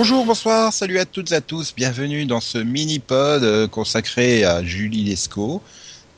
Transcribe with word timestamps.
Bonjour, 0.00 0.24
bonsoir, 0.24 0.72
salut 0.72 1.00
à 1.00 1.04
toutes 1.04 1.32
et 1.32 1.34
à 1.34 1.40
tous, 1.40 1.74
bienvenue 1.74 2.24
dans 2.24 2.38
ce 2.38 2.56
mini-pod 2.56 3.42
euh, 3.42 3.66
consacré 3.66 4.44
à 4.44 4.62
Julie 4.62 5.02
Lescaut. 5.02 5.60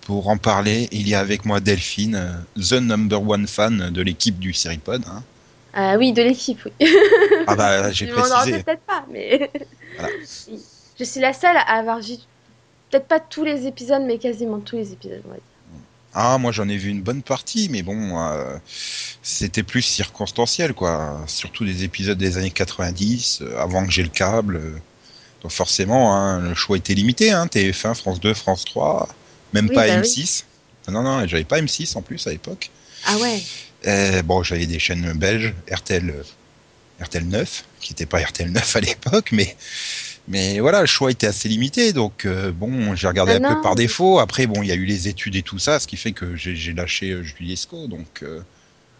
Pour 0.03 0.29
en 0.29 0.37
parler, 0.37 0.87
il 0.93 1.09
y 1.09 1.15
a 1.15 1.19
avec 1.21 1.47
moi 1.47 1.61
Delphine, 1.61 2.15
euh, 2.15 2.61
the 2.61 2.75
number 2.75 3.27
one 3.27 3.47
fan 3.47 3.89
de 3.89 4.03
l'équipe 4.03 4.39
du 4.39 4.53
Seripod. 4.53 5.03
Hein. 5.09 5.23
Ah 5.73 5.97
oui, 5.97 6.13
de 6.13 6.21
l'équipe, 6.21 6.61
oui. 6.79 6.89
Ah 7.47 7.57
bah 7.57 7.91
j'ai 7.91 8.07
précisé. 8.13 8.63
peut-être 8.63 8.83
pas, 8.83 9.07
mais 9.11 9.51
Voilà. 9.99 10.13
je 10.99 11.05
suis 11.05 11.21
la 11.23 11.33
seule 11.33 11.57
à 11.57 11.79
avoir 11.79 12.01
vu 12.01 12.17
peut-être 12.91 13.09
pas 13.09 13.19
tous 13.19 13.45
les 13.45 13.67
épisodes, 13.67 14.03
mais 14.07 14.19
quasiment 14.19 14.61
tous 14.61 14.77
les 14.77 14.93
épisodes. 14.93 15.23
on 15.25 15.29
va 15.31 15.37
dire. 15.37 15.43
Ah, 16.13 16.39
moi 16.39 16.51
j'en 16.51 16.69
ai 16.69 16.77
vu 16.77 16.91
une 16.91 17.03
bonne 17.03 17.23
partie, 17.23 17.69
mais 17.71 17.83
bon, 17.83 18.19
euh, 18.19 18.57
c'était 19.23 19.63
plus 19.63 19.83
circonstanciel, 19.83 20.75
quoi. 20.75 21.23
Surtout 21.29 21.65
des 21.65 21.85
épisodes 21.85 22.19
des 22.19 22.37
années 22.37 22.51
90, 22.51 23.41
euh, 23.43 23.59
avant 23.61 23.85
que 23.87 23.93
j'ai 23.93 24.03
le 24.03 24.09
câble. 24.09 24.57
euh. 24.57 24.79
Donc 25.43 25.53
forcément, 25.53 26.15
hein, 26.17 26.41
le 26.41 26.55
choix 26.55 26.77
était 26.77 26.95
limité, 26.95 27.31
hein, 27.31 27.47
TF1, 27.47 27.95
France 27.95 28.21
2, 28.21 28.35
France 28.35 28.65
3, 28.65 29.09
même 29.55 29.69
Oui, 29.69 29.75
pas 29.75 29.87
bah 29.87 30.01
oui. 30.03 30.07
M6. 30.09 30.45
Ah 30.89 30.91
Non, 30.91 31.03
non, 31.03 31.27
j'avais 31.27 31.45
pas 31.45 31.61
M6 31.61 31.97
en 31.97 32.03
plus 32.03 32.27
à 32.27 32.31
l'époque. 32.31 32.71
Ah 33.07 33.17
ouais. 33.19 33.41
Euh, 33.87 34.23
bon, 34.23 34.43
j'avais 34.43 34.67
des 34.67 34.79
chaînes 34.79 35.13
belges, 35.13 35.55
RTL, 35.73 36.11
euh, 36.11 37.05
RTL 37.05 37.27
9, 37.27 37.65
qui 37.81 37.93
n'était 37.93 38.05
pas 38.07 38.19
RTL 38.21 38.51
9 38.51 38.77
à 38.77 38.81
l'époque, 38.81 39.31
mais 39.33 39.57
mais 40.31 40.61
voilà, 40.61 40.81
le 40.81 40.87
choix 40.87 41.11
était 41.11 41.27
assez 41.27 41.49
limité, 41.49 41.93
donc 41.93 42.25
euh, 42.25 42.53
bon, 42.53 42.95
j'ai 42.95 43.09
regardé 43.09 43.33
Ah 43.43 43.49
un 43.49 43.55
peu 43.57 43.61
par 43.61 43.75
défaut. 43.75 44.21
Après, 44.21 44.47
bon, 44.47 44.63
il 44.63 44.69
y 44.69 44.73
a 44.73 44.77
eu 44.77 44.85
les 44.85 45.09
études 45.09 45.35
et 45.35 45.43
tout 45.43 45.59
ça, 45.59 45.81
ce 45.81 45.89
qui 45.89 45.97
fait 45.97 46.13
que 46.13 46.37
j'ai 46.37 46.73
lâché 46.73 47.11
euh, 47.11 47.23
Julie 47.25 47.49
Lescaut, 47.49 47.89
donc 47.89 48.23
euh, 48.23 48.41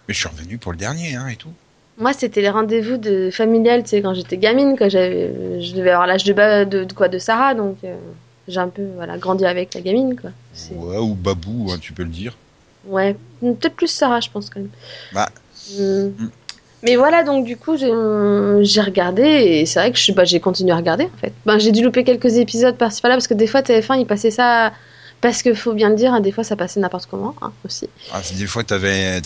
mais 0.09 0.15
je 0.15 0.19
suis 0.19 0.29
revenu 0.29 0.59
pour 0.59 0.73
le 0.73 0.79
dernier, 0.79 1.15
hein, 1.15 1.29
et 1.29 1.37
tout. 1.37 1.53
Moi, 1.99 2.13
c'était 2.15 2.41
les 2.41 2.51
rendez-vous 2.51 2.97
de 2.97 3.31
familial, 3.31 3.85
tu 3.85 3.91
sais, 3.91 4.03
quand 4.03 4.13
j'étais 4.13 4.39
gamine, 4.39 4.75
quand 4.77 4.89
j'avais, 4.89 5.61
je 5.63 5.73
devais 5.73 5.91
avoir 5.91 6.09
l'âge 6.09 6.25
de, 6.25 6.65
de, 6.65 6.83
de 6.83 6.93
quoi 6.93 7.09
de 7.09 7.19
Sarah, 7.19 7.55
donc 7.55 7.77
euh, 7.85 7.95
j'ai 8.49 8.59
un 8.59 8.69
peu 8.69 8.87
voilà 8.97 9.17
grandi 9.17 9.45
avec 9.45 9.73
la 9.75 9.83
gamine, 9.83 10.19
quoi. 10.21 10.31
Ouais, 10.73 10.99
ou 10.99 11.15
Babou, 11.15 11.71
hein, 11.71 11.79
tu 11.81 11.93
peux 11.93 12.03
le 12.03 12.09
dire. 12.09 12.37
Ouais, 12.87 13.15
peut-être 13.41 13.77
plus 13.77 13.87
Sarah, 13.87 14.19
je 14.19 14.31
pense 14.31 14.51
quand 14.51 14.59
même. 14.59 14.71
Bah. 15.13 15.29
Hmm. 15.79 16.09
Mais 16.83 16.97
voilà, 16.97 17.23
donc 17.25 17.45
du 17.45 17.57
coup, 17.57 17.77
j'ai 17.77 18.81
regardé 18.81 19.23
et 19.23 19.67
c'est 19.67 19.81
vrai 19.81 19.93
que 19.93 20.13
bah, 20.13 20.25
j'ai 20.25 20.41
continué 20.41 20.73
à 20.73 20.77
regarder 20.77 21.05
en 21.05 21.19
fait. 21.21 21.33
Ben, 21.45 21.59
j'ai 21.59 21.73
dû 21.73 21.83
louper 21.83 22.05
quelques 22.05 22.37
épisodes 22.37 22.77
par-ci 22.77 23.03
par-là 23.03 23.17
parce 23.17 23.29
que 23.29 23.35
des 23.35 23.47
fois 23.47 23.61
TF1 23.61 24.01
il 24.01 24.07
passait 24.07 24.31
ça 24.31 24.73
parce 25.21 25.43
que 25.43 25.53
faut 25.53 25.75
bien 25.75 25.91
le 25.91 25.97
dire, 25.97 26.15
hein, 26.15 26.21
des 26.21 26.33
fois 26.33 26.45
ça 26.45 26.57
passait 26.57 26.81
n'importe 26.81 27.07
comment 27.11 27.35
hein, 27.43 27.53
aussi. 27.67 27.89
Ah, 28.11 28.23
des 28.39 28.47
fois, 28.47 28.65
t'avais, 28.65 29.21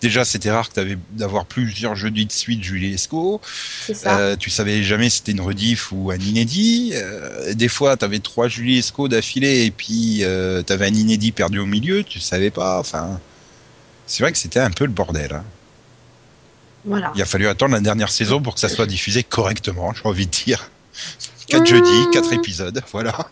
déjà, 0.00 0.24
c'était 0.24 0.50
rare 0.50 0.68
que 0.68 0.74
t'avais 0.74 0.96
d'avoir 1.10 1.44
plusieurs 1.44 1.96
jeudis 1.96 2.26
de 2.26 2.32
suite 2.32 2.62
Julie 2.62 2.90
Lescaut. 2.90 3.40
Euh, 4.06 4.36
tu 4.36 4.50
savais 4.50 4.82
jamais 4.84 5.10
si 5.10 5.18
c'était 5.18 5.32
une 5.32 5.40
rediff 5.40 5.90
ou 5.90 6.12
un 6.12 6.18
inédit. 6.18 6.92
Euh, 6.94 7.52
des 7.54 7.68
fois, 7.68 7.96
t'avais 7.96 8.20
trois 8.20 8.46
Julie 8.46 8.78
Esco 8.78 9.08
d'affilée 9.08 9.64
et 9.64 9.72
puis 9.72 10.20
euh, 10.22 10.62
t'avais 10.62 10.86
un 10.86 10.94
inédit 10.94 11.32
perdu 11.32 11.58
au 11.58 11.66
milieu, 11.66 12.04
tu 12.04 12.20
savais 12.20 12.50
pas. 12.50 12.78
Enfin, 12.78 13.18
c'est 14.06 14.22
vrai 14.22 14.30
que 14.30 14.38
c'était 14.38 14.60
un 14.60 14.70
peu 14.70 14.84
le 14.84 14.92
bordel. 14.92 15.32
hein. 15.32 15.44
Voilà. 16.88 17.12
Il 17.14 17.22
a 17.22 17.26
fallu 17.26 17.46
attendre 17.46 17.74
la 17.74 17.80
dernière 17.80 18.10
saison 18.10 18.40
pour 18.40 18.54
que 18.54 18.60
ça 18.60 18.68
soit 18.68 18.86
diffusé 18.86 19.22
correctement, 19.22 19.92
j'ai 19.92 20.08
envie 20.08 20.26
de 20.26 20.30
dire. 20.30 20.70
Quatre 21.46 21.62
Mmh. 21.62 21.66
jeudis, 21.66 22.06
quatre 22.12 22.32
épisodes, 22.32 22.82
voilà. 22.92 23.28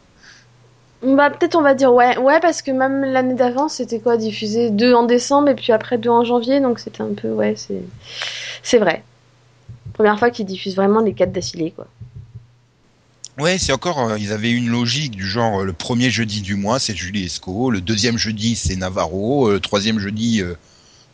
Bah 1.02 1.30
peut-être 1.30 1.56
on 1.56 1.62
va 1.62 1.74
dire 1.74 1.92
ouais, 1.92 2.16
ouais 2.16 2.40
parce 2.40 2.62
que 2.62 2.70
même 2.70 3.04
l'année 3.04 3.34
d'avant 3.34 3.68
c'était 3.68 4.00
quoi 4.00 4.16
diffusé 4.16 4.70
deux 4.70 4.94
en 4.94 5.04
décembre 5.04 5.50
et 5.50 5.54
puis 5.54 5.72
après 5.72 5.98
deux 5.98 6.08
en 6.08 6.24
janvier 6.24 6.58
donc 6.58 6.78
c'était 6.78 7.02
un 7.02 7.12
peu 7.14 7.28
ouais 7.28 7.54
c'est 7.54 7.82
c'est 8.62 8.78
vrai. 8.78 9.04
Première 9.92 10.18
fois 10.18 10.30
qu'ils 10.30 10.46
diffusent 10.46 10.76
vraiment 10.76 11.00
les 11.00 11.12
quatre 11.12 11.32
d'affilée 11.32 11.72
quoi. 11.72 11.86
Ouais, 13.38 13.58
c'est 13.58 13.72
encore, 13.72 14.00
euh, 14.00 14.18
ils 14.18 14.32
avaient 14.32 14.50
une 14.50 14.70
logique 14.70 15.14
du 15.14 15.26
genre, 15.26 15.60
euh, 15.60 15.64
le 15.64 15.74
premier 15.74 16.08
jeudi 16.08 16.40
du 16.40 16.54
mois, 16.54 16.78
c'est 16.78 16.96
Julie 16.96 17.26
Esco, 17.26 17.70
le 17.70 17.82
deuxième 17.82 18.16
jeudi, 18.16 18.56
c'est 18.56 18.76
Navarro, 18.76 19.48
euh, 19.48 19.52
le 19.54 19.60
troisième 19.60 19.98
jeudi, 19.98 20.42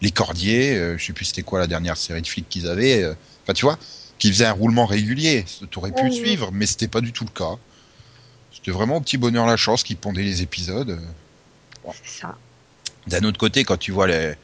Les 0.03 0.11
Cordiers, 0.11 0.77
euh, 0.77 0.99
je 0.99 1.07
sais 1.07 1.13
plus 1.15 1.25
c'était 1.25 1.43
quoi 1.43 1.59
la 1.61 1.67
dernière 1.67 1.97
série 1.97 2.21
de 2.21 2.27
flics 2.27 2.49
qu'ils 2.49 2.69
avaient, 2.69 3.03
euh, 3.03 3.15
enfin 3.43 3.55
tu 3.55 3.65
vois, 3.65 3.79
qui 4.19 4.29
faisait 4.31 4.45
un 4.45 4.53
roulement 4.53 4.85
régulier, 4.85 5.45
tu 5.71 5.79
aurais 5.79 5.93
pu 5.93 6.05
le 6.05 6.11
suivre, 6.11 6.51
mais 6.53 6.67
c'était 6.67 6.89
pas 6.89 7.01
du 7.01 7.13
tout 7.13 7.25
le 7.25 7.31
cas. 7.31 7.57
C'était 8.53 8.73
vraiment 8.73 8.97
au 8.97 9.01
petit 9.01 9.17
bonheur 9.17 9.47
la 9.47 9.57
chance 9.57 9.83
qui 9.83 9.95
pondait 9.95 10.23
les 10.23 10.43
épisodes. 10.43 10.91
euh. 10.91 11.91
C'est 12.05 12.21
ça. 12.21 12.37
D'un 13.07 13.23
autre 13.25 13.39
côté, 13.39 13.65
quand 13.65 13.79
tu 13.79 13.91
vois 13.93 14.07
les, 14.07 14.35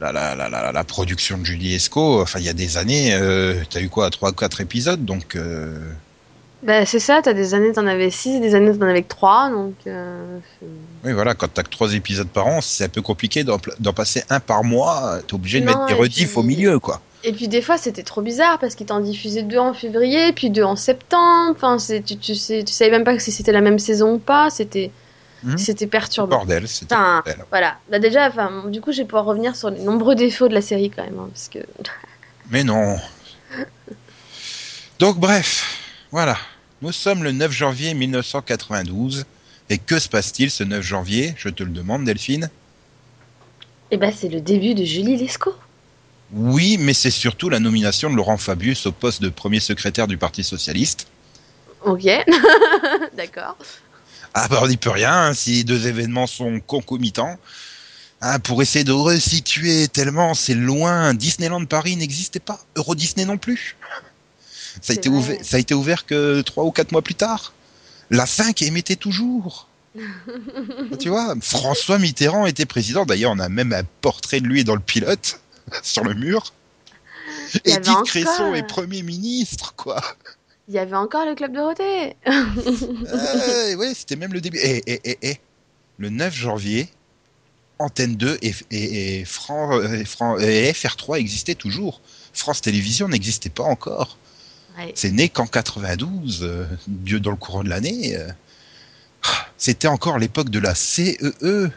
la, 0.00 0.12
la, 0.12 0.34
la, 0.34 0.48
la, 0.48 0.72
la 0.72 0.84
production 0.84 1.38
de 1.38 1.44
Julie 1.44 1.74
Esco, 1.74 2.20
enfin 2.20 2.38
il 2.40 2.44
y 2.44 2.48
a 2.50 2.52
des 2.54 2.76
années, 2.76 3.14
euh, 3.14 3.62
t'as 3.70 3.80
eu 3.80 3.88
quoi, 3.88 4.10
trois, 4.10 4.32
quatre 4.32 4.60
épisodes, 4.60 5.04
donc... 5.04 5.36
euh, 5.36 5.78
Bah 6.66 6.84
c'est 6.84 6.98
ça, 6.98 7.20
t'as 7.22 7.32
des 7.32 7.54
années 7.54 7.72
t'en 7.72 7.86
avais 7.86 8.10
six, 8.10 8.40
des 8.40 8.54
années 8.56 8.76
t'en 8.76 8.86
avais 8.88 9.02
que 9.02 9.08
trois 9.08 9.50
donc. 9.50 9.74
euh, 9.86 10.38
Oui, 11.04 11.12
voilà, 11.12 11.34
quand 11.34 11.46
t'as 11.52 11.62
que 11.62 11.70
trois 11.70 11.94
épisodes 11.94 12.28
par 12.28 12.46
an, 12.48 12.60
c'est 12.60 12.84
un 12.84 12.88
peu 12.88 13.02
compliqué 13.02 13.44
d'en 13.44 13.92
passer 13.92 14.24
un 14.30 14.40
par 14.40 14.64
mois. 14.64 15.20
T'es 15.28 15.34
obligé 15.34 15.60
de 15.60 15.66
mettre 15.66 15.86
des 15.86 15.94
rediffs 15.94 16.30
puis- 16.30 16.38
au 16.38 16.42
milieu, 16.42 16.78
quoi. 16.80 17.00
Et 17.24 17.32
puis 17.32 17.48
des 17.48 17.62
fois 17.62 17.78
c'était 17.78 18.02
trop 18.02 18.20
bizarre 18.20 18.58
parce 18.58 18.74
qu'ils 18.74 18.86
t'en 18.86 19.00
diffusaient 19.00 19.42
deux 19.42 19.58
en 19.58 19.74
février, 19.74 20.32
puis 20.32 20.50
deux 20.50 20.62
en 20.64 20.76
septembre. 20.76 21.54
Enfin 21.56 21.76
tu, 21.78 22.16
tu 22.18 22.34
sais 22.34 22.62
tu 22.64 22.72
savais 22.72 22.90
même 22.90 23.04
pas 23.04 23.18
si 23.18 23.30
c'était 23.32 23.52
la 23.52 23.60
même 23.60 23.78
saison 23.78 24.14
ou 24.14 24.18
pas. 24.18 24.50
C'était 24.50 24.90
Mhm. 25.42 25.58
c'était 25.58 25.86
perturbant. 25.86 26.38
Bordel, 26.38 26.66
c'était 26.66 26.94
Enfin, 26.94 27.22
bordel. 27.24 27.44
voilà. 27.50 27.76
Bah 27.90 27.98
déjà, 28.00 28.26
enfin, 28.28 28.64
du 28.68 28.80
coup, 28.80 28.90
je 28.90 28.98
vais 28.98 29.04
pouvoir 29.04 29.26
revenir 29.26 29.54
sur 29.54 29.70
les 29.70 29.80
nombreux 29.82 30.14
défauts 30.14 30.48
de 30.48 30.54
la 30.54 30.62
série 30.62 30.90
quand 30.90 31.04
même, 31.04 31.18
hein, 31.20 31.28
parce 31.32 31.48
que 31.48 31.58
Mais 32.50 32.64
non. 32.64 32.96
Donc, 34.98 35.18
bref, 35.18 35.78
voilà. 36.10 36.36
Nous 36.82 36.92
sommes 36.92 37.22
le 37.24 37.32
9 37.32 37.50
janvier 37.52 37.94
1992. 37.94 39.24
Et 39.68 39.78
que 39.78 39.98
se 39.98 40.08
passe-t-il 40.08 40.50
ce 40.50 40.62
9 40.62 40.82
janvier? 40.82 41.34
Je 41.36 41.48
te 41.48 41.62
le 41.62 41.70
demande, 41.70 42.04
Delphine. 42.04 42.50
eh 43.90 43.96
ben, 43.96 44.12
c'est 44.14 44.28
le 44.28 44.40
début 44.40 44.74
de 44.74 44.84
Julie 44.84 45.16
Lescaut. 45.16 45.56
Oui, 46.32 46.76
mais 46.78 46.94
c'est 46.94 47.10
surtout 47.10 47.48
la 47.48 47.60
nomination 47.60 48.10
de 48.10 48.16
Laurent 48.16 48.36
Fabius 48.36 48.86
au 48.86 48.92
poste 48.92 49.22
de 49.22 49.28
premier 49.28 49.60
secrétaire 49.60 50.06
du 50.08 50.18
Parti 50.18 50.42
Socialiste. 50.44 51.06
Ok, 51.84 52.04
d'accord. 53.16 53.56
Ah 54.34 54.48
bah 54.48 54.58
on 54.62 54.68
n'y 54.68 54.76
peut 54.76 54.90
rien 54.90 55.28
hein, 55.28 55.34
si 55.34 55.52
les 55.54 55.64
deux 55.64 55.86
événements 55.86 56.26
sont 56.26 56.60
concomitants. 56.60 57.38
Ah, 58.20 58.38
pour 58.38 58.60
essayer 58.60 58.84
de 58.84 58.92
resituer 58.92 59.88
tellement 59.88 60.34
c'est 60.34 60.54
loin, 60.54 61.14
Disneyland 61.14 61.64
Paris 61.66 61.96
n'existait 61.96 62.40
pas, 62.40 62.58
Euro 62.76 62.94
Disney 62.94 63.24
non 63.24 63.38
plus. 63.38 63.76
Ça 64.80 64.92
a, 64.92 64.96
été 64.96 65.08
vrai. 65.08 65.18
ouvert, 65.18 65.38
ça 65.42 65.56
a 65.56 65.60
été 65.60 65.74
ouvert 65.74 66.06
que 66.06 66.40
trois 66.42 66.64
ou 66.64 66.70
quatre 66.70 66.92
mois 66.92 67.02
plus 67.02 67.14
tard. 67.14 67.52
La 68.10 68.26
5 68.26 68.62
émettait 68.62 68.96
toujours. 68.96 69.68
tu 71.00 71.08
vois, 71.08 71.34
François 71.40 71.98
Mitterrand 71.98 72.46
était 72.46 72.66
président. 72.66 73.06
D'ailleurs, 73.06 73.32
on 73.32 73.38
a 73.38 73.48
même 73.48 73.72
un 73.72 73.82
portrait 74.00 74.40
de 74.40 74.46
lui 74.46 74.62
dans 74.64 74.74
le 74.74 74.80
pilote, 74.80 75.40
sur 75.82 76.04
le 76.04 76.14
mur. 76.14 76.52
Il 77.64 77.72
Edith 77.72 77.88
encore, 77.88 78.02
Cresson 78.04 78.54
est 78.54 78.66
Premier 78.66 79.02
ministre, 79.02 79.74
quoi. 79.76 80.00
Il 80.68 80.74
y 80.74 80.78
avait 80.78 80.96
encore 80.96 81.24
le 81.24 81.34
club 81.34 81.52
Dorothée. 81.54 82.16
Euh, 82.26 83.76
ouais, 83.76 83.94
c'était 83.94 84.16
même 84.16 84.32
le 84.32 84.40
début. 84.40 84.58
Et, 84.58 84.82
et, 84.86 85.10
et, 85.10 85.30
et, 85.30 85.40
le 85.98 86.10
9 86.10 86.34
janvier, 86.34 86.88
Antenne 87.78 88.16
2 88.16 88.38
et, 88.42 88.54
et, 88.70 89.20
et, 89.20 89.24
Fran- 89.24 89.80
et 89.82 90.04
Fran- 90.04 90.38
et 90.38 90.72
FR3 90.72 91.18
existaient 91.18 91.54
toujours. 91.54 92.00
France 92.32 92.60
Télévisions 92.60 93.08
n'existait 93.08 93.48
pas 93.50 93.62
encore. 93.62 94.18
Ouais. 94.76 94.92
C'est 94.94 95.12
né 95.12 95.28
qu'en 95.28 95.46
92, 95.46 96.40
euh, 96.42 96.66
Dieu 96.86 97.18
dans 97.20 97.30
le 97.30 97.36
courant 97.36 97.64
de 97.64 97.68
l'année. 97.68 98.16
euh. 98.16 98.28
C'était 99.56 99.88
encore 99.88 100.18
l'époque 100.18 100.50
de 100.50 100.58
la 100.58 100.74
CEE, 100.74 101.70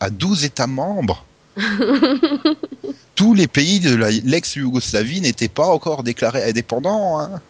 à 0.00 0.10
12 0.10 0.44
États 0.44 0.66
membres. 0.66 1.24
Tous 3.14 3.34
les 3.34 3.46
pays 3.46 3.80
de 3.80 3.94
la- 3.94 4.10
l'ex-Yougoslavie 4.10 5.20
n'étaient 5.20 5.48
pas 5.48 5.66
encore 5.66 6.02
déclarés 6.02 6.44
indépendants. 6.48 7.20
hein. 7.20 7.40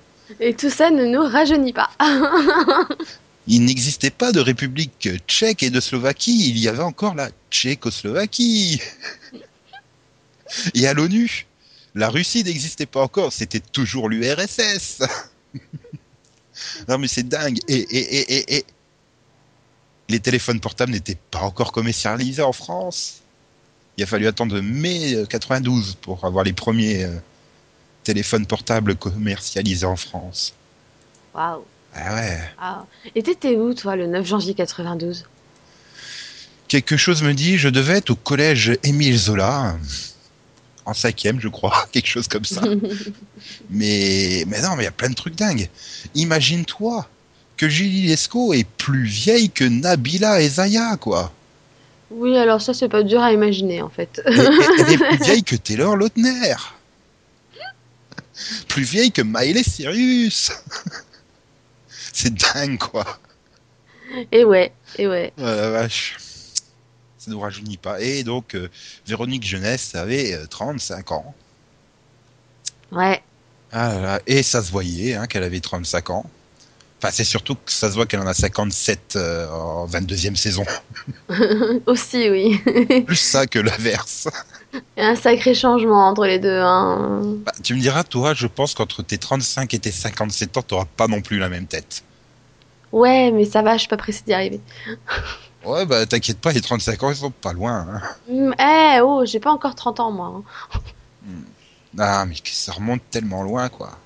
Et 0.41 0.55
tout 0.55 0.71
ça 0.71 0.91
ne 0.91 1.05
nous 1.05 1.23
rajeunit 1.23 1.73
pas. 1.73 1.91
Il 3.47 3.65
n'existait 3.67 4.11
pas 4.11 4.33
de 4.33 4.41
république 4.41 5.09
tchèque 5.27 5.63
et 5.63 5.69
de 5.71 5.79
Slovaquie, 5.81 6.49
il 6.49 6.59
y 6.59 6.67
avait 6.67 6.83
encore 6.83 7.15
la 7.15 7.29
Tchécoslovaquie. 7.51 8.81
Et 10.75 10.87
à 10.87 10.95
l'ONU, 10.95 11.47
la 11.95 12.11
Russie 12.11 12.45
n'existait 12.45 12.87
pas 12.87 13.03
encore, 13.03 13.33
c'était 13.33 13.61
toujours 13.61 14.09
l'URSS. 14.09 15.03
non 16.89 16.99
mais 16.99 17.09
c'est 17.09 17.29
dingue. 17.29 17.59
Et, 17.69 17.75
et, 17.75 18.17
et, 18.17 18.37
et, 18.37 18.57
et 18.59 18.65
les 20.09 20.21
téléphones 20.21 20.61
portables 20.61 20.93
n'étaient 20.93 21.19
pas 21.31 21.41
encore 21.41 21.73
commercialisés 21.73 22.43
en 22.43 22.53
France. 22.53 23.23
Il 23.97 24.05
a 24.05 24.07
fallu 24.07 24.27
attendre 24.27 24.61
mai 24.61 25.15
euh, 25.15 25.27
92 25.27 25.97
pour 26.01 26.25
avoir 26.25 26.45
les 26.45 26.53
premiers 26.53 27.05
euh, 27.05 27.17
téléphones 28.03 28.47
portables 28.47 28.97
commercialisés 28.97 29.87
en 29.87 29.97
France. 29.97 30.55
Waouh. 31.35 31.65
Ah 31.95 32.15
ouais. 32.15 32.41
Ah. 32.59 32.87
Et 33.15 33.23
t'étais 33.23 33.57
où, 33.57 33.73
toi, 33.73 33.95
le 33.95 34.07
9 34.09 34.27
janvier 34.27 34.55
92 34.55 35.27
Quelque 36.67 36.97
chose 36.97 37.23
me 37.23 37.35
dit, 37.35 37.57
je 37.57 37.69
devais 37.69 37.99
être 37.99 38.11
au 38.11 38.17
collège 38.17 38.77
Émile 38.83 39.17
Zola. 39.17 39.77
En 40.87 40.95
cinquième, 40.95 41.41
je 41.41 41.49
crois, 41.49 41.87
quelque 41.93 42.09
chose 42.09 42.29
comme 42.29 42.45
ça. 42.45 42.63
mais, 43.71 44.45
mais 44.47 44.61
non, 44.63 44.77
mais 44.77 44.83
il 44.83 44.87
y 44.87 44.89
a 44.89 44.93
plein 44.93 45.11
de 45.11 45.15
trucs 45.15 45.37
dingues. 45.37 45.69
Imagine-toi 46.15 47.09
que 47.57 47.69
Julie 47.69 48.07
Lescaut 48.07 48.53
est 48.53 48.67
plus 48.67 49.05
vieille 49.05 49.51
que 49.51 49.65
Nabila 49.65 50.41
et 50.41 50.49
Zaya, 50.49 50.97
quoi. 50.97 51.33
Oui, 52.11 52.37
alors 52.37 52.61
ça, 52.61 52.75
c'est 52.75 52.89
pas 52.89 53.03
dur 53.03 53.23
à 53.23 53.33
imaginer, 53.33 53.83
en 53.83 53.89
fait. 53.89 54.21
Elle 54.27 54.93
est 54.93 54.99
plus 54.99 55.19
vieille 55.25 55.45
que 55.45 55.57
Taylor 55.57 55.97
Lautner. 55.97 56.55
Plus 58.69 58.83
vieille 58.83 59.13
que 59.13 59.23
Miley 59.23 59.63
Cyrus. 59.63 60.53
C'est 62.13 62.35
dingue, 62.35 62.79
quoi. 62.79 63.05
et 64.31 64.45
ouais, 64.45 64.73
et 64.99 65.09
ouais. 65.09 65.33
Oh 65.39 65.43
la 65.43 65.71
vache. 65.71 66.17
Ça 67.25 67.31
nous 67.31 67.41
rajeunit 67.41 67.79
pas. 67.79 68.03
Et 68.03 68.23
donc, 68.23 68.55
euh, 68.55 68.69
Véronique 69.07 69.47
Jeunesse 69.47 69.95
avait 69.95 70.35
euh, 70.35 70.45
35 70.45 71.13
ans. 71.13 71.35
Ouais. 72.93 73.23
Ah 73.73 73.95
là 73.95 74.01
là. 74.01 74.21
Et 74.27 74.43
ça 74.43 74.63
se 74.63 74.71
voyait 74.71 75.15
hein, 75.15 75.27
qu'elle 75.27 75.43
avait 75.43 75.61
35 75.61 76.11
ans. 76.11 76.27
Enfin, 76.99 77.11
c'est 77.11 77.25
surtout 77.25 77.55
que 77.55 77.73
ça 77.73 77.89
se 77.89 77.95
voit 77.95 78.05
qu'elle 78.05 78.21
en 78.21 78.27
a 78.27 78.35
57 78.35 79.15
euh, 79.17 79.49
en 79.49 79.87
22e 79.87 80.37
saison. 80.37 80.67
Aussi, 81.87 82.29
oui. 82.29 82.59
Plus 83.07 83.17
ça 83.17 83.47
que 83.47 83.59
l'inverse. 83.59 84.29
Il 84.75 85.03
y 85.03 85.07
a 85.07 85.09
un 85.09 85.17
sacré 85.17 85.55
changement 85.55 86.07
entre 86.07 86.27
les 86.27 86.39
deux. 86.39 86.61
Hein. 86.61 87.23
Bah, 87.47 87.53
tu 87.63 87.73
me 87.75 87.81
diras, 87.81 88.05
toi, 88.05 88.35
je 88.35 88.47
pense 88.47 88.75
qu'entre 88.75 89.03
tes 89.03 89.17
35 89.17 89.73
et 89.73 89.79
tes 89.79 89.91
57 89.91 90.59
ans, 90.59 90.63
t'auras 90.63 90.85
pas 90.85 91.09
non 91.09 91.23
plus 91.23 91.39
la 91.39 91.49
même 91.49 91.67
tête. 91.67 92.05
Ouais, 92.93 93.31
mais 93.31 93.47
ça 93.47 93.63
va, 93.63 93.77
je 93.77 93.81
suis 93.81 93.89
pas 93.89 93.97
pressée 93.97 94.25
d'y 94.27 94.35
arriver. 94.35 94.61
Ouais, 95.65 95.87
bah 95.87 96.05
t'inquiète 96.07 96.39
pas, 96.41 96.53
les 96.53 96.61
35 96.61 97.03
ans, 97.03 97.11
ils 97.11 97.17
sont 97.17 97.31
pas 97.31 97.53
loin. 97.53 97.87
hein. 97.91 98.03
Hum, 98.29 98.55
Eh, 98.59 99.01
oh, 99.03 99.25
j'ai 99.25 99.41
pas 99.41 99.51
encore 99.53 99.75
30 99.75 100.01
ans, 100.01 100.11
moi. 100.13 100.43
hein. 101.27 101.33
Ah, 101.99 102.25
mais 102.27 102.35
ça 102.45 102.73
remonte 102.73 103.03
tellement 103.11 103.43
loin, 103.43 103.69
quoi. 103.69 103.97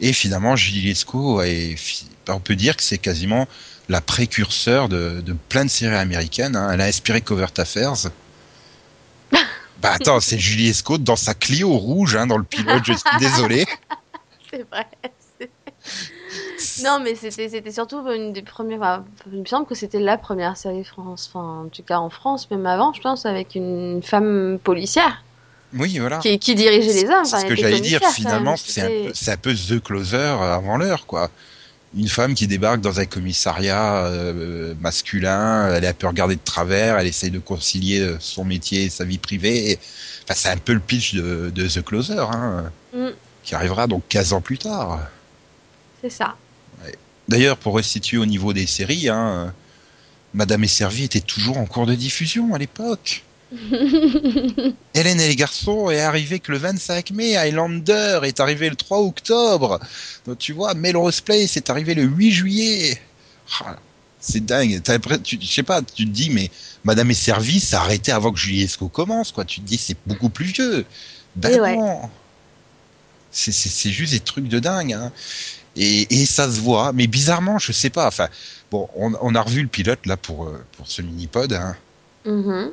Et 0.00 0.12
finalement, 0.12 0.56
Julie 0.56 0.82
Lescaut, 0.82 1.42
est 1.42 1.74
fi- 1.76 2.06
on 2.28 2.38
peut 2.40 2.54
dire 2.54 2.76
que 2.76 2.82
c'est 2.82 2.98
quasiment 2.98 3.48
la 3.88 4.00
précurseur 4.00 4.88
de, 4.88 5.20
de 5.24 5.32
plein 5.32 5.64
de 5.64 5.70
séries 5.70 5.96
américaines. 5.96 6.54
hein. 6.54 6.70
Elle 6.72 6.80
a 6.80 6.84
inspiré 6.84 7.20
Covert 7.22 7.52
Affairs. 7.58 7.94
Bah 9.80 9.92
attends, 9.92 10.18
c'est 10.20 10.38
Julie 10.38 10.66
Lescaut 10.66 10.98
dans 10.98 11.14
sa 11.16 11.34
Clio 11.34 11.70
rouge, 11.70 12.16
hein, 12.16 12.26
dans 12.26 12.36
le 12.38 12.42
pilote, 12.44 12.82
je 12.84 12.92
suis 12.94 13.04
désolé. 13.18 13.64
C'est 14.50 14.68
vrai. 14.70 14.86
Non, 16.84 17.00
mais 17.02 17.14
c'était 17.14 17.70
surtout 17.72 17.98
une 18.08 18.32
des 18.32 18.42
premières. 18.42 18.78
enfin, 18.80 19.04
il 19.32 19.40
me 19.40 19.46
semble 19.46 19.66
que 19.66 19.74
c'était 19.74 20.00
la 20.00 20.16
première 20.16 20.56
série 20.56 20.84
France, 20.84 21.30
enfin, 21.32 21.64
en 21.64 21.68
tout 21.68 21.82
cas 21.82 21.98
en 21.98 22.10
France, 22.10 22.50
même 22.50 22.66
avant, 22.66 22.92
je 22.92 23.00
pense, 23.00 23.26
avec 23.26 23.54
une 23.54 24.02
femme 24.02 24.58
policière 24.62 25.22
Oui, 25.74 25.98
voilà. 25.98 26.18
qui, 26.18 26.38
qui 26.38 26.54
dirigeait 26.54 26.92
les 26.92 27.04
hommes. 27.10 27.24
C'est 27.24 27.40
ce 27.40 27.46
que 27.46 27.56
j'allais 27.56 27.80
dire, 27.80 28.00
finalement, 28.12 28.56
c'est 28.56 28.82
un, 28.82 28.86
peu- 28.88 29.10
c'est 29.14 29.32
un 29.32 29.36
peu 29.36 29.54
The 29.54 29.82
Closer 29.82 30.16
avant 30.40 30.76
l'heure, 30.76 31.06
quoi. 31.06 31.30
Une 31.96 32.08
femme 32.08 32.34
qui 32.34 32.46
débarque 32.46 32.80
dans 32.82 33.00
un 33.00 33.06
commissariat 33.06 34.04
euh, 34.04 34.74
masculin, 34.78 35.72
elle 35.74 35.84
est 35.84 35.88
un 35.88 35.94
peu 35.94 36.06
regardée 36.06 36.36
de 36.36 36.40
travers, 36.44 36.98
elle 36.98 37.06
essaye 37.06 37.30
de 37.30 37.38
concilier 37.38 38.00
euh, 38.00 38.16
son 38.20 38.44
métier 38.44 38.84
et 38.84 38.90
sa 38.90 39.04
vie 39.04 39.18
privée. 39.18 39.70
Et- 39.72 39.78
Enfin, 40.30 40.34
c'est 40.36 40.48
un 40.50 40.58
peu 40.58 40.74
le 40.74 40.80
pitch 40.80 41.14
de, 41.14 41.50
de 41.54 41.66
The 41.66 41.82
Closer, 41.82 42.18
hein, 42.30 42.64
Mm. 42.92 43.06
qui 43.42 43.54
arrivera 43.54 43.86
donc 43.86 44.02
15 44.10 44.34
ans 44.34 44.42
plus 44.42 44.58
tard. 44.58 45.00
C'est 46.02 46.10
ça. 46.10 46.36
D'ailleurs, 47.28 47.58
pour 47.58 47.76
restituer 47.76 48.16
au 48.16 48.24
niveau 48.26 48.52
des 48.54 48.66
séries, 48.66 49.08
hein, 49.08 49.52
Madame 50.32 50.64
est 50.64 50.68
servie 50.68 51.04
était 51.04 51.20
toujours 51.20 51.58
en 51.58 51.66
cours 51.66 51.86
de 51.86 51.94
diffusion 51.94 52.54
à 52.54 52.58
l'époque. 52.58 53.22
Hélène 54.94 55.20
et 55.20 55.28
les 55.28 55.36
garçons 55.36 55.90
est 55.90 56.00
arrivé 56.00 56.38
que 56.38 56.52
le 56.52 56.58
25 56.58 57.10
mai, 57.12 57.36
Highlander 57.36 58.20
est 58.22 58.40
arrivé 58.40 58.68
le 58.70 58.76
3 58.76 59.00
octobre. 59.00 59.80
Donc 60.26 60.38
tu 60.38 60.52
vois, 60.52 60.74
Melrose 60.74 61.20
Place 61.20 61.56
est 61.56 61.70
arrivé 61.70 61.94
le 61.94 62.02
8 62.04 62.30
juillet. 62.30 62.98
Ah, 63.60 63.76
c'est 64.20 64.44
dingue. 64.44 64.82
Tu- 65.22 65.44
sais 65.44 65.62
pas, 65.62 65.82
tu 65.82 66.04
te 66.04 66.10
dis, 66.10 66.30
mais 66.30 66.50
Madame 66.84 67.10
est 67.10 67.14
servie, 67.14 67.60
ça 67.60 67.80
a 67.80 67.84
arrêté 67.84 68.12
avant 68.12 68.32
que 68.32 68.38
Julie 68.38 68.62
Esco 68.62 68.88
commence, 68.88 69.32
quoi. 69.32 69.44
Tu 69.44 69.60
te 69.60 69.66
dis, 69.66 69.78
c'est 69.78 69.96
beaucoup 70.06 70.28
plus 70.28 70.46
vieux. 70.46 70.84
Ben 71.36 71.52
Et 71.52 71.60
ouais. 71.60 71.76
non. 71.76 72.02
C'est- 73.30 73.52
juste 73.90 74.12
des 74.12 74.20
trucs 74.20 74.48
de 74.48 74.58
dingue. 74.58 74.92
Hein. 74.94 75.12
Et, 75.76 76.20
et 76.22 76.26
ça 76.26 76.50
se 76.50 76.60
voit, 76.60 76.92
mais 76.92 77.06
bizarrement, 77.06 77.58
je 77.58 77.72
sais 77.72 77.90
pas. 77.90 78.06
Enfin, 78.08 78.28
bon, 78.70 78.88
on, 78.96 79.12
on 79.20 79.34
a 79.34 79.40
revu 79.42 79.62
le 79.62 79.68
pilote 79.68 80.06
là 80.06 80.16
pour, 80.16 80.46
euh, 80.46 80.64
pour 80.76 80.88
ce 80.88 81.02
mini-pod. 81.02 81.52
Hein 81.52 81.76
Mhm. 82.24 82.72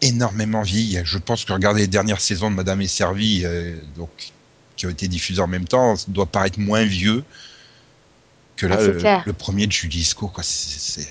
énormément 0.00 0.62
vieilli. 0.62 1.00
Je 1.04 1.18
pense 1.18 1.44
que 1.44 1.52
regarder 1.52 1.80
les 1.82 1.86
dernières 1.88 2.20
saisons 2.20 2.50
de 2.50 2.56
Madame 2.56 2.80
est 2.80 2.86
servie, 2.86 3.42
euh, 3.44 3.76
donc 3.96 4.08
qui 4.76 4.86
ont 4.86 4.90
été 4.90 5.08
diffusées 5.08 5.42
en 5.42 5.48
même 5.48 5.66
temps, 5.66 5.96
ça 5.96 6.06
doit 6.08 6.26
paraître 6.26 6.60
moins 6.60 6.84
vieux 6.84 7.24
que 8.56 8.66
là 8.66 8.76
Ah, 8.78 9.22
le, 9.26 9.32
premier 9.32 9.66
de 9.66 9.72
Julie 9.72 10.02
Esco, 10.02 10.28
quoi. 10.28 10.44
C'est- 10.44 11.08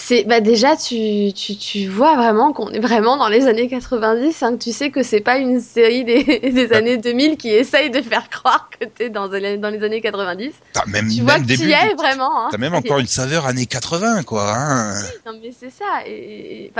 c'est- 0.00 0.24
bah 0.24 0.40
déjà 0.40 0.76
tu, 0.76 1.32
tu, 1.34 1.56
tu 1.56 1.88
vois 1.88 2.14
vraiment 2.16 2.52
qu'on 2.52 2.70
est 2.70 2.78
vraiment 2.78 3.16
dans 3.16 3.28
les 3.28 3.46
années 3.46 3.68
90 3.68 4.42
hein, 4.42 4.56
que 4.56 4.62
tu 4.62 4.72
sais 4.72 4.90
que 4.90 5.02
c'est 5.02 5.20
pas 5.20 5.38
une 5.38 5.60
série 5.60 6.04
des, 6.04 6.22
des 6.52 6.72
années 6.72 6.96
2000 6.96 7.36
qui 7.36 7.50
essaye 7.50 7.90
de 7.90 8.00
faire 8.00 8.30
croire 8.30 8.70
que 8.78 8.84
t'es 8.86 9.10
dans, 9.10 9.26
les- 9.26 9.58
dans 9.58 9.70
les 9.70 9.82
années 9.84 10.00
90 10.00 10.52
T'as 10.72 10.86
même, 10.86 11.08
tu 11.08 11.16
même 11.16 11.24
vois 11.24 11.34
que 11.40 11.44
début, 11.46 11.62
tu 11.64 11.68
y 11.68 11.72
es 11.72 11.94
vraiment 11.96 12.44
hein. 12.44 12.48
t'as 12.50 12.58
même 12.58 12.74
encore 12.74 12.98
une 13.00 13.06
saveur 13.06 13.46
années 13.46 13.66
80, 13.66 14.22
quoi. 14.22 14.54
Hein. 14.56 14.94
non 15.26 15.32
mais 15.42 15.50
c'est 15.58 15.70
ça 15.70 15.84
et, 16.06 16.72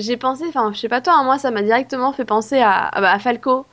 j'ai 0.00 0.16
pensé 0.16 0.44
enfin 0.48 0.70
je 0.74 0.78
sais 0.78 0.88
pas 0.88 1.00
toi 1.00 1.14
hein, 1.16 1.24
moi 1.24 1.38
ça 1.38 1.50
m'a 1.50 1.62
directement 1.62 2.12
fait 2.12 2.24
penser 2.24 2.58
à, 2.58 2.86
à, 2.88 3.00
bah, 3.00 3.12
à 3.12 3.18
Falco 3.18 3.64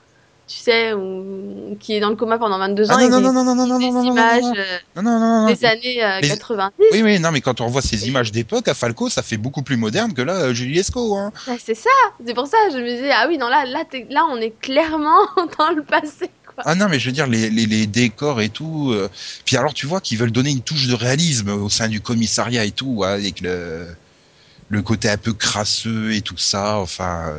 tu 0.50 0.58
sais 0.58 0.94
ou- 0.94 1.78
qui 1.80 1.94
est 1.94 2.00
dans 2.00 2.10
le 2.10 2.16
coma 2.16 2.40
pendant 2.40 2.58
22 2.58 2.90
ans 2.90 2.96
Ah 2.98 3.04
non, 3.08 3.10
non, 3.10 3.18
des- 3.20 3.24
non, 3.26 3.34
non, 3.34 3.56
non, 3.56 3.68
non, 3.68 3.78
des 3.78 3.86
non, 3.86 3.92
non, 3.94 4.04
non, 4.04 4.12
images 4.14 4.42
non, 4.42 4.54
euh, 4.58 4.78
non, 4.96 5.02
non, 5.04 5.20
non, 5.20 5.42
non. 5.46 5.54
des 5.54 5.64
années 5.64 6.04
euh, 6.04 6.20
Les- 6.22 6.28
90 6.30 6.74
Oui, 6.92 7.02
oui, 7.04 7.20
non, 7.20 7.32
mais 7.32 7.40
quand 7.42 7.62
on 7.62 7.68
revoit 7.68 7.84
ces 7.84 8.08
images 8.08 8.32
d'époque, 8.32 8.68
à 8.68 8.74
Falco, 8.74 9.10
ça 9.10 9.22
fait 9.22 9.38
beaucoup 9.38 9.62
plus 9.62 9.78
moderne 9.78 10.12
que 10.14 10.24
là, 10.24 10.34
euh, 10.34 10.54
Julie 10.56 10.80
Esco, 10.80 11.16
hein. 11.16 11.32
Ouais, 11.48 11.60
c'est 11.64 11.76
ça 11.76 11.90
c'est 12.26 12.34
pour 12.34 12.48
ça 12.48 12.58
je 12.72 12.78
me 12.78 12.84
disais 12.90 13.12
ah 13.12 13.26
oui 13.30 13.38
non 13.38 13.48
là 13.48 13.64
là, 13.66 13.84
là 14.10 14.26
on 14.32 14.38
est 14.38 14.60
clairement 14.60 15.20
dans 15.60 15.70
le 15.70 15.84
passé 15.84 16.32
quoi 16.48 16.64
Ah 16.66 16.74
non, 16.74 16.88
mais 16.90 16.98
je 17.00 17.06
veux 17.06 17.12
dire, 17.14 17.28
les, 17.28 17.52
les, 17.52 17.68
les 17.68 17.86
décors 17.86 18.42
et 18.42 18.50
tout. 18.50 18.90
euh, 18.92 19.08
Puis 19.46 19.56
alors, 19.56 19.76
tu 19.76 19.86
vois 19.86 20.02
qu'ils 20.02 20.18
veulent 20.18 20.32
donner 20.32 20.50
une 20.50 20.62
touche 20.62 20.88
de 20.88 20.96
réalisme 20.96 21.50
au 21.50 21.70
sein 21.70 21.88
du 21.88 22.02
commissariat 22.02 22.66
et 22.66 22.72
tout, 22.72 22.88
ouais, 22.98 23.08
avec 23.08 23.40
le, 23.42 23.86
le 24.70 24.82
côté 24.82 25.10
un 25.10 25.18
peu 25.18 25.34
crasseux 25.34 26.12
et 26.14 26.22
tout 26.22 26.38
ça. 26.38 26.78
Enfin. 26.80 27.32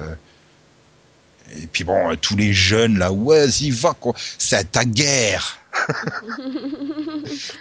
Euh, 1.51 1.63
Et 1.63 1.67
puis 1.67 1.85
bon, 1.85 2.11
euh, 2.11 2.17
tous 2.17 2.37
les 2.37 2.53
jeunes 2.53 2.99
là, 2.99 3.13
ouais, 3.13 3.49
y 3.49 3.71
va, 3.71 3.95
quoi. 3.95 4.15
C'est 4.39 4.57
à 4.57 4.65
ta 4.65 4.85
guerre. 4.85 5.59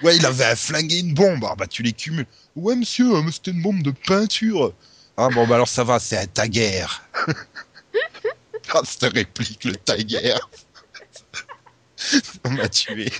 Ouais, 0.03 0.15
il 0.15 0.25
avait 0.25 0.55
flingué 0.55 0.99
une 0.99 1.13
bombe. 1.13 1.45
Ah 1.49 1.55
bah, 1.55 1.67
tu 1.67 1.83
les 1.83 1.93
cumules. 1.93 2.25
Ouais, 2.55 2.75
monsieur, 2.75 3.15
euh, 3.15 3.21
mais 3.21 3.31
c'était 3.31 3.51
une 3.51 3.61
bombe 3.61 3.81
de 3.83 3.91
peinture. 3.91 4.73
Ah 5.17 5.29
bon, 5.29 5.45
bah 5.47 5.55
alors 5.55 5.67
ça 5.67 5.83
va, 5.83 5.99
c'est 5.99 6.17
à 6.17 6.25
ta 6.27 6.47
guerre. 6.47 7.03
ah, 8.73 8.81
cette 8.83 9.13
réplique, 9.13 9.65
le 9.65 9.75
ta 9.75 9.97
guerre. 9.97 10.49
On 12.45 12.51
m'a 12.51 12.69
tué. 12.69 13.11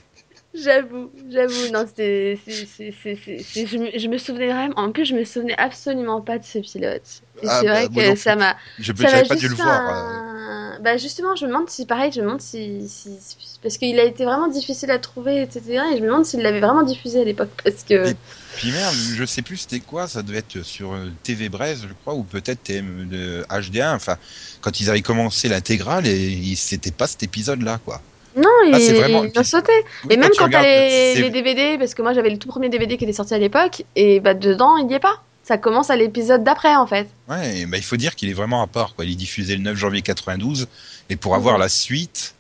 J'avoue, 0.63 1.10
j'avoue, 1.32 1.68
non, 1.68 1.86
c'était. 1.88 2.38
c'est- 2.46 3.66
Je, 3.66 3.78
me- 3.78 3.98
je 3.98 4.08
me 4.08 4.18
souvenais 4.18 4.48
vraiment. 4.51 4.74
En 4.78 4.92
plus, 4.92 5.06
je 5.06 5.16
me 5.16 5.24
souvenais 5.24 5.56
absolument 5.58 6.22
pas 6.22 6.38
de 6.38 6.44
ce 6.46 6.60
pilote. 6.60 7.01
Ah, 7.46 7.60
c'est 7.62 7.68
bah, 7.68 7.86
vrai 7.88 8.13
que 8.13 8.16
ça 8.20 8.36
m'a. 8.36 8.56
Je 8.80 8.92
j'avais 8.96 9.28
pas 9.28 9.36
dû 9.36 9.48
le 9.48 9.56
voir. 9.56 9.89
euh. 9.89 10.80
Bah, 10.82 10.98
justement, 10.98 11.36
je 11.36 11.46
me 11.46 11.51
demande 11.51 11.70
si, 11.70 11.86
pareil, 11.86 12.12
je 12.12 12.20
me 12.22 12.25
demande 12.25 12.42
si. 12.42 12.88
si- 12.88 13.58
parce 13.62 13.78
qu'il 13.78 14.00
a 14.00 14.04
été 14.06 14.24
vraiment 14.24 14.48
difficile 14.48 14.92
à 14.92 15.00
trouver, 15.00 15.42
etc. 15.44 15.84
Et 15.94 15.98
je 15.98 16.01
me 16.01 16.08
demande 16.08 16.25
s'il 16.25 16.42
l'avait 16.42 16.62
vraiment 16.62 16.84
diffusé 16.84 17.22
à 17.22 17.24
l'époque. 17.25 17.50
Parce 17.63 17.84
que. 17.84 18.10
Et- 18.10 18.16
Puis 18.58 18.72
merde, 18.72 18.96
je 19.16 19.25
sais 19.25 19.42
plus 19.42 19.58
c'était 19.58 19.80
quoi, 19.82 20.08
ça 20.08 20.24
devait 20.24 20.39
être 20.39 20.62
sur 20.63 20.94
euh, 20.94 21.10
TV 21.24 21.50
Braise, 21.50 21.86
je 21.88 21.94
crois, 21.94 22.16
ou 22.16 22.24
peut-être 22.24 22.63
TM 22.63 23.08
de 23.10 23.46
HD1. 23.50 23.96
Enfin, 23.96 24.18
quand 24.62 24.80
ils 24.80 24.89
avaient 24.89 25.01
commencé 25.01 25.48
l'intégrale, 25.50 26.08
et 26.08 26.56
c'était 26.56 26.92
pas 26.92 27.08
cet 27.08 27.24
épisode-là, 27.24 27.80
quoi. 27.84 28.01
Non, 28.39 28.50
Ah, 28.74 28.79
il, 28.79 28.93
vraiment- 28.96 29.24
il 29.24 29.46
sautait. 29.46 29.72
Oui, 30.05 30.13
et 30.13 30.17
même 30.17 30.29
quand 30.38 30.50
t'as 30.50 30.62
les, 30.62 31.15
les 31.15 31.29
DVD, 31.29 31.77
parce 31.77 31.93
que 31.93 32.01
moi 32.01 32.13
j'avais 32.13 32.29
le 32.29 32.38
tout 32.38 32.48
premier 32.48 32.69
DVD 32.69 32.98
qui 32.98 33.03
était 33.03 33.13
sorti 33.13 33.34
à 33.34 33.38
l'époque, 33.39 33.84
et 33.96 34.19
bah 34.19 34.34
dedans 34.34 34.77
il 34.77 34.89
y 34.89 34.93
est 34.93 35.00
pas. 35.00 35.22
Ça 35.43 35.58
commence 35.58 35.89
à 35.89 35.96
l'épisode 35.96 36.43
d'après 36.43 36.75
en 36.75 36.86
fait. 36.86 37.08
Ouais, 37.27 37.65
bah, 37.65 37.77
il 37.77 37.84
faut 37.84 37.98
dire 37.98 38.15
qu'il 38.15 38.29
est 38.29 38.34
vraiment 38.34 38.62
à 38.62 38.67
part, 38.67 38.93
quoi. 38.96 39.03
Il 39.05 39.12
est 39.12 39.15
diffusé 39.15 39.55
le 39.55 39.63
9 39.63 39.75
janvier 39.75 40.01
92, 40.03 40.67
et 41.10 41.15
pour 41.15 41.34
avoir 41.36 41.55
Mhm. 41.55 41.62
la 41.62 41.69
suite, 41.69 42.36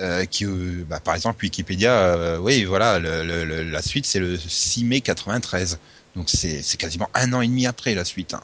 euh, 0.00 0.24
qui, 0.24 0.44
euh, 0.46 0.84
bah, 0.88 0.98
par 0.98 1.14
exemple, 1.14 1.44
Wikipédia, 1.44 1.92
euh, 1.92 2.38
oui, 2.38 2.64
voilà, 2.64 2.98
le- 2.98 3.22
le- 3.24 3.44
le- 3.44 3.62
la 3.62 3.82
suite 3.82 4.04
c'est 4.06 4.18
le 4.20 4.36
6 4.36 4.84
mai 4.84 5.00
93. 5.00 5.78
Donc 6.16 6.28
c'est 6.28 6.60
c'est 6.62 6.76
quasiment 6.76 7.08
un 7.14 7.32
an 7.34 7.40
et 7.40 7.46
demi 7.46 7.66
après 7.66 7.94
la 7.94 8.04
suite. 8.04 8.34
hein. 8.34 8.40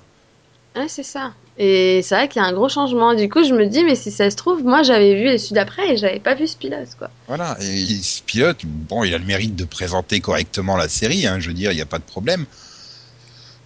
C'est 0.88 1.02
ça. 1.02 1.33
Et 1.59 2.02
c'est 2.02 2.14
vrai 2.14 2.28
qu'il 2.28 2.42
y 2.42 2.45
a 2.45 2.49
un 2.49 2.52
gros 2.52 2.68
changement. 2.68 3.14
Du 3.14 3.28
coup, 3.30 3.42
je 3.42 3.54
me 3.54 3.66
dis, 3.66 3.83
mais 3.83 3.95
si 3.95 4.11
ça 4.11 4.30
se 4.30 4.37
trouve, 4.37 4.62
moi 4.62 4.83
j'avais 4.83 5.14
vu 5.14 5.38
celui 5.38 5.54
d'après 5.54 5.92
et 5.92 5.97
j'avais 5.97 6.21
pas 6.21 6.35
vu 6.35 6.47
ce 6.47 6.56
pilote 6.56 6.88
quoi. 6.99 7.11
Voilà, 7.28 7.56
et 7.61 7.87
ce 8.02 8.23
pilote, 8.23 8.59
bon, 8.64 9.02
il 9.04 9.14
a 9.14 9.18
le 9.18 9.25
mérite 9.25 9.56
de 9.56 9.64
présenter 9.64 10.21
correctement 10.21 10.76
la 10.76 10.88
série, 10.88 11.26
hein, 11.26 11.40
je 11.40 11.49
veux 11.49 11.54
dire, 11.54 11.73
il 11.73 11.76
n'y 11.76 11.83
a 11.83 11.87
pas 11.87 11.99
de 11.99 12.04
problème. 12.04 12.45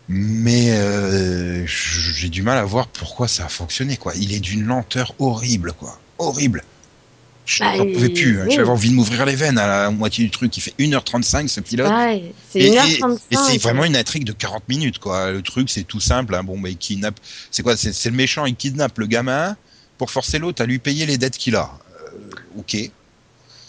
Mais 0.08 0.70
euh, 0.72 1.64
j'ai 1.66 2.28
du 2.28 2.42
mal 2.42 2.58
à 2.58 2.64
voir 2.64 2.88
pourquoi 2.88 3.28
ça 3.28 3.44
a 3.44 3.48
fonctionné, 3.48 3.96
quoi. 3.96 4.12
Il 4.16 4.32
est 4.32 4.40
d'une 4.40 4.64
lenteur 4.64 5.14
horrible, 5.18 5.72
quoi. 5.72 5.98
horrible. 6.18 6.64
Je 7.50 7.64
Bah, 7.64 7.76
n'en 7.76 7.86
pouvais 7.92 8.10
plus. 8.10 8.40
hein. 8.40 8.44
oui. 8.48 8.54
J'avais 8.54 8.68
envie 8.68 8.90
de 8.90 8.94
m'ouvrir 8.94 9.26
les 9.26 9.34
veines 9.34 9.58
à 9.58 9.66
la 9.66 9.90
moitié 9.90 10.24
du 10.24 10.30
truc. 10.30 10.56
Il 10.56 10.60
fait 10.60 10.74
1h35 10.78 11.48
ce 11.48 11.60
pilote. 11.60 11.90
Ouais, 11.90 12.32
c'est 12.48 12.60
Et, 12.60 12.66
et- 12.68 12.76
1h35. 12.76 13.18
et 13.32 13.36
c'est 13.36 13.58
vraiment 13.60 13.84
une 13.84 13.96
intrigue 13.96 14.22
de 14.24 14.32
40 14.32 14.68
minutes, 14.68 15.00
quoi. 15.00 15.32
Le 15.32 15.42
truc, 15.42 15.68
c'est 15.68 15.82
tout 15.82 15.98
simple. 15.98 16.34
Hein. 16.36 16.44
Bon, 16.44 16.56
bah, 16.60 16.68
il 16.68 16.76
kidnappe. 16.76 17.18
C'est 17.50 17.62
quoi? 17.64 17.76
C'est 17.76 17.92
c'est 17.92 18.10
le 18.10 18.16
méchant, 18.16 18.46
il 18.46 18.54
kidnappe 18.54 18.98
le 18.98 19.06
gamin 19.06 19.56
pour 19.98 20.10
forcer 20.12 20.38
l'autre 20.38 20.62
à 20.62 20.66
lui 20.66 20.78
payer 20.78 21.06
les 21.06 21.18
dettes 21.18 21.36
qu'il 21.38 21.56
a. 21.56 21.70
Euh, 22.06 22.58
ok. 22.60 22.76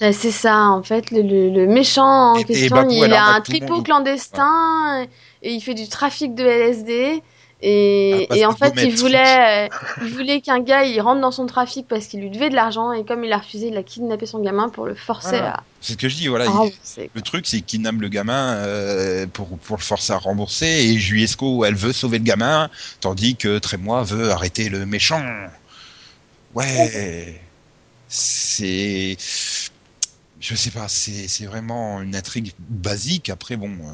Ouais, 0.01 0.13
C'est 0.13 0.31
ça, 0.31 0.67
en 0.69 0.83
fait, 0.83 1.09
le, 1.11 1.21
le- 1.23 1.49
le 1.49 1.65
méchant 1.67 2.33
en 2.33 2.35
Et- 2.35 2.43
question, 2.43 2.75
Babou, 2.75 2.91
il 3.03 3.13
a 3.13 3.25
un 3.35 3.41
tout 3.41 3.51
le 3.51 3.57
tripot 3.59 3.81
clandestin 3.83 5.07
et, 5.41 5.53
il 5.53 5.61
fait 5.61 5.73
du 5.73 5.87
trafic 5.87 6.35
de 6.35 6.43
LSD. 6.43 7.21
Et, 7.63 8.27
Ah, 8.29 8.35
et 8.37 8.45
en 8.45 8.55
fait, 8.55 8.73
il 8.83 8.95
voulait, 8.95 9.67
euh, 9.67 9.69
il 10.03 10.11
voulait 10.13 10.41
qu'un 10.41 10.59
gars 10.61 10.83
il 10.83 10.99
rentre 10.99 11.21
dans 11.21 11.31
son 11.31 11.45
trafic 11.45 11.87
parce 11.87 12.07
qu'il 12.07 12.19
lui 12.21 12.31
devait 12.31 12.49
de 12.49 12.55
l'argent 12.55 12.91
et 12.91 13.05
comme 13.05 13.23
il 13.23 13.31
a 13.31 13.37
refusé, 13.37 13.67
il 13.67 13.77
a 13.77 13.83
kidnappé 13.83 14.25
son 14.25 14.39
gamin 14.39 14.69
pour 14.69 14.85
le 14.87 14.95
forcer 14.95 15.37
Voilà. 15.37 15.63
C'est 15.79 15.93
ce 15.93 15.97
que 15.97 16.09
je 16.09 16.15
dis. 16.15 16.27
Voilà. 16.27 16.45
à, 16.45 16.47
à 16.47 16.51
il- 16.51 16.57
rembourser. 16.57 17.09
Le 17.13 17.21
truc, 17.21 17.45
c'est 17.45 17.57
qu'il 17.57 17.65
kidnappe 17.65 17.99
le 18.01 18.09
gamin 18.09 18.55
euh, 18.55 19.27
pour, 19.27 19.47
pour 19.59 19.77
le 19.77 19.83
forcer 19.83 20.13
à 20.13 20.17
rembourser 20.17 20.65
et 20.65 20.97
Juliesco, 20.97 21.63
elle 21.65 21.75
veut 21.75 21.93
sauver 21.93 22.17
le 22.17 22.23
gamin, 22.23 22.69
tandis 22.99 23.35
que 23.35 23.59
Trémois 23.59 24.03
veut 24.03 24.31
arrêter 24.31 24.69
le 24.69 24.85
méchant. 24.87 25.23
Ouais, 26.55 27.39
c'est. 28.07 29.17
Je 30.39 30.55
sais 30.55 30.71
pas, 30.71 30.87
c'est 30.87 31.27
c'est 31.27 31.45
vraiment 31.45 32.01
une 32.01 32.15
intrigue 32.15 32.51
basique. 32.59 33.29
Après, 33.29 33.55
bon, 33.55 33.69
euh, 33.69 33.93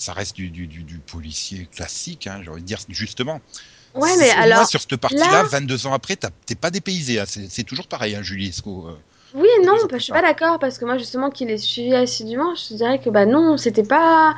ça 0.00 0.12
reste 0.14 0.34
du, 0.34 0.48
du, 0.50 0.66
du, 0.66 0.82
du 0.82 0.98
policier 0.98 1.68
classique, 1.74 2.26
hein, 2.26 2.40
j'ai 2.42 2.50
envie 2.50 2.62
de 2.62 2.66
dire, 2.66 2.78
justement. 2.88 3.40
Ouais, 3.94 4.08
mais 4.18 4.30
moi, 4.54 4.64
sur 4.66 4.80
cette 4.80 4.96
partie-là, 4.96 5.30
là- 5.30 5.42
22 5.42 5.86
ans 5.86 5.92
après, 5.92 6.16
t'es 6.16 6.54
pas 6.54 6.70
dépaysé. 6.70 7.20
hein, 7.20 7.24
c'est 7.26 7.64
toujours 7.64 7.86
pareil, 7.86 8.14
hein, 8.14 8.22
Juliesco. 8.22 8.86
euh. 8.88 8.92
oui 9.34 9.48
non, 9.64 9.74
bah, 9.90 9.98
je 9.98 10.04
suis 10.04 10.12
pas 10.12 10.22
d'accord 10.22 10.58
parce 10.58 10.78
que 10.78 10.84
moi, 10.84 10.96
justement, 10.96 11.28
qu'il 11.30 11.50
ait 11.50 11.58
suivi 11.58 11.94
assidûment, 11.94 12.54
je 12.54 12.68
te 12.68 12.74
dirais 12.74 12.98
que 13.00 13.10
bah 13.10 13.26
non, 13.26 13.56
c'était 13.56 13.82
pas. 13.82 14.34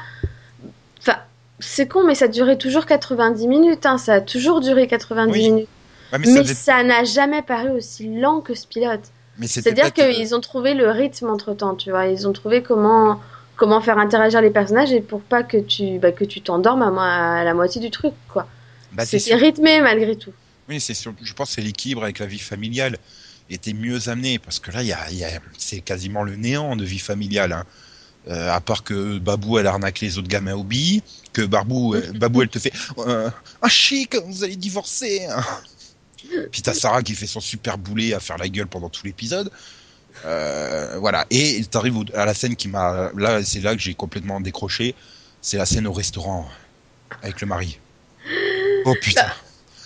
Enfin, 1.01 1.17
c'est 1.61 1.87
con, 1.87 2.05
mais 2.05 2.15
ça 2.15 2.29
durait 2.29 2.59
toujours 2.59 2.87
90 2.87 3.47
minutes, 3.47 3.87
hein, 3.87 3.99
ça 3.99 4.15
a 4.15 4.21
toujours 4.21 4.61
duré 4.61 4.87
90 4.89 5.33
Oui, 5.33 5.51
minutes. 5.51 5.69
Ouais, 6.13 6.19
mais 6.19 6.27
ça 6.27 6.33
Mais 6.33 6.41
devait- 6.43 6.55
ça 6.55 6.83
n'a 6.83 7.05
jamais 7.05 7.43
paru 7.43 7.71
aussi 7.71 8.09
lent 8.21 8.41
que 8.41 8.55
ce 8.55 8.67
pilote. 8.67 9.01
C'est-à-dire 9.47 9.93
peut-être, 9.93 9.99
euh, 10.11 10.13
qu'ils 10.15 10.35
ont 10.35 10.41
trouvé 10.41 10.75
le 10.75 10.91
rythme 10.91 11.29
entre 11.31 11.55
temps, 11.55 11.75
tu 11.75 11.91
vois. 11.91 12.07
Ils 12.07 12.29
ont 12.29 12.33
trouvé 12.33 12.63
comment, 12.63 13.19
comment 13.63 13.81
faire 13.81 13.99
interagir 13.99 14.41
les 14.41 14.51
personnages 14.51 14.91
et 14.91 15.01
pour 15.01 15.21
pas 15.21 15.45
que 15.45 15.57
tu, 15.57 16.01
bah, 16.01 16.11
que 16.11 16.25
tu 16.25 16.41
t'endormes 16.41 16.83
à, 16.83 17.39
à 17.41 17.45
la 17.45 17.55
moitié 17.55 17.81
du 17.81 17.91
truc, 17.93 18.13
quoi. 18.33 18.49
bah, 18.91 19.07
c'est 19.07 19.37
rythmé 19.37 19.81
malgré 19.81 20.17
tout. 20.17 20.33
Oui, 20.69 20.81
c'est 20.81 20.95
sûr. 20.95 21.15
Je 21.23 21.33
pense 21.33 21.51
que 21.51 21.55
c'est 21.55 21.61
l'équilibre 21.63 22.03
avec 22.03 22.19
la 22.19 22.27
vie 22.27 22.41
familiale 22.41 22.99
était 23.49 23.73
mieux 23.73 24.09
amené 24.09 24.41
parce 24.41 24.59
que 24.59 24.73
là, 24.73 24.83
il 24.83 24.89
y 24.89 24.93
a, 24.93 25.09
il 25.13 25.19
y 25.19 25.25
a- 25.25 25.41
c'est 25.59 25.81
quasiment 25.81 26.25
le 26.25 26.35
néant 26.35 26.75
de 26.75 26.85
vie 26.85 26.99
familiale. 26.99 27.53
hein. 27.53 27.65
Euh, 28.29 28.51
à 28.53 28.61
part 28.61 28.83
que 28.85 29.19
Babou 29.19 29.59
elle 29.59 29.67
arnaque 29.69 30.01
les 30.01 30.19
autres 30.19 30.29
gamins 30.29 30.55
au 30.55 30.65
billes, 30.65 31.03
que 31.33 31.43
Barbou, 31.43 31.95
euh, 31.95 32.03
Babou 32.15 32.43
elle 32.43 32.49
te 32.49 32.59
fait 32.59 32.73
euh, 32.99 33.31
ah 33.61 33.69
chic, 33.69 34.17
vous 34.27 34.43
allez 34.45 34.57
divorcer. 34.57 35.25
hein. 35.27 35.43
Puis 36.51 36.63
t'as 36.63 36.75
Sarah 36.75 37.03
qui 37.03 37.15
fait 37.15 37.27
son 37.27 37.41
super 37.41 37.79
boulet 37.79 38.13
à 38.15 38.21
faire 38.21 38.39
la 38.39 38.49
gueule 38.49 38.67
pendant 38.69 38.89
tout 38.89 39.05
l'épisode. 39.07 39.51
Euh, 40.25 40.97
voilà. 40.99 41.25
Et 41.31 41.65
t'arrives 41.71 41.97
à 42.15 42.25
la 42.25 42.35
scène 42.35 42.57
qui 42.57 42.69
m'a 42.69 43.11
là, 43.17 43.43
c'est 43.45 43.61
là 43.61 43.75
que 43.75 43.81
j'ai 43.81 43.95
complètement 43.95 44.41
décroché. 44.41 44.95
C'est 45.41 45.57
la 45.57 45.67
scène 45.67 45.87
au 45.87 45.93
restaurant 45.93 46.47
avec 47.23 47.41
le 47.41 47.47
mari. 47.47 47.79
Oh 48.85 48.95
putain. 49.01 49.27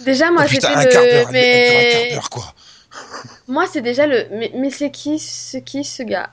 Déjà, 0.01 0.31
moi, 0.31 0.45
oh, 0.47 0.49
putain, 0.49 0.81
c'était 0.81 0.97
un 0.97 1.01
quart 1.01 1.03
d'heure, 1.03 1.11
dure 1.11 1.19
un 1.19 1.23
quart 1.25 1.33
Mais... 1.33 2.11
d'heure 2.13 2.31
quoi. 2.31 2.55
Moi, 3.49 3.67
c'est 3.71 3.83
déjà 3.83 4.07
le. 4.07 4.27
Mais, 4.33 4.51
mais 4.55 4.71
c'est 4.71 4.91
qui, 4.91 5.19
ce 5.19 5.59
qui, 5.59 5.85
ce 5.85 6.03
gars? 6.03 6.31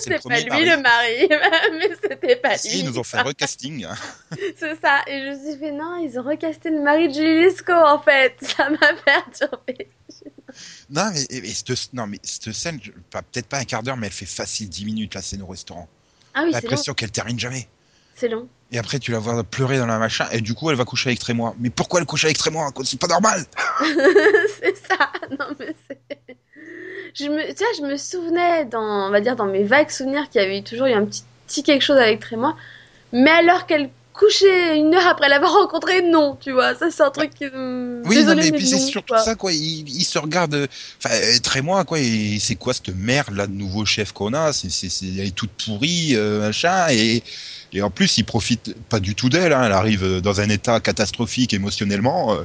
C'est 0.00 0.22
pas 0.22 0.38
lui 0.38 0.48
mari. 0.50 0.64
le 0.66 0.76
mari, 0.82 1.28
mais 1.78 1.90
c'était 2.02 2.36
pas 2.36 2.56
Si, 2.58 2.68
lui. 2.68 2.78
ils 2.80 2.84
nous 2.84 2.98
ont 2.98 3.02
fait 3.02 3.16
un 3.16 3.22
recasting. 3.22 3.84
hein. 3.86 3.94
C'est 4.56 4.78
ça. 4.80 5.00
Et 5.06 5.20
je 5.20 5.30
me 5.30 5.50
suis 5.50 5.58
fait, 5.58 5.72
non, 5.72 5.96
ils 5.96 6.18
ont 6.18 6.22
recasté 6.22 6.68
le 6.70 6.80
mari 6.82 7.08
de 7.08 7.14
Julie 7.14 7.40
Lescaut, 7.40 7.72
en 7.72 8.00
fait. 8.00 8.34
Ça 8.42 8.68
m'a 8.70 8.92
perturbé. 9.04 9.88
Non, 10.90 11.10
mais, 11.12 11.22
et- 11.24 11.36
et 11.48 11.52
cette, 11.54 11.92
non, 11.92 12.06
mais 12.06 12.18
cette 12.22 12.52
scène, 12.52 12.80
peut-être 13.10 13.46
pas 13.46 13.58
un 13.58 13.64
quart 13.64 13.82
d'heure, 13.82 13.96
mais 13.96 14.06
elle 14.06 14.12
fait 14.12 14.24
facile 14.26 14.68
10 14.68 14.84
minutes 14.84 15.14
la 15.14 15.22
scène 15.22 15.42
au 15.42 15.46
restaurant. 15.46 15.88
Ah 16.34 16.42
oui, 16.44 16.50
l'impression 16.52 16.94
qu'elle 16.94 17.10
termine 17.10 17.38
jamais. 17.38 17.68
C'est 18.14 18.28
long. 18.28 18.48
Et 18.72 18.78
après, 18.78 18.98
tu 18.98 19.12
la 19.12 19.18
vois 19.18 19.42
pleurer 19.44 19.78
dans 19.78 19.86
la 19.86 19.98
machin, 19.98 20.26
et 20.32 20.40
du 20.40 20.54
coup, 20.54 20.70
elle 20.70 20.76
va 20.76 20.84
coucher 20.84 21.10
avec 21.10 21.18
Trémois. 21.20 21.54
Mais 21.58 21.70
pourquoi 21.70 22.00
elle 22.00 22.06
couche 22.06 22.24
avec 22.24 22.36
Trémois 22.38 22.70
C'est 22.84 22.98
pas 23.00 23.06
normal 23.06 23.44
c'est 24.60 24.76
ça. 24.76 25.10
Non, 25.38 25.46
mais 25.58 25.74
c'est. 25.88 26.36
Je 27.14 27.24
me, 27.24 27.48
tu 27.54 27.58
vois, 27.64 27.72
je 27.78 27.82
me 27.92 27.96
souvenais, 27.96 28.64
dans, 28.66 29.06
on 29.08 29.10
va 29.10 29.20
dire, 29.20 29.34
dans 29.36 29.46
mes 29.46 29.64
vagues 29.64 29.90
souvenirs, 29.90 30.28
qu'il 30.28 30.40
y 30.42 30.44
avait 30.44 30.62
toujours 30.62 30.86
eu 30.86 30.92
un 30.92 31.04
petit, 31.06 31.24
petit 31.46 31.62
quelque 31.62 31.82
chose 31.82 31.96
avec 31.96 32.20
Trémois. 32.20 32.56
Mais 33.12 33.30
alors 33.30 33.66
qu'elle 33.66 33.90
couchait 34.18 34.76
une 34.78 34.94
heure 34.94 35.06
après 35.06 35.28
l'avoir 35.28 35.52
rencontré, 35.52 36.02
non, 36.02 36.36
tu 36.40 36.52
vois. 36.52 36.74
Ça, 36.74 36.90
c'est 36.90 37.02
un 37.02 37.10
truc 37.10 37.32
qui. 37.34 37.44
me- 37.44 38.02
Oui, 38.04 38.16
Désolée, 38.16 38.34
non, 38.36 38.42
mais, 38.46 38.50
mais 38.50 38.56
puis 38.58 38.66
c'est 38.66 38.78
surtout 38.78 39.14
quoi. 39.14 39.22
ça, 39.22 39.34
quoi. 39.34 39.52
Il, 39.52 39.88
il 39.88 40.04
se 40.04 40.18
regarde. 40.18 40.54
euh, 40.54 40.66
Enfin, 41.02 41.14
euh, 41.14 41.38
Trémois, 41.42 41.84
quoi. 41.84 41.98
et 42.00 42.38
C'est 42.40 42.56
quoi 42.56 42.74
cette 42.74 42.94
merde, 42.94 43.34
là, 43.34 43.46
de 43.46 43.52
nouveau 43.52 43.84
chef 43.84 44.12
qu'on 44.12 44.34
a? 44.34 44.52
C'est, 44.52 44.70
c'est, 44.70 44.88
c'est- 44.88 45.06
elle 45.06 45.26
est 45.28 45.34
toute 45.34 45.50
pourrie, 45.64 46.14
euh, 46.16 46.40
machin, 46.40 46.86
et. 46.90 47.22
Et 47.74 47.82
en 47.82 47.90
plus, 47.90 48.16
il 48.16 48.24
profite 48.24 48.74
pas 48.88 48.98
du 48.98 49.14
tout 49.14 49.28
d'elle. 49.28 49.52
Hein. 49.52 49.62
Elle 49.66 49.72
arrive 49.72 50.02
euh, 50.02 50.20
dans 50.22 50.40
un 50.40 50.48
état 50.48 50.80
catastrophique 50.80 51.52
émotionnellement. 51.52 52.32
euh, 52.32 52.44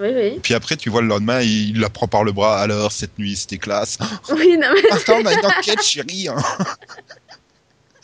Oui, 0.00 0.08
oui. 0.12 0.40
Puis 0.42 0.52
après, 0.52 0.76
tu 0.76 0.90
vois 0.90 1.00
le 1.00 1.06
lendemain, 1.06 1.40
il 1.42 1.78
la 1.78 1.88
prend 1.90 2.08
par 2.08 2.24
le 2.24 2.32
bras. 2.32 2.58
Alors, 2.60 2.90
cette 2.90 3.16
nuit, 3.16 3.36
c'était 3.36 3.58
classe. 3.58 3.98
Oui, 4.30 4.58
non, 4.60 4.66
mais. 4.74 4.90
Attends, 4.90 5.18
on 5.22 5.26
a 5.26 5.32
une 5.32 5.46
enquête, 5.46 5.80
chérie. 5.80 6.26
hein. 6.26 6.34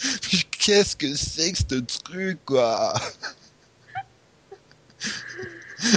Qu'est-ce 0.58 0.96
que 0.96 1.14
c'est 1.14 1.52
que 1.52 1.58
ce 1.58 1.80
truc, 1.80 2.38
quoi? 2.44 2.94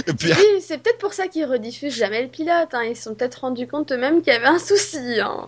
Et 0.06 0.12
puis, 0.14 0.32
Oui, 0.32 0.62
c'est 0.66 0.78
peut-être 0.78 0.98
pour 0.98 1.12
ça 1.12 1.28
qu'ils 1.28 1.44
rediffusent 1.44 1.94
jamais 1.96 2.22
le 2.22 2.28
pilote. 2.28 2.68
Hein. 2.72 2.84
Ils 2.84 2.96
se 2.96 3.02
sont 3.02 3.14
peut-être 3.14 3.40
rendus 3.42 3.66
compte 3.66 3.92
eux-mêmes 3.92 4.22
qu'il 4.22 4.32
y 4.32 4.36
avait 4.36 4.46
un 4.46 4.58
souci. 4.58 5.20
Hein. 5.20 5.46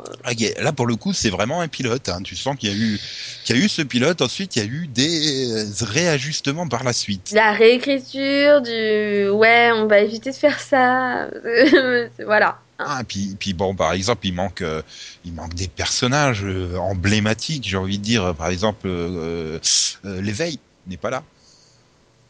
là, 0.58 0.72
pour 0.72 0.86
le 0.86 0.96
coup, 0.96 1.14
c'est 1.14 1.30
vraiment 1.30 1.60
un 1.62 1.68
pilote. 1.68 2.08
hein. 2.10 2.20
Tu 2.22 2.36
sens 2.36 2.54
qu'il 2.56 2.70
y 2.70 2.72
a 2.72 2.76
eu, 2.76 3.00
qu'il 3.44 3.56
y 3.56 3.62
a 3.62 3.64
eu 3.64 3.68
ce 3.68 3.80
pilote. 3.82 4.20
Ensuite, 4.20 4.56
il 4.56 4.58
y 4.62 4.62
a 4.62 4.68
eu 4.68 4.86
des 4.88 5.64
réajustements 5.80 6.68
par 6.68 6.84
la 6.84 6.92
suite. 6.92 7.32
La 7.32 7.52
réécriture 7.52 8.60
du 8.60 9.28
ouais, 9.30 9.70
on 9.72 9.86
va 9.86 10.00
éviter 10.00 10.30
de 10.30 10.36
faire 10.36 10.60
ça. 10.60 11.28
voilà. 12.26 12.58
Ah, 12.78 12.98
et 13.00 13.04
puis, 13.04 13.34
puis 13.38 13.54
bon, 13.54 13.74
par 13.74 13.92
exemple, 13.92 14.26
il 14.26 14.34
manque, 14.34 14.60
euh, 14.62 14.82
il 15.24 15.32
manque 15.32 15.54
des 15.54 15.68
personnages 15.68 16.44
euh, 16.44 16.76
emblématiques. 16.76 17.66
J'ai 17.66 17.76
envie 17.78 17.98
de 17.98 18.02
dire, 18.04 18.34
par 18.34 18.48
exemple, 18.48 18.86
euh, 18.86 19.58
euh, 20.04 20.20
l'éveil 20.20 20.58
n'est 20.86 20.98
pas 20.98 21.10
là. 21.10 21.22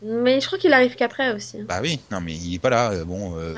Mais 0.02 0.40
je 0.40 0.46
crois 0.46 0.58
qu'il 0.58 0.72
arrive 0.72 0.94
qu'après 0.94 1.32
aussi. 1.32 1.58
hein. 1.58 1.64
Bah 1.66 1.80
oui, 1.82 1.98
non 2.10 2.20
mais 2.20 2.34
il 2.34 2.54
est 2.54 2.58
pas 2.58 2.70
là. 2.70 2.90
euh, 2.92 3.04
Bon, 3.04 3.34
euh, 3.38 3.54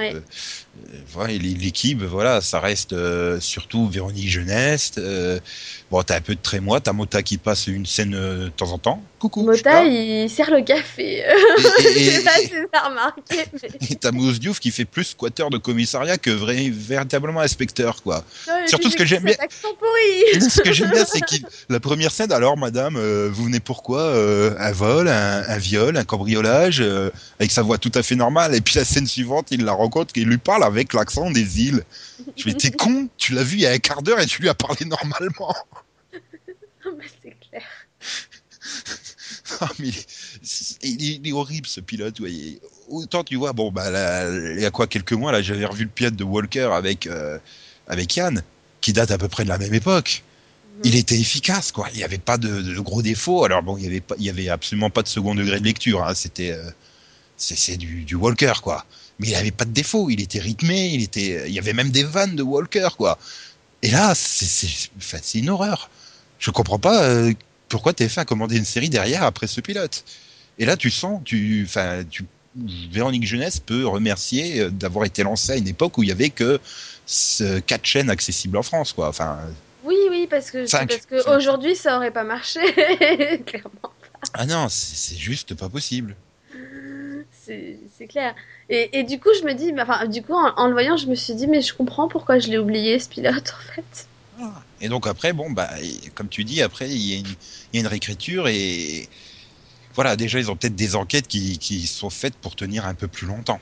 Ouais. 1.17 1.39
l'équipe, 1.39 2.03
voilà, 2.03 2.41
ça 2.41 2.61
reste 2.61 2.93
euh, 2.93 3.41
surtout 3.41 3.89
Véronique 3.89 4.29
Jeunesse. 4.29 4.93
Euh, 4.99 5.39
bon, 5.91 6.03
t'as 6.03 6.17
un 6.17 6.21
peu 6.21 6.35
de 6.35 6.41
trémois, 6.41 6.81
t'as 6.81 6.93
Mota 6.93 7.23
qui 7.23 7.39
passe 7.39 7.67
une 7.67 7.87
scène 7.87 8.15
euh, 8.15 8.45
de 8.45 8.49
temps 8.51 8.73
en 8.73 8.79
temps. 8.79 9.03
Coucou. 9.19 9.43
Mota, 9.45 9.85
il 9.85 10.29
sert 10.31 10.51
le 10.51 10.63
café. 10.63 11.25
Je 11.59 12.11
sais 12.11 12.23
pas 12.23 12.41
et- 12.41 12.47
si 12.47 12.53
t'as 12.73 12.89
remarqué. 12.89 13.23
Mais... 13.63 13.69
et 13.91 13.95
t'as 14.01 14.13
Mousse 14.13 14.39
Diouf 14.39 14.61
qui 14.61 14.71
fait 14.71 14.85
plus 14.85 15.05
squatteur 15.05 15.51
de 15.51 15.59
commissariat 15.59 16.19
que 16.19 16.31
vrai, 16.31 16.69
véritablement 16.71 17.41
inspecteur, 17.41 18.03
quoi. 18.03 18.23
Non, 18.47 18.55
Surtout 18.67 18.91
ce 18.91 18.97
que 18.97 19.05
j'ai 19.05 19.17
j'aime 19.17 19.25
bien- 19.25 19.35
ce 20.49 20.61
que 20.61 20.73
j'aime 20.73 20.91
bien, 20.91 21.05
c'est 21.05 21.21
que 21.21 21.35
la 21.69 21.81
première 21.81 22.13
scène, 22.13 22.31
alors 22.33 22.57
madame, 22.57 22.97
vous 23.29 23.45
venez 23.45 23.61
pourquoi 23.61 24.13
Un 24.61 24.73
vol, 24.73 25.09
un, 25.09 25.43
un 25.49 25.59
viol, 25.59 25.97
un 25.97 26.05
cambriolage, 26.05 26.81
avec 27.41 27.51
sa 27.51 27.63
voix 27.63 27.79
tout 27.79 27.93
à 27.95 28.03
fait 28.05 28.15
normale. 28.15 28.55
Et 28.55 28.61
puis 28.61 28.75
la 28.77 28.85
scène 28.85 29.07
suivante, 29.07 29.49
il 29.51 29.65
la 29.65 29.73
rencontre 29.73 30.13
et 30.17 30.21
il 30.21 30.29
lui 30.29 30.39
parle 30.39 30.63
avec 30.69 30.93
l'accent 30.93 31.31
des 31.31 31.63
îles. 31.63 31.83
Je 32.37 32.49
me 32.49 32.55
dis, 32.55 32.71
t'es 32.71 32.77
con, 32.77 33.09
tu 33.17 33.33
l'as 33.35 33.43
vu 33.43 33.57
il 33.57 33.61
y 33.63 33.67
a 33.67 33.73
un 33.73 33.79
quart 33.79 34.03
d'heure 34.03 34.21
et 34.21 34.27
tu 34.27 34.41
lui 34.41 34.49
as 34.49 34.55
parlé 34.55 34.85
normalement. 34.87 35.55
Mais 36.85 37.05
c'est 37.23 37.37
clair. 37.51 37.63
Ah, 39.61 39.71
mais 39.79 39.89
il, 40.83 41.03
est- 41.03 41.17
il 41.23 41.29
est 41.29 41.33
horrible 41.33 41.67
ce 41.67 41.81
pilote. 41.81 42.21
ouais. 42.21 42.59
Autant 42.89 43.25
tu 43.25 43.37
vois, 43.37 43.53
bon, 43.53 43.71
bah, 43.73 43.91
là, 43.91 44.29
il 44.55 44.61
y 44.61 44.65
a 44.67 44.71
quoi, 44.71 44.87
quelques 44.87 45.13
mois, 45.13 45.33
là, 45.33 45.43
j'avais 45.43 45.65
revu 45.65 45.85
le 45.85 45.91
pilote 45.91 46.15
de 46.17 46.25
Walker 46.25 46.69
avec, 46.73 47.07
euh, 47.07 47.39
avec 47.87 48.15
Yann, 48.17 48.43
qui 48.81 48.93
date 48.93 49.11
à 49.11 49.19
peu 49.19 49.29
près 49.29 49.45
de 49.45 49.49
la 49.49 49.59
même 49.59 49.75
époque. 49.75 50.23
il 50.85 50.97
était 50.97 51.19
efficace, 51.19 51.73
quoi. 51.73 51.89
Il 51.93 51.97
n'y 51.99 52.05
avait 52.05 52.19
pas 52.19 52.39
de, 52.39 52.63
de 52.63 52.81
gros 52.81 53.03
défauts. 53.03 53.45
Alors 53.45 53.63
bon, 53.63 53.77
il 53.79 53.85
y 53.85 53.87
avait 53.87 54.01
pas, 54.01 54.15
il 54.19 54.25
y 54.25 54.31
avait 54.31 54.49
absolument 54.49 54.91
pas 54.91 55.03
de 55.03 55.09
second 55.09 55.35
degré 55.35 55.59
de 55.61 55.65
lecture. 55.65 56.05
Hein. 56.05 56.15
C'était, 56.15 56.53
euh, 56.53 56.71
c'est, 57.37 57.57
c'est 57.57 57.77
du, 57.77 58.05
du 58.05 58.15
Walker, 58.15 58.53
quoi. 58.63 58.85
Mais 59.19 59.29
il 59.29 59.35
avait 59.35 59.51
pas 59.51 59.65
de 59.65 59.73
défauts. 59.73 60.11
Il 60.11 60.21
était 60.21 60.39
rythmé. 60.39 60.89
Il 60.89 61.03
était, 61.03 61.45
il 61.49 61.53
y 61.53 61.59
avait 61.59 61.73
même 61.73 61.91
des 61.91 62.05
vannes 62.05 62.37
de 62.37 62.43
Walker, 62.43 62.89
quoi. 62.97 63.19
Et 63.83 63.91
là, 63.91 64.15
c'est, 64.15 64.45
c'est, 64.47 64.91
enfin, 64.99 65.19
c'est 65.23 65.39
une 65.39 65.51
horreur. 65.51 65.91
Je 66.39 66.51
comprends 66.51 66.79
pas 66.79 67.03
euh, 67.05 67.33
pourquoi 67.69 67.93
TF1 67.93 68.21
a 68.21 68.25
commandé 68.25 68.57
une 68.57 68.65
série 68.65 68.89
derrière 68.91 69.23
après 69.25 69.47
ce 69.47 69.61
pilote. 69.61 70.05
Et 70.59 70.65
là, 70.65 70.77
tu 70.77 70.91
sens, 70.91 71.21
tu, 71.25 71.65
enfin, 71.69 72.03
tu, 72.09 72.25
Véronique 72.91 73.27
Jeunesse 73.27 73.61
peut 73.61 73.87
remercier 73.87 74.61
euh, 74.61 74.71
d'avoir 74.71 75.05
été 75.05 75.23
lancée 75.23 75.53
à 75.53 75.57
une 75.57 75.69
époque 75.69 75.97
où 75.99 76.03
il 76.03 76.09
y 76.09 76.13
avait 76.13 76.31
que 76.31 76.59
ce- 77.07 77.61
quatre 77.61 77.85
chaînes 77.87 78.11
accessibles 78.11 78.57
en 78.57 78.63
France, 78.63 78.93
quoi. 78.93 79.09
Enfin, 79.09 79.39
Oui, 79.85 79.97
oui, 80.11 80.27
parce 80.29 80.51
que 80.51 80.67
Cinq. 80.67 80.89
parce 80.89 81.07
que 81.07 81.37
aujourd'hui 81.37 81.77
ça 81.77 81.97
aurait 81.97 82.11
pas 82.11 82.25
marché, 82.25 82.61
clairement. 83.47 83.93
ah 84.35 84.47
non, 84.47 84.69
c'est 84.69 84.97
c'est 84.97 85.17
juste 85.17 85.55
pas 85.55 85.69
possible. 85.69 86.17
C'est 87.91 88.07
clair. 88.07 88.35
Et, 88.69 88.99
et 88.99 89.05
du 89.05 89.19
coup, 89.19 89.31
je 89.41 89.47
me 89.47 89.55
dis, 89.55 89.73
enfin, 89.81 90.07
du 90.07 90.23
coup, 90.23 90.35
en, 90.35 90.53
en 90.57 90.67
le 90.67 90.73
voyant, 90.73 90.97
je 90.97 91.07
me 91.07 91.15
suis 91.15 91.35
dit, 91.35 91.47
mais 91.47 91.63
je 91.63 91.75
comprends 91.75 92.09
pourquoi 92.09 92.39
je 92.39 92.49
l'ai 92.49 92.59
oublié 92.59 92.99
ce 92.99 93.09
pilote 93.09 93.55
en 93.71 93.73
fait. 93.73 94.09
Et 94.81 94.89
donc 94.89 95.07
après, 95.07 95.33
bon, 95.33 95.51
bah, 95.51 95.69
comme 96.15 96.29
tu 96.29 96.45
dis, 96.45 96.63
après, 96.63 96.89
il 96.89 96.97
y, 96.97 97.15
a 97.15 97.19
une- 97.19 97.27
il 97.73 97.77
y 97.77 97.79
a 97.79 97.81
une 97.81 97.87
réécriture 97.87 98.49
et 98.49 99.09
voilà, 99.95 100.17
déjà, 100.17 100.39
ils 100.39 100.51
ont 100.51 100.57
peut-être 100.57 100.77
des 100.77 100.97
enquêtes 100.97 101.29
qui, 101.29 101.59
qui 101.59 101.87
sont 101.87 102.11
faites 102.11 102.37
pour 102.37 102.55
tenir 102.57 102.87
un 102.87 102.95
peu 102.95 103.09
plus 103.09 103.27
longtemps 103.27 103.61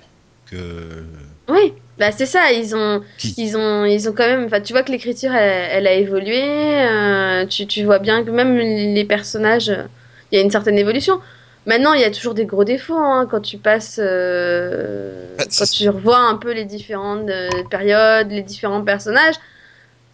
que. 0.51 1.05
Oui, 1.49 1.73
bah 1.99 2.13
c'est 2.13 2.27
ça. 2.27 2.53
Ils 2.53 2.75
ont, 2.77 3.03
Qui- 3.19 3.35
ils 3.39 3.57
ont, 3.57 3.85
ils 3.87 4.09
ont 4.09 4.13
quand 4.13 4.27
même. 4.27 4.45
Enfin, 4.45 4.61
tu 4.61 4.73
vois 4.73 4.83
que 4.83 4.93
l'écriture, 4.93 5.33
elle, 5.33 5.69
elle 5.73 5.87
a 5.87 5.95
évolué. 5.95 6.43
euh, 6.43 7.47
tu, 7.47 7.67
tu 7.67 7.85
vois 7.85 7.99
bien 7.99 8.25
que 8.25 8.31
même 8.31 8.57
les 8.57 9.05
personnages, 9.05 9.71
euh, 9.71 9.85
il 10.31 10.37
y 10.37 10.39
a 10.41 10.45
une 10.45 10.51
certaine 10.51 10.79
évolution. 10.79 11.21
Maintenant, 11.67 11.95
il 11.95 12.01
y 12.01 12.05
a 12.05 12.11
toujours 12.13 12.35
des 12.35 12.47
gros 12.47 12.65
défauts 12.65 12.95
hein, 12.97 13.27
quand 13.29 13.41
tu 13.41 13.59
passes, 13.59 13.99
euh, 14.03 15.27
quand 15.59 15.69
tu 15.71 15.89
revois 15.89 16.19
un 16.19 16.37
peu 16.37 16.53
les 16.53 16.65
différentes 16.65 17.29
euh, 17.29 17.49
périodes, 17.69 18.31
les 18.31 18.43
différents 18.43 18.83
personnages. 18.83 19.35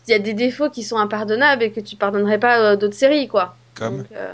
Il 0.09 0.13
y 0.13 0.15
a 0.15 0.19
des 0.19 0.33
défauts 0.35 0.71
qui 0.71 0.83
sont 0.83 0.97
impardonnables 0.97 1.63
et 1.63 1.71
que 1.71 1.81
tu 1.81 1.97
pardonnerais 1.97 2.39
pas 2.39 2.71
à 2.71 2.77
d'autres 2.77 2.97
séries, 2.97 3.29
quoi. 3.29 3.55
Comme. 3.75 3.99
Donc, 3.99 4.07
euh, 4.17 4.33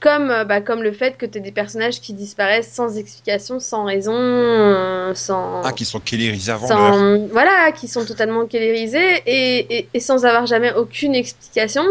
comme, 0.00 0.30
euh, 0.30 0.44
bah, 0.44 0.60
comme 0.60 0.82
le 0.82 0.92
fait 0.92 1.16
que 1.16 1.26
tu 1.26 1.40
des 1.40 1.52
personnages 1.52 2.00
qui 2.00 2.12
disparaissent 2.12 2.72
sans 2.72 2.96
explication, 2.96 3.60
sans 3.60 3.84
raison, 3.84 4.14
euh, 4.16 5.14
sans, 5.14 5.62
Ah, 5.64 5.72
qui 5.72 5.84
sont 5.84 6.00
kellérisés 6.00 6.50
avant 6.52 6.66
sans- 6.66 7.18
voilà, 7.28 7.70
qui 7.72 7.88
sont 7.88 8.04
totalement 8.04 8.46
kélérisés 8.46 9.22
et, 9.26 9.78
et, 9.78 9.88
et 9.94 10.00
sans 10.00 10.24
avoir 10.24 10.46
jamais 10.46 10.72
aucune 10.74 11.14
explication. 11.14 11.84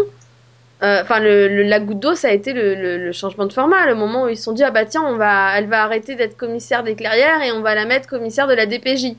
Euh, 0.84 1.02
Enfin, 1.04 1.20
le, 1.20 1.48
le- 1.48 1.64
la 1.64 1.80
goutte 1.80 2.00
d'eau, 2.00 2.16
ça 2.16 2.30
a 2.30 2.32
été 2.32 2.54
le, 2.54 3.12
changement 3.12 3.46
de 3.46 3.54
format, 3.54 3.86
le 3.86 3.94
moment 3.96 4.24
où 4.24 4.30
ils 4.30 4.38
se 4.38 4.44
sont 4.44 4.52
dit 4.52 4.64
ah 4.64 4.72
bah 4.72 4.86
tiens, 4.86 5.04
on 5.04 5.16
va, 5.16 5.58
elle 5.58 5.68
va 5.68 5.84
arrêter 5.84 6.16
d'être 6.16 6.36
commissaire 6.38 6.84
des 6.84 6.96
clairières 6.96 7.42
et 7.44 7.52
on 7.52 7.62
va 7.62 7.76
la 7.76 7.86
mettre 7.86 8.08
commissaire 8.08 8.48
de 8.48 8.54
la 8.56 8.66
DPJ 8.66 9.16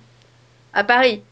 à 0.75 0.83
Paris 0.85 1.23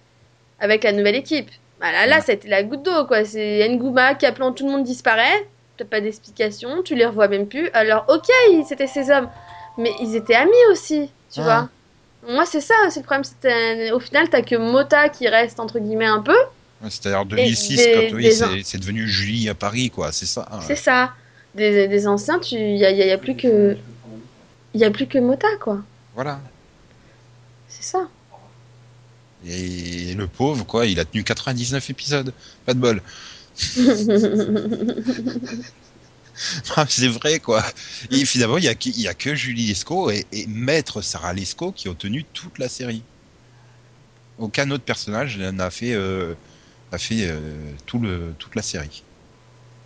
avec 0.60 0.84
la 0.84 0.92
nouvelle 0.92 1.16
équipe. 1.16 1.49
Voilà, 1.80 2.06
là, 2.06 2.20
ça 2.20 2.32
a 2.32 2.34
été 2.37 2.46
la 2.49 2.62
goutte 2.62 2.82
d'eau 2.84 3.06
quoi. 3.06 3.25
C'est 3.25 3.68
Ngouma 3.70 4.14
qui 4.14 4.26
appelant 4.26 4.52
tout 4.52 4.66
le 4.66 4.72
monde 4.72 4.84
disparaît. 4.84 5.46
T'as 5.78 5.84
pas 5.87 6.00
d'explication, 6.00 6.82
tu 6.82 6.94
les 6.94 7.06
revois 7.06 7.26
même 7.28 7.46
plus. 7.49 7.70
Alors 7.72 8.04
ok, 8.08 8.28
c'était 8.68 8.87
ces 8.87 9.10
hommes, 9.10 9.28
mais 9.78 9.90
ils 10.00 10.14
étaient 10.14 10.34
amis 10.37 10.52
aussi, 10.70 11.10
tu 11.32 11.40
vois. 11.40 11.68
Moi, 12.28 12.44
c'est 12.44 12.60
ça, 12.60 12.75
c'est 12.90 13.00
le 13.00 13.04
problème. 13.06 13.25
c'est, 13.25 13.90
euh, 13.90 13.96
Au 13.96 13.99
final, 13.99 14.28
t'as 14.28 14.42
que 14.42 14.54
Mota 14.54 15.08
qui 15.08 15.26
reste 15.26 15.58
entre 15.58 15.78
guillemets 15.78 16.04
un 16.06 16.20
peu. 16.20 16.37
Ouais, 16.82 16.88
C'est-à-dire 16.90 17.25
2006, 17.26 17.76
des- 17.76 17.92
quand 18.10 18.16
oui, 18.16 18.32
c'est 18.64 18.78
devenu 18.78 19.07
Julie 19.09 19.48
à 19.48 19.55
Paris, 19.55 19.90
quoi. 19.90 20.12
C'est 20.12 20.26
ça. 20.26 20.48
hein. 20.50 20.61
C'est 20.66 20.76
ça. 20.76 21.12
Des, 21.55 21.88
des 21.88 22.07
anciens, 22.07 22.38
tu, 22.38 22.55
y 22.57 22.85
a, 22.85 22.90
y 22.90 23.02
a- 23.02 23.07
y 23.07 23.11
a 23.11 23.18
plus 23.18 23.37
que, 23.37 23.76
a 24.81 24.90
plus 24.90 25.07
que 25.07 25.18
Mota 25.18 25.48
quoi. 25.61 25.83
Voilà. 26.14 26.40
C'est 27.68 27.83
ça. 27.83 28.09
Et 29.46 30.14
le 30.14 30.26
pauvre, 30.26 30.64
quoi, 30.66 30.87
il 30.87 31.00
a 31.00 31.05
tenu 31.05 31.24
99 31.24 31.88
épisodes. 31.90 32.33
Pas 32.66 32.74
de 32.74 32.78
bol. 32.78 33.02
C'est 36.88 37.09
vrai, 37.09 37.38
quoi. 37.38 37.62
Et 38.11 38.24
finalement, 38.24 38.59
il 38.59 38.64
y 38.64 38.68
a, 38.68 38.74
il 38.85 39.09
a 39.09 39.14
que 39.14 39.35
Julie 39.35 39.66
Lescaut 39.66 40.11
et, 40.11 40.26
et 40.33 40.46
Maître 40.46 41.02
Sarah 41.02 41.33
Lescaut 41.33 41.72
qui 41.72 41.88
ont 41.88 41.94
tenu 41.94 42.24
toute 42.33 42.59
la 42.59 42.68
série. 42.68 43.02
Aucun 44.38 44.70
autre 44.70 44.85
personnage 44.85 45.38
n'a 45.38 45.70
fait, 45.70 45.92
euh, 45.92 46.35
a 46.92 46.98
fait 46.98 47.26
euh, 47.26 47.38
tout 47.87 47.98
le, 47.98 48.35
toute 48.38 48.55
la 48.55 48.62
série. 48.62 49.03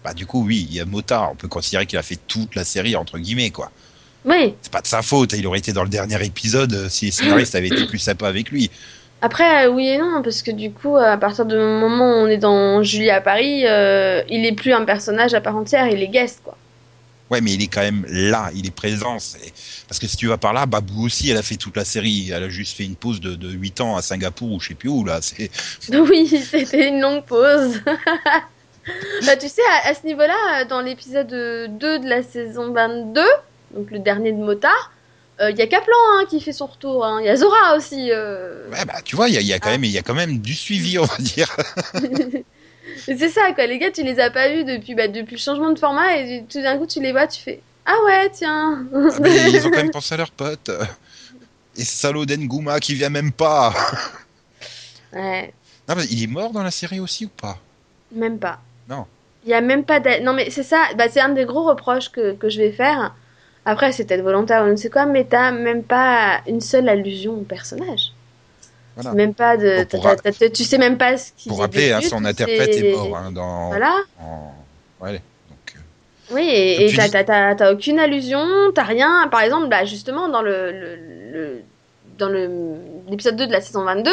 Bah, 0.04 0.12
du 0.14 0.26
coup, 0.26 0.44
oui, 0.44 0.66
il 0.68 0.76
y 0.76 0.80
a 0.80 0.84
Motard. 0.84 1.32
On 1.32 1.34
peut 1.34 1.48
considérer 1.48 1.86
qu'il 1.86 1.98
a 1.98 2.02
fait 2.02 2.18
toute 2.28 2.54
la 2.54 2.64
série, 2.64 2.94
entre 2.96 3.18
guillemets, 3.18 3.50
quoi. 3.50 3.70
oui. 4.24 4.54
C'est 4.62 4.72
pas 4.72 4.82
de 4.82 4.86
sa 4.86 5.02
faute. 5.02 5.32
Il 5.32 5.46
aurait 5.46 5.58
été 5.58 5.72
dans 5.72 5.82
le 5.82 5.88
dernier 5.88 6.22
épisode 6.24 6.72
euh, 6.74 6.88
si 6.88 7.06
les 7.06 7.10
scénaristes 7.10 7.54
avaient 7.54 7.68
été 7.68 7.86
plus 7.86 7.98
sympas 7.98 8.28
avec 8.28 8.50
lui. 8.50 8.70
Après, 9.22 9.66
euh, 9.66 9.70
oui 9.70 9.88
et 9.88 9.98
non, 9.98 10.20
parce 10.22 10.42
que 10.42 10.50
du 10.50 10.70
coup, 10.70 10.96
à 10.98 11.16
partir 11.16 11.46
du 11.46 11.54
moment 11.56 12.10
où 12.10 12.24
on 12.24 12.26
est 12.26 12.36
dans 12.36 12.82
Julie 12.82 13.10
à 13.10 13.22
Paris, 13.22 13.66
euh, 13.66 14.22
il 14.28 14.44
est 14.44 14.52
plus 14.52 14.72
un 14.74 14.84
personnage 14.84 15.32
à 15.32 15.40
part 15.40 15.56
entière, 15.56 15.88
il 15.88 16.02
est 16.02 16.08
guest 16.08 16.40
quoi. 16.44 16.58
Ouais, 17.30 17.40
mais 17.40 17.52
il 17.54 17.62
est 17.62 17.68
quand 17.68 17.80
même 17.80 18.04
là, 18.08 18.50
il 18.54 18.66
est 18.66 18.70
présent. 18.74 19.18
c'est- 19.18 19.52
Parce 19.88 19.98
que 19.98 20.06
si 20.06 20.16
tu 20.16 20.26
vas 20.26 20.36
par 20.36 20.52
là, 20.52 20.66
Babou 20.66 21.06
aussi, 21.06 21.30
elle 21.30 21.38
a 21.38 21.42
fait 21.42 21.56
toute 21.56 21.76
la 21.76 21.84
série. 21.84 22.30
Elle 22.30 22.42
a 22.44 22.48
juste 22.50 22.76
fait 22.76 22.84
une 22.84 22.96
pause 22.96 23.20
de, 23.20 23.34
de 23.34 23.48
8 23.50 23.80
ans 23.80 23.96
à 23.96 24.02
Singapour 24.02 24.52
ou 24.52 24.60
je 24.60 24.68
sais 24.68 24.74
plus 24.74 24.90
où, 24.90 25.04
là. 25.04 25.20
Oui, 25.90 26.26
c'était 26.28 26.88
une 26.88 27.00
longue 27.00 27.24
pause. 27.24 27.80
bah, 29.26 29.36
tu 29.36 29.48
sais, 29.48 29.62
à, 29.84 29.88
à 29.88 29.94
ce 29.94 30.06
niveau-là, 30.06 30.64
dans 30.66 30.80
l'épisode 30.82 31.28
2 31.28 31.68
de 31.98 32.06
la 32.08 32.22
saison 32.22 32.72
22, 32.72 33.22
donc 33.74 33.90
le 33.90 33.98
dernier 34.00 34.32
de 34.32 34.36
Motard, 34.38 34.92
euh, 35.40 35.50
il 35.50 35.56
y 35.56 35.62
a 35.62 35.66
Kaplan 35.66 35.94
hein, 36.18 36.24
qui 36.28 36.40
fait 36.40 36.52
son 36.52 36.66
retour. 36.66 37.04
hein. 37.04 37.18
Il 37.20 37.26
y 37.26 37.28
a 37.30 37.36
Zora 37.36 37.74
aussi. 37.76 38.10
euh. 38.12 38.68
Ouais, 38.70 38.84
bah, 38.84 39.00
tu 39.02 39.16
vois, 39.16 39.28
il 39.28 39.34
y 39.34 39.38
a, 39.38 39.40
il 39.40 39.46
y 39.46 39.52
a 39.54 39.58
quand 39.58 39.70
Ah. 39.70 39.72
même, 39.72 39.84
il 39.84 39.90
y 39.90 39.98
a 39.98 40.02
quand 40.02 40.14
même 40.14 40.38
du 40.38 40.54
suivi, 40.54 40.98
on 40.98 41.04
va 41.04 41.16
dire. 41.18 41.56
C'est 42.96 43.28
ça, 43.28 43.52
quoi. 43.54 43.66
Les 43.66 43.78
gars, 43.78 43.90
tu 43.90 44.02
les 44.02 44.20
as 44.20 44.30
pas 44.30 44.48
vus 44.48 44.64
depuis, 44.64 44.94
bah, 44.94 45.08
depuis 45.08 45.36
le 45.36 45.40
changement 45.40 45.70
de 45.70 45.78
format 45.78 46.16
et 46.16 46.44
tout 46.48 46.60
d'un 46.60 46.78
coup, 46.78 46.86
tu 46.86 47.00
les 47.00 47.12
vois, 47.12 47.26
tu 47.26 47.40
fais 47.40 47.60
Ah 47.86 47.96
ouais, 48.04 48.30
tiens. 48.30 48.86
Ah, 48.94 49.08
mais 49.20 49.30
ils 49.52 49.66
ont 49.66 49.70
quand 49.70 49.78
même 49.78 49.90
pensé 49.90 50.14
à 50.14 50.18
leurs 50.18 50.30
potes. 50.30 50.70
Et 51.76 51.84
salaud 51.84 52.24
d'Engouma 52.24 52.78
qui 52.80 52.94
vient 52.94 53.10
même 53.10 53.32
pas. 53.32 53.74
ouais, 55.12 55.52
Non, 55.88 55.94
mais 55.96 56.04
il 56.10 56.22
est 56.22 56.28
mort 56.28 56.52
dans 56.52 56.62
la 56.62 56.70
série 56.70 57.00
aussi 57.00 57.26
ou 57.26 57.30
pas? 57.30 57.58
Même 58.12 58.38
pas. 58.38 58.60
Non. 58.88 59.06
Il 59.44 59.50
y 59.50 59.54
a 59.54 59.60
même 59.60 59.84
pas 59.84 60.00
Non, 60.20 60.32
mais 60.32 60.50
c'est 60.50 60.62
ça, 60.62 60.88
bah, 60.96 61.08
c'est 61.10 61.20
un 61.20 61.30
des 61.30 61.44
gros 61.44 61.64
reproches 61.64 62.10
que, 62.10 62.34
que 62.34 62.48
je 62.48 62.58
vais 62.58 62.72
faire. 62.72 63.14
Après, 63.66 63.92
c'est 63.92 64.04
peut-être 64.06 64.22
volontaire 64.22 64.62
ou 64.62 64.66
je 64.66 64.72
ne 64.72 64.76
sais 64.76 64.90
quoi, 64.90 65.06
mais 65.06 65.24
t'as 65.24 65.50
même 65.50 65.84
pas 65.84 66.40
une 66.46 66.60
seule 66.60 66.88
allusion 66.88 67.34
au 67.34 67.42
personnage. 67.44 68.12
Voilà. 68.96 69.12
Même 69.12 69.34
pas 69.34 69.56
de. 69.56 69.86
Bon, 69.90 70.00
ra- 70.00 70.16
tu 70.16 70.64
sais 70.64 70.78
même 70.78 70.96
pas 70.98 71.16
ce 71.16 71.32
qu'il 71.36 71.50
Pour 71.50 71.60
rappeler, 71.60 71.92
hein, 71.92 72.00
son 72.00 72.24
interprète 72.24 72.74
est 72.76 72.92
mort 72.92 73.16
hein, 73.16 73.32
dans. 73.32 73.68
Voilà. 73.68 73.96
en- 74.20 74.54
Ouais, 75.00 75.12
donc. 75.12 75.74
euh, 75.76 75.80
Oui, 76.34 76.48
et 76.48 76.86
tu 76.88 76.96
t'as 76.96 77.04
dis- 77.06 77.10
t'as- 77.10 77.24
t'as- 77.24 77.54
t'as 77.56 77.72
aucune 77.72 77.98
allusion, 77.98 78.46
t'as 78.74 78.84
rien. 78.84 79.28
Par 79.30 79.40
exemple, 79.40 79.68
bah, 79.68 79.84
justement, 79.84 80.28
dans 80.28 80.42
le, 80.42 80.70
le, 80.70 80.96
le- 81.32 81.62
dans 82.18 82.28
le 82.28 82.48
l'épisode 83.08 83.36
2 83.36 83.46
de 83.48 83.52
la 83.52 83.60
saison 83.60 83.82
22, 83.84 84.12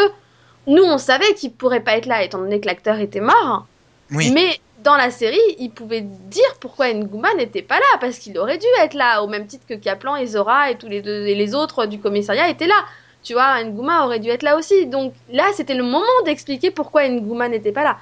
nous, 0.68 0.84
on 0.84 0.98
savait 0.98 1.34
qu'il 1.36 1.52
pourrait 1.52 1.80
pas 1.82 1.96
être 1.98 2.08
là, 2.08 2.24
étant 2.24 2.40
donné 2.40 2.60
que 2.60 2.66
l'acteur 2.68 3.00
était 3.00 3.22
mort. 3.22 3.68
Oui. 4.12 4.32
Mais 4.32 4.60
dans 4.84 4.96
la 4.98 5.12
série, 5.12 5.38
il 5.60 5.70
pouvait 5.70 6.02
dire 6.02 6.56
pourquoi 6.60 6.92
Nguma 6.92 7.34
n'était 7.36 7.62
pas 7.62 7.76
là, 7.76 7.98
parce 8.02 8.18
qu'il 8.18 8.38
aurait 8.40 8.58
dû 8.58 8.66
être 8.82 8.96
là, 8.96 9.22
au 9.24 9.28
même 9.28 9.46
titre 9.46 9.66
que 9.70 9.76
Kaplan 9.76 10.16
et 10.16 10.26
Zora 10.26 10.72
et 10.72 10.76
tous 10.76 10.88
les 10.90 11.02
deux 11.04 11.26
et 11.28 11.36
les 11.36 11.54
autres 11.56 11.86
du 11.86 12.00
commissariat 12.00 12.50
étaient 12.50 12.68
là. 12.68 12.84
Tu 13.24 13.34
vois, 13.34 13.64
Nguma 13.64 14.06
aurait 14.06 14.20
dû 14.20 14.30
être 14.30 14.44
là 14.44 14.58
aussi. 14.58 14.88
Donc 14.88 15.14
là, 15.32 15.46
c'était 15.56 15.76
le 15.76 15.84
moment 15.84 16.06
d'expliquer 16.26 16.72
pourquoi 16.72 17.08
Nguma 17.08 17.50
n'était 17.50 17.72
pas 17.72 17.84
là. 17.84 17.98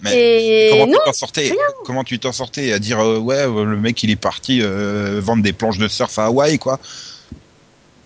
Mais 0.00 0.66
et 0.66 0.70
Comment 0.70 0.86
non, 0.86 0.98
tu 0.98 1.04
t'en 1.04 1.12
sortais 1.12 1.52
Comment 1.84 2.04
tu 2.04 2.18
t'en 2.18 2.32
sortais 2.32 2.72
à 2.72 2.78
dire 2.78 3.00
euh, 3.00 3.18
ouais 3.18 3.46
euh, 3.46 3.64
le 3.64 3.76
mec 3.76 4.02
il 4.02 4.10
est 4.10 4.16
parti 4.16 4.60
euh, 4.60 5.20
vendre 5.22 5.42
des 5.42 5.52
planches 5.52 5.78
de 5.78 5.88
surf 5.88 6.18
à 6.18 6.26
Hawaï 6.26 6.58
quoi 6.58 6.80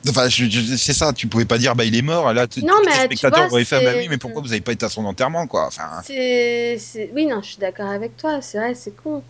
Enfin 0.08 0.28
c'est 0.30 0.92
ça 0.92 1.12
tu 1.12 1.26
pouvais 1.26 1.44
pas 1.46 1.58
dire 1.58 1.74
bah 1.74 1.84
il 1.84 1.96
est 1.96 2.02
mort 2.02 2.32
là 2.32 2.46
Non, 2.62 2.74
mais 2.84 2.92
les 2.92 2.98
tu 2.98 3.04
spectateurs 3.04 3.50
auraient 3.52 3.64
fait 3.64 3.82
bah 3.84 3.92
c'est- 3.92 3.98
oui 4.00 4.06
mais 4.08 4.16
pourquoi 4.18 4.42
vous 4.42 4.52
avez 4.52 4.60
pas 4.60 4.72
été 4.72 4.84
à 4.86 4.88
son 4.88 5.04
enterrement 5.06 5.46
quoi 5.46 5.66
enfin 5.66 5.88
C'est, 6.04 6.76
c'est- 6.78 7.10
Oui, 7.14 7.26
non, 7.26 7.40
je 7.42 7.48
suis 7.48 7.58
d'accord 7.58 7.88
avec 7.88 8.16
toi, 8.16 8.40
c'est 8.40 8.58
vrai, 8.58 8.74
c'est 8.74 8.94
con. 8.94 9.22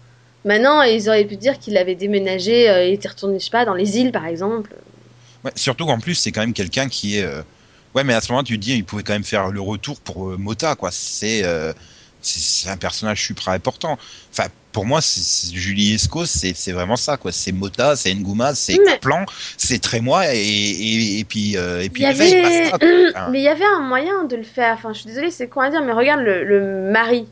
Maintenant, 0.45 0.83
ils 0.83 1.09
auraient 1.09 1.25
pu 1.25 1.37
dire 1.37 1.59
qu'il 1.59 1.77
avait 1.77 1.95
déménagé, 1.95 2.69
euh, 2.69 2.85
il 2.87 2.95
était 2.95 3.09
retourné, 3.09 3.39
je 3.39 3.45
sais 3.45 3.51
pas, 3.51 3.65
dans 3.65 3.75
les 3.75 3.99
îles, 3.99 4.13
par 4.13 4.27
exemple. 4.27 4.75
Ouais, 5.49 5.53
surtout 5.57 5.87
qu'en 5.87 5.99
plus 5.99 6.15
c'est 6.15 6.33
quand 6.33 6.41
même 6.41 6.53
quelqu'un 6.53 6.89
qui 6.89 7.19
est 7.19 7.25
euh, 7.25 7.43
ouais 7.95 8.05
mais 8.05 8.15
à 8.15 8.21
ce 8.21 8.31
moment 8.33 8.45
tu 8.45 8.59
te 8.59 8.63
dis 8.63 8.75
il 8.75 8.85
pouvait 8.85 9.03
quand 9.03 9.13
même 9.15 9.25
faire 9.25 9.49
le 9.49 9.61
retour 9.61 10.01
pour 10.01 10.29
euh, 10.31 10.37
Mota 10.37 10.75
quoi 10.75 10.91
c'est 10.93 11.43
euh, 11.45 11.73
c'est 12.21 12.41
c'est 12.41 12.69
un 12.69 12.77
personnage 12.77 13.23
super 13.25 13.49
important 13.49 13.99
enfin 14.33 14.49
pour 14.73 14.85
moi 14.87 15.01
Julie 15.53 15.95
Esco 15.95 16.27
c'est 16.27 16.53
vraiment 16.73 16.97
ça 16.97 17.17
quoi 17.17 17.33
c'est 17.33 17.53
Mota 17.53 17.97
c'est 17.97 18.15
Nguma 18.15 18.55
c'est 18.55 18.79
Mais- 18.87 18.99
Plan 18.99 19.25
c'est 19.57 19.81
Trémois 19.81 20.35
et, 20.35 20.39
et, 20.39 21.19
et 21.21 21.25
puis 21.25 21.55
et 21.55 21.89
puis 21.89 22.03
Il 22.03 22.11
y 22.11 22.13
Veille, 22.15 22.35
avait... 22.73 23.13
mais 23.31 23.39
il 23.41 23.45
y 23.45 23.49
avait 23.49 23.65
un 23.65 23.81
moyen 23.81 24.25
de 24.25 24.37
le 24.37 24.43
faire. 24.43 24.75
Enfin, 24.75 24.93
je 24.93 24.99
suis 25.01 25.09
désolée, 25.09 25.31
c'est 25.31 25.49
con 25.49 25.61
à 25.63 25.71
dire, 25.71 25.83
mais 25.83 25.93
regarde 25.93 26.21
le, 26.21 26.45
le 26.45 26.91
mari, 26.93 27.27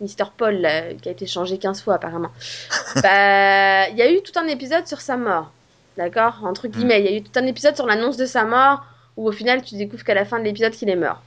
Mr. 0.00 0.30
Paul, 0.36 0.56
là, 0.56 0.92
qui 0.94 1.08
a 1.08 1.12
été 1.12 1.26
changé 1.26 1.58
15 1.58 1.82
fois 1.82 1.94
apparemment. 1.94 2.30
bah, 3.02 3.88
il 3.90 3.96
y 3.96 4.02
a 4.02 4.10
eu 4.10 4.20
tout 4.22 4.36
un 4.38 4.46
épisode 4.48 4.86
sur 4.86 5.00
sa 5.00 5.16
mort. 5.16 5.52
D'accord? 5.96 6.34
Entre 6.44 6.68
guillemets, 6.68 7.00
il 7.00 7.04
y 7.10 7.14
a 7.14 7.16
eu 7.18 7.22
tout 7.22 7.38
un 7.38 7.46
épisode 7.46 7.76
sur 7.76 7.86
l'annonce 7.86 8.16
de 8.16 8.26
sa 8.26 8.44
mort, 8.44 8.82
où 9.16 9.28
au 9.28 9.32
final, 9.32 9.62
tu 9.62 9.74
découvres 9.76 10.04
qu'à 10.04 10.14
la 10.14 10.24
fin 10.24 10.38
de 10.38 10.44
l'épisode 10.44 10.72
qu'il 10.72 10.88
est 10.88 10.96
mort. 10.96 11.20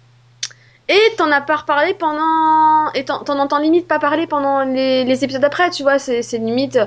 Et 0.88 0.99
t'en 1.17 1.32
as 1.32 1.41
pas 1.41 1.56
reparlé 1.58 1.93
pendant. 1.95 2.91
Et 2.93 3.06
t'en 3.06 3.23
t'en 3.23 3.39
entends 3.39 3.58
limite 3.60 3.88
pas 3.88 3.97
parler 3.99 4.28
pendant 4.28 4.63
les, 4.63 5.04
les 5.04 5.23
épisodes 5.23 5.43
après, 5.43 5.69
tu 5.71 5.84
vois. 5.84 5.97
C'est 5.99 6.21
limite. 6.38 6.78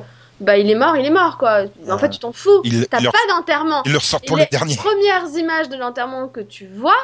bah 0.40 0.56
il 0.56 0.70
est 0.70 0.76
mort, 0.76 0.96
il 0.96 1.04
est 1.04 1.10
mort 1.10 1.36
quoi. 1.36 1.62
En 1.88 1.92
Ouais. 1.94 1.98
fait, 1.98 2.10
tu 2.10 2.20
t'en 2.20 2.30
fous. 2.32 2.60
Il- 2.62 2.86
T'as 2.86 2.98
pas 2.98 3.18
d'enterrement. 3.28 3.82
Il 3.86 3.90
le 3.92 3.98
ressort 3.98 4.20
pour 4.20 4.36
le 4.36 4.44
les 4.50 4.76
premières 4.76 5.26
images 5.36 5.68
de 5.68 5.76
l'enterrement 5.76 6.28
que 6.28 6.38
tu 6.40 6.68
vois, 6.76 6.94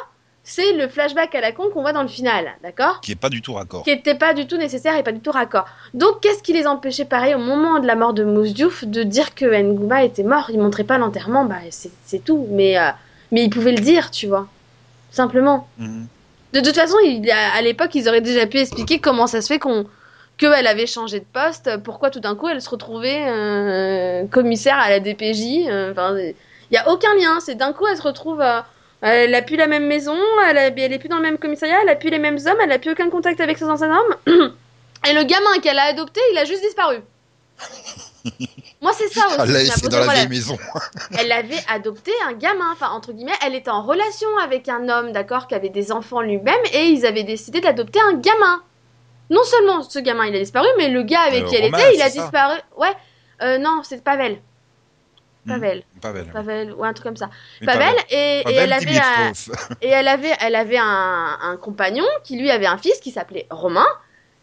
c'est 0.44 0.74
le 0.74 0.88
flashback 0.88 1.34
à 1.34 1.40
la 1.40 1.52
con 1.52 1.70
qu'on 1.72 1.80
voit 1.80 1.94
dans 1.94 2.02
le 2.02 2.08
final, 2.08 2.46
d'accord 2.62 3.00
Qui 3.00 3.12
est 3.12 3.16
pas 3.16 3.30
du 3.30 3.40
tout 3.40 3.54
raccord. 3.54 3.82
Qui 3.82 3.90
était 3.90 4.14
pas 4.14 4.34
du 4.34 4.46
tout 4.46 4.58
nécessaire 4.58 4.94
et 4.96 5.02
pas 5.02 5.12
du 5.12 5.20
tout 5.20 5.30
raccord. 5.30 5.64
Donc, 5.94 6.20
qu'est-ce 6.20 6.42
qui 6.42 6.52
les 6.52 6.66
empêchait, 6.66 7.06
pareil, 7.06 7.34
au 7.34 7.38
moment 7.38 7.80
de 7.80 7.86
la 7.86 7.94
mort 7.96 8.12
de 8.12 8.24
Mousse 8.24 8.52
Diouf, 8.52 8.84
de 8.84 9.02
dire 9.02 9.34
que 9.34 9.46
Nguma 9.46 10.04
était 10.04 10.22
mort? 10.22 10.50
Ils 10.50 10.58
montraient 10.60 10.84
pas 10.84 10.98
l'enterrement, 10.98 11.46
bah 11.46 11.56
c'est 11.70 12.24
tout. 12.24 12.46
Mais, 12.50 12.78
euh, 12.78 12.90
mais 13.32 13.44
ils 13.44 13.50
pouvaient 13.50 13.72
le 13.72 13.80
dire, 13.80 14.10
tu 14.10 14.26
vois. 14.26 14.46
Simplement. 15.10 15.66
Mhm. 15.78 16.06
De 16.52 16.60
toute 16.60 16.74
façon, 16.76 16.96
il, 17.04 17.28
à, 17.30 17.54
à 17.54 17.62
l'époque, 17.62 17.94
ils 17.94 18.06
auraient 18.08 18.20
déjà 18.20 18.46
pu 18.46 18.58
expliquer 18.58 18.98
comment 18.98 19.26
ça 19.26 19.40
se 19.40 19.46
fait 19.48 19.58
qu'on 19.58 19.86
qu'elle 20.36 20.66
avait 20.66 20.86
changé 20.86 21.20
de 21.20 21.24
poste, 21.32 21.70
pourquoi 21.84 22.10
tout 22.10 22.18
d'un 22.20 22.34
coup 22.34 22.48
elle 22.48 22.60
se 22.60 22.68
retrouvait 22.68 23.24
euh, 23.28 24.26
commissaire 24.26 24.76
à 24.78 24.90
la 24.90 24.98
DPJ. 25.00 25.68
euh, 25.68 26.32
il 26.70 26.74
y 26.74 26.76
a 26.76 26.90
aucun 26.90 27.14
lien. 27.14 27.38
C'est 27.40 27.54
d'un 27.54 27.72
coup 27.72 27.86
elle 27.86 27.96
se 27.96 28.02
retrouve, 28.02 28.42
elle 29.12 29.34
a 29.34 29.42
plus 29.42 29.56
la 29.56 29.66
même 29.66 29.86
maison, 29.86 30.16
elle, 30.48 30.58
a- 30.58 30.66
elle 30.66 30.92
est 30.92 30.98
plus 30.98 31.08
dans 31.08 31.16
le 31.16 31.22
même 31.22 31.38
commissariat, 31.38 31.78
elle 31.82 31.88
a 31.90 31.96
plus 31.96 32.10
les 32.10 32.18
mêmes 32.18 32.38
hommes, 32.46 32.58
elle 32.62 32.72
a 32.72 32.78
plus 32.78 32.92
aucun 32.92 33.10
contact 33.10 33.40
avec 33.40 33.58
ses 33.58 33.64
anciens 33.64 33.90
hommes. 33.96 34.54
Et 35.06 35.12
le 35.12 35.22
gamin 35.24 35.58
qu'elle 35.62 35.78
a 35.78 35.84
adopté, 35.84 36.20
il 36.32 36.38
a 36.38 36.44
juste 36.44 36.62
disparu. 36.62 36.96
Moi, 38.80 38.92
c'est 38.96 39.08
ça 39.08 39.26
aussi. 39.26 39.36
Elle 39.40 39.52
l'a 39.52 39.58
laissé 39.60 39.80
posé 39.80 39.88
dans 39.88 40.04
la 40.06 40.12
vieille 40.14 40.28
maison. 40.28 40.56
elle 41.18 41.30
avait 41.32 41.62
adopté 41.68 42.10
un 42.26 42.32
gamin, 42.32 42.70
enfin 42.72 42.88
entre 42.90 43.12
guillemets, 43.12 43.32
elle 43.44 43.54
était 43.54 43.70
en 43.70 43.82
relation 43.82 44.28
avec 44.42 44.68
un 44.68 44.88
homme, 44.88 45.12
d'accord, 45.12 45.46
qui 45.46 45.54
avait 45.54 45.68
des 45.68 45.92
enfants 45.92 46.20
lui-même, 46.20 46.54
et 46.72 46.86
ils 46.86 47.04
avaient 47.06 47.22
décidé 47.24 47.60
d'adopter 47.60 48.00
un 48.00 48.14
gamin. 48.14 48.62
Non 49.30 49.42
seulement 49.44 49.82
ce 49.82 49.98
gamin 49.98 50.26
il 50.26 50.36
a 50.36 50.38
disparu, 50.38 50.66
mais 50.78 50.88
le 50.88 51.02
gars 51.02 51.20
avec 51.26 51.44
Euh, 51.44 51.46
qui 51.48 51.56
elle 51.56 51.64
Romain, 51.64 51.78
était, 51.78 51.94
il 51.96 52.02
a 52.02 52.10
ça 52.10 52.22
disparu. 52.22 52.58
Ouais, 52.76 52.92
euh, 53.42 53.58
non, 53.58 53.80
c'est 53.82 54.02
Pavel. 54.04 54.38
Hmm. 55.46 55.50
Pavel, 55.50 55.82
Pavel. 56.00 56.26
Pavel, 56.32 56.72
ou 56.72 56.84
un 56.84 56.92
truc 56.92 57.04
comme 57.06 57.16
ça. 57.16 57.28
Pavel, 57.64 57.94
et, 58.10 58.42
elle 58.46 58.72
avait, 58.72 58.96
un, 58.98 59.32
et 59.82 59.88
elle 59.88 60.08
avait, 60.08 60.32
elle 60.40 60.54
avait 60.54 60.78
un, 60.78 61.38
un 61.42 61.56
compagnon 61.56 62.06
qui 62.22 62.38
lui 62.38 62.50
avait 62.50 62.66
un 62.66 62.78
fils 62.78 62.98
qui 63.00 63.10
s'appelait 63.10 63.46
Romain, 63.50 63.86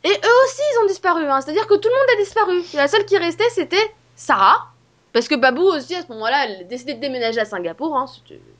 et 0.03 0.09
eux 0.09 0.35
aussi 0.45 0.61
ils 0.73 0.83
ont 0.83 0.87
disparu. 0.87 1.25
hein. 1.25 1.41
C'est-à-dire 1.41 1.67
que 1.67 1.75
tout 1.75 1.89
le 1.89 1.95
monde 1.95 2.17
a 2.17 2.21
disparu. 2.23 2.61
Et 2.73 2.77
la 2.77 2.87
seule 2.87 3.05
qui 3.05 3.17
restait 3.17 3.49
c'était 3.51 3.91
Sarah, 4.15 4.67
parce 5.13 5.27
que 5.27 5.35
Babou 5.35 5.63
aussi 5.63 5.95
à 5.95 6.01
ce 6.03 6.07
moment-là, 6.09 6.45
elle 6.45 6.61
a 6.61 6.63
décidé 6.65 6.93
de 6.93 6.99
déménager 7.01 7.39
à 7.39 7.45
Singapour. 7.45 7.95
Hein, 7.97 8.05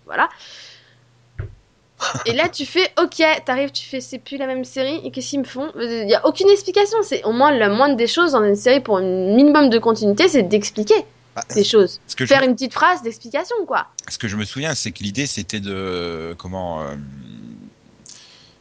voilà. 0.06 0.27
Et 2.25 2.34
là, 2.34 2.49
tu 2.49 2.65
fais, 2.65 2.91
ok, 2.99 3.23
t'arrives, 3.45 3.71
tu 3.71 3.86
fais, 3.86 4.01
c'est 4.01 4.17
plus 4.17 4.38
la 4.38 4.47
même 4.47 4.63
série, 4.65 4.99
et 5.04 5.12
qu'est-ce 5.12 5.30
qu'ils 5.30 5.39
me 5.39 5.43
font? 5.45 5.71
Il 5.80 6.06
n'y 6.08 6.15
a 6.15 6.25
aucune 6.25 6.49
explication. 6.49 6.97
C'est 7.04 7.23
au 7.25 7.32
moins 7.32 7.51
la 7.51 7.69
moindre 7.69 7.95
des 7.95 8.08
choses 8.08 8.32
dans 8.32 8.43
une 8.43 8.56
série 8.56 8.80
pour 8.80 8.97
un 8.97 9.01
minimum 9.01 9.69
de 9.69 9.77
continuité, 9.77 10.27
c'est 10.27 10.41
d'expliquer 10.43 10.95
Bah, 11.35 11.43
des 11.55 11.63
choses. 11.63 11.99
que 12.17 12.25
je 12.25 12.33
Faire 12.33 12.43
une 12.43 12.53
petite 12.53 12.73
phrase 12.73 13.01
d'explication, 13.03 13.55
quoi. 13.65 13.87
Ce 14.09 14.17
que 14.17 14.27
je 14.27 14.35
me 14.35 14.43
souviens, 14.45 14.75
c'est 14.75 14.91
que 14.91 15.01
l'idée, 15.03 15.25
c'était 15.27 15.61
de 15.61 16.35
comment 16.37 16.81
euh, 16.81 16.95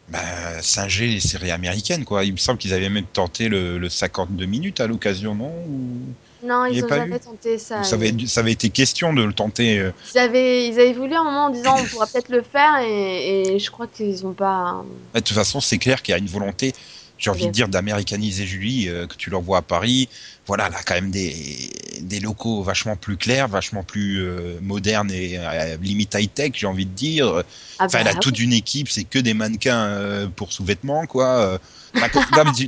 bah, 0.08 0.60
singer 0.62 1.06
les 1.06 1.20
séries 1.20 1.50
américaines, 1.52 2.04
quoi. 2.04 2.24
Il 2.24 2.32
me 2.32 2.36
semble 2.36 2.58
qu'ils 2.58 2.72
avaient 2.74 2.88
même 2.88 3.06
tenté 3.06 3.48
le, 3.48 3.78
le 3.78 3.88
52 3.88 4.44
minutes 4.46 4.80
à 4.80 4.86
l'occasion, 4.86 5.34
non 5.34 5.52
Ou- 5.68 6.14
Non, 6.44 6.64
ils 6.66 6.82
a 6.82 6.84
ont 6.84 6.88
pas 6.88 6.96
jamais 6.98 7.16
eu 7.16 7.20
tenté 7.20 7.58
ça. 7.58 7.82
ça, 7.84 7.94
avait, 7.94 8.14
ça 8.26 8.40
avait 8.40 8.52
été 8.52 8.70
question 8.70 9.12
de 9.12 9.22
le 9.22 9.32
tenter. 9.32 9.78
euh, 9.78 9.92
Ils 10.14 10.18
avaient, 10.18 10.66
ils 10.68 10.74
avaient 10.80 10.92
voulu 10.92 11.14
un 11.14 11.22
moment 11.24 11.46
en 11.46 11.50
disant 11.50 11.76
on 11.78 11.84
pourra 11.86 12.06
peut-être 12.06 12.28
le 12.28 12.42
faire 12.42 12.78
et, 12.82 13.54
et 13.54 13.58
je 13.60 13.70
crois 13.70 13.86
qu'ils 13.86 14.26
ont 14.26 14.32
pas. 14.32 14.84
De 15.14 15.20
toute 15.20 15.36
façon, 15.36 15.60
c'est 15.60 15.78
clair 15.78 16.02
qu'il 16.02 16.12
y 16.12 16.14
a 16.14 16.18
une 16.18 16.26
volonté, 16.26 16.72
j'ai 17.18 17.30
envie 17.30 17.46
de 17.46 17.50
dire, 17.52 17.68
d'américaniser 17.68 18.46
Julie, 18.46 18.88
euh, 18.88 19.06
que 19.06 19.14
tu 19.14 19.30
l'envoies 19.30 19.58
à 19.58 19.62
Paris. 19.62 20.08
Voilà, 20.50 20.66
elle 20.66 20.74
a 20.74 20.82
quand 20.82 20.94
même 20.94 21.12
des, 21.12 21.70
des 22.00 22.18
locaux 22.18 22.64
vachement 22.64 22.96
plus 22.96 23.16
clairs, 23.16 23.46
vachement 23.46 23.84
plus 23.84 24.18
euh, 24.20 24.58
modernes 24.60 25.12
et 25.12 25.38
euh, 25.38 25.76
limite 25.80 26.12
high-tech, 26.18 26.50
j'ai 26.56 26.66
envie 26.66 26.86
de 26.86 26.90
dire. 26.90 27.44
Ah 27.78 27.84
Enfin, 27.84 27.98
elle 28.00 28.06
bah, 28.06 28.10
a 28.10 28.18
toute 28.18 28.36
une 28.40 28.52
équipe, 28.52 28.88
c'est 28.88 29.04
que 29.04 29.20
des 29.20 29.32
mannequins 29.32 29.84
euh, 29.84 30.26
pour 30.26 30.52
sous-vêtements, 30.52 31.06
quoi. 31.06 31.28
Euh, 31.28 31.58
enfin, 31.96 32.08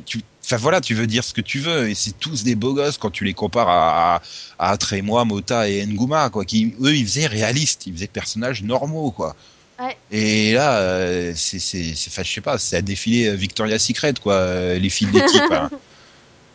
tu, 0.06 0.22
voilà, 0.58 0.80
tu 0.80 0.94
veux 0.94 1.08
dire 1.08 1.24
ce 1.24 1.34
que 1.34 1.40
tu 1.40 1.58
veux, 1.58 1.88
et 1.88 1.96
c'est 1.96 2.16
tous 2.20 2.44
des 2.44 2.54
beaux 2.54 2.72
gosses 2.72 2.98
quand 2.98 3.10
tu 3.10 3.24
les 3.24 3.34
compares 3.34 3.68
à, 3.68 4.22
à, 4.60 4.70
à 4.70 4.76
Trémois, 4.76 5.24
Mota 5.24 5.68
et 5.68 5.84
Nguma, 5.84 6.30
quoi. 6.30 6.44
Qui, 6.44 6.76
eux, 6.80 6.94
ils 6.94 7.04
faisaient 7.04 7.26
réalistes, 7.26 7.88
ils 7.88 7.94
faisaient 7.94 8.06
personnages 8.06 8.62
normaux, 8.62 9.10
quoi. 9.10 9.34
Ouais. 9.80 9.96
Et 10.12 10.52
là, 10.52 10.76
euh, 10.78 11.32
c'est, 11.34 11.58
c'est, 11.58 11.82
je 11.94 12.32
sais 12.32 12.40
pas, 12.40 12.58
c'est 12.58 12.76
à 12.76 12.82
défiler 12.82 13.26
euh, 13.26 13.34
Victoria's 13.34 13.82
Secret, 13.82 14.14
quoi, 14.22 14.34
euh, 14.34 14.78
les 14.78 14.88
filles 14.88 15.08
d'équipe. 15.08 15.50
hein. 15.50 15.68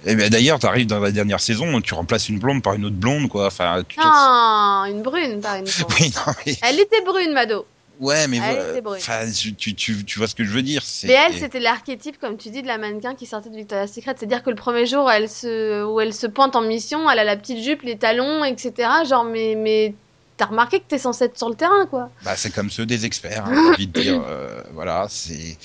Et 0.05 0.15
ben, 0.15 0.29
d'ailleurs, 0.29 0.60
t'arrives 0.60 0.88
dans 0.88 0.99
la 0.99 1.12
dernière 1.12 1.39
saison, 1.39 1.81
tu 1.81 1.93
remplaces 1.93 2.29
une 2.29 2.39
blonde 2.39 2.62
par 2.63 2.73
une 2.75 2.86
autre 2.86 2.95
blonde, 2.95 3.27
quoi. 3.29 3.47
Enfin, 3.47 3.83
tu 3.88 3.99
Non, 3.99 4.86
une 4.86 5.01
brune, 5.01 5.41
par 5.41 5.55
une 5.57 5.67
fois. 5.67 5.88
Oui, 5.99 6.13
non, 6.15 6.33
mais 6.45 6.55
Elle 6.62 6.79
était 6.79 7.01
brune, 7.03 7.33
Mado. 7.33 7.65
ouais, 7.99 8.27
mais 8.27 8.38
Elle 8.38 8.81
voilà. 8.83 9.25
tu, 9.33 9.55
tu, 9.55 10.05
tu, 10.05 10.19
vois 10.19 10.27
ce 10.27 10.36
que 10.36 10.43
je 10.45 10.51
veux 10.51 10.62
dire. 10.62 10.83
Mais 11.03 11.13
elle, 11.13 11.33
c'était 11.33 11.60
l'archétype, 11.60 12.19
comme 12.19 12.38
tu 12.38 12.49
dis, 12.51 12.62
de 12.62 12.67
la 12.67 12.77
mannequin 12.77 13.15
qui 13.15 13.25
sortait 13.25 13.49
de 13.49 13.55
Victoria's 13.55 13.91
Secret. 13.91 14.15
C'est-à-dire 14.17 14.43
que 14.43 14.49
le 14.51 14.55
premier 14.55 14.86
jour 14.86 15.10
elle 15.12 15.27
se... 15.27 15.83
où 15.83 15.99
elle 15.99 16.13
se 16.13 16.27
pointe 16.27 16.55
en 16.55 16.62
mission, 16.62 17.10
elle 17.10 17.19
a 17.19 17.23
la 17.23 17.36
petite 17.36 17.63
jupe, 17.63 17.81
les 17.81 17.97
talons, 17.97 18.43
etc. 18.43 18.73
Genre, 19.10 19.23
mais, 19.25 19.55
mais 19.57 19.95
t'as 20.38 20.45
remarqué 20.45 20.79
que 20.79 20.86
t'es 20.88 20.99
censé 20.99 21.25
être 21.25 21.38
sur 21.38 21.49
le 21.49 21.55
terrain, 21.55 21.88
quoi. 21.88 22.12
Bah, 22.23 22.36
c'est 22.38 22.51
comme 22.53 22.69
ceux 22.69 22.86
des 22.86 23.05
experts, 23.07 23.45
hein, 23.47 23.51
j'ai 23.55 23.73
envie 23.73 23.88
de 23.88 23.99
dire. 23.99 24.21
euh, 24.27 24.62
voilà, 24.73 25.07
c'est 25.10 25.57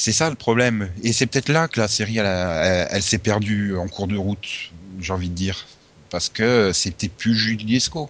c'est 0.00 0.12
ça 0.12 0.30
le 0.30 0.34
problème. 0.34 0.88
Et 1.02 1.12
c'est 1.12 1.26
peut-être 1.26 1.50
là 1.50 1.68
que 1.68 1.78
la 1.78 1.86
série, 1.86 2.16
elle, 2.16 3.02
s'est 3.02 3.18
perdue 3.18 3.76
en 3.76 3.86
cours 3.86 4.06
de 4.06 4.16
route, 4.16 4.72
j'ai 4.98 5.12
envie 5.12 5.28
de 5.28 5.34
dire, 5.34 5.66
parce 6.08 6.30
que 6.30 6.72
c'était 6.72 7.10
plus 7.10 7.34
Juliesco. 7.34 8.08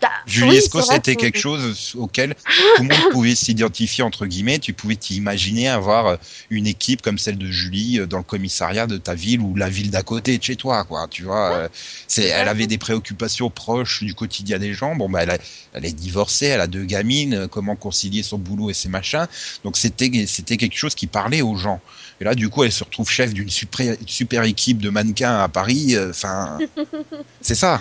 Bah, 0.00 0.08
Juliesco, 0.26 0.78
oui, 0.78 0.82
c'est 0.84 0.86
vrai 0.86 0.96
c'était 0.96 1.16
que- 1.16 1.20
quelque 1.20 1.38
chose 1.38 1.92
auquel 1.96 2.34
tout 2.76 2.82
le 2.82 2.88
monde 2.88 2.98
pouvait 3.12 3.34
s'identifier 3.34 4.02
entre 4.02 4.24
guillemets. 4.26 4.58
Tu 4.58 4.72
pouvais 4.72 4.96
t'imaginer 4.96 5.68
avoir 5.68 6.16
une 6.48 6.66
équipe 6.66 7.02
comme 7.02 7.18
celle 7.18 7.36
de 7.36 7.50
Julie 7.50 7.98
euh, 8.00 8.06
dans 8.06 8.16
le 8.18 8.22
commissariat 8.24 8.86
de 8.86 8.96
ta 8.96 9.14
ville 9.14 9.40
ou 9.40 9.54
la 9.56 9.68
ville 9.68 9.90
d'à 9.90 10.02
côté 10.02 10.38
de 10.38 10.42
chez 10.42 10.56
toi, 10.56 10.84
quoi. 10.84 11.06
Tu 11.10 11.24
vois, 11.24 11.52
euh, 11.54 11.68
c'est, 12.06 12.24
elle 12.24 12.48
avait 12.48 12.66
des 12.66 12.78
préoccupations 12.78 13.50
proches 13.50 14.02
du 14.02 14.14
quotidien 14.14 14.58
des 14.58 14.72
gens. 14.72 14.94
Bon, 14.96 15.08
bah, 15.10 15.22
elle, 15.24 15.30
a- 15.32 15.38
elle 15.74 15.84
est 15.84 15.92
divorcée, 15.92 16.46
elle 16.46 16.60
a 16.62 16.66
deux 16.66 16.84
gamines. 16.84 17.34
euh, 17.34 17.46
Comment 17.48 17.76
concilier 17.76 18.22
son 18.22 18.38
boulot 18.38 18.70
et 18.70 18.74
ses 18.74 18.88
machins 18.88 19.26
Donc, 19.64 19.76
c'était, 19.76 20.10
c'était 20.26 20.56
quelque 20.56 20.76
chose 20.78 20.94
qui 20.94 21.06
parlait 21.08 21.42
aux 21.42 21.56
gens. 21.56 21.80
Et 22.20 22.24
là, 22.24 22.34
du 22.34 22.48
coup, 22.48 22.64
elle 22.64 22.72
se 22.72 22.84
retrouve 22.84 23.10
chef 23.10 23.34
d'une 23.34 23.50
super, 23.50 23.96
super 24.06 24.44
équipe 24.44 24.78
de 24.78 24.88
mannequins 24.90 25.38
à 25.40 25.48
Paris. 25.48 25.94
euh, 25.96 26.10
Enfin, 26.10 26.58
c'est 27.40 27.54
ça. 27.54 27.80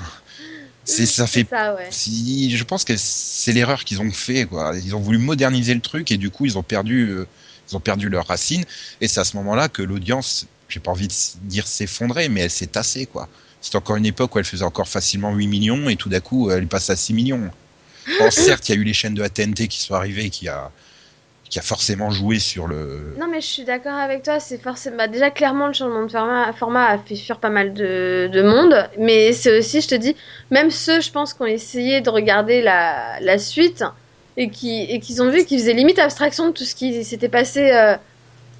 C'est, 0.89 1.05
ça 1.05 1.27
fait 1.27 1.41
C'est 1.41 1.55
ça, 1.55 1.75
ouais. 1.75 1.87
si, 1.91 2.55
je 2.55 2.63
pense 2.63 2.83
que 2.83 2.93
c'est 2.97 3.51
l'erreur 3.51 3.83
qu'ils 3.83 4.01
ont 4.01 4.11
fait, 4.11 4.45
quoi. 4.45 4.73
Ils 4.83 4.95
ont 4.95 4.99
voulu 4.99 5.17
moderniser 5.17 5.73
le 5.73 5.81
truc 5.81 6.11
et 6.11 6.17
du 6.17 6.29
coup 6.29 6.45
ils 6.45 6.57
ont 6.57 6.63
perdu, 6.63 7.09
euh, 7.09 7.27
ils 7.69 7.75
ont 7.75 7.79
perdu 7.79 8.09
leurs 8.09 8.27
racines. 8.27 8.65
Et 9.01 9.07
c'est 9.07 9.19
à 9.19 9.23
ce 9.23 9.37
moment-là 9.37 9.69
que 9.69 9.81
l'audience, 9.81 10.47
j'ai 10.67 10.79
pas 10.79 10.91
envie 10.91 11.07
de 11.07 11.13
dire 11.43 11.67
s'effondrer, 11.67 12.29
mais 12.29 12.41
elle 12.41 12.51
s'est 12.51 12.67
tassée, 12.67 13.05
quoi. 13.05 13.29
C'est 13.61 13.75
encore 13.75 13.97
une 13.97 14.05
époque 14.05 14.35
où 14.35 14.39
elle 14.39 14.45
faisait 14.45 14.63
encore 14.63 14.87
facilement 14.87 15.33
8 15.33 15.47
millions 15.47 15.89
et 15.89 15.95
tout 15.97 16.09
d'un 16.09 16.21
coup 16.21 16.49
elle 16.49 16.67
passe 16.67 16.89
à 16.89 16.95
6 16.95 17.13
millions. 17.13 17.51
Bon, 18.19 18.31
certes, 18.31 18.69
il 18.69 18.75
y 18.75 18.77
a 18.77 18.81
eu 18.81 18.83
les 18.83 18.93
chaînes 18.93 19.13
de 19.13 19.21
la 19.21 19.29
TNT 19.29 19.67
qui 19.67 19.79
sont 19.81 19.93
arrivées, 19.93 20.29
qui 20.29 20.47
a, 20.47 20.71
qui 21.49 21.57
a 21.57 21.61
forcément 21.63 22.11
joué 22.11 22.37
sur 22.37 22.67
le. 22.67 23.15
Non, 23.19 23.27
mais 23.27 23.41
je 23.41 23.47
suis 23.47 23.63
d'accord 23.63 23.95
avec 23.95 24.23
toi. 24.23 24.39
C'est 24.39 24.61
forcément. 24.61 24.97
bah, 24.97 25.07
déjà, 25.07 25.31
clairement, 25.31 25.67
le 25.67 25.73
changement 25.73 26.05
de 26.05 26.53
format, 26.53 26.85
a 26.85 26.97
fait 26.99 27.15
fuir 27.15 27.39
pas 27.39 27.49
mal 27.49 27.73
de, 27.73 28.29
de 28.31 28.41
monde. 28.43 28.87
Mais 28.99 29.33
c'est 29.33 29.57
aussi, 29.57 29.81
je 29.81 29.87
te 29.87 29.95
dis, 29.95 30.15
même 30.51 30.69
ceux, 30.69 31.01
je 31.01 31.11
pense, 31.11 31.33
qui 31.33 31.41
ont 31.41 31.47
essayé 31.47 32.01
de 32.01 32.09
regarder 32.09 32.61
la, 32.61 33.37
suite 33.39 33.83
et 34.37 34.49
qui 34.49 34.83
et 34.83 34.99
qu'ils 34.99 35.21
ont 35.21 35.29
vu 35.29 35.43
qu'ils 35.45 35.59
faisaient 35.59 35.73
limite 35.73 35.99
abstraction 35.99 36.47
de 36.47 36.51
tout 36.51 36.65
ce 36.65 36.75
qui 36.75 37.03
s'était 37.03 37.29
passé. 37.29 37.71
euh, 37.71 37.95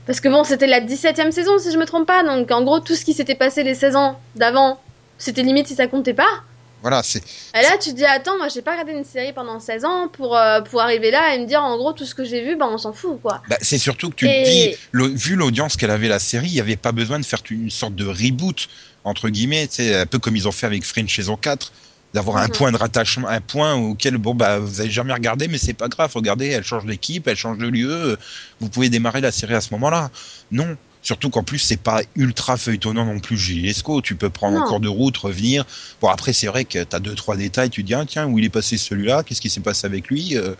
Parce 0.07 0.19
que 0.19 0.27
bon, 0.29 0.43
c'était 0.43 0.67
la 0.67 0.81
17 0.81 1.19
e 1.19 1.31
saison, 1.31 1.59
si 1.59 1.71
je 1.71 1.77
me 1.77 1.85
trompe 1.85 2.07
pas. 2.07 2.23
Donc, 2.23 2.49
en 2.51 2.63
gros, 2.63 2.79
tout 2.79 2.95
ce 2.95 3.05
qui 3.05 3.13
s'était 3.13 3.35
passé 3.35 3.63
les 3.63 3.75
16 3.75 3.95
ans 3.95 4.19
d'avant, 4.35 4.79
c'était 5.19 5.43
limite 5.43 5.67
si 5.67 5.75
ça 5.75 5.85
comptait 5.87 6.15
pas. 6.15 6.43
Voilà, 6.81 7.03
c'est 7.03 7.19
Et 7.53 7.61
là, 7.61 7.77
tu 7.81 7.89
te 7.91 7.95
dis, 7.95 8.05
attends, 8.05 8.37
moi, 8.37 8.47
j'ai 8.47 8.61
pas 8.61 8.71
regardé 8.71 8.93
une 8.93 9.03
série 9.03 9.33
pendant 9.33 9.59
16 9.59 9.83
ans 9.83 10.07
pour, 10.07 10.37
euh, 10.37 10.61
pour 10.61 10.81
arriver 10.81 11.11
là 11.11 11.35
et 11.35 11.39
me 11.39 11.45
dire, 11.45 11.61
en 11.61 11.75
gros, 11.77 11.91
tout 11.93 12.05
ce 12.05 12.15
que 12.15 12.23
j'ai 12.23 12.43
vu, 12.43 12.55
bah, 12.55 12.67
on 12.71 12.77
s'en 12.77 12.93
fout, 12.93 13.19
quoi. 13.21 13.41
bah, 13.49 13.57
c'est 13.61 13.77
surtout 13.77 14.09
que 14.09 14.15
tu 14.15 14.27
Et- 14.27 14.43
te 14.43 14.49
dis, 14.49 14.75
le- 14.91 15.07
vu 15.07 15.35
l'audience 15.35 15.75
qu'elle 15.75 15.91
avait 15.91 16.07
la 16.07 16.19
série, 16.19 16.47
il 16.47 16.53
n'y 16.53 16.59
avait 16.61 16.77
pas 16.77 16.91
besoin 16.93 17.19
de 17.19 17.25
faire 17.25 17.39
une 17.49 17.69
sorte 17.69 17.95
de 17.95 18.05
reboot 18.05 18.67
entre 19.05 19.29
guillemets, 19.29 19.67
sais, 19.71 19.95
un 19.95 20.05
peu 20.05 20.19
comme 20.19 20.35
ils 20.35 20.47
ont 20.47 20.51
fait 20.51 20.65
avec 20.67 20.83
Fringe 20.83 21.13
saison 21.13 21.35
4 21.37 21.71
d'avoir 22.13 22.37
un 22.37 22.47
Mhm. 22.47 22.53
point 22.53 22.71
de 22.71 22.77
rattachement, 22.77 23.27
un 23.27 23.39
point 23.41 23.75
auquel 23.75 24.17
bon 24.17 24.33
bah 24.35 24.59
vous 24.59 24.81
avez 24.81 24.89
jamais 24.89 25.13
regardé, 25.13 25.47
mais 25.47 25.57
c'est 25.57 25.73
pas 25.73 25.87
grave. 25.87 26.11
Regardez, 26.13 26.47
elle 26.47 26.63
change 26.63 26.85
d'équipe, 26.85 27.27
elle 27.27 27.35
change 27.37 27.57
de 27.59 27.67
lieu. 27.67 27.89
euh, 27.91 28.15
Vous 28.59 28.67
pouvez 28.69 28.89
démarrer 28.89 29.21
la 29.21 29.31
série 29.31 29.53
à 29.53 29.61
ce 29.61 29.69
moment-là. 29.73 30.11
Non, 30.51 30.75
surtout 31.01 31.29
qu'en 31.29 31.43
plus 31.43 31.59
c'est 31.59 31.77
pas 31.77 32.01
ultra 32.15 32.57
feuilletonnant 32.57 33.05
non 33.05 33.19
plus. 33.19 33.37
Gilesco, 33.37 34.01
tu 34.01 34.15
peux 34.15 34.29
prendre 34.29 34.57
Non. 34.57 34.63
en 34.63 34.67
cours 34.67 34.79
de 34.79 34.89
route, 34.89 35.17
revenir. 35.17 35.65
Bon 36.01 36.09
après 36.09 36.33
c'est 36.33 36.47
vrai 36.47 36.65
que 36.65 36.83
t'as 36.83 36.99
deux 36.99 37.15
trois 37.15 37.35
détails. 37.37 37.69
Tu 37.69 37.81
te 37.83 37.87
dis 37.87 37.93
ah, 37.93 38.05
tiens 38.07 38.27
où 38.27 38.39
il 38.39 38.45
est 38.45 38.49
passé 38.49 38.77
celui-là, 38.77 39.23
qu'est-ce 39.23 39.41
qui 39.41 39.49
s'est 39.49 39.61
passé 39.61 39.85
avec 39.85 40.07
lui, 40.09 40.37
euh, 40.37 40.53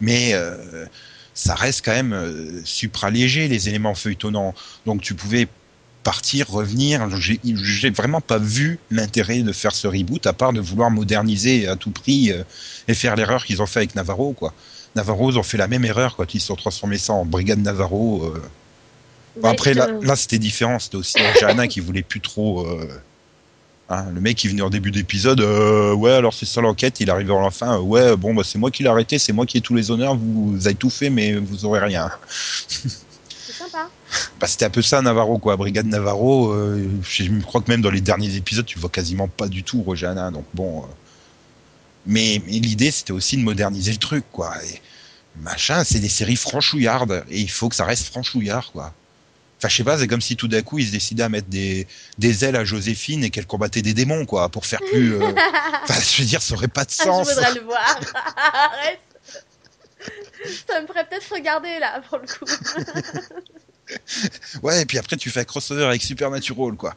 mais 0.00 0.30
euh, 0.34 0.86
ça 1.34 1.54
reste 1.54 1.84
quand 1.84 1.92
même 1.92 2.12
euh, 2.12 2.60
supra 2.64 3.10
léger 3.10 3.48
les 3.48 3.68
éléments 3.68 3.94
feuilletonnants. 3.94 4.54
Donc 4.86 5.00
tu 5.02 5.14
pouvais 5.14 5.48
partir, 6.02 6.48
revenir. 6.48 7.10
J'ai 7.18 7.40
j'ai 7.44 7.90
vraiment 7.90 8.20
pas 8.22 8.38
vu 8.38 8.78
l'intérêt 8.90 9.42
de 9.42 9.52
faire 9.52 9.72
ce 9.74 9.86
reboot 9.86 10.26
à 10.26 10.32
part 10.32 10.52
de 10.52 10.60
vouloir 10.60 10.90
moderniser 10.90 11.68
à 11.68 11.76
tout 11.76 11.90
prix 11.90 12.32
euh, 12.32 12.42
et 12.88 12.94
faire 12.94 13.16
l'erreur 13.16 13.44
qu'ils 13.44 13.60
ont 13.60 13.66
fait 13.66 13.80
avec 13.80 13.94
Navarro, 13.94 14.32
quoi. 14.32 14.54
Navarro, 14.96 15.30
ils 15.30 15.38
ont 15.38 15.42
fait 15.42 15.58
la 15.58 15.68
même 15.68 15.84
erreur 15.84 16.16
quand 16.16 16.34
ils 16.34 16.40
se 16.40 16.46
sont 16.48 16.56
transformés 16.56 16.98
ça 16.98 17.12
en 17.12 17.24
Brigade 17.24 17.60
Navarro. 17.60 18.34
Bon, 19.36 19.48
après, 19.48 19.74
là, 19.74 19.88
là 20.02 20.16
c'était 20.16 20.38
différent. 20.38 20.78
C'était 20.78 20.96
aussi 20.96 21.18
Jana 21.40 21.68
qui 21.68 21.80
voulait 21.80 22.02
plus 22.02 22.20
trop. 22.20 22.66
euh, 22.66 22.88
hein, 23.88 24.06
le 24.12 24.20
mec 24.20 24.36
qui 24.36 24.48
venait 24.48 24.62
en 24.62 24.70
début 24.70 24.90
d'épisode, 24.90 25.40
euh, 25.40 25.94
ouais, 25.94 26.12
alors 26.12 26.34
c'est 26.34 26.46
ça 26.46 26.60
l'enquête. 26.60 27.00
Il 27.00 27.10
arrive 27.10 27.30
à 27.32 27.40
la 27.40 27.50
fin, 27.50 27.76
euh, 27.76 27.80
ouais, 27.80 28.16
bon, 28.16 28.34
bah, 28.34 28.42
c'est 28.44 28.58
moi 28.58 28.70
qui 28.70 28.82
l'ai 28.82 28.88
arrêté, 28.88 29.18
c'est 29.18 29.32
moi 29.32 29.46
qui 29.46 29.58
ai 29.58 29.60
tous 29.60 29.74
les 29.74 29.90
honneurs. 29.90 30.16
Vous, 30.16 30.52
vous 30.52 30.66
avez 30.66 30.76
tout 30.76 30.90
fait, 30.90 31.10
mais 31.10 31.34
vous 31.34 31.64
aurez 31.64 31.80
rien. 31.80 32.10
C'est 33.46 33.64
sympa. 33.64 33.88
Bah, 34.38 34.46
c'était 34.46 34.66
un 34.66 34.70
peu 34.70 34.80
ça 34.80 35.02
Navarro 35.02 35.38
quoi, 35.38 35.56
Brigade 35.56 35.86
Navarro. 35.86 36.54
je 37.02 37.40
crois 37.40 37.60
que 37.60 37.70
même 37.70 37.82
dans 37.82 37.90
les 37.90 38.00
derniers 38.00 38.36
épisodes, 38.36 38.64
tu 38.64 38.78
vois 38.78 38.90
quasiment 38.90 39.26
pas 39.26 39.48
du 39.48 39.64
tout 39.64 39.82
Rojana. 39.82 40.30
Donc 40.30 40.44
bon, 40.54 40.84
mais, 42.06 42.40
mais 42.46 42.52
l'idée 42.52 42.90
c'était 42.90 43.12
aussi 43.12 43.36
de 43.36 43.42
moderniser 43.42 43.92
le 43.92 43.98
truc 43.98 44.24
quoi. 44.30 44.52
Et 44.64 44.80
machin, 45.42 45.84
c'est 45.84 45.98
des 46.00 46.08
séries 46.08 46.36
franchouillardes 46.36 47.24
et 47.28 47.40
il 47.40 47.50
faut 47.50 47.68
que 47.68 47.74
ça 47.74 47.84
reste 47.84 48.06
franchouillard 48.06 48.70
quoi. 48.72 48.92
Enfin, 49.60 49.68
je 49.68 49.76
sais 49.76 49.84
pas, 49.84 49.98
c'est 49.98 50.06
comme 50.06 50.22
si 50.22 50.36
tout 50.36 50.48
d'un 50.48 50.62
coup 50.62 50.78
ils 50.78 50.86
se 50.86 50.92
décidaient 50.92 51.22
à 51.22 51.28
mettre 51.28 51.48
des, 51.48 51.86
des 52.16 52.46
ailes 52.46 52.56
à 52.56 52.64
Joséphine 52.64 53.22
et 53.24 53.28
qu'elle 53.30 53.46
combattait 53.46 53.82
des 53.82 53.92
démons 53.92 54.24
quoi, 54.24 54.48
pour 54.48 54.64
faire 54.64 54.80
plus. 54.90 55.14
euh, 55.20 55.28
Enfin, 55.82 56.00
je 56.00 56.22
veux 56.22 56.26
dire, 56.28 56.40
ça 56.40 56.54
aurait 56.54 56.66
pas 56.68 56.84
de 56.84 56.90
Ah, 57.00 57.04
sens. 57.04 57.28
je 57.28 57.34
voudrais 57.34 57.54
le 57.54 57.60
voir. 57.66 58.00
Arrête. 58.36 59.00
Ça 60.66 60.80
me 60.80 60.86
ferait 60.86 61.04
peut-être 61.06 61.30
regarder 61.30 61.78
là 61.78 62.00
pour 62.08 62.16
le 62.18 62.26
coup. 62.26 62.46
Ouais, 64.62 64.80
et 64.82 64.86
puis 64.86 64.96
après 64.98 65.16
tu 65.16 65.28
fais 65.30 65.40
un 65.40 65.44
crossover 65.44 65.84
avec 65.84 66.00
Supernatural 66.02 66.74
quoi. 66.76 66.94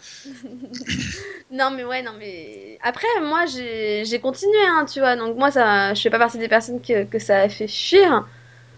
Non 1.52 1.71
mais 1.71 1.84
ouais, 1.84 2.02
non 2.04 2.12
mais 2.17 2.78
après 2.84 3.08
moi 3.21 3.45
j'ai 3.45 4.04
j'ai 4.06 4.19
continué 4.19 4.56
hein, 4.67 4.86
tu 4.91 4.99
vois. 4.99 5.15
Donc 5.17 5.36
moi 5.38 5.52
ça 5.52 5.93
je 5.95 6.02
fais 6.02 6.10
pas 6.12 6.19
partie 6.19 6.38
des 6.38 6.47
personnes 6.47 6.82
que, 6.82 7.04
que 7.04 7.19
ça 7.19 7.41
a 7.41 7.49
fait 7.49 7.67
fuir. 7.67 8.26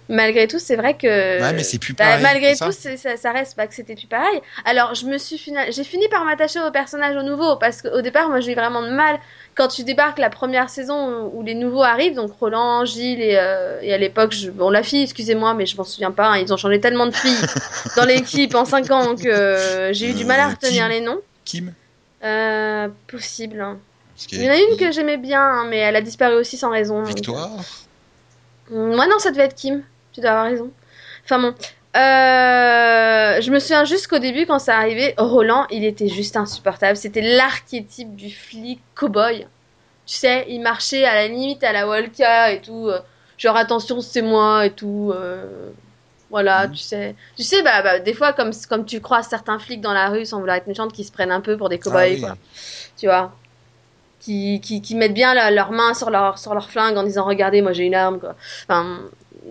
Malgré 0.08 0.48
tout, 0.48 0.60
c'est 0.60 0.76
vrai 0.76 0.96
que 0.96 1.08
Ouais, 1.42 1.54
mais 1.54 1.64
c'est 1.64 1.80
plus 1.80 1.94
bah, 1.94 2.06
pareil. 2.06 2.22
malgré 2.22 2.56
tout, 2.56 2.72
ça, 2.72 3.18
ça 3.18 3.32
reste 3.32 3.56
pas 3.56 3.66
que 3.66 3.74
c'était 3.74 3.96
plus 3.96 4.06
pareil. 4.08 4.40
Alors, 4.64 4.94
je 4.94 5.06
me 5.08 5.18
suis 5.18 5.38
fina- 5.38 5.72
j'ai 5.72 5.84
fini 5.84 6.08
par 6.10 6.24
m'attacher 6.26 6.60
au 6.62 6.70
personnage 6.72 7.16
au 7.16 7.24
nouveau 7.24 7.56
parce 7.56 7.82
qu'au 7.82 8.02
départ, 8.02 8.30
moi, 8.30 8.40
j'ai 8.40 8.52
eu 8.52 8.56
vraiment 8.56 8.84
de 8.84 8.92
mal 8.92 9.20
quand 9.56 9.68
tu 9.70 9.84
débarques 9.84 10.20
la 10.20 10.30
première 10.30 10.70
saison 10.70 11.24
où, 11.26 11.40
où 11.40 11.44
les 11.44 11.56
nouveaux 11.56 11.82
arrivent, 11.84 12.14
donc 12.16 12.32
Roland, 12.40 12.86
Gilles 12.86 13.22
et, 13.22 13.38
euh, 13.40 13.80
et 13.82 13.94
à 13.94 13.98
l'époque, 13.98 14.32
je- 14.34 14.52
bon, 14.52 14.70
la 14.70 14.84
fille, 14.84 15.04
excusez-moi, 15.04 15.54
mais 15.56 15.66
je 15.66 15.76
m'en 15.78 15.84
souviens 15.84 16.12
pas. 16.12 16.28
hein, 16.28 16.38
ils 16.38 16.54
ont 16.54 16.58
changé 16.58 16.80
tellement 16.80 17.08
de 17.08 17.16
filles 17.16 17.34
dans 17.98 18.06
l'équipe 18.06 18.54
en 18.54 18.66
5 18.66 18.92
ans 18.92 19.16
que 19.16 19.28
euh, 19.28 19.94
j'ai 19.94 20.12
eu 20.12 20.14
du 20.14 20.26
mal 20.26 20.40
à 20.40 20.48
Euh, 20.48 20.50
retenir 20.52 20.84
Kim. 20.84 20.90
les 20.92 21.02
noms. 21.02 21.20
Kim? 21.46 21.74
Euh, 22.24 22.90
possible. 23.08 23.62
hein. 23.62 23.80
Il 24.32 24.44
y 24.44 24.48
en 24.48 24.52
a 24.52 24.58
une 24.58 24.78
que 24.78 24.92
j'aimais 24.92 25.18
bien, 25.18 25.42
hein, 25.42 25.66
mais 25.70 25.78
elle 25.78 25.96
a 25.96 26.02
disparu 26.02 26.36
aussi 26.36 26.58
sans 26.58 26.70
raison. 26.70 27.04
Victoire? 27.04 27.50
Moi, 28.72 29.08
non, 29.08 29.20
ça 29.20 29.32
devait 29.32 29.44
être 29.44 29.56
Kim. 29.56 29.84
Tu 30.16 30.22
dois 30.22 30.32
avoir 30.32 30.46
raison. 30.46 30.72
Enfin 31.26 31.40
bon. 31.40 31.54
Euh, 31.96 33.42
je 33.42 33.52
me 33.52 33.60
souviens 33.60 33.86
juste 33.86 34.08
qu'au 34.08 34.20
début, 34.20 34.46
quand 34.46 34.60
ça 34.60 34.78
arrivait, 34.78 35.14
Roland, 35.18 35.66
il 35.70 35.84
était 35.86 36.08
juste 36.08 36.36
insupportable. 36.38 36.98
C'était 36.98 37.22
l'archétype 37.22 38.16
du 38.16 38.30
flic 38.32 38.80
cow-boy. 38.98 39.46
Tu 40.06 40.16
sais, 40.16 40.46
il 40.50 40.62
marchait 40.62 41.06
à 41.06 41.16
la 41.16 41.28
limite 41.28 41.64
à 41.64 41.72
la 41.72 41.88
Walka 41.88 42.52
et 42.52 42.62
tout. 42.62 42.88
euh, 42.90 43.00
genre, 43.38 43.56
attention, 43.58 44.02
c'est 44.02 44.22
moi 44.22 44.66
et 44.66 44.72
tout. 44.72 45.12
euh, 45.16 45.70
voilà, 46.30 46.68
Mhm. 46.68 46.74
tu 46.74 46.80
sais. 46.84 47.16
Tu 47.38 47.44
sais, 47.44 47.62
bah, 47.64 47.82
bah, 47.82 48.00
des 48.00 48.14
fois, 48.14 48.34
comme, 48.34 48.52
comme 48.70 48.86
tu 48.86 49.00
crois 49.02 49.24
certains 49.24 49.58
flics 49.60 49.82
dans 49.82 49.94
la 49.94 50.10
rue 50.10 50.26
sans 50.26 50.40
vouloir 50.40 50.58
être 50.58 50.68
méchante, 50.68 50.92
qui 50.94 51.04
se 51.04 51.12
prennent 51.12 51.32
un 51.32 51.42
peu 51.42 51.56
pour 51.58 51.70
des 51.70 51.80
cow-boys, 51.80 52.00
Ah 52.02 52.10
oui. 52.14 52.20
quoi. 52.22 52.36
Tu 52.98 53.06
vois 53.08 53.32
qui, 54.20 54.60
qui, 54.62 54.82
qui 54.82 54.96
mettent 54.96 55.14
bien 55.14 55.34
la- 55.36 55.52
leurs 55.52 55.72
mains 55.72 55.94
sur 55.94 56.10
leur, 56.10 56.40
sur 56.40 56.54
leur 56.56 56.70
flingue 56.72 56.98
en 56.98 57.04
disant 57.04 57.26
Regardez, 57.26 57.62
moi 57.62 57.74
j'ai 57.74 57.84
une 57.84 57.94
arme, 57.96 58.20
quoi. 58.20 58.36
Enfin, 58.68 59.00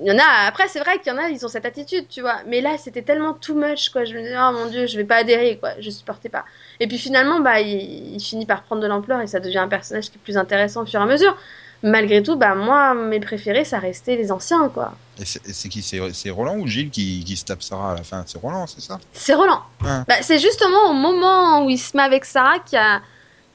il 0.02 0.08
y 0.08 0.12
en 0.12 0.18
a, 0.18 0.46
après, 0.48 0.66
c'est 0.68 0.80
vrai 0.80 0.98
qu'il 0.98 1.12
y 1.12 1.16
en 1.16 1.18
a, 1.18 1.28
ils 1.28 1.44
ont 1.44 1.48
cette 1.48 1.66
attitude, 1.66 2.06
tu 2.08 2.20
vois. 2.20 2.36
Mais 2.48 2.60
là, 2.60 2.76
c'était 2.78 3.02
tellement 3.02 3.32
too 3.34 3.54
much, 3.54 3.90
quoi. 3.90 4.04
Je 4.04 4.14
me 4.14 4.20
disais, 4.22 4.34
oh 4.36 4.52
mon 4.52 4.66
dieu, 4.66 4.86
je 4.86 4.96
vais 4.96 5.04
pas 5.04 5.16
adhérer, 5.16 5.58
quoi. 5.58 5.70
Je 5.78 5.90
supportais 5.90 6.28
pas. 6.28 6.44
Et 6.80 6.86
puis 6.88 6.98
finalement, 6.98 7.40
bah, 7.40 7.60
il, 7.60 8.14
il 8.16 8.20
finit 8.20 8.46
par 8.46 8.62
prendre 8.62 8.82
de 8.82 8.86
l'ampleur 8.86 9.20
et 9.20 9.26
ça 9.26 9.40
devient 9.40 9.58
un 9.58 9.68
personnage 9.68 10.10
qui 10.10 10.16
est 10.16 10.20
plus 10.24 10.36
intéressant 10.36 10.82
au 10.82 10.86
fur 10.86 11.00
et 11.00 11.02
à 11.02 11.06
mesure. 11.06 11.36
Malgré 11.82 12.22
tout, 12.22 12.36
bah, 12.36 12.54
moi, 12.54 12.94
mes 12.94 13.20
préférés, 13.20 13.64
ça 13.66 13.78
restait 13.78 14.16
les 14.16 14.32
anciens, 14.32 14.68
quoi. 14.70 14.94
Et 15.20 15.24
c'est 15.26 15.68
qui? 15.68 15.82
C'est 15.82 16.00
c'est 16.14 16.30
Roland 16.30 16.56
ou 16.56 16.66
Gilles 16.66 16.90
qui, 16.90 17.22
qui 17.24 17.36
se 17.36 17.44
tape 17.44 17.62
Sarah 17.62 17.92
à 17.92 17.94
la 17.96 18.02
fin? 18.02 18.24
C'est 18.26 18.38
Roland, 18.40 18.66
c'est 18.66 18.80
ça? 18.80 18.98
C'est 19.12 19.34
Roland. 19.34 19.60
Ah. 19.86 20.02
Bah, 20.08 20.14
c'est 20.22 20.38
justement 20.38 20.88
au 20.90 20.94
moment 20.94 21.64
où 21.64 21.68
il 21.70 21.76
se 21.78 21.94
met 21.96 22.02
avec 22.02 22.24
Sarah 22.24 22.58
qu'il 22.60 22.78
a 22.78 23.00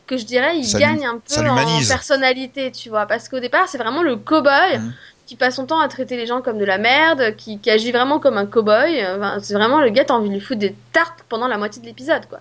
que 0.05 0.17
je 0.17 0.25
dirais 0.25 0.57
il 0.57 0.65
Ça 0.65 0.77
lui- 0.79 0.85
gagne 0.85 1.05
un 1.05 1.19
peu 1.19 1.47
en 1.47 1.55
personnalité, 1.87 2.71
tu 2.71 2.89
vois. 2.89 3.05
Parce 3.05 3.29
qu'au 3.29 3.39
départ, 3.39 3.67
c'est 3.67 3.77
vraiment 3.77 4.01
le 4.03 4.15
cow-boy 4.15 4.79
Mhm. 4.79 4.93
Qui 5.29 5.35
passe 5.35 5.57
son 5.57 5.67
temps 5.67 5.79
à 5.79 5.87
traiter 5.87 6.17
les 6.17 6.25
gens 6.25 6.41
comme 6.41 6.57
de 6.57 6.65
la 6.65 6.79
merde, 6.79 7.35
qui, 7.35 7.59
qui 7.59 7.69
agit 7.69 7.91
vraiment 7.91 8.19
comme 8.19 8.35
un 8.35 8.47
cow-boy. 8.47 9.05
Enfin, 9.15 9.37
c'est 9.43 9.53
vraiment 9.53 9.79
le 9.79 9.91
gars, 9.91 10.03
t'as 10.03 10.15
envie 10.15 10.27
de 10.29 10.33
lui 10.33 10.41
foutre 10.41 10.59
des 10.59 10.73
tartes 10.91 11.23
pendant 11.29 11.47
la 11.47 11.59
moitié 11.59 11.79
de 11.83 11.85
l'épisode, 11.85 12.25
quoi. 12.27 12.39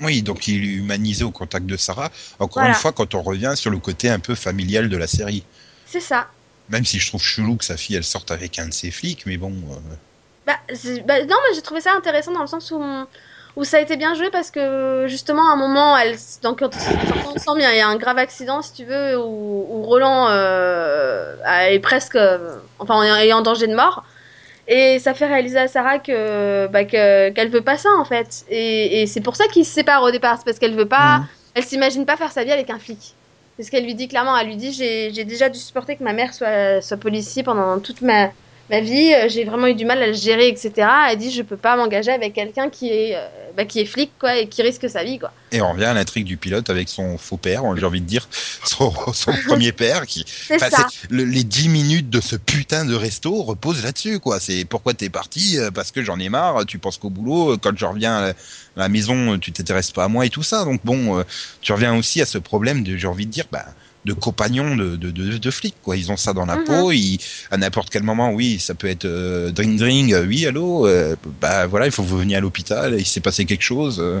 Oui, 0.00 0.20
donc 0.22 0.48
il 0.48 0.64
est 0.64 0.74
humanisé 0.78 1.22
au 1.22 1.30
contact 1.30 1.64
de 1.64 1.76
Sarah. 1.76 2.10
Encore 2.40 2.54
Voilà. 2.54 2.70
une 2.70 2.74
fois, 2.74 2.90
quand 2.90 3.14
on 3.14 3.22
revient 3.22 3.52
sur 3.54 3.70
le 3.70 3.78
côté 3.78 4.10
un 4.10 4.18
peu 4.18 4.34
familial 4.34 4.88
de 4.88 4.96
la 4.96 5.06
série. 5.06 5.44
C'est 5.86 6.00
ça. 6.00 6.26
Même 6.70 6.84
si 6.84 6.98
je 6.98 7.06
trouve 7.06 7.22
chelou 7.22 7.54
que 7.54 7.64
sa 7.64 7.76
fille 7.76 7.94
elle 7.94 8.02
sorte 8.02 8.32
avec 8.32 8.58
un 8.58 8.66
de 8.66 8.72
ses 8.72 8.90
flics, 8.90 9.26
mais 9.26 9.36
bon. 9.36 9.52
euh, 9.52 9.94
Bah, 10.44 10.58
bah, 11.06 11.20
non, 11.24 11.36
mais 11.48 11.54
j'ai 11.54 11.62
trouvé 11.62 11.80
ça 11.80 11.92
intéressant 11.94 12.32
dans 12.32 12.40
le 12.40 12.48
sens 12.48 12.72
où, 12.72 12.82
où 13.56 13.64
ça 13.64 13.76
a 13.78 13.80
été 13.80 13.96
bien 13.96 14.14
joué 14.14 14.30
parce 14.30 14.50
que 14.50 15.06
justement, 15.08 15.48
à 15.50 15.52
un 15.52 15.56
moment, 15.56 15.96
elle, 15.96 16.16
donc, 16.42 16.60
quand 16.60 17.24
on 17.24 17.36
sent 17.36 17.56
bien, 17.56 17.70
il 17.72 17.78
y 17.78 17.80
a 17.80 17.88
un 17.88 17.96
grave 17.96 18.18
accident, 18.18 18.62
si 18.62 18.72
tu 18.72 18.84
veux, 18.84 19.16
où, 19.18 19.66
où 19.70 19.82
Roland 19.82 20.28
euh, 20.30 21.36
est 21.68 21.80
presque, 21.80 22.16
euh, 22.16 22.58
enfin, 22.78 23.02
est 23.18 23.32
en 23.32 23.42
danger 23.42 23.66
de 23.68 23.74
mort. 23.74 24.04
Et 24.66 24.98
ça 24.98 25.14
fait 25.14 25.26
réaliser 25.26 25.58
à 25.58 25.68
Sarah 25.68 25.98
que 25.98 26.66
bah, 26.68 26.84
que- 26.84 27.30
qu'elle 27.30 27.50
veut 27.50 27.62
pas 27.64 27.76
ça 27.76 27.90
en 27.98 28.04
fait. 28.04 28.44
Et, 28.48 29.02
et 29.02 29.06
c'est 29.06 29.20
pour 29.20 29.36
ça 29.36 29.46
qu'ils 29.48 29.66
se 29.66 29.72
séparent 29.72 30.02
au 30.02 30.10
départ, 30.10 30.38
c'est 30.38 30.44
parce 30.44 30.58
qu'elle 30.58 30.74
veut 30.74 30.88
pas, 30.88 31.20
Mhm. 31.20 31.28
elle 31.54 31.64
s'imagine 31.64 32.06
pas 32.06 32.16
faire 32.16 32.32
sa 32.32 32.44
vie 32.44 32.52
avec 32.52 32.70
un 32.70 32.78
flic. 32.78 33.18
C'est 33.58 33.64
ce 33.64 33.70
qu'elle 33.70 33.84
lui 33.84 33.94
dit 33.94 34.08
clairement. 34.08 34.36
Elle 34.38 34.46
lui 34.48 34.56
dit 34.56 34.72
j'ai 34.72 35.12
j'ai 35.12 35.24
déjà 35.24 35.48
dû 35.50 35.58
supporter 35.58 35.96
que 35.98 36.02
ma 36.04 36.12
mère 36.14 36.32
soit, 36.34 36.80
soit 36.82 36.96
policier 36.96 37.42
pendant 37.42 37.80
toute 37.80 38.00
ma, 38.00 38.30
ma 38.70 38.80
vie. 38.80 39.12
Euh, 39.14 39.28
J'ai 39.28 39.44
vraiment 39.44 39.66
eu 39.66 39.74
du 39.74 39.84
mal 39.84 40.02
à 40.02 40.06
le 40.06 40.12
gérer, 40.12 40.48
etc. 40.48 40.86
Elle 41.10 41.18
dit 41.18 41.30
je 41.30 41.42
peux 41.42 41.56
pas 41.56 41.76
m'engager 41.76 42.10
avec 42.10 42.32
quelqu'un 42.34 42.70
qui 42.70 42.88
est 42.90 43.16
euh, 43.16 43.26
bah, 43.56 43.64
qui 43.64 43.80
est 43.80 43.84
flic 43.84 44.10
quoi 44.18 44.36
et 44.36 44.48
qui 44.48 44.62
risque 44.62 44.88
sa 44.88 45.04
vie 45.04 45.18
quoi. 45.18 45.32
Et 45.52 45.60
on 45.60 45.72
revient 45.72 45.84
à 45.84 45.94
l'intrigue 45.94 46.24
du 46.24 46.36
pilote 46.36 46.70
avec 46.70 46.88
son 46.88 47.16
faux 47.18 47.36
père, 47.36 47.62
j'ai 47.76 47.84
envie 47.84 48.00
de 48.00 48.06
dire, 48.06 48.28
son, 48.64 48.92
son 49.12 49.32
premier 49.46 49.72
père 49.72 50.06
qui. 50.06 50.24
Ça. 50.26 50.68
le- 51.10 51.24
les 51.24 51.44
10 51.44 51.68
minutes 51.68 52.10
de 52.10 52.20
ce 52.20 52.36
putain 52.36 52.84
de 52.84 52.94
resto 52.94 53.42
reposent 53.42 53.82
là-dessus, 53.84 54.18
quoi. 54.18 54.40
C'est 54.40 54.64
pourquoi 54.64 54.94
t'es 54.94 55.08
parti 55.10 55.58
Euh, 55.58 55.70
Parce 55.70 55.90
que 55.90 56.02
j'en 56.02 56.18
ai 56.18 56.28
marre. 56.28 56.66
Tu 56.66 56.78
penses 56.78 56.98
qu'au 56.98 57.10
boulot, 57.10 57.56
quand 57.58 57.76
je 57.76 57.84
reviens 57.84 58.16
à 58.16 58.32
la, 58.76 58.88
maison, 58.88 59.38
tu 59.38 59.52
t'intéresses 59.52 59.92
pas 59.92 60.04
à 60.04 60.08
moi 60.08 60.26
et 60.26 60.30
tout 60.30 60.42
ça. 60.42 60.64
Donc 60.64 60.80
bon, 60.84 61.24
tu 61.60 61.72
reviens 61.72 61.96
aussi 61.96 62.20
à 62.20 62.26
ce 62.26 62.38
problème 62.38 62.82
de, 62.82 62.96
j'ai 62.96 63.06
envie 63.06 63.26
de 63.26 63.30
dire, 63.30 63.44
bah, 63.52 63.66
de 64.04 64.12
compagnons 64.12 64.76
de, 64.76 64.96
de, 64.96 65.10
de, 65.10 65.38
de 65.38 65.50
flics, 65.50 65.76
quoi. 65.82 65.96
Ils 65.96 66.12
ont 66.12 66.16
ça 66.16 66.32
dans 66.32 66.46
la 66.46 66.56
Mhm. 66.56 66.64
peau. 66.64 66.92
Ils, 66.92 67.18
à 67.50 67.56
n'importe 67.56 67.90
quel 67.90 68.02
moment, 68.02 68.32
oui, 68.32 68.58
ça 68.58 68.74
peut 68.74 68.86
être 68.88 69.04
euh, 69.06 69.50
dring 69.50 69.78
dring. 69.78 70.12
euh, 70.12 70.26
oui, 70.26 70.46
allô. 70.46 70.86
euh, 70.86 71.16
bah 71.40 71.66
voilà, 71.66 71.86
il 71.86 71.92
faut 71.92 72.02
que 72.02 72.08
vous 72.08 72.18
veniez 72.18 72.36
à 72.36 72.40
l'hôpital. 72.40 72.96
Il 72.98 73.06
s'est 73.06 73.20
passé 73.20 73.44
quelque 73.46 73.62
chose. 73.62 73.98
euh. 74.00 74.20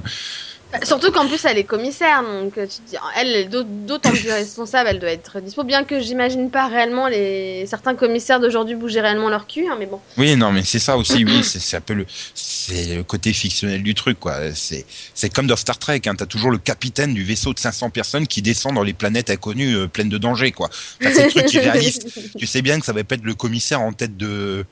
Surtout 0.82 1.12
qu'en 1.12 1.26
plus 1.28 1.44
elle 1.44 1.58
est 1.58 1.64
commissaire 1.64 2.22
donc 2.22 2.58
euh, 2.58 2.66
tu 2.66 2.78
te 2.78 2.90
dis 2.90 2.96
elle 3.16 3.48
d'autant 3.48 4.10
plus 4.10 4.30
responsable 4.30 4.88
elle 4.90 4.98
doit 4.98 5.10
être 5.10 5.40
dispo 5.40 5.64
bien 5.64 5.84
que 5.84 6.00
j'imagine 6.00 6.50
pas 6.50 6.68
réellement 6.68 7.08
les 7.08 7.66
certains 7.66 7.94
commissaires 7.94 8.40
d'aujourd'hui 8.40 8.74
bouger 8.74 9.00
réellement 9.00 9.28
leur 9.28 9.46
cul 9.46 9.66
hein, 9.66 9.76
mais 9.78 9.86
bon. 9.86 10.00
Oui, 10.16 10.36
non, 10.36 10.52
mais 10.52 10.62
c'est 10.64 10.78
ça 10.78 10.96
aussi, 10.96 11.24
oui, 11.24 11.42
c'est 11.42 11.76
un 11.76 11.80
peu 11.80 11.94
le, 11.94 12.06
c'est 12.34 12.96
le 12.96 13.02
côté 13.02 13.32
fictionnel 13.32 13.82
du 13.82 13.94
truc, 13.94 14.18
quoi. 14.20 14.54
C'est, 14.54 14.86
c'est 15.14 15.32
comme 15.32 15.46
dans 15.46 15.56
Star 15.56 15.78
Trek, 15.78 16.02
hein, 16.06 16.14
t'as 16.16 16.26
toujours 16.26 16.50
le 16.50 16.58
capitaine 16.58 17.14
du 17.14 17.24
vaisseau 17.24 17.52
de 17.52 17.58
500 17.58 17.90
personnes 17.90 18.26
qui 18.26 18.42
descend 18.42 18.74
dans 18.74 18.82
les 18.82 18.92
planètes 18.92 19.30
inconnues 19.30 19.76
euh, 19.76 19.86
pleines 19.86 20.08
de 20.08 20.18
dangers, 20.18 20.52
quoi. 20.52 20.68
Enfin, 21.00 21.10
c'est 21.14 21.26
le 21.26 21.30
truc 21.30 21.46
qui 21.46 21.56
est 21.58 21.70
réaliste. 21.70 22.08
Tu 22.38 22.46
sais 22.46 22.62
bien 22.62 22.78
que 22.78 22.86
ça 22.86 22.92
va 22.92 23.04
pas 23.04 23.14
être 23.14 23.24
le 23.24 23.34
commissaire 23.34 23.80
en 23.80 23.92
tête 23.92 24.16
de, 24.16 24.64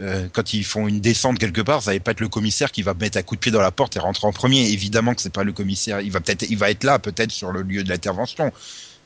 euh, 0.00 0.26
quand 0.32 0.54
ils 0.54 0.64
font 0.64 0.88
une 0.88 1.00
descente 1.00 1.38
quelque 1.38 1.60
part, 1.60 1.82
ça 1.82 1.92
va 1.92 2.00
pas 2.00 2.12
être 2.12 2.20
le 2.20 2.28
commissaire 2.28 2.72
qui 2.72 2.82
va 2.82 2.94
mettre 2.94 3.18
un 3.18 3.22
coup 3.22 3.34
de 3.34 3.40
pied 3.40 3.52
dans 3.52 3.60
la 3.60 3.70
porte 3.70 3.96
et 3.96 3.98
rentrer 3.98 4.26
en 4.26 4.32
premier. 4.32 4.70
Évidemment 4.70 5.14
que 5.14 5.20
c'est 5.20 5.32
pas 5.32 5.44
le 5.44 5.52
commissaire. 5.52 6.00
Il 6.00 6.10
va 6.10 6.20
peut-être, 6.20 6.46
il 6.48 6.56
va 6.56 6.70
être 6.70 6.84
là, 6.84 6.98
peut-être 6.98 7.30
sur 7.30 7.52
le 7.52 7.62
lieu 7.62 7.84
de 7.84 7.90
l'intervention, 7.90 8.52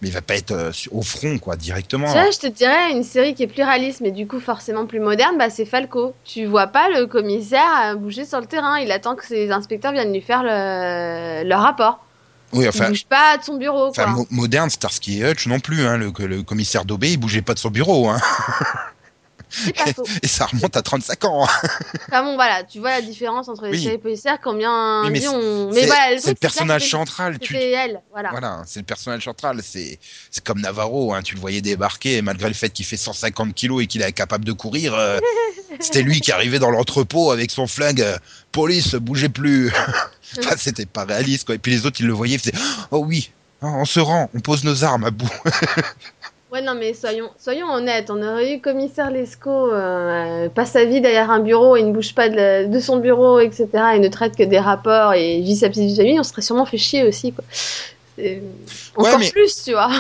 mais 0.01 0.09
il 0.09 0.15
va 0.15 0.23
pas 0.23 0.37
être 0.37 0.53
euh, 0.53 0.71
au 0.93 1.03
front, 1.03 1.39
quoi, 1.39 1.57
directement. 1.57 2.07
Vois, 2.07 2.31
je 2.31 2.39
te 2.39 2.47
dirais 2.47 2.93
une 2.93 3.03
série 3.03 3.35
qui 3.35 3.43
est 3.43 3.49
plus 3.49 3.65
réaliste, 3.65 4.01
mais 4.01 4.13
du 4.13 4.29
coup 4.29 4.39
forcément 4.39 4.87
plus 4.87 5.01
moderne, 5.01 5.37
bah 5.39 5.51
c'est 5.51 5.67
Falco. 5.67 6.15
Tu 6.25 6.47
vois 6.47 6.69
pas 6.69 6.89
le 6.89 7.07
commissaire 7.07 7.69
euh, 7.87 7.95
bouger 7.97 8.25
sur 8.25 8.41
le 8.41 8.47
terrain, 8.47 8.79
il 8.79 8.93
attend 8.93 9.17
que 9.17 9.27
ses 9.27 9.51
inspecteurs 9.51 9.93
viennent 9.93 10.13
lui 10.13 10.21
faire 10.21 10.45
le, 10.45 11.43
leur 11.49 11.63
rapport. 11.63 12.05
Oui, 12.53 12.65
Il 12.65 12.69
enfin, 12.69 12.91
bouge 12.91 13.07
pas 13.07 13.39
de 13.39 13.43
son 13.43 13.57
bureau. 13.57 13.89
Enfin, 13.89 14.25
moderne, 14.31 14.71
Starsky 14.71 15.21
et 15.21 15.31
Hutch 15.33 15.49
non 15.49 15.59
plus. 15.59 15.85
Hein, 15.85 15.97
le, 15.97 16.13
le 16.27 16.43
commissaire 16.45 16.85
Dobé, 16.85 17.11
il 17.11 17.17
bougeait 17.17 17.43
pas 17.43 17.55
de 17.55 17.59
son 17.59 17.71
bureau. 17.71 18.09
Hein. 18.09 18.21
C'est 19.65 19.73
pas 19.77 19.93
faux. 19.93 20.05
Et 20.23 20.27
ça 20.29 20.47
remonte 20.47 20.77
à 20.77 20.83
35 20.83 21.25
ans. 21.25 21.47
Enfin 22.09 22.23
bon, 22.23 22.35
voilà, 22.35 22.63
tu 22.65 22.79
vois 22.79 22.91
la 22.91 23.03
différence 23.03 23.49
entre 23.49 23.65
les 23.67 23.71
Oui. 23.73 23.83
séries 23.85 23.99
policières, 23.99 24.39
combien 24.43 25.03
Oui, 25.05 25.11
mais 25.11 25.21
c'est- 25.21 25.27
voilà, 25.29 26.11
le 26.15 26.15
c'est 26.15 26.15
le 26.15 26.21
c'est 26.21 26.35
personnage 26.39 26.91
central. 26.91 27.39
Tu, 27.39 27.55
C'était 27.55 27.71
elle, 27.73 28.01
voilà. 28.13 28.31
Voilà, 28.31 28.63
c'est 28.67 28.81
le 28.81 28.85
personnage 28.87 29.25
central. 29.25 29.61
C'est 29.63 29.99
c'est 30.31 30.45
comme 30.45 30.61
Navarro, 30.61 31.15
hein, 31.15 31.23
tu 31.23 31.35
le 31.35 31.41
voyais 31.41 31.61
débarquer, 31.61 32.23
malgré 32.23 32.49
le 32.49 32.55
fait 32.55 32.71
qu'il 32.71 32.85
fait 32.85 32.97
150 32.97 33.55
kilos 33.55 33.83
et 33.83 33.87
qu'il 33.87 34.03
est 34.03 34.13
capable 34.13 34.45
de 34.45 34.53
courir, 34.53 34.95
euh, 34.95 35.19
c'était 35.81 36.03
lui 36.03 36.21
qui 36.21 36.33
arrivait 36.33 36.59
dans 36.59 36.71
l'entrepôt 36.71 37.31
avec 37.31 37.51
son 37.51 37.67
flingue. 37.67 38.03
euh, 38.03 38.17
Police, 38.53 38.95
bougez 38.95 39.29
plus. 39.29 39.71
Enfin, 40.39 40.55
c'était 40.57 40.87
pas 40.87 41.05
réaliste, 41.05 41.45
quoi. 41.47 41.55
Et 41.55 41.59
puis 41.59 41.73
les 41.73 41.85
autres, 41.87 42.01
ils 42.01 42.07
le 42.07 42.13
voyaient, 42.15 42.37
ils 42.37 42.39
faisaient 42.41 42.55
Oh 42.91 42.99
oui, 43.07 43.31
on 43.61 43.85
se 43.85 44.01
rend, 44.01 44.31
on 44.35 44.41
pose 44.41 44.65
nos 44.65 44.83
armes 44.85 45.05
à 45.05 45.11
bout. 45.11 45.31
Ouais, 46.57 46.63
non, 46.63 46.75
mais 46.75 46.95
soyons, 46.95 47.29
soyons 47.39 47.67
honnêtes, 47.71 48.09
on 48.09 48.23
aurait 48.23 48.55
eu 48.55 48.61
commissaire 48.63 49.11
Lescaut, 49.11 49.71
euh, 49.75 50.49
passe 50.49 50.71
sa 50.71 50.87
vie 50.87 51.03
derrière 51.03 51.31
un 51.31 51.41
bureau 51.41 51.77
et 51.77 51.83
ne 51.83 51.93
bouge 51.93 52.15
pas 52.15 52.31
de, 52.31 52.37
la- 52.37 52.65
de 52.65 52.81
son 52.81 52.97
bureau, 52.97 53.41
etc., 53.41 53.69
et 53.95 53.99
ne 53.99 54.09
traite 54.09 54.37
que 54.37 54.43
des 54.43 54.59
rapports 54.59 55.13
et 55.13 55.43
vit 55.43 55.55
sa 55.55 55.69
petite 55.69 56.01
vie 56.01 56.19
on 56.19 56.23
serait 56.23 56.41
sûrement 56.41 56.65
fait 56.65 56.79
chier 56.79 57.05
aussi, 57.05 57.33
quoi. 57.33 57.45
Encore 58.97 59.19
mais- 59.19 59.31
plus, 59.31 59.65
tu 59.65 59.73
vois. 59.73 59.91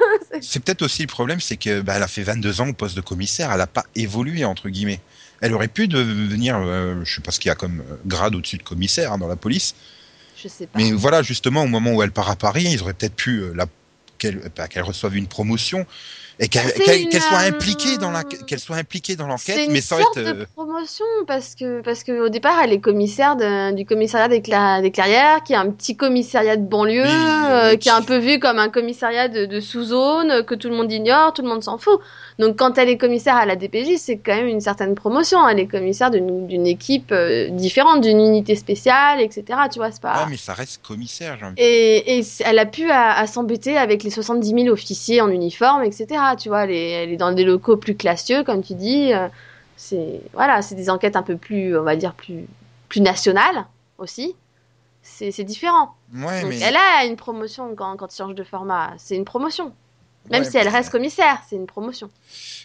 C'est 0.40 0.64
peut-être 0.64 0.80
aussi 0.80 1.02
le 1.02 1.08
problème, 1.08 1.38
c'est 1.40 1.58
que 1.58 1.82
bah, 1.82 1.92
elle 1.96 2.02
a 2.02 2.08
fait 2.08 2.22
22 2.22 2.62
ans 2.62 2.68
au 2.70 2.72
poste 2.72 2.96
de 2.96 3.02
commissaire, 3.02 3.52
elle 3.52 3.60
a 3.60 3.66
pas 3.66 3.84
évolué 3.94 4.46
entre 4.46 4.70
guillemets. 4.70 5.00
Elle 5.42 5.52
aurait 5.52 5.68
pu 5.68 5.86
devenir, 5.86 6.56
euh, 6.56 6.94
je 7.04 7.16
sais 7.16 7.20
pas 7.20 7.30
ce 7.30 7.40
qu'il 7.40 7.50
y 7.50 7.52
a 7.52 7.56
comme 7.56 7.80
euh, 7.80 7.96
grade 8.06 8.34
au-dessus 8.34 8.56
de 8.56 8.62
commissaire 8.62 9.12
hein, 9.12 9.18
dans 9.18 9.28
la 9.28 9.36
police, 9.36 9.74
Je 10.42 10.48
sais 10.48 10.66
pas. 10.66 10.78
Mais 10.78 10.92
voilà, 10.92 11.20
justement, 11.22 11.64
au 11.64 11.68
moment 11.68 11.92
où 11.92 12.02
elle 12.02 12.10
part 12.10 12.30
à 12.30 12.36
Paris, 12.36 12.66
ils 12.72 12.80
auraient 12.80 12.94
peut-être 12.94 13.16
pu 13.16 13.40
euh, 13.40 13.52
la 13.54 13.66
qu'elle 14.18 14.40
bah, 14.56 14.68
une 15.14 15.26
promotion 15.28 15.86
et 16.38 16.48
qu'elle 16.48 16.64
soit 17.22 17.42
euh, 17.44 17.48
impliquée 17.48 17.96
dans 17.98 18.10
la 18.10 18.22
qu'elle 18.24 18.58
soit 18.58 18.76
impliquée 18.76 19.16
dans 19.16 19.26
l'enquête, 19.26 19.68
mais 19.70 19.80
sans 19.80 19.98
sorte 19.98 20.18
être 20.18 20.34
de 20.34 20.40
euh, 20.42 20.46
promotion 20.54 21.04
parce 21.26 21.54
que 21.54 21.80
parce 21.80 22.04
que 22.04 22.26
au 22.26 22.28
départ 22.28 22.58
elle 22.62 22.72
est 22.72 22.80
commissaire 22.80 23.36
de- 23.36 23.72
du 23.72 23.86
commissariat 23.86 24.28
des, 24.28 24.40
Cla- 24.40 24.82
des 24.82 24.90
Clairières 24.90 25.42
qui 25.44 25.54
est 25.54 25.56
un 25.56 25.70
petit 25.70 25.96
commissariat 25.96 26.56
de 26.56 26.62
banlieue 26.66 27.04
Oui, 27.04 27.08
euh, 27.50 27.76
qui 27.76 27.88
est 27.88 27.92
un 27.92 28.02
peu 28.02 28.18
vu 28.18 28.38
comme 28.38 28.58
un 28.58 28.68
commissariat 28.68 29.28
de, 29.28 29.46
de 29.46 29.60
sous-zone 29.60 30.44
que 30.44 30.54
tout 30.54 30.68
le 30.68 30.76
monde 30.76 30.92
ignore 30.92 31.32
tout 31.32 31.42
le 31.42 31.48
monde 31.48 31.64
s'en 31.64 31.78
fout 31.78 31.98
donc 32.38 32.56
quand 32.56 32.76
elle 32.76 32.90
est 32.90 32.98
commissaire 32.98 33.36
à 33.36 33.46
la 33.46 33.56
DPJ 33.56 33.96
c'est 33.96 34.18
quand 34.18 34.36
même 34.36 34.46
une 34.48 34.60
certaine 34.60 34.94
promotion 34.94 35.48
elle 35.48 35.58
est 35.58 35.66
commissaire 35.66 36.10
d'une 36.10 36.66
équipe 36.66 37.14
différente 37.50 38.02
d'une 38.02 38.20
unité 38.20 38.56
spéciale 38.56 39.20
etc 39.22 39.44
tu 39.72 39.78
vois 39.78 39.90
c'est 39.90 40.02
pas 40.02 40.18
ouais, 40.24 40.30
mais 40.30 40.36
ça 40.36 40.52
reste 40.52 40.82
commissaire. 40.86 41.38
et, 41.56 42.18
et 42.18 42.22
elle 42.44 42.58
a 42.58 42.66
pu 42.66 42.90
à, 42.90 43.12
à 43.18 43.26
s'embêter 43.26 43.78
avec 43.78 44.02
les 44.04 44.10
70 44.10 44.48
000 44.50 44.68
officiers 44.68 45.20
en 45.20 45.28
uniforme, 45.30 45.82
etc. 45.84 46.06
Tu 46.34 46.48
vois, 46.48 46.64
elle 46.64 46.70
est, 46.72 46.90
elle 46.90 47.10
est 47.12 47.16
dans 47.16 47.32
des 47.32 47.44
locaux 47.44 47.76
plus 47.76 47.94
classieux, 47.96 48.42
comme 48.42 48.62
tu 48.64 48.74
dis. 48.74 49.12
euh, 49.12 49.28
C'est 49.76 50.20
voilà, 50.32 50.62
c'est 50.62 50.74
des 50.74 50.90
enquêtes 50.90 51.16
un 51.16 51.22
peu 51.22 51.36
plus, 51.36 51.76
on 51.78 51.82
va 51.82 51.94
dire 51.96 52.14
plus 52.14 52.46
plus 52.88 53.00
nationales 53.02 53.66
aussi. 53.98 54.34
C'est 55.02 55.30
c'est 55.32 55.44
différent. 55.44 55.94
Ouais, 56.14 56.42
Donc 56.42 56.50
mais 56.50 56.58
elle 56.60 56.76
a 56.76 57.04
une 57.04 57.16
promotion 57.16 57.74
quand 57.76 57.96
quand 57.96 58.12
il 58.12 58.16
change 58.16 58.34
de 58.34 58.44
format. 58.44 58.94
C'est 58.98 59.16
une 59.16 59.24
promotion. 59.24 59.72
Même 60.30 60.42
ouais, 60.42 60.50
si 60.50 60.56
elle 60.56 60.66
reste 60.68 60.90
commissaire, 60.90 61.40
c'est 61.48 61.54
une 61.54 61.66
promotion. 61.66 62.10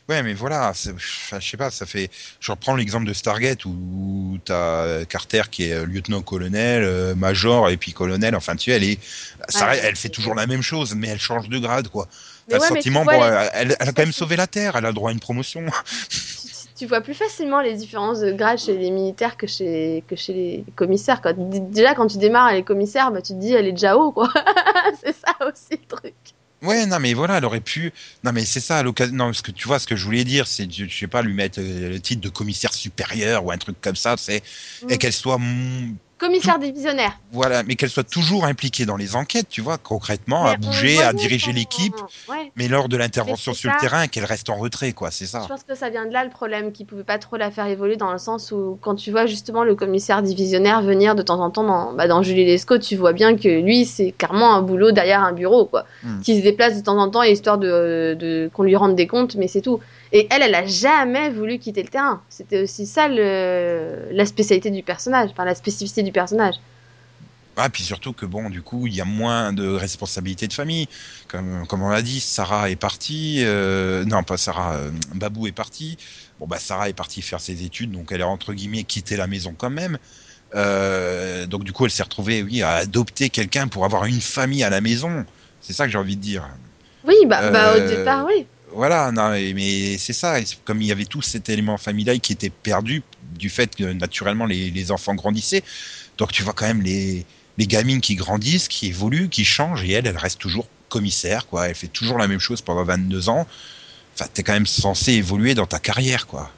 Ouais, 0.10 0.24
mais 0.24 0.34
voilà, 0.34 0.74
je 0.74 1.40
sais 1.40 1.58
pas, 1.58 1.70
ça 1.70 1.86
fait. 1.86 2.10
Je 2.40 2.52
reprends 2.52 2.76
l'exemple 2.76 3.06
de 3.06 3.14
Stargate 3.14 3.66
où 3.66 4.40
t'as 4.44 5.06
Carter 5.06 5.44
qui 5.52 5.66
est 5.66 5.74
euh, 5.74 5.86
lieutenant-colonel, 5.86 6.84
euh, 6.84 7.14
major 7.14 7.70
et 7.70 7.78
puis 7.78 7.94
colonel. 7.94 8.36
Enfin, 8.36 8.56
tu 8.56 8.72
sais, 8.72 8.78
elle 8.78 8.84
est, 8.84 9.00
ça, 9.48 9.66
Ouais, 9.66 9.72
reste- 9.74 9.84
elle 9.86 9.96
fait 9.96 10.10
toujours 10.10 10.34
la 10.34 10.48
même 10.48 10.64
chose, 10.64 10.96
mais 10.96 11.08
elle 11.10 11.20
change 11.20 11.50
de 11.50 11.60
grade, 11.60 11.88
quoi. 11.90 12.08
Mais 12.52 12.60
ouais, 12.60 12.72
mais 12.72 12.90
bon, 12.90 13.04
les- 13.10 13.50
elle, 13.54 13.72
a 13.80 13.86
quand 13.88 14.00
même 14.00 14.12
sauvé 14.12 14.36
la 14.36 14.48
Terre, 14.48 14.76
elle 14.76 14.86
a 14.86 14.92
droit 14.92 15.10
à 15.10 15.14
une 15.14 15.20
promotion. 15.20 15.66
tu, 16.76 16.86
vois 16.86 17.02
plus 17.02 17.14
facilement 17.14 17.62
les 17.62 17.76
différences 17.76 18.20
de 18.20 18.32
grade 18.32 18.60
chez 18.60 18.78
les 18.78 18.92
militaires 18.92 19.38
que 19.38 19.48
chez, 19.48 20.04
que 20.08 20.16
chez 20.16 20.34
les 20.34 20.66
commissaires. 20.76 21.22
Quand, 21.22 21.34
déjà, 21.72 21.94
quand 21.96 22.08
tu 22.08 22.18
démarres, 22.18 22.50
elle 22.50 22.58
est 22.58 22.64
commissaire, 22.64 23.12
bah, 23.12 23.22
tu 23.22 23.34
te 23.34 23.40
dis, 23.40 23.54
elle 23.54 23.68
est 23.68 23.72
déjà 23.72 23.98
haut, 23.98 24.12
quoi. 24.12 24.32
c'est 25.04 25.16
ça 25.16 25.36
aussi 25.48 25.72
le 25.72 25.98
truc. 25.98 26.16
Ouais, 26.62 26.86
non, 26.86 27.00
mais 27.00 27.14
voilà, 27.16 27.38
elle 27.38 27.46
aurait 27.46 27.60
pu. 27.60 27.92
Non, 28.24 28.32
mais 28.34 28.46
c'est 28.46 28.60
ça, 28.60 28.78
à 28.78 28.84
l'occasion. 28.84 29.16
Non, 29.16 29.34
ce 29.34 29.42
que 29.42 29.50
tu 29.52 29.68
vois, 29.68 29.80
ce 29.80 29.88
que 29.88 29.96
je 29.96 30.06
voulais 30.06 30.24
dire, 30.24 30.46
c'est, 30.46 30.72
je 30.72 30.86
je 30.88 30.96
sais 30.96 31.08
pas, 31.08 31.24
lui 31.24 31.34
mettre 31.34 31.60
euh, 31.60 31.90
le 31.90 32.00
titre 32.00 32.22
de 32.22 32.30
commissaire 32.30 32.74
supérieur 32.74 33.44
ou 33.46 33.52
un 33.52 33.58
truc 33.58 33.82
comme 33.82 33.96
ça, 33.96 34.16
c'est 34.18 34.44
et 34.88 34.96
Mm. 34.96 34.98
qu'elle 35.00 35.14
soit, 35.14 35.40
mm, 36.22 36.26
Commissaire 36.28 36.60
divisionnaire. 36.60 37.18
voilà, 37.32 37.64
mais 37.64 37.76
qu'elle 37.76 37.90
soit 37.90 38.08
toujours 38.08 38.46
impliquée 38.46 38.86
dans 38.86 38.96
les 38.98 39.16
enquêtes, 39.16 39.48
tu 39.50 39.62
vois, 39.62 39.78
concrètement, 39.78 40.46
à 40.46 40.52
Mais 40.52 40.58
bouger, 40.68 41.02
à 41.02 41.14
diriger 41.14 41.52
l'équipe, 41.52 41.96
Ouais. 42.30 42.52
mais 42.56 42.68
lors 42.68 42.90
de 42.90 42.98
l'intervention 42.98 43.54
sur 43.54 43.72
le 43.72 43.80
terrain, 43.80 44.08
qu'elle 44.08 44.26
reste 44.26 44.50
en 44.50 44.56
retrait, 44.58 44.92
quoi, 44.94 45.10
c'est 45.12 45.26
ça. 45.26 45.42
Je 45.44 45.48
pense 45.48 45.64
que 45.64 45.76
ça 45.76 45.90
vient 45.90 46.06
de 46.06 46.14
là 46.14 46.24
le 46.24 46.30
problème, 46.30 46.72
qu'ils 46.72 46.86
pouvaient 46.86 47.04
pas 47.04 47.18
trop 47.18 47.38
la 47.38 47.50
faire 47.52 47.66
évoluer 47.68 47.96
dans 47.98 48.12
le 48.12 48.18
sens 48.18 48.52
où 48.52 48.78
quand 48.82 48.96
tu 48.96 49.12
vois 49.12 49.26
justement 49.26 49.64
le 49.64 49.76
commissaire 49.76 50.22
divisionnaire 50.22 50.82
venir 50.82 51.16
de 51.16 51.22
temps 51.24 51.40
en 51.40 51.50
temps 51.50 51.64
dans, 51.64 51.94
bah, 51.94 52.08
dans 52.08 52.22
Julie 52.24 52.46
Lescaut, 52.46 52.78
tu 52.78 52.96
vois 52.96 53.14
bien 53.14 53.36
que 53.36 53.50
lui 53.62 53.86
c'est 53.86 54.12
clairement 54.12 54.54
un 54.56 54.62
boulot 54.62 54.92
derrière 54.92 55.22
un 55.24 55.34
bureau 55.34 55.66
quoi, 55.66 55.86
Hmm. 56.04 56.22
qui 56.22 56.38
se 56.38 56.44
déplace 56.44 56.78
de 56.78 56.84
temps 56.84 56.98
en 56.98 57.10
temps 57.10 57.24
histoire 57.24 57.58
de, 57.58 58.16
de 58.20 58.50
qu'on 58.54 58.64
lui 58.64 58.76
rende 58.76 58.96
des 58.96 59.08
comptes, 59.08 59.36
mais 59.36 59.48
c'est 59.48 59.62
tout. 59.62 59.80
Et 60.14 60.28
elle, 60.30 60.42
elle 60.42 60.56
a 60.56 60.66
jamais 60.66 61.30
voulu 61.30 61.58
quitter 61.58 61.84
le 61.84 61.90
terrain. 61.90 62.22
C'était 62.30 62.62
aussi 62.62 62.86
ça 62.86 63.08
le, 63.08 64.10
la 64.12 64.26
spécialité 64.26 64.70
du 64.70 64.84
personnage, 64.84 65.30
enfin 65.32 65.46
la 65.46 65.56
spécificité 65.56 66.04
du 66.04 66.12
personnage. 66.12 66.56
Ah, 67.58 67.70
puis 67.70 67.84
surtout 67.84 68.14
que 68.14 68.26
bon, 68.26 68.50
du 68.50 68.62
coup, 68.62 68.88
il 68.88 68.96
y 68.96 69.02
a 69.02 69.06
moins 69.06 69.54
de 69.54 69.68
responsabilités 69.68 70.48
de 70.48 70.54
famille. 70.54 70.88
Comme, 71.28 71.66
comme 71.68 71.82
on 71.84 71.90
l'a 71.90 72.02
dit, 72.02 72.20
Sarah 72.20 72.70
est 72.70 72.76
partie. 72.76 73.42
euh, 73.44 74.06
non, 74.06 74.24
pas 74.24 74.38
Sarah, 74.38 74.76
euh, 74.76 74.92
Babou 75.16 75.48
est 75.48 75.52
partie. 75.52 75.98
Bon, 76.40 76.48
bah, 76.48 76.58
Sarah 76.60 76.90
est 76.90 76.94
partie 76.94 77.22
faire 77.22 77.42
ses 77.42 77.64
études, 77.64 77.92
donc 77.92 78.12
elle 78.12 78.22
a 78.22 78.28
entre 78.28 78.54
guillemets 78.54 78.84
quitté 78.84 79.16
la 79.18 79.28
maison 79.28 79.54
quand 79.58 79.70
même. 79.70 79.98
Euh, 80.56 81.46
donc, 81.46 81.64
du 81.64 81.72
coup, 81.72 81.86
elle 81.86 81.92
s'est 81.92 82.04
retrouvée, 82.04 82.42
oui, 82.42 82.62
à 82.62 82.72
adopter 82.76 83.30
quelqu'un 83.30 83.68
pour 83.68 83.86
avoir 83.86 84.06
une 84.06 84.22
famille 84.22 84.64
à 84.64 84.70
la 84.70 84.82
maison. 84.82 85.26
C'est 85.62 85.74
ça 85.74 85.86
que 85.86 85.92
j'ai 85.92 85.98
envie 85.98 86.16
de 86.16 86.22
dire. 86.22 86.48
Oui, 87.06 87.16
bah, 87.28 87.52
bah, 87.52 87.76
au 87.76 87.88
départ, 87.88 88.26
oui. 88.26 88.46
Voilà, 88.74 89.12
mais- 89.12 89.98
c'est 89.98 90.14
ça. 90.14 90.38
Comme 90.66 90.82
il 90.82 90.88
y 90.88 90.92
avait 90.92 91.06
tout 91.06 91.22
cet 91.22 91.50
élément 91.50 91.78
familial 91.78 92.20
qui 92.20 92.34
était 92.34 92.50
perdu 92.50 93.04
du 93.38 93.50
fait 93.50 93.76
que 93.76 93.84
naturellement 93.84 94.46
les, 94.46 94.70
les 94.72 94.92
enfants 94.92 95.16
grandissaient. 95.16 95.64
Donc 96.18 96.32
tu 96.32 96.44
vois 96.44 96.54
quand 96.54 96.68
même 96.68 96.82
les, 96.82 97.26
les 97.58 97.68
gamines 97.68 98.02
qui 98.02 98.16
grandissent, 98.16 98.68
qui 98.68 98.88
évoluent, 98.88 99.30
qui 99.30 99.46
changent, 99.46 99.84
et 99.84 99.92
elle, 99.92 100.08
elle 100.08 100.18
reste 100.18 100.40
toujours 100.40 100.68
commissaire, 100.90 101.48
quoi. 101.48 101.70
Elle 101.70 101.76
fait 101.76 101.88
toujours 101.88 102.18
la 102.18 102.28
même 102.28 102.40
chose 102.40 102.62
pendant 102.62 102.84
22 102.84 103.30
ans. 103.30 103.48
Enfin, 104.14 104.30
t'es 104.34 104.44
quand 104.44 104.54
même 104.54 104.66
censé 104.66 105.14
évoluer 105.14 105.56
dans 105.56 105.66
ta 105.66 105.80
carrière, 105.80 106.28
quoi. 106.28 106.52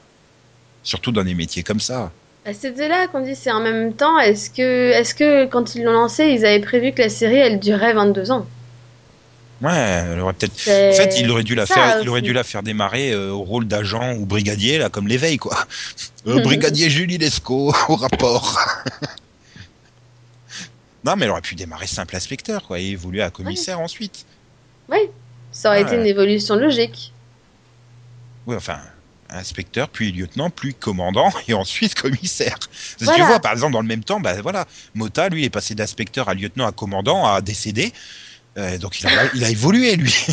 Surtout 0.83 1.11
dans 1.11 1.23
des 1.23 1.35
métiers 1.35 1.63
comme 1.63 1.79
ça. 1.79 2.11
C'était 2.51 2.89
là 2.89 3.07
qu'on 3.07 3.21
dit 3.21 3.35
c'est 3.35 3.51
en 3.51 3.61
même 3.61 3.93
temps. 3.93 4.19
Est-ce 4.19 4.49
que, 4.49 4.91
est-ce 4.91 5.15
que 5.15 5.45
quand 5.45 5.75
ils 5.75 5.83
l'ont 5.83 5.93
lancé, 5.93 6.25
ils 6.25 6.45
avaient 6.45 6.59
prévu 6.59 6.91
que 6.91 7.01
la 7.01 7.09
série 7.09 7.37
elle 7.37 7.59
durait 7.59 7.93
22 7.93 8.31
ans? 8.31 8.45
Ouais, 9.63 9.71
elle 10.11 10.19
aurait 10.19 10.33
peut-être. 10.33 10.53
En 10.53 10.93
fait, 10.93 11.15
il 11.19 11.29
aurait 11.31 11.43
dû 11.43 11.55
la 11.55 11.65
ça 11.65 11.75
faire, 11.75 12.01
il 12.01 12.09
aurait 12.09 12.19
aussi. 12.19 12.27
dû 12.27 12.33
la 12.33 12.43
faire 12.43 12.63
démarrer 12.63 13.11
euh, 13.11 13.31
au 13.31 13.43
rôle 13.43 13.65
d'agent 13.65 14.13
ou 14.15 14.25
brigadier, 14.25 14.77
là, 14.77 14.89
comme 14.89 15.07
l'éveil, 15.07 15.37
quoi. 15.37 15.57
Euh, 16.27 16.41
brigadier 16.41 16.89
Julie 16.89 17.17
Lescaut, 17.17 17.73
au 17.89 17.95
rapport. 17.95 18.59
non, 21.05 21.15
mais 21.15 21.25
elle 21.25 21.31
aurait 21.31 21.41
pu 21.41 21.55
démarrer 21.55 21.87
simple 21.87 22.15
inspecteur, 22.15 22.63
quoi, 22.63 22.79
et 22.79 22.87
évoluer 22.89 23.21
à 23.21 23.29
commissaire 23.29 23.79
ensuite. 23.79 24.25
Oui, 24.89 24.97
ça 25.51 25.69
aurait 25.69 25.81
Ouais. 25.83 25.87
été 25.87 25.95
une 25.95 26.05
évolution 26.07 26.55
logique. 26.55 27.13
Oui, 28.45 28.55
enfin, 28.57 28.79
inspecteur, 29.29 29.87
puis 29.89 30.11
lieutenant, 30.11 30.49
puis 30.49 30.73
commandant, 30.73 31.31
et 31.47 31.53
ensuite 31.53 31.95
commissaire. 31.95 32.57
Parce 32.99 33.11
que 33.11 33.15
tu 33.15 33.23
vois, 33.25 33.39
par 33.39 33.53
exemple, 33.53 33.73
dans 33.73 33.81
le 33.81 33.87
même 33.87 34.03
temps, 34.03 34.19
bah 34.19 34.41
voilà, 34.41 34.65
Mota, 34.93 35.29
lui, 35.29 35.45
est 35.45 35.49
passé 35.49 35.73
d'inspecteur 35.75 36.27
à 36.27 36.33
lieutenant 36.33 36.67
à 36.67 36.71
commandant 36.73 37.25
à 37.25 37.39
décédé. 37.41 37.93
Euh, 38.57 38.77
donc 38.77 38.99
il 38.99 39.07
a, 39.07 39.11
il 39.33 39.43
a 39.43 39.49
évolué, 39.49 39.95
lui. 39.95 40.13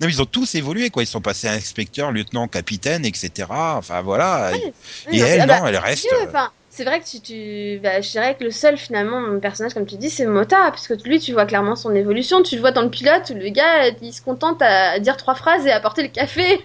non, 0.00 0.06
mais 0.06 0.12
ils 0.12 0.22
ont 0.22 0.26
tous 0.26 0.54
évolué, 0.54 0.90
quoi. 0.90 1.02
Ils 1.02 1.06
sont 1.06 1.20
passés 1.20 1.48
à 1.48 1.52
inspecteur, 1.52 2.12
lieutenant, 2.12 2.48
capitaine, 2.48 3.04
etc. 3.04 3.48
Enfin, 3.50 4.00
voilà. 4.02 4.52
Oui, 4.52 4.72
et 5.12 5.20
non, 5.20 5.26
elle, 5.26 5.40
ah 5.42 5.46
bah, 5.46 5.60
non, 5.60 5.66
elle 5.66 5.76
reste. 5.76 6.08
Euh, 6.12 6.26
enfin, 6.26 6.50
c'est 6.72 6.84
vrai 6.84 7.00
que 7.00 7.04
tu, 7.04 7.20
tu 7.20 7.80
bah, 7.82 8.00
je 8.00 8.10
dirais 8.10 8.34
que 8.34 8.44
le 8.44 8.50
seul 8.50 8.78
finalement 8.78 9.20
mon 9.20 9.40
personnage 9.40 9.74
comme 9.74 9.84
tu 9.84 9.96
dis 9.96 10.08
c'est 10.08 10.24
Mota 10.24 10.70
puisque 10.70 11.04
lui 11.04 11.20
tu 11.20 11.34
vois 11.34 11.44
clairement 11.44 11.76
son 11.76 11.94
évolution 11.94 12.42
tu 12.42 12.54
le 12.54 12.62
vois 12.62 12.70
dans 12.70 12.80
le 12.80 12.88
pilote 12.88 13.28
où 13.28 13.34
le 13.34 13.50
gars 13.50 13.88
il 14.00 14.10
se 14.10 14.22
contente 14.22 14.62
à 14.62 14.98
dire 14.98 15.18
trois 15.18 15.34
phrases 15.34 15.66
et 15.66 15.70
à 15.70 15.76
apporter 15.76 16.02
le 16.02 16.08
café 16.08 16.62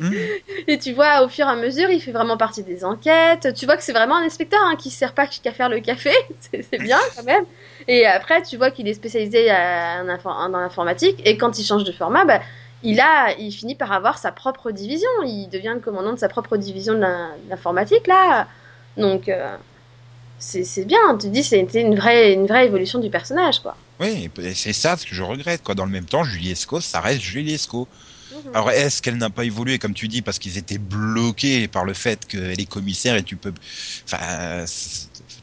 hmm. 0.00 0.12
et 0.68 0.78
tu 0.78 0.92
vois 0.92 1.24
au 1.24 1.28
fur 1.28 1.48
et 1.48 1.50
à 1.50 1.56
mesure 1.56 1.90
il 1.90 2.00
fait 2.00 2.12
vraiment 2.12 2.36
partie 2.36 2.62
des 2.62 2.84
enquêtes 2.84 3.52
tu 3.56 3.66
vois 3.66 3.76
que 3.76 3.82
c'est 3.82 3.92
vraiment 3.92 4.14
un 4.14 4.22
inspecteur 4.22 4.60
hein, 4.62 4.76
qui 4.76 4.90
sert 4.90 5.14
pas 5.14 5.26
qu'à 5.26 5.52
faire 5.52 5.68
le 5.68 5.80
café 5.80 6.12
c'est 6.52 6.78
bien 6.78 7.00
quand 7.16 7.24
même 7.24 7.44
et 7.88 8.06
après 8.06 8.42
tu 8.42 8.56
vois 8.56 8.70
qu'il 8.70 8.88
est 8.88 8.94
spécialisé 8.94 9.48
dans 9.48 10.58
l'informatique 10.58 11.20
et 11.24 11.36
quand 11.36 11.58
il 11.58 11.64
change 11.64 11.84
de 11.84 11.92
format 11.92 12.24
bah, 12.24 12.40
il 12.84 13.00
a, 13.00 13.34
il 13.38 13.50
finit 13.50 13.74
par 13.74 13.90
avoir 13.92 14.18
sa 14.18 14.30
propre 14.30 14.70
division. 14.70 15.08
Il 15.24 15.48
devient 15.48 15.72
le 15.74 15.80
commandant 15.80 16.12
de 16.12 16.18
sa 16.18 16.28
propre 16.28 16.56
division 16.58 16.94
de 16.94 17.04
l'informatique 17.48 18.06
là. 18.06 18.46
Donc, 18.96 19.28
euh, 19.28 19.56
c'est 20.38 20.84
bien. 20.84 21.16
Tu 21.18 21.28
dis, 21.30 21.42
c'était 21.42 21.80
une 21.80 21.96
vraie, 21.96 22.34
une 22.34 22.46
vraie 22.46 22.66
évolution 22.66 22.98
du 23.00 23.10
personnage, 23.10 23.60
quoi. 23.60 23.76
Oui, 24.00 24.30
c'est 24.54 24.72
ça 24.72 24.96
ce 24.96 25.06
que 25.06 25.14
je 25.14 25.22
regrette. 25.22 25.62
Quoi. 25.62 25.74
Dans 25.74 25.86
le 25.86 25.90
même 25.90 26.04
temps, 26.04 26.24
Julie 26.24 26.50
Esco, 26.50 26.80
ça 26.80 27.00
reste 27.00 27.22
Julie 27.22 27.54
Esco. 27.54 27.88
Mhm. 28.32 28.54
Alors, 28.54 28.70
est-ce 28.70 29.00
qu'elle 29.00 29.16
n'a 29.16 29.30
pas 29.30 29.44
évolué, 29.44 29.78
comme 29.78 29.94
tu 29.94 30.06
dis, 30.06 30.20
parce 30.20 30.38
qu'ils 30.38 30.58
étaient 30.58 30.78
bloqués 30.78 31.68
par 31.68 31.84
le 31.84 31.94
fait 31.94 32.26
qu'elle 32.26 32.60
est 32.60 32.68
commissaire 32.68 33.16
et 33.16 33.22
tu 33.22 33.36
peux. 33.36 33.54
Enfin, 34.04 34.64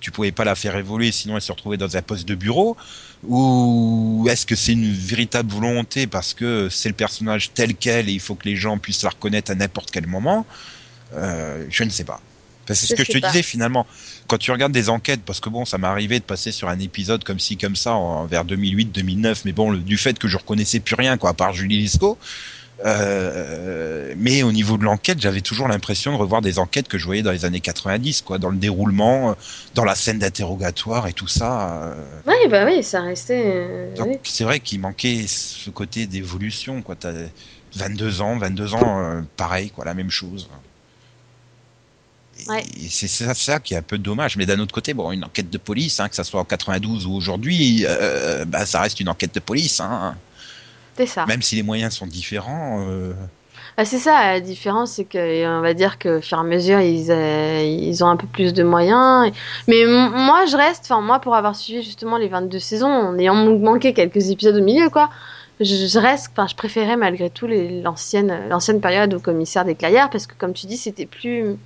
tu 0.01 0.11
pouvais 0.11 0.31
pas 0.31 0.43
la 0.43 0.55
faire 0.55 0.75
évoluer, 0.75 1.11
sinon 1.11 1.37
elle 1.37 1.41
se 1.41 1.51
retrouvait 1.51 1.77
dans 1.77 1.95
un 1.95 2.01
poste 2.01 2.27
de 2.27 2.35
bureau 2.35 2.75
Ou 3.23 4.27
est-ce 4.29 4.45
que 4.45 4.55
c'est 4.55 4.73
une 4.73 4.91
véritable 4.91 5.49
volonté 5.53 6.07
parce 6.07 6.33
que 6.33 6.67
c'est 6.69 6.89
le 6.89 6.95
personnage 6.95 7.53
tel 7.53 7.75
quel 7.75 8.09
et 8.09 8.11
il 8.11 8.19
faut 8.19 8.35
que 8.35 8.49
les 8.49 8.55
gens 8.57 8.77
puissent 8.77 9.03
la 9.03 9.11
reconnaître 9.11 9.51
à 9.51 9.55
n'importe 9.55 9.91
quel 9.91 10.07
moment? 10.07 10.45
Euh, 11.13 11.65
Je 11.69 11.83
ne 11.83 11.89
sais 11.89 12.03
pas. 12.03 12.19
C'est 12.67 12.87
ce 12.87 12.95
que 12.95 13.03
je 13.03 13.11
te 13.11 13.17
disais 13.17 13.43
finalement. 13.43 13.85
Quand 14.27 14.37
tu 14.37 14.51
regardes 14.51 14.71
des 14.71 14.89
enquêtes, 14.89 15.21
parce 15.25 15.39
que 15.39 15.49
bon, 15.49 15.65
ça 15.65 15.77
m'est 15.77 15.87
arrivé 15.87 16.19
de 16.19 16.23
passer 16.23 16.51
sur 16.51 16.69
un 16.69 16.79
épisode 16.79 17.23
comme 17.23 17.39
ci, 17.39 17.57
comme 17.57 17.75
ça, 17.75 17.93
en, 17.93 18.25
vers 18.25 18.45
2008-2009, 18.45 19.41
mais 19.45 19.51
bon, 19.51 19.73
du 19.73 19.97
fait 19.97 20.17
que 20.17 20.27
je 20.27 20.37
reconnaissais 20.37 20.79
plus 20.79 20.95
rien, 20.95 21.17
quoi, 21.17 21.31
à 21.31 21.33
part 21.33 21.53
Julie 21.53 21.79
Lisco. 21.79 22.17
Euh, 22.85 24.13
mais 24.17 24.43
au 24.43 24.51
niveau 24.51 24.77
de 24.77 24.83
l'enquête, 24.83 25.19
j'avais 25.19 25.41
toujours 25.41 25.67
l'impression 25.67 26.13
de 26.13 26.17
revoir 26.17 26.41
des 26.41 26.59
enquêtes 26.59 26.87
que 26.87 26.97
je 26.97 27.05
voyais 27.05 27.21
dans 27.21 27.31
les 27.31 27.45
années 27.45 27.59
90, 27.59 28.21
quoi, 28.21 28.37
dans 28.37 28.49
le 28.49 28.57
déroulement, 28.57 29.35
dans 29.75 29.83
la 29.83 29.95
scène 29.95 30.19
d'interrogatoire 30.19 31.07
et 31.07 31.13
tout 31.13 31.27
ça. 31.27 31.83
Euh. 31.83 31.93
Oui, 32.27 32.49
bah 32.49 32.65
oui, 32.65 32.83
ça 32.83 33.01
restait. 33.01 33.43
Euh, 33.45 34.15
c'est 34.23 34.43
vrai 34.43 34.59
qu'il 34.59 34.79
manquait 34.79 35.25
ce 35.27 35.69
côté 35.69 36.07
d'évolution, 36.07 36.81
quoi. 36.81 36.95
T'as 36.95 37.13
22 37.75 38.21
ans, 38.21 38.37
22 38.37 38.73
ans, 38.73 39.23
pareil, 39.37 39.69
quoi, 39.69 39.85
la 39.85 39.93
même 39.93 40.09
chose. 40.09 40.49
Et 42.49 42.89
c'est 42.89 43.07
ça, 43.07 43.33
ça, 43.33 43.59
qui 43.59 43.73
est 43.73 43.77
un 43.77 43.81
peu 43.81 43.97
dommage. 43.97 44.37
Mais 44.37 44.45
d'un 44.45 44.59
autre 44.59 44.73
côté, 44.73 44.93
bon, 44.93 45.11
une 45.11 45.23
enquête 45.23 45.49
de 45.49 45.57
police, 45.57 45.99
hein, 45.99 46.09
que 46.09 46.15
ça 46.15 46.23
soit 46.23 46.39
en 46.39 46.45
92 46.45 47.05
ou 47.05 47.13
aujourd'hui, 47.13 47.85
euh, 47.87 48.45
bah, 48.45 48.65
ça 48.65 48.81
reste 48.81 48.99
une 48.99 49.09
enquête 49.09 49.33
de 49.35 49.39
police. 49.39 49.79
Hein. 49.79 50.15
C'est 51.01 51.13
ça. 51.13 51.25
Même 51.25 51.41
si 51.41 51.55
les 51.55 51.63
moyens 51.63 51.95
sont 51.95 52.05
différents. 52.05 52.85
Euh... 52.87 53.13
Ah, 53.77 53.85
c'est 53.85 53.97
ça, 53.97 54.33
la 54.33 54.39
différence, 54.39 54.91
c'est 54.91 55.05
qu'on 55.05 55.61
va 55.61 55.73
dire 55.73 55.97
que, 55.97 56.19
fur 56.19 56.37
et 56.37 56.41
à 56.41 56.43
mesure, 56.43 56.79
ils, 56.81 57.09
euh, 57.09 57.63
ils 57.63 58.03
ont 58.03 58.07
un 58.07 58.17
peu 58.17 58.27
plus 58.27 58.53
de 58.53 58.63
moyens. 58.63 59.31
Mais 59.67 59.85
moi, 59.85 60.45
je 60.45 60.55
reste, 60.57 60.83
enfin, 60.83 61.01
moi, 61.01 61.19
pour 61.19 61.35
avoir 61.35 61.55
suivi 61.55 61.81
justement 61.81 62.17
les 62.17 62.27
22 62.27 62.59
saisons, 62.59 62.87
en 62.87 63.17
ayant 63.17 63.33
manqué 63.33 63.93
quelques 63.93 64.29
épisodes 64.29 64.57
au 64.57 64.63
milieu, 64.63 64.89
quoi, 64.89 65.09
je, 65.59 65.97
reste, 65.97 66.31
enfin, 66.33 66.47
je 66.47 66.55
préférais 66.55 66.97
malgré 66.97 67.29
tout 67.29 67.47
l'ancienne, 67.47 68.47
l'ancienne 68.49 68.81
période 68.81 69.13
au 69.13 69.19
commissaire 69.19 69.65
des 69.65 69.75
Clairières, 69.75 70.09
parce 70.09 70.27
que, 70.27 70.35
comme 70.37 70.53
tu 70.53 70.67
dis, 70.67 70.77
c'était 70.77 71.05
plus 71.05 71.57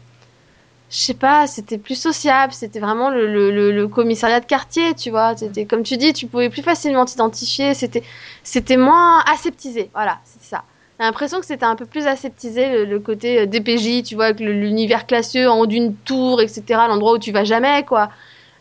je 0.90 0.98
sais 0.98 1.14
pas, 1.16 1.48
c'était 1.48 1.78
plus 1.78 2.00
sociable, 2.00 2.54
c'était 2.54 2.80
vraiment 2.80 3.10
le, 3.10 3.28
le, 3.32 3.72
le, 3.72 3.88
commissariat 3.88 4.40
de 4.40 4.46
quartier, 4.46 4.94
tu 4.94 5.10
vois. 5.10 5.36
C'était 5.36 5.66
comme 5.66 5.84
tu 5.84 5.98
dis, 5.98 6.14
tu 6.14 6.28
pouvais 6.28 6.50
plus 6.50 6.62
facilement 6.62 7.06
t'identifier, 7.06 7.74
c'était 7.74 8.04
c'était 8.44 8.78
moins 8.78 9.22
aseptisé, 9.22 9.90
voilà, 9.94 10.20
c'est 10.26 10.44
ça. 10.44 10.64
J'ai 11.00 11.06
l'impression 11.06 11.40
que 11.40 11.46
c'était 11.46 11.66
un 11.66 11.76
peu 11.76 11.86
plus 11.86 12.08
aseptisé 12.08 12.86
le, 12.86 13.00
côté 13.00 13.42
euh, 13.42 13.46
DPJ, 13.46 14.04
tu 14.04 14.16
vois, 14.16 14.26
avec 14.26 14.40
l'univers 14.40 15.06
classieux 15.06 15.50
en 15.50 15.60
haut 15.60 15.66
d'une 15.68 15.94
tour, 15.94 16.42
etc. 16.42 16.64
L'endroit 16.88 17.14
où 17.14 17.18
tu 17.18 17.34
vas 17.34 17.44
jamais, 17.44 17.84
quoi. 17.84 18.10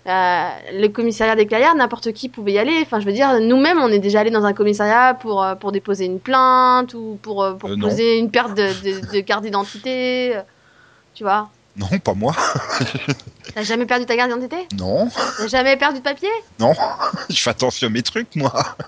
Euh, 0.06 0.48
le 0.72 0.88
commissariat 0.88 1.36
des 1.36 1.46
Clairières, 1.46 1.76
n'importe 1.76 2.12
qui 2.12 2.28
pouvait 2.28 2.52
y 2.52 2.58
aller. 2.58 2.80
Enfin, 2.82 2.98
je 2.98 3.06
veux 3.06 3.12
dire, 3.12 3.40
nous-mêmes, 3.40 3.78
on 3.78 3.88
est 3.88 4.00
déjà 4.00 4.20
allé 4.20 4.30
dans 4.30 4.44
un 4.44 4.52
commissariat 4.52 5.14
pour, 5.14 5.44
euh, 5.44 5.54
pour 5.54 5.70
déposer 5.70 6.06
une 6.06 6.18
plainte 6.18 6.94
ou 6.94 7.18
pour, 7.22 7.46
pour 7.56 7.70
poser 7.80 8.18
une 8.18 8.30
perte 8.30 8.54
de, 8.56 8.66
de, 8.82 9.12
de 9.12 9.20
carte 9.20 9.44
d'identité. 9.44 10.36
Tu 11.14 11.22
vois 11.22 11.50
non, 11.76 11.98
pas 11.98 12.14
moi. 12.14 12.34
T'as 13.54 13.64
jamais 13.64 13.86
perdu 13.86 14.06
ta 14.06 14.16
carte 14.16 14.30
d'identité? 14.30 14.68
Non. 14.76 15.10
T'as 15.38 15.48
jamais 15.48 15.76
perdu 15.76 15.98
de 15.98 16.04
papier? 16.04 16.28
Non. 16.60 16.72
Je 17.28 17.36
fais 17.36 17.50
attention 17.50 17.88
à 17.88 17.90
mes 17.90 18.02
trucs, 18.02 18.34
moi. 18.36 18.76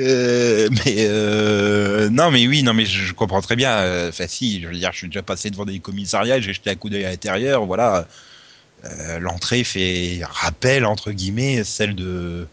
Euh, 0.00 0.68
mais 0.84 1.06
euh, 1.06 2.10
non, 2.10 2.32
mais 2.32 2.46
oui, 2.48 2.64
non, 2.64 2.74
mais 2.74 2.84
je, 2.84 3.12
comprends 3.12 3.40
très 3.40 3.54
bien. 3.54 3.70
Euh, 3.70 4.08
enfin, 4.08 4.26
si, 4.26 4.60
je 4.60 4.66
veux 4.66 4.74
dire, 4.74 4.90
je 4.92 4.98
suis 4.98 5.06
déjà 5.06 5.22
passé 5.22 5.48
devant 5.48 5.64
des 5.64 5.78
commissariats, 5.78 6.40
j'ai 6.40 6.52
jeté 6.52 6.70
un 6.70 6.74
coup 6.74 6.90
d'œil 6.90 7.04
à 7.04 7.10
l'intérieur. 7.10 7.64
Voilà, 7.64 8.06
l'entrée 9.20 9.62
fait 9.62 10.20
rappel 10.24 10.84
entre 10.84 11.12
guillemets 11.12 11.62
celle 11.62 11.94
de 11.94 12.48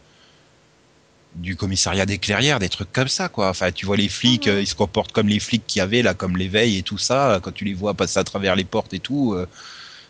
du 1.36 1.55
commissariat 1.55 2.05
des 2.05 2.17
clairières, 2.17 2.59
des 2.59 2.69
trucs 2.69 2.91
comme 2.91 3.07
ça, 3.07 3.29
quoi. 3.29 3.49
Enfin, 3.49 3.71
tu 3.71 3.86
vois 3.86 3.97
les 3.97 4.09
flics, 4.09 4.47
mhm. 4.47 4.53
euh, 4.53 4.61
ils 4.61 4.67
se 4.67 4.75
comportent 4.75 5.11
comme 5.11 5.27
les 5.27 5.39
flics 5.39 5.65
qu'il 5.65 5.79
y 5.79 5.82
avait 5.82 6.01
là, 6.01 6.13
comme 6.13 6.38
l'éveil 6.38 6.77
et 6.77 6.84
tout 6.84 6.97
ça. 6.97 7.39
Quand 7.41 7.51
tu 7.51 7.65
les 7.65 7.73
vois 7.73 7.93
passer 7.93 8.19
à 8.19 8.23
travers 8.23 8.55
les 8.55 8.65
portes 8.65 8.93
et 8.93 8.99
tout, 8.99 9.34
euh, 9.34 9.47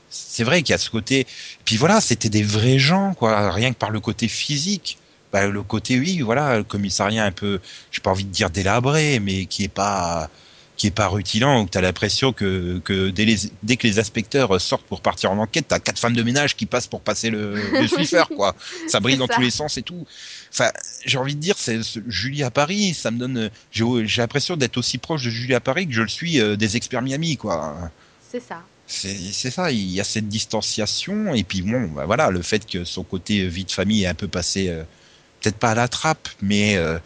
c'est 0.10 0.44
vrai 0.44 0.62
qu'il 0.64 0.74
y 0.74 0.76
a 0.76 0.80
ce 0.80 0.90
côté. 0.90 1.28
Puis 1.66 1.78
voilà, 1.78 2.02
c'était 2.02 2.30
des 2.30 2.44
vrais 2.44 2.80
gens, 2.80 3.14
quoi. 3.14 3.52
Rien 3.52 3.72
que 3.72 3.78
par 3.78 3.92
le 3.92 4.00
côté 4.00 4.28
physique. 4.28 4.98
Bah, 5.32 5.48
le 5.48 5.64
côté, 5.64 5.98
oui, 5.98 6.20
voilà, 6.20 6.58
le 6.58 6.64
commissariat 6.64 7.24
un 7.24 7.32
peu, 7.32 7.62
j'ai 7.92 8.02
pas 8.02 8.10
envie 8.12 8.26
de 8.26 8.32
dire 8.32 8.50
délabré, 8.50 9.20
mais 9.20 9.46
qui 9.46 9.64
est 9.64 9.70
pas 9.70 10.30
qui 10.82 10.88
est 10.88 10.90
pas 10.90 11.10
rutilant, 11.10 11.62
où 11.62 11.70
tu 11.70 11.78
as 11.78 11.82
l'impression 11.82 12.34
que, 12.34 12.80
que 12.84 13.12
dès, 13.12 13.36
dès, 13.62 13.78
que 13.78 13.86
les 13.86 14.00
inspecteurs 14.00 14.60
sortent 14.60 14.88
pour 14.88 15.02
partir 15.02 15.32
en 15.32 15.38
enquête, 15.38 15.68
tu 15.68 15.76
as 15.76 15.80
quatre 15.80 16.00
femmes 16.00 16.16
de 16.16 16.24
ménage 16.24 16.56
qui 16.56 16.66
passent 16.66 16.88
pour 16.88 17.02
passer 17.02 17.30
le, 17.30 17.54
le 17.72 18.36
quoi. 18.36 18.56
Ça 18.88 19.00
brille 19.00 19.18
dans 19.18 19.28
tous 19.28 19.42
les 19.42 19.52
sens 19.52 19.78
et 19.78 19.84
tout. 19.84 20.08
Enfin, 20.52 20.72
j'ai 21.06 21.20
envie 21.20 21.36
de 21.36 21.40
dire, 21.40 21.54
c'est 21.56 21.82
Julie 22.08 22.42
à 22.42 22.50
Paris, 22.50 22.96
ça 22.96 23.12
me 23.12 23.20
donne. 23.20 23.52
J'ai 23.72 23.86
l'impression 24.18 24.58
d'être 24.58 24.78
aussi 24.78 24.98
proche 24.98 25.24
de 25.24 25.30
Julie 25.30 25.54
à 25.54 25.60
Paris 25.60 25.86
que 25.86 25.94
je 25.94 26.02
le 26.02 26.08
suis 26.08 26.40
euh, 26.40 26.56
des 26.56 26.78
experts 26.78 27.04
Miami, 27.04 27.38
quoi. 27.38 27.92
C'est 28.32 28.42
ça. 28.42 28.64
C'est 28.88 29.52
ça, 29.52 29.72
il 29.72 29.92
y 29.92 30.02
a 30.02 30.04
cette 30.04 30.30
distanciation, 30.30 31.36
et 31.36 31.44
puis 31.44 31.62
bon, 31.62 31.90
bah 31.90 32.08
voilà, 32.08 32.32
le 32.32 32.42
fait 32.42 32.66
que 32.66 32.86
son 32.86 33.04
côté 33.04 33.46
vie 33.48 33.66
de 33.66 33.72
famille 33.72 34.06
est 34.06 34.08
un 34.08 34.16
peu 34.16 34.28
passé, 34.28 34.68
euh, 34.68 34.82
peut-être 35.42 35.58
pas 35.58 35.70
à 35.70 35.76
la 35.76 35.88
trappe, 35.88 36.28
mais, 36.42 36.76
euh, 36.76 36.98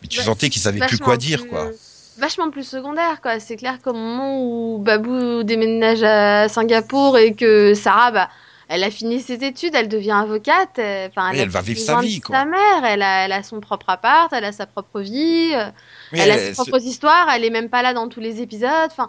mais 0.00 0.08
tu 0.08 0.16
bah, 0.16 0.24
sentais 0.24 0.48
qu'il 0.48 0.62
savait 0.62 0.80
plus 0.86 0.98
quoi 0.98 1.18
dire, 1.18 1.46
quoi 1.46 1.70
vachement 2.18 2.50
plus 2.50 2.64
secondaire 2.64 3.20
quoi. 3.20 3.40
C'est 3.40 3.56
clair 3.56 3.78
qu'au 3.82 3.92
moment 3.92 4.42
où 4.42 4.78
Babou 4.78 5.42
déménage 5.42 6.02
à 6.02 6.48
Singapour 6.48 7.16
et 7.18 7.34
que 7.34 7.74
Sarah 7.74 8.10
bah 8.10 8.28
elle 8.68 8.84
a 8.84 8.90
fini 8.90 9.20
ses 9.20 9.44
études, 9.44 9.74
elle 9.74 9.88
devient 9.88 10.10
avocate, 10.12 10.78
euh, 10.78 11.08
enfin 11.08 11.30
elle, 11.32 11.48
va 11.48 11.62
vivre 11.62 11.80
sa 11.80 12.00
vie 12.00 12.20
quoi. 12.20 12.36
Sa 12.36 12.44
mère, 12.44 12.84
elle 12.84 13.00
a, 13.00 13.24
elle 13.24 13.32
a 13.32 13.42
son 13.42 13.60
propre 13.60 13.88
appart, 13.88 14.30
elle 14.32 14.44
a 14.44 14.52
sa 14.52 14.66
propre 14.66 15.00
vie, 15.00 15.52
euh, 15.54 15.70
elle, 16.12 16.30
a 16.30 16.38
ses 16.38 16.52
propres 16.52 16.82
histoires, 16.82 17.28
elle 17.34 17.44
est 17.44 17.50
même 17.50 17.70
pas 17.70 17.82
là 17.82 17.94
dans 17.94 18.08
tous 18.08 18.20
les 18.20 18.42
épisodes, 18.42 18.90
enfin 18.90 19.08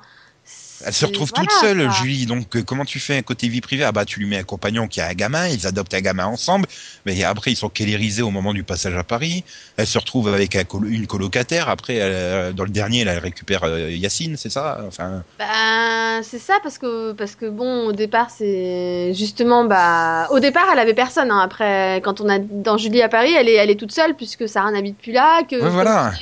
elle 0.86 0.94
se 0.94 1.06
retrouve 1.06 1.32
toute 1.32 1.52
seule, 1.52 1.92
Julie. 1.92 2.26
Donc, 2.26 2.56
euh, 2.56 2.64
comment 2.64 2.86
tu 2.86 3.00
fais 3.00 3.18
un 3.18 3.22
côté 3.22 3.48
vie 3.48 3.62
privée? 3.62 3.84
Ah 3.84 3.92
bah, 3.92 4.06
tu 4.06 4.20
lui 4.20 4.28
mets 4.28 4.38
un 4.38 4.44
compagnon 4.44 4.88
qui 4.88 5.02
a 5.02 5.08
un 5.08 5.14
gamin, 5.14 5.48
ils 5.48 5.68
adoptent 5.68 5.94
un 5.94 6.02
gamin 6.02 6.26
ensemble, 6.26 6.68
mais 7.06 7.24
après, 7.24 7.52
ils 7.52 7.56
sont 7.56 7.70
kélérisés 7.70 8.22
au 8.22 8.32
moment 8.32 8.54
du 8.54 8.64
passage 8.64 8.96
à 8.96 9.04
Paris. 9.04 9.44
Elle 9.78 9.88
se 9.88 9.98
retrouve 9.98 10.34
avec 10.34 10.56
une 10.56 11.08
colocataire. 11.08 11.70
Après, 11.70 11.98
euh, 12.00 12.52
dans 12.54 12.64
le 12.64 12.70
dernier, 12.70 13.02
elle 13.02 13.18
récupère 13.18 13.64
euh, 13.64 13.92
Yacine, 13.92 14.38
c'est 14.38 14.52
ça? 14.52 14.82
Enfin. 14.88 15.24
Bah, 15.38 16.22
c'est 16.24 16.40
ça, 16.40 16.56
parce 16.64 16.78
que, 16.78 17.12
parce 17.14 17.36
que 17.36 17.48
bon, 17.48 17.88
au 17.88 17.92
départ, 17.92 18.30
c'est 18.30 19.14
justement, 19.14 19.66
bah, 19.66 20.28
au 20.32 20.40
départ, 20.40 20.68
elle 20.72 20.80
avait 20.80 20.94
personne. 20.94 21.32
Hein. 21.32 21.40
Après, 21.40 22.02
quand 22.04 22.22
on 22.22 22.30
a 22.30 22.40
dans 22.40 22.78
Julie 22.78 23.02
à 23.02 23.10
Paris, 23.10 23.34
elle 23.34 23.50
est, 23.50 23.56
elle 23.56 23.70
est 23.70 23.80
toute 23.80 23.92
seule, 23.92 24.16
puisque 24.16 24.48
Sarah 24.48 24.72
n'habite 24.72 24.98
plus 24.98 25.12
là, 25.12 25.44
que 25.44 25.56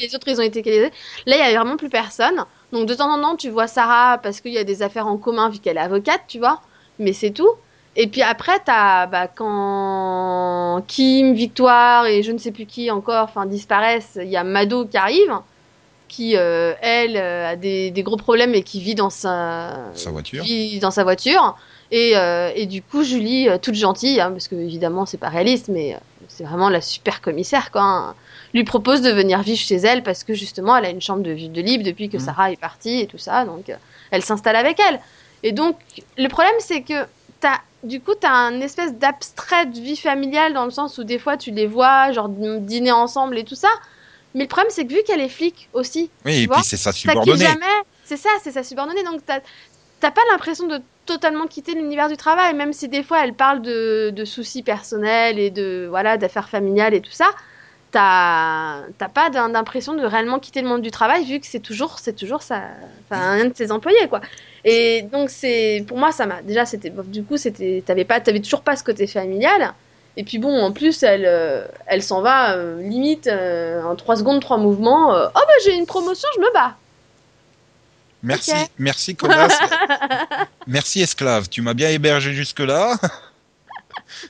les 0.01 0.15
autres, 0.15 0.27
ils 0.27 0.39
ont 0.39 0.43
été 0.43 0.61
kélérisés. 0.61 0.91
Là, 1.25 1.35
il 1.37 1.53
y 1.53 1.55
a 1.55 1.59
vraiment 1.59 1.77
plus 1.77 1.89
personne. 1.89 2.45
Donc 2.72 2.88
de 2.88 2.93
temps 2.93 3.09
en 3.09 3.22
temps, 3.22 3.36
tu 3.36 3.49
vois 3.49 3.68
Sarah 3.68 4.18
parce 4.18 4.41
qu'il 4.41 4.51
y 4.51 4.57
a 4.57 4.63
des 4.63 4.82
affaires 4.82 5.07
en 5.07 5.18
commun 5.18 5.49
vu 5.49 5.59
qu'elle 5.59 5.78
est 5.78 5.82
avocate, 5.82 6.22
tu 6.28 6.39
vois. 6.39 6.61
Mais 6.99 7.13
c'est 7.13 7.32
tout. 7.32 7.51
Et 7.95 8.07
puis 8.07 8.22
après, 8.22 8.59
t'as 8.63 9.07
bah, 9.07 9.28
quand 9.28 10.84
Kim, 10.88 11.34
Victoire 11.34 12.05
et 12.05 12.22
je 12.22 12.32
ne 12.32 12.38
sais 12.38 12.51
plus 12.51 12.65
qui 12.65 12.91
encore, 12.91 13.24
enfin 13.24 13.45
disparaissent, 13.45 14.20
il 14.22 14.30
y 14.30 14.38
a 14.38 14.43
Mado 14.43 14.86
qui 14.86 14.97
arrive, 14.97 15.34
qui 16.07 16.38
euh, 16.38 16.74
elle 16.82 17.18
euh, 17.18 17.49
a 17.49 17.55
des, 17.55 17.91
gros 17.97 18.18
problèmes 18.18 18.53
et 18.53 18.61
qui 18.61 18.82
vit 18.82 18.93
dans 18.93 19.09
sa, 19.09 19.91
voiture. 20.07 20.43
Vit 20.43 20.80
dans 20.80 20.91
sa 20.91 21.03
voiture. 21.03 21.57
Et, 21.89 22.18
euh, 22.18 22.51
et 22.53 22.65
du 22.68 22.84
coup, 22.84 23.03
Julie, 23.03 23.47
toute 23.61 23.76
gentille, 23.76 24.20
hein, 24.22 24.32
parce 24.32 24.47
que 24.47 24.55
évidemment 24.55 25.05
c'est 25.07 25.18
pas 25.18 25.30
réaliste, 25.30 25.70
mais 25.70 25.97
c'est 26.28 26.43
vraiment 26.43 26.70
la 26.70 26.82
super 26.82 27.22
commissaire 27.22 27.72
quoi. 27.72 27.82
Hein 27.82 28.15
lui 28.53 28.63
propose 28.63 29.01
de 29.01 29.11
venir 29.11 29.41
vivre 29.41 29.59
chez 29.59 29.75
elle 29.75 30.03
parce 30.03 30.23
que 30.23 30.33
justement 30.33 30.75
elle 30.77 30.85
a 30.85 30.89
une 30.89 31.01
chambre 31.01 31.23
de, 31.23 31.33
de 31.33 31.61
libre 31.61 31.83
depuis 31.83 32.09
que 32.09 32.17
mmh. 32.17 32.21
Sarah 32.21 32.51
est 32.51 32.59
partie 32.59 33.01
et 33.01 33.07
tout 33.07 33.17
ça, 33.17 33.45
donc 33.45 33.69
euh, 33.69 33.75
elle 34.11 34.23
s'installe 34.23 34.55
avec 34.55 34.79
elle. 34.79 34.99
Et 35.43 35.51
donc 35.51 35.77
le 36.17 36.27
problème 36.27 36.55
c'est 36.59 36.81
que 36.81 37.05
as, 37.43 37.61
du 37.83 37.99
coup 37.99 38.13
tu 38.19 38.25
as 38.25 38.33
un 38.33 38.59
espèce 38.61 38.93
d'abstrait 38.93 39.65
de 39.67 39.79
vie 39.79 39.97
familiale 39.97 40.53
dans 40.53 40.65
le 40.65 40.71
sens 40.71 40.97
où 40.97 41.03
des 41.03 41.19
fois 41.19 41.37
tu 41.37 41.51
les 41.51 41.67
vois 41.67 42.11
genre 42.11 42.29
dîner 42.29 42.91
ensemble 42.91 43.37
et 43.37 43.43
tout 43.43 43.55
ça, 43.55 43.69
mais 44.33 44.43
le 44.43 44.49
problème 44.49 44.71
c'est 44.71 44.85
que 44.85 44.93
vu 44.93 45.03
qu'elle 45.05 45.21
est 45.21 45.29
flic 45.29 45.69
aussi, 45.73 46.09
oui 46.25 46.43
et 46.43 46.47
puis 46.47 46.63
c'est 46.63 46.77
sa 46.77 46.91
subordonnée. 46.91 47.45
C'est 48.03 48.17
ça, 48.17 48.29
c'est 48.41 48.51
sa 48.51 48.63
subordonnée, 48.63 49.03
donc 49.03 49.19
t'as 49.25 50.11
pas 50.11 50.21
l'impression 50.31 50.65
de 50.65 50.79
totalement 51.05 51.45
quitter 51.45 51.73
l'univers 51.73 52.07
du 52.07 52.15
travail, 52.15 52.53
même 52.53 52.71
si 52.71 52.87
des 52.87 53.03
fois 53.03 53.23
elle 53.23 53.33
parle 53.33 53.61
de, 53.61 54.11
de 54.15 54.25
soucis 54.25 54.63
personnels 54.63 55.39
et 55.39 55.49
de 55.49 55.87
voilà 55.89 56.17
d'affaires 56.17 56.47
familiales 56.47 56.93
et 56.93 57.01
tout 57.01 57.11
ça 57.11 57.27
t'as 58.97 59.09
pas 59.09 59.29
d'im- 59.29 59.49
d'impression 59.49 59.93
de 59.95 60.05
réellement 60.05 60.39
quitter 60.39 60.61
le 60.61 60.67
monde 60.67 60.81
du 60.81 60.91
travail 60.91 61.25
vu 61.25 61.39
que 61.39 61.47
c'est 61.47 61.59
toujours 61.59 61.99
c'est 61.99 62.13
toujours 62.15 62.41
ça 62.43 62.61
un 63.11 63.45
de 63.45 63.53
ses 63.55 63.71
employés 63.71 64.07
quoi 64.07 64.21
et 64.63 65.01
donc 65.01 65.29
c'est 65.29 65.83
pour 65.87 65.97
moi 65.97 66.11
ça 66.11 66.25
m'a 66.25 66.41
déjà 66.41 66.65
c'était 66.65 66.91
du 67.05 67.23
coup 67.23 67.37
c'était 67.37 67.83
t'avais 67.85 68.05
pas 68.05 68.19
t'avais 68.19 68.39
toujours 68.41 68.61
pas 68.61 68.75
ce 68.75 68.83
côté 68.83 69.07
familial 69.07 69.73
et 70.15 70.23
puis 70.23 70.37
bon 70.37 70.61
en 70.61 70.71
plus 70.71 71.01
elle 71.03 71.25
euh, 71.25 71.65
elle 71.87 72.03
s'en 72.03 72.21
va 72.21 72.55
euh, 72.55 72.81
limite 72.81 73.27
euh, 73.27 73.81
en 73.83 73.95
trois 73.95 74.15
secondes 74.15 74.41
trois 74.41 74.57
mouvements 74.57 75.15
euh, 75.15 75.27
oh 75.33 75.39
bah 75.47 75.53
j'ai 75.65 75.73
une 75.75 75.85
promotion 75.85 76.27
je 76.35 76.41
me 76.41 76.53
bats 76.53 76.75
Merci, 78.23 78.51
merci 78.79 79.15
Colas. 79.15 79.47
merci 80.67 81.01
esclave. 81.01 81.47
Tu 81.49 81.61
m'as 81.61 81.75
bien 81.75 81.89
hébergé 81.89 82.33
jusque-là. 82.33 82.95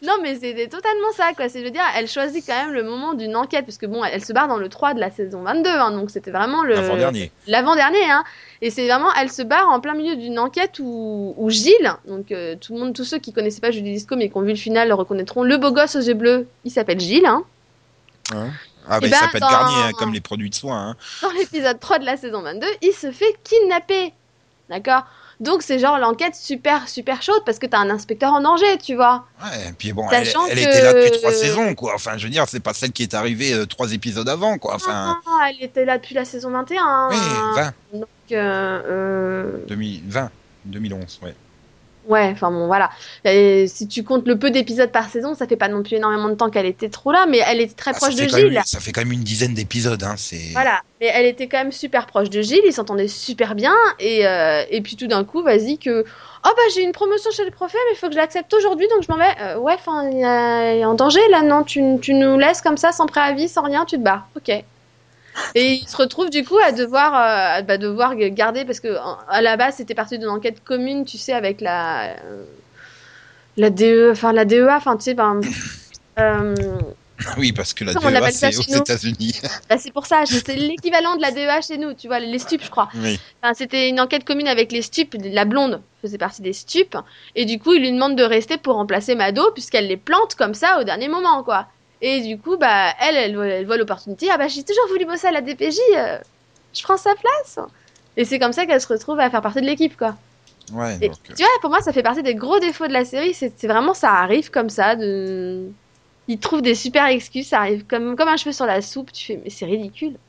Non 0.03 0.13
mais 0.21 0.35
c'était 0.35 0.67
totalement 0.67 1.11
ça 1.15 1.33
quoi 1.35 1.49
c'est 1.49 1.59
je 1.59 1.65
veux 1.65 1.71
dire 1.71 1.83
elle 1.95 2.07
choisit 2.07 2.45
quand 2.45 2.55
même 2.65 2.73
le 2.73 2.83
moment 2.83 3.13
d'une 3.13 3.35
enquête 3.35 3.65
parce 3.65 3.77
que 3.77 3.85
bon 3.85 4.03
elle, 4.03 4.13
elle 4.15 4.23
se 4.25 4.33
barre 4.33 4.47
dans 4.47 4.57
le 4.57 4.69
3 4.69 4.93
de 4.93 4.99
la 4.99 5.11
saison 5.11 5.41
22 5.43 5.69
hein, 5.69 5.91
donc 5.91 6.09
c'était 6.11 6.31
vraiment 6.31 6.63
le 6.63 6.75
L'avant-dernier. 6.75 7.31
l'avant-dernier, 7.47 8.03
hein. 8.09 8.23
Et 8.61 8.71
c'est 8.71 8.87
vraiment, 8.87 9.13
elle 9.13 9.31
se 9.31 9.43
barre 9.43 9.69
en 9.69 9.79
plein 9.79 9.93
milieu 9.93 10.15
d'une 10.15 10.39
enquête 10.39 10.79
où, 10.79 11.35
où 11.37 11.49
Gilles, 11.51 11.93
donc 12.07 12.31
euh, 12.31 12.55
tout 12.59 12.73
le 12.73 12.79
monde, 12.79 12.93
tous 12.95 13.03
ceux 13.03 13.19
qui 13.19 13.31
connaissaient 13.31 13.61
pas 13.61 13.69
Julie 13.71 13.93
Disco 13.93 14.15
mais 14.15 14.29
qui 14.29 14.37
ont 14.37 14.41
vu 14.41 14.49
le 14.49 14.55
final 14.55 14.87
le 14.87 14.95
reconnaîtront, 14.95 15.43
le 15.43 15.57
beau 15.57 15.71
gosse 15.71 15.95
aux 15.95 16.01
yeux 16.01 16.15
bleus, 16.15 16.47
il 16.65 16.71
s'appelle 16.71 16.99
Gilles, 16.99 17.25
hein. 17.27 17.43
Hein 18.33 18.49
ah, 18.89 18.99
bah, 18.99 19.07
il 19.07 19.11
ben, 19.11 19.17
s'appelle 19.17 19.41
dans- 19.41 19.49
Garnier, 19.49 19.83
hein, 19.83 19.91
comme 19.97 20.13
les 20.13 20.21
produits 20.21 20.49
de 20.49 20.55
soins. 20.55 20.89
hein. 20.91 20.95
Dans 21.21 21.31
l'épisode 21.31 21.79
3 21.79 21.99
de 21.99 22.05
la 22.05 22.17
saison 22.17 22.41
22, 22.41 22.65
il 22.81 22.93
se 22.93 23.11
fait 23.11 23.35
kidnapper. 23.43 24.13
D'accord? 24.69 25.03
Donc 25.39 25.61
c'est 25.61 25.77
genre 25.77 25.99
l'enquête 25.99 26.35
super, 26.35 26.89
super 26.89 27.21
chaude 27.21 27.43
parce 27.45 27.59
que 27.59 27.67
t'as 27.67 27.77
un 27.77 27.89
inspecteur 27.91 28.33
en 28.33 28.41
danger, 28.41 28.77
tu 28.83 28.95
vois. 28.95 29.25
Ouais, 29.43 29.69
et 29.69 29.71
puis 29.73 29.93
bon, 29.93 30.09
elle, 30.11 30.27
elle 30.27 30.33
que- 30.33 30.61
était 30.63 30.81
là 30.81 30.93
depuis 30.93 31.11
trois 31.11 31.31
saisons, 31.31 31.75
quoi. 31.75 31.93
Enfin, 31.95 32.17
je 32.17 32.23
veux 32.23 32.31
dire, 32.31 32.45
c'est 32.47 32.59
pas 32.59 32.73
celle 32.73 32.91
qui 32.91 33.03
est 33.03 33.13
arrivée 33.13 33.53
euh, 33.53 33.65
trois 33.67 33.93
épisodes 33.93 34.27
avant, 34.27 34.57
quoi. 34.57 34.75
Enfin, 34.75 35.15
Ah, 35.27 35.49
elle 35.49 35.63
était 35.63 35.85
là 35.85 35.97
depuis 35.99 36.15
la 36.15 36.25
saison 36.25 36.49
21. 36.49 37.09
oui, 37.11 37.17
20, 37.55 37.73
Donc, 37.93 38.07
euh, 38.31 38.81
euh, 38.87 39.65
2020, 39.67 40.31
2011, 40.65 41.19
ouais. 41.23 41.35
Ouais, 42.07 42.29
enfin 42.31 42.49
bon, 42.51 42.67
voilà. 42.67 42.89
Et 43.25 43.67
si 43.67 43.87
tu 43.87 44.03
comptes 44.03 44.25
le 44.27 44.39
peu 44.39 44.49
d'épisodes 44.49 44.91
par 44.91 45.09
saison, 45.09 45.35
ça 45.35 45.45
fait 45.45 45.57
pas 45.57 45.67
non 45.67 45.83
plus 45.83 45.97
énormément 45.97 46.29
de 46.29 46.35
temps 46.35 46.49
qu'elle 46.49 46.65
était 46.65 46.87
trop 46.89 47.11
là, 47.11 47.25
mais 47.27 47.39
elle 47.45 47.59
était 47.59 47.73
très 47.75 47.91
Ah, 47.91 47.97
proche 47.97 48.15
de 48.15 48.21
même- 48.21 48.29
Gilles. 48.29 48.61
ça 48.65 48.79
fait 48.79 48.91
quand 48.93 49.01
même 49.01 49.11
une 49.11 49.23
dizaine 49.23 49.53
d'épisodes, 49.53 50.01
hein. 50.03 50.15
C'est. 50.17 50.51
Voilà, 50.53 50.81
mais 51.01 51.07
elle 51.13 51.25
était 51.25 51.47
quand 51.47 51.57
même 51.57 51.71
super 51.73 52.05
proche 52.05 52.29
de 52.29 52.41
Gilles, 52.41 52.61
ils 52.65 52.71
s'entendaient 52.73 53.09
super 53.09 53.55
bien, 53.55 53.75
et, 53.99 54.25
euh, 54.25 54.63
et 54.69 54.81
puis 54.81 54.95
tout 54.95 55.07
d'un 55.07 55.25
coup, 55.25 55.43
vas-y 55.43 55.77
que 55.79 56.05
oh 56.45 56.49
bah 56.55 56.61
j'ai 56.73 56.83
une 56.83 56.93
promotion 56.93 57.29
chez 57.31 57.43
le 57.43 57.51
prophète, 57.51 57.81
mais 57.89 57.95
il 57.95 57.99
faut 57.99 58.07
que 58.07 58.13
je 58.13 58.17
l'accepte 58.17 58.53
aujourd'hui, 58.53 58.87
donc 58.87 59.03
je 59.03 59.11
m'en 59.11 59.17
vais. 59.17 59.35
Euh, 59.41 59.57
ouais, 59.57 59.73
enfin, 59.73 60.09
il 60.09 60.23
a 60.23 60.87
en 60.87 60.93
danger 60.93 61.19
là, 61.29 61.41
non? 61.41 61.63
Tu, 61.63 61.81
tu 62.01 62.13
nous 62.13 62.37
laisses 62.37 62.61
comme 62.61 62.77
ça, 62.77 62.93
sans 62.93 63.05
préavis, 63.05 63.49
sans 63.49 63.63
rien, 63.63 63.83
tu 63.83 63.97
te 63.97 64.01
barres. 64.01 64.27
Ok. 64.37 64.49
Et 65.55 65.73
il 65.73 65.87
se 65.87 65.97
retrouve 65.97 66.29
du 66.29 66.43
coup 66.43 66.57
à 66.65 66.71
devoir, 66.71 67.59
euh, 67.59 67.61
bah, 67.61 67.77
devoir 67.77 68.15
garder, 68.15 68.65
parce 68.65 68.79
que 68.79 68.95
à 69.29 69.41
la 69.41 69.57
base 69.57 69.75
c'était 69.75 69.95
parti 69.95 70.17
d'une 70.17 70.29
enquête 70.29 70.63
commune, 70.63 71.05
tu 71.05 71.17
sais, 71.17 71.33
avec 71.33 71.61
la. 71.61 72.15
euh, 72.25 72.43
la 73.57 73.69
DE, 73.69 74.11
enfin 74.11 74.33
la 74.33 74.45
DEA, 74.45 74.69
enfin 74.69 74.95
tu 74.97 75.03
sais, 75.03 75.13
ben. 75.13 75.41
euh, 76.19 76.55
Oui, 77.37 77.51
parce 77.51 77.73
que 77.73 77.83
la 77.83 77.93
on 77.93 77.99
DEA, 77.99 78.31
c'est 78.31 78.55
aux 78.55 78.61
États-Unis. 78.61 79.41
bah, 79.69 79.77
c'est 79.79 79.91
pour 79.91 80.05
ça, 80.05 80.23
c'est 80.25 80.55
l'équivalent 80.55 81.15
de 81.15 81.21
la 81.21 81.31
DEA 81.31 81.61
chez 81.67 81.77
nous, 81.77 81.93
tu 81.93 82.07
vois, 82.07 82.19
les 82.19 82.39
stupes, 82.39 82.63
je 82.63 82.69
crois. 82.69 82.89
oui. 82.95 83.19
Enfin, 83.41 83.53
c'était 83.55 83.89
une 83.89 83.99
enquête 83.99 84.23
commune 84.23 84.47
avec 84.47 84.71
les 84.71 84.83
stupes. 84.83 85.15
La 85.23 85.45
blonde 85.45 85.81
faisait 86.01 86.17
partie 86.19 86.41
des 86.43 86.53
stupes. 86.53 86.97
Et 87.35 87.45
du 87.45 87.59
coup, 87.59 87.73
il 87.73 87.81
lui 87.81 87.91
demande 87.91 88.15
de 88.15 88.23
rester 88.23 88.57
pour 88.57 88.75
remplacer 88.75 89.15
Mado, 89.15 89.51
puisqu'elle 89.53 89.87
les 89.87 89.97
plante 89.97 90.35
comme 90.35 90.53
ça 90.53 90.79
au 90.79 90.83
dernier 90.83 91.07
moment, 91.07 91.43
quoi. 91.43 91.67
Et 92.01 92.21
du 92.21 92.39
coup, 92.39 92.57
bah, 92.57 92.93
elle, 92.99 93.15
elle, 93.17 93.35
voit- 93.35 93.47
elle 93.47 93.65
voit 93.65 93.77
l'opportunité. 93.77 94.29
Ah 94.31 94.37
bah, 94.37 94.47
j'ai 94.47 94.63
toujours 94.63 94.87
voulu 94.89 95.05
bosser 95.05 95.27
à 95.27 95.31
la 95.31 95.41
DPJ. 95.41 95.79
euh, 95.97 96.19
je 96.73 96.83
prends 96.83 96.97
sa 96.97 97.15
place. 97.15 97.59
Et 98.15 98.25
c'est 98.25 98.39
comme 98.39 98.53
ça 98.53 98.65
qu'elle 98.65 98.81
se 98.81 98.87
retrouve 98.87 99.19
à 99.19 99.29
faire 99.29 99.41
partie 99.41 99.61
de 99.61 99.65
l'équipe, 99.67 99.97
quoi. 99.97 100.19
Ouais, 100.71 100.99
Et 101.01 101.09
donc, 101.09 101.17
euh, 101.29 101.35
tu 101.35 101.43
vois, 101.43 101.51
pour 101.61 101.69
moi, 101.71 101.81
ça 101.81 101.93
fait 101.93 102.03
partie 102.03 102.23
des 102.23 102.35
gros 102.35 102.59
défauts 102.59 102.87
de 102.87 102.93
la 102.93 103.05
série. 103.05 103.33
C'est 103.33 103.53
c'est 103.59 103.67
vraiment, 103.67 103.93
ça 103.93 104.11
arrive 104.13 104.49
comme 104.51 104.69
ça. 104.69 104.95
De... 104.95 105.75
Ils 106.27 106.39
trouvent 106.39 106.61
des 106.61 106.75
super 106.75 107.05
excuses. 107.07 107.47
Ça 107.49 107.59
arrive 107.61 107.85
comme, 107.87 108.15
comme 108.15 108.29
un 108.29 108.37
cheveu 108.37 108.51
sur 108.53 108.65
la 108.65 108.81
soupe. 108.81 109.11
Tu 109.11 109.25
fais, 109.25 109.37
mais 109.43 109.49
c'est 109.49 109.65
ridicule. 109.65 110.19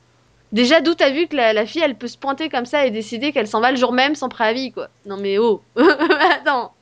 Déjà, 0.51 0.81
d'où 0.81 0.95
t'as 0.95 1.11
vu 1.11 1.27
que 1.27 1.35
la, 1.35 1.53
la 1.53 1.65
fille, 1.65 1.81
elle 1.83 1.97
peut 1.97 2.07
se 2.07 2.17
pointer 2.17 2.49
comme 2.49 2.65
ça 2.65 2.85
et 2.85 2.91
décider 2.91 3.31
qu'elle 3.33 3.47
s'en 3.47 3.61
va 3.61 3.71
le 3.71 3.77
jour 3.77 3.93
même 3.93 4.15
sans 4.15 4.29
préavis, 4.29 4.71
quoi. 4.71 4.89
Non, 5.05 5.17
mais 5.17 5.37
oh 5.39 5.67
Attends 5.77 6.75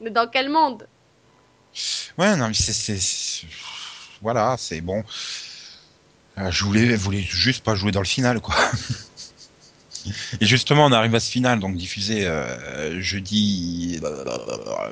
Mais 0.00 0.10
dans 0.10 0.28
quel 0.30 0.50
monde? 0.50 0.88
Ouais, 2.18 2.36
non, 2.36 2.48
mais 2.48 2.54
c'est. 2.54 2.96
Voilà, 4.22 4.56
c'est 4.58 4.80
bon. 4.80 5.02
Euh, 6.38 6.50
je 6.50 6.64
voulais, 6.64 6.94
voulais 6.96 7.20
juste 7.22 7.64
pas 7.64 7.74
jouer 7.74 7.92
dans 7.92 8.00
le 8.00 8.06
final, 8.06 8.40
quoi. 8.40 8.54
Et 10.40 10.46
justement, 10.46 10.86
on 10.86 10.92
arrive 10.92 11.14
à 11.14 11.20
ce 11.20 11.30
final, 11.30 11.60
donc 11.60 11.76
diffusé 11.76 12.26
euh, 12.26 13.00
jeudi 13.00 14.00
euh, 14.02 14.24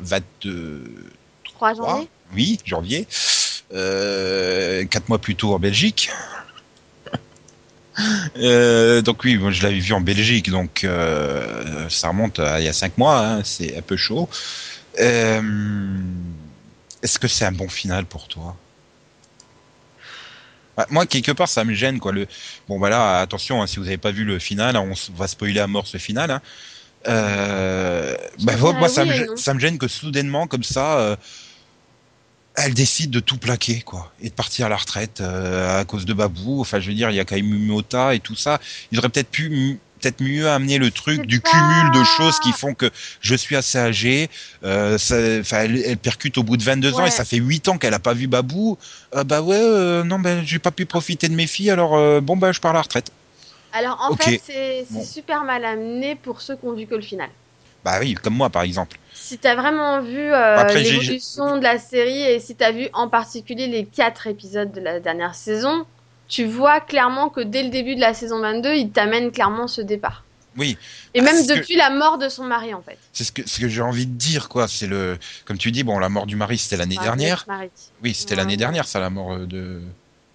22. 0.00 1.10
3 1.44 1.74
janvier 1.74 2.08
Oui, 2.34 2.58
janvier. 2.64 3.08
Euh, 3.72 4.84
quatre 4.86 5.08
mois 5.08 5.18
plus 5.18 5.36
tôt 5.36 5.54
en 5.54 5.58
Belgique. 5.58 6.10
Euh, 8.36 9.02
donc 9.02 9.24
oui, 9.24 9.36
moi 9.36 9.50
je 9.50 9.62
l'avais 9.62 9.80
vu 9.80 9.92
en 9.92 10.00
Belgique, 10.00 10.48
donc 10.48 10.84
euh, 10.84 11.86
ça 11.90 12.08
remonte 12.08 12.38
à 12.38 12.58
il 12.58 12.64
y 12.64 12.68
a 12.68 12.72
cinq 12.72 12.96
mois, 12.96 13.18
hein, 13.18 13.42
c'est 13.44 13.76
un 13.76 13.82
peu 13.82 13.96
chaud. 13.96 14.26
Euh, 15.00 15.42
Est-ce 17.02 17.18
que 17.18 17.28
c'est 17.28 17.44
un 17.44 17.52
bon 17.52 17.68
final 17.68 18.06
pour 18.06 18.26
toi? 18.28 18.56
Ah, 20.82 20.86
Moi, 20.90 21.06
quelque 21.06 21.32
part, 21.32 21.48
ça 21.48 21.64
me 21.64 21.74
gêne, 21.74 21.98
quoi. 21.98 22.12
Le... 22.12 22.26
Bon, 22.68 22.78
voilà, 22.78 23.20
attention, 23.20 23.62
hein, 23.62 23.66
si 23.66 23.76
vous 23.76 23.84
n'avez 23.84 23.98
pas 23.98 24.10
vu 24.12 24.24
le 24.24 24.38
final, 24.38 24.76
on 24.76 24.92
s- 24.92 25.10
va 25.14 25.26
spoiler 25.28 25.60
à 25.60 25.66
mort 25.66 25.86
ce 25.86 25.98
final. 25.98 26.30
Hein. 26.30 26.40
Euh... 27.08 28.16
Bah, 28.40 28.52
moi, 28.56 28.88
ça, 28.88 29.02
oui 29.02 29.08
me 29.08 29.14
et 29.14 29.16
gêne, 29.18 29.26
non. 29.28 29.36
ça 29.36 29.54
me 29.54 29.60
gêne 29.60 29.78
que 29.78 29.88
soudainement, 29.88 30.46
comme 30.46 30.62
ça, 30.64 30.98
euh, 30.98 31.16
elle 32.56 32.74
décide 32.74 33.10
de 33.10 33.20
tout 33.20 33.38
plaquer, 33.38 33.80
quoi, 33.80 34.12
et 34.20 34.28
de 34.28 34.34
partir 34.34 34.66
à 34.66 34.68
la 34.68 34.76
retraite 34.76 35.20
euh, 35.20 35.80
à 35.80 35.84
cause 35.84 36.04
de 36.04 36.12
Babou. 36.12 36.60
Enfin, 36.60 36.80
je 36.80 36.88
veux 36.88 36.94
dire, 36.94 37.10
il 37.10 37.16
y 37.16 37.20
a 37.20 37.24
quand 37.24 37.36
même 37.36 37.46
Mota 37.66 38.14
et 38.14 38.20
tout 38.20 38.36
ça. 38.36 38.60
Ils 38.92 38.98
auraient 38.98 39.08
peut-être 39.08 39.30
pu 39.30 39.78
peut-être 40.00 40.20
mieux 40.20 40.48
amener 40.48 40.78
le 40.78 40.90
truc 40.90 41.26
du 41.26 41.40
cumul 41.40 41.90
de 41.92 42.04
choses 42.04 42.38
qui 42.40 42.52
font 42.52 42.74
que 42.74 42.90
je 43.20 43.34
suis 43.34 43.56
assez 43.56 43.78
âgé. 43.78 44.28
Euh, 44.64 44.98
ça, 44.98 45.16
elle, 45.16 45.82
elle 45.84 45.96
percute 45.98 46.38
au 46.38 46.42
bout 46.42 46.56
de 46.56 46.62
22 46.62 46.94
ans 46.94 47.06
et 47.06 47.10
ça 47.10 47.24
fait 47.24 47.36
8 47.36 47.68
ans 47.68 47.78
qu'elle 47.78 47.94
a 47.94 47.98
pas 47.98 48.14
vu 48.14 48.26
Babou. 48.26 48.78
Euh, 49.14 49.24
bah 49.24 49.42
ouais, 49.42 49.56
euh, 49.56 50.02
non, 50.04 50.18
ben 50.18 50.42
j'ai 50.44 50.58
pas 50.58 50.70
pu 50.70 50.86
profiter 50.86 51.28
de 51.28 51.34
mes 51.34 51.46
filles, 51.46 51.70
alors 51.70 51.96
euh, 51.96 52.20
bon 52.20 52.36
bah 52.36 52.52
je 52.52 52.60
pars 52.60 52.70
à 52.72 52.74
la 52.74 52.82
retraite. 52.82 53.10
Alors, 53.72 53.98
en 54.02 54.16
fait, 54.16 54.40
c'est 54.44 54.84
Bon. 54.90 55.04
super 55.04 55.44
mal 55.44 55.64
amené 55.64 56.16
pour 56.16 56.40
ceux 56.40 56.56
qui 56.56 56.64
ont 56.66 56.74
vu 56.74 56.86
que 56.86 56.94
le 56.96 57.02
final. 57.02 57.28
Bah 57.84 57.98
oui, 58.00 58.14
comme 58.14 58.34
moi 58.34 58.50
par 58.50 58.62
exemple. 58.62 58.98
Si 59.14 59.38
t'as 59.38 59.54
vraiment 59.54 60.02
vu 60.02 60.18
euh, 60.32 60.68
j'ai- 60.68 60.82
l'évolution 60.82 61.56
de 61.56 61.62
la 61.62 61.78
série 61.78 62.22
et 62.22 62.40
si 62.40 62.54
t'as 62.56 62.72
vu 62.72 62.88
en 62.92 63.08
particulier 63.08 63.68
les 63.68 63.84
quatre 63.84 64.26
épisodes 64.26 64.72
de 64.72 64.80
la 64.80 64.98
dernière 65.00 65.34
saison, 65.34 65.86
tu 66.30 66.44
vois 66.46 66.80
clairement 66.80 67.28
que 67.28 67.40
dès 67.40 67.62
le 67.62 67.68
début 67.68 67.94
de 67.96 68.00
la 68.00 68.14
saison 68.14 68.40
22, 68.40 68.74
il 68.76 68.90
t'amène 68.90 69.30
clairement 69.32 69.66
ce 69.68 69.82
départ. 69.82 70.24
Oui, 70.56 70.78
Et 71.14 71.20
Ah, 71.20 71.22
même 71.22 71.46
que- 71.46 71.54
depuis 71.58 71.76
la 71.76 71.90
mort 71.90 72.18
de 72.18 72.28
son 72.28 72.44
mari, 72.44 72.72
en 72.74 72.82
fait. 72.82 72.98
c'est 73.12 73.24
ce 73.24 73.30
que 73.32 73.48
ce 73.48 73.60
que 73.60 73.68
j'ai 73.68 73.82
envie 73.82 74.06
de 74.06 74.12
dire 74.16 74.48
quoi. 74.48 74.66
C'est 74.68 74.86
le, 74.86 75.18
comme 75.44 75.58
tu 75.58 75.70
dis, 75.70 75.82
bon 75.84 75.98
la 75.98 76.08
mort 76.08 76.26
du 76.26 76.34
mari 76.36 76.56
c'était 76.58 76.76
l'année 76.76 76.96
dernière. 76.96 77.44
Oui, 78.02 78.14
c'était 78.14 78.32
Ouais. 78.32 78.36
l'année 78.36 78.56
dernière 78.56 78.86
ça 78.86 78.98
la 79.00 79.10
mort 79.10 79.32
euh, 79.34 79.46
de 79.46 79.80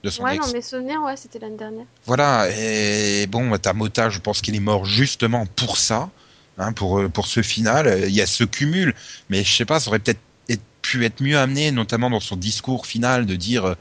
de 0.03 0.09
son 0.11 0.23
Ouais, 0.23 0.35
ex. 0.35 0.45
non, 0.45 0.53
mes 0.53 0.61
souvenirs, 0.61 1.01
ouais, 1.03 1.17
c'était 1.17 1.39
l'année 1.39 1.57
dernière. 1.57 1.85
Voilà, 2.05 2.47
et 2.55 3.25
bon, 3.27 3.57
ta 3.57 3.73
Mota, 3.73 4.09
je 4.11 4.19
pense 4.19 4.39
qu'il 4.41 4.55
est 4.55 4.59
mort 4.59 4.85
justement 4.85 5.47
pour 5.47 5.77
ça, 5.77 6.09
hein, 6.59 6.73
pour, 6.73 6.99
euh, 6.99 7.09
pour 7.09 7.25
ce 7.25 7.41
final. 7.41 7.87
Euh, 7.87 8.05
Il 8.07 8.13
y 8.13 8.21
a 8.21 8.27
ce 8.27 8.43
cumul, 8.43 8.93
mais 9.29 9.43
je 9.43 9.51
sais 9.51 9.65
pas, 9.65 9.79
ça 9.79 9.89
aurait 9.89 9.97
peut-être 9.99 10.19
être- 10.47 10.61
pu 10.83 11.03
être 11.05 11.21
mieux 11.21 11.39
amené, 11.39 11.71
notamment 11.71 12.11
dans 12.11 12.19
son 12.19 12.35
discours 12.35 12.85
final, 12.85 13.25
de 13.25 13.35
dire 13.35 13.75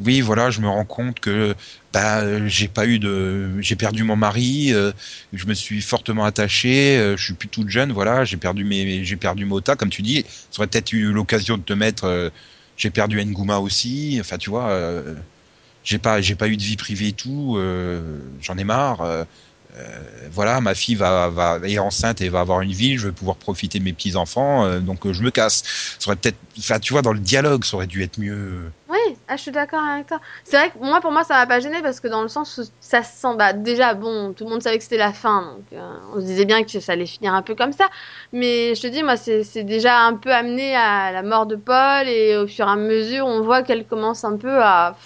oui, 0.00 0.20
voilà, 0.20 0.50
je 0.50 0.60
me 0.60 0.68
rends 0.68 0.84
compte 0.84 1.18
que 1.18 1.54
bah, 1.92 2.46
j'ai 2.46 2.68
pas 2.68 2.86
eu 2.86 3.00
de, 3.00 3.60
j'ai 3.60 3.74
perdu 3.74 4.04
mon 4.04 4.14
mari, 4.14 4.72
euh, 4.72 4.92
je 5.32 5.44
me 5.46 5.54
suis 5.54 5.80
fortement 5.82 6.24
attaché, 6.24 6.96
euh, 6.98 7.16
je 7.16 7.24
suis 7.24 7.34
plus 7.34 7.48
toute 7.48 7.68
jeune, 7.68 7.90
voilà, 7.92 8.24
j'ai 8.24 8.36
perdu 8.36 8.64
mes, 8.64 9.04
j'ai 9.04 9.16
perdu 9.16 9.44
Mota, 9.44 9.74
comme 9.74 9.90
tu 9.90 10.02
dis, 10.02 10.24
ça 10.50 10.60
aurait 10.60 10.68
peut-être 10.68 10.92
eu 10.92 11.12
l'occasion 11.12 11.56
de 11.58 11.62
te 11.64 11.72
mettre, 11.72 12.04
euh, 12.04 12.30
j'ai 12.76 12.90
perdu 12.90 13.20
Nguma 13.24 13.58
aussi, 13.58 14.18
enfin 14.20 14.38
tu 14.38 14.50
vois. 14.50 14.70
euh, 14.70 15.14
j'ai 15.84 15.98
pas 15.98 16.20
j'ai 16.20 16.34
pas 16.34 16.48
eu 16.48 16.56
de 16.56 16.62
vie 16.62 16.76
privée 16.76 17.08
et 17.08 17.12
tout 17.12 17.58
j'en 18.42 18.58
ai 18.58 18.64
marre 18.64 19.26
voilà 20.30 20.60
ma 20.60 20.74
fille 20.74 20.94
va, 20.94 21.28
va 21.28 21.58
est 21.64 21.78
enceinte 21.78 22.20
et 22.20 22.28
va 22.28 22.40
avoir 22.40 22.60
une 22.60 22.72
vie 22.72 22.98
je 22.98 23.08
vais 23.08 23.12
pouvoir 23.12 23.36
profiter 23.36 23.78
de 23.78 23.84
mes 23.84 23.92
petits 23.92 24.16
enfants 24.16 24.78
donc 24.80 25.06
euh, 25.06 25.12
je 25.12 25.22
me 25.22 25.30
casse 25.30 25.62
ça 25.98 26.08
aurait 26.08 26.16
peut-être 26.16 26.36
enfin 26.58 26.78
tu 26.78 26.92
vois 26.92 27.02
dans 27.02 27.12
le 27.12 27.20
dialogue 27.20 27.64
ça 27.64 27.76
aurait 27.76 27.86
dû 27.86 28.02
être 28.02 28.18
mieux 28.18 28.70
Oui, 28.88 29.16
ah, 29.28 29.36
je 29.36 29.42
suis 29.42 29.50
d'accord 29.50 29.82
avec 29.82 30.06
toi. 30.06 30.20
C'est 30.44 30.56
vrai 30.56 30.70
que 30.70 30.78
moi, 30.78 31.00
pour 31.00 31.12
moi, 31.12 31.22
ça 31.22 31.34
m'a 31.34 31.46
pas 31.46 31.60
gêné 31.60 31.82
parce 31.82 32.00
que 32.00 32.08
dans 32.08 32.22
le 32.22 32.28
sens 32.28 32.58
où 32.58 32.62
ça 32.80 33.02
se 33.02 33.20
sent. 33.20 33.36
Bah, 33.36 33.52
déjà, 33.52 33.92
bon, 33.94 34.32
tout 34.32 34.44
le 34.44 34.50
monde 34.50 34.62
savait 34.62 34.78
que 34.78 34.82
c'était 34.82 34.96
la 34.96 35.12
fin, 35.12 35.42
donc 35.42 35.64
euh, 35.72 35.98
on 36.14 36.20
se 36.20 36.26
disait 36.26 36.46
bien 36.46 36.64
que 36.64 36.80
ça 36.80 36.92
allait 36.92 37.06
finir 37.06 37.34
un 37.34 37.42
peu 37.42 37.54
comme 37.54 37.72
ça. 37.72 37.88
Mais 38.32 38.74
je 38.74 38.80
te 38.80 38.86
dis, 38.86 39.02
moi, 39.02 39.16
c'est 39.16 39.64
déjà 39.64 40.00
un 40.00 40.14
peu 40.14 40.32
amené 40.32 40.74
à 40.74 41.12
la 41.12 41.22
mort 41.22 41.46
de 41.46 41.56
Paul 41.56 42.08
et 42.08 42.36
au 42.36 42.46
fur 42.46 42.66
et 42.66 42.70
à 42.70 42.76
mesure, 42.76 43.26
on 43.26 43.42
voit 43.42 43.62
qu'elle 43.62 43.86
commence 43.86 44.24
un 44.24 44.36
peu 44.36 44.62
à. 44.62 44.96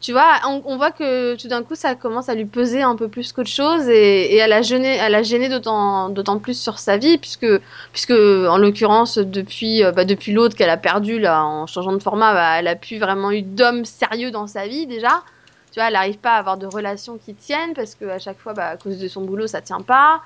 Tu 0.00 0.12
vois, 0.12 0.40
on, 0.46 0.76
voit 0.76 0.92
que 0.92 1.34
tout 1.34 1.48
d'un 1.48 1.64
coup, 1.64 1.74
ça 1.74 1.96
commence 1.96 2.28
à 2.28 2.36
lui 2.36 2.44
peser 2.44 2.82
un 2.82 2.94
peu 2.94 3.08
plus 3.08 3.32
qu'autre 3.32 3.50
chose 3.50 3.88
et, 3.88 4.32
et 4.32 4.40
à 4.40 4.46
la 4.46 4.62
gêner, 4.62 5.00
à 5.00 5.08
la 5.08 5.24
gêner 5.24 5.48
d'autant, 5.48 6.08
d'autant 6.08 6.38
plus 6.38 6.60
sur 6.60 6.78
sa 6.78 6.96
vie, 6.96 7.18
puisque, 7.18 7.48
puisque 7.92 8.12
en 8.12 8.58
l'occurrence, 8.58 9.18
depuis, 9.18 9.82
euh, 9.82 9.90
bah, 9.90 10.04
depuis 10.04 10.32
l'autre 10.32 10.54
qu'elle 10.54 10.70
a 10.70 10.76
perdu 10.76 11.18
là, 11.18 11.44
en 11.44 11.66
changeant 11.66 11.92
de 11.92 11.98
format, 11.98 12.32
bah, 12.32 12.60
elle 12.60 12.68
a 12.68 12.76
plus 12.76 12.98
vraiment 12.98 13.32
eu 13.32 13.42
d'homme 13.42 13.84
sérieux 13.84 14.30
dans 14.30 14.46
sa 14.46 14.68
vie 14.68 14.86
déjà. 14.86 15.24
Tu 15.72 15.80
vois, 15.80 15.88
elle 15.88 15.94
n'arrive 15.94 16.18
pas 16.18 16.34
à 16.34 16.38
avoir 16.38 16.58
de 16.58 16.66
relations 16.66 17.18
qui 17.18 17.34
tiennent 17.34 17.74
parce 17.74 17.96
que 17.96 18.04
à 18.04 18.20
chaque 18.20 18.38
fois, 18.38 18.52
bah, 18.52 18.68
à 18.68 18.76
cause 18.76 18.98
de 18.98 19.08
son 19.08 19.22
boulot, 19.22 19.48
ça 19.48 19.62
tient 19.62 19.82
pas. 19.82 20.22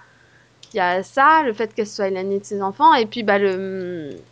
Il 0.74 0.76
y 0.76 0.80
a 0.80 1.02
ça, 1.02 1.42
le 1.44 1.54
fait 1.54 1.74
qu'elle 1.74 1.86
soit 1.86 2.08
éloignée 2.08 2.38
de 2.38 2.44
ses 2.44 2.62
enfants, 2.62 2.94
et 2.94 3.06
puis 3.06 3.22
bah, 3.22 3.38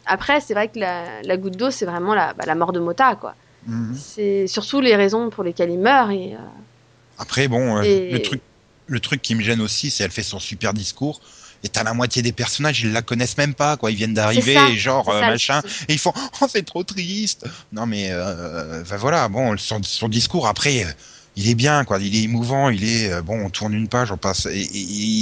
après, 0.07 0.41
c'est 0.41 0.55
vrai 0.55 0.69
que 0.69 0.79
la, 0.79 1.37
goutte 1.39 1.57
d'eau, 1.57 1.71
c'est 1.71 1.87
vraiment 1.87 2.15
la, 2.15 2.35
la 2.47 2.55
mort 2.55 2.73
de 2.73 2.81
Mota, 2.81 3.15
quoi. 3.15 3.35
Mhm. 3.71 3.97
C'est 3.97 4.47
surtout 4.47 4.81
les 4.81 4.97
raisons 4.97 5.31
pour 5.31 5.45
lesquelles 5.45 5.71
il 5.71 5.79
meurt. 5.79 6.11
Et, 6.11 6.35
euh, 6.35 6.39
Après, 7.19 7.49
bon, 7.49 7.77
euh, 7.79 7.83
Et- 7.83 8.11
le 8.11 8.21
truc, 8.23 8.41
le 8.87 9.01
truc 9.01 9.23
qui 9.23 9.35
me 9.35 9.43
gêne 9.43 9.61
aussi, 9.61 9.91
c'est 9.91 10.03
elle 10.05 10.11
fait 10.11 10.23
son 10.23 10.41
super 10.41 10.75
discours. 10.75 11.21
Et 11.63 11.69
t'as 11.69 11.85
la 11.85 11.93
moitié 11.93 12.23
des 12.23 12.33
personnages, 12.33 12.81
ils 12.83 12.91
la 12.93 13.03
connaissent 13.03 13.37
même 13.37 13.53
pas, 13.55 13.77
quoi. 13.77 13.91
Ils 13.91 13.97
viennent 13.97 14.15
d'arriver, 14.15 14.77
genre 14.79 15.09
euh, 15.11 15.21
ça, 15.21 15.27
machin, 15.29 15.61
et 15.89 15.93
ils 15.93 15.99
font, 15.99 16.13
oh 16.41 16.47
c'est 16.49 16.65
trop 16.65 16.83
triste. 16.83 17.47
Non 17.71 17.85
mais, 17.87 18.09
euh, 18.11 18.81
enfin, 18.83 18.97
voilà, 18.97 19.29
bon, 19.29 19.57
son, 19.59 19.83
son 19.83 20.09
discours 20.09 20.47
après, 20.49 20.87
il 21.37 21.49
est 21.49 21.55
bien, 21.55 21.85
quoi. 21.85 21.99
Il 22.01 22.15
est 22.17 22.23
émouvant, 22.25 22.71
il 22.71 22.85
est 22.85 23.11
euh, 23.13 23.23
bon. 23.23 23.45
On 23.45 23.51
tourne 23.51 23.73
une 23.73 23.89
page, 23.89 24.11
on 24.13 24.17
passe, 24.17 24.47
et, 24.47 24.51
et- 24.61 24.63
et- 24.63 24.67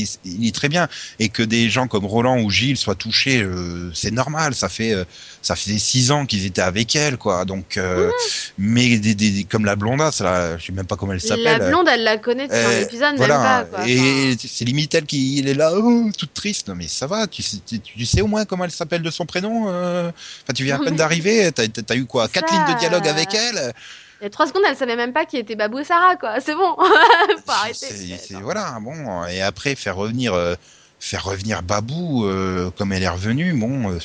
il, 0.02 0.09
il 0.24 0.46
est 0.48 0.54
très 0.54 0.68
bien. 0.68 0.88
Et 1.18 1.28
que 1.28 1.42
des 1.42 1.68
gens 1.70 1.86
comme 1.86 2.06
Roland 2.06 2.40
ou 2.40 2.50
Gilles 2.50 2.76
soient 2.76 2.94
touchés, 2.94 3.42
euh, 3.42 3.90
c'est 3.94 4.11
normal. 4.11 4.54
Ça 4.54 4.68
fait, 4.68 4.92
euh, 4.94 5.04
ça 5.42 5.54
fait 5.54 5.78
six 5.78 6.11
ans 6.11 6.26
qu'ils 6.26 6.46
étaient 6.46 6.62
avec 6.62 6.96
elle, 6.96 7.16
quoi. 7.18 7.44
Donc, 7.44 7.76
euh, 7.76 8.11
mais 8.56 8.98
des, 8.98 9.14
des, 9.14 9.30
des- 9.30 9.44
comme 9.44 9.64
la 9.64 9.76
blondasse, 9.76 10.20
là, 10.20 10.56
je 10.59 10.66
sais 10.66 10.72
même 10.72 10.86
pas 10.86 10.96
comment 10.96 11.12
elle 11.12 11.20
s'appelle. 11.20 11.59
La 11.59 11.68
blonde, 11.68 11.88
elle 11.88 12.04
la 12.04 12.16
connaît 12.18 12.48
depuis 12.48 12.59
un 12.59 12.70
Euh, 12.70 12.82
épisode, 12.82 13.16
voilà, 13.16 13.38
même 13.38 13.42
pas. 13.70 13.76
Quoi. 13.78 13.88
et 13.88 14.32
Enfin, 14.34 14.48
c'est 14.50 14.64
limite 14.64 14.94
elle 14.94 15.06
qui 15.06 15.38
il 15.38 15.48
est 15.48 15.54
là, 15.54 15.72
oh, 15.76 16.11
toute 16.16 16.32
triste. 16.34 16.68
Non 16.68 16.74
mais 16.74 16.88
ça 16.88 17.06
va, 17.06 17.26
tu 17.26 17.42
sais, 17.42 17.59
tu, 17.66 17.80
tu 17.80 18.06
sais 18.06 18.20
au 18.22 18.26
moins 18.26 18.44
comment 18.44 18.64
elle 18.64 18.70
s'appelle 18.70 19.02
de 19.02 19.11
son 19.11 19.26
prénom. 19.26 19.66
euh 19.68 20.09
Enfin, 20.09 20.52
tu 20.54 20.64
viens 20.64 20.76
à 20.76 20.84
peine 20.84 20.96
d'arriver, 20.96 21.50
t'as 21.52 21.64
as 21.90 21.96
eu 21.96 22.06
quoi, 22.06 22.28
quatre 22.28 22.48
Ça, 22.48 22.54
lignes 22.66 22.74
de 22.74 22.78
dialogue 22.80 23.06
euh, 23.06 23.11
avec 23.11 23.34
elle? 23.34 23.72
Il 24.21 24.25
y 24.25 24.27
a 24.27 24.31
trois 24.31 24.47
secondes, 24.47 24.62
elle 24.69 24.77
savait 24.77 24.97
même 24.97 25.12
pas 25.12 25.25
qui 25.27 25.37
était 25.37 25.55
Babou 25.57 25.79
et 25.79 25.85
Sarah, 25.85 26.16
quoi. 26.16 26.41
C'est 26.41 26.55
bon. 26.55 26.77
Faut 26.77 27.51
arrêter. 27.53 28.19
C'est- 28.19 28.35
voilà, 28.41 28.79
bon. 28.81 29.25
Et 29.27 29.41
après 29.43 29.75
faire 29.75 29.97
revenir, 29.97 30.35
euh, 30.35 30.55
faire 31.01 31.25
revenir 31.25 31.62
Babou 31.62 32.25
euh, 32.27 32.71
comme 32.73 32.93
elle 32.93 33.03
est 33.05 33.09
revenue, 33.09 33.53
bon, 33.53 33.93
euh, 33.93 33.99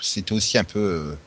c'était 0.00 0.32
aussi 0.32 0.58
un 0.58 0.64
peu, 0.64 0.78
euh, 0.78 1.18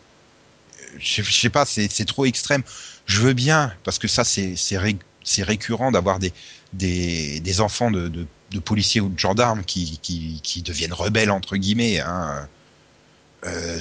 je, 0.98 1.22
je 1.24 1.32
sais 1.32 1.50
pas, 1.50 1.66
c'est 1.66 2.06
trop 2.06 2.26
extrême. 2.26 2.64
Je 3.06 3.20
veux 3.22 3.34
bien 3.34 3.74
parce 3.84 4.00
que 4.00 4.08
ça 4.08 4.24
c'est 4.24 4.56
c'est 4.56 4.78
ré- 4.78 4.98
récurrent 5.40 5.92
d'avoir 5.92 6.20
des 6.20 6.32
des, 6.72 7.42
des 7.42 7.60
enfants 7.60 7.92
de, 7.92 8.08
de, 8.08 8.26
de 8.52 8.60
policiers 8.60 9.02
ou 9.02 9.10
de 9.10 9.20
gendarmes 9.20 9.64
qui, 9.66 10.00
qui, 10.02 10.40
qui 10.42 10.62
deviennent 10.62 10.94
rebelles 10.94 11.32
entre 11.32 11.58
guillemets. 11.58 12.00
Hein. 12.00 12.48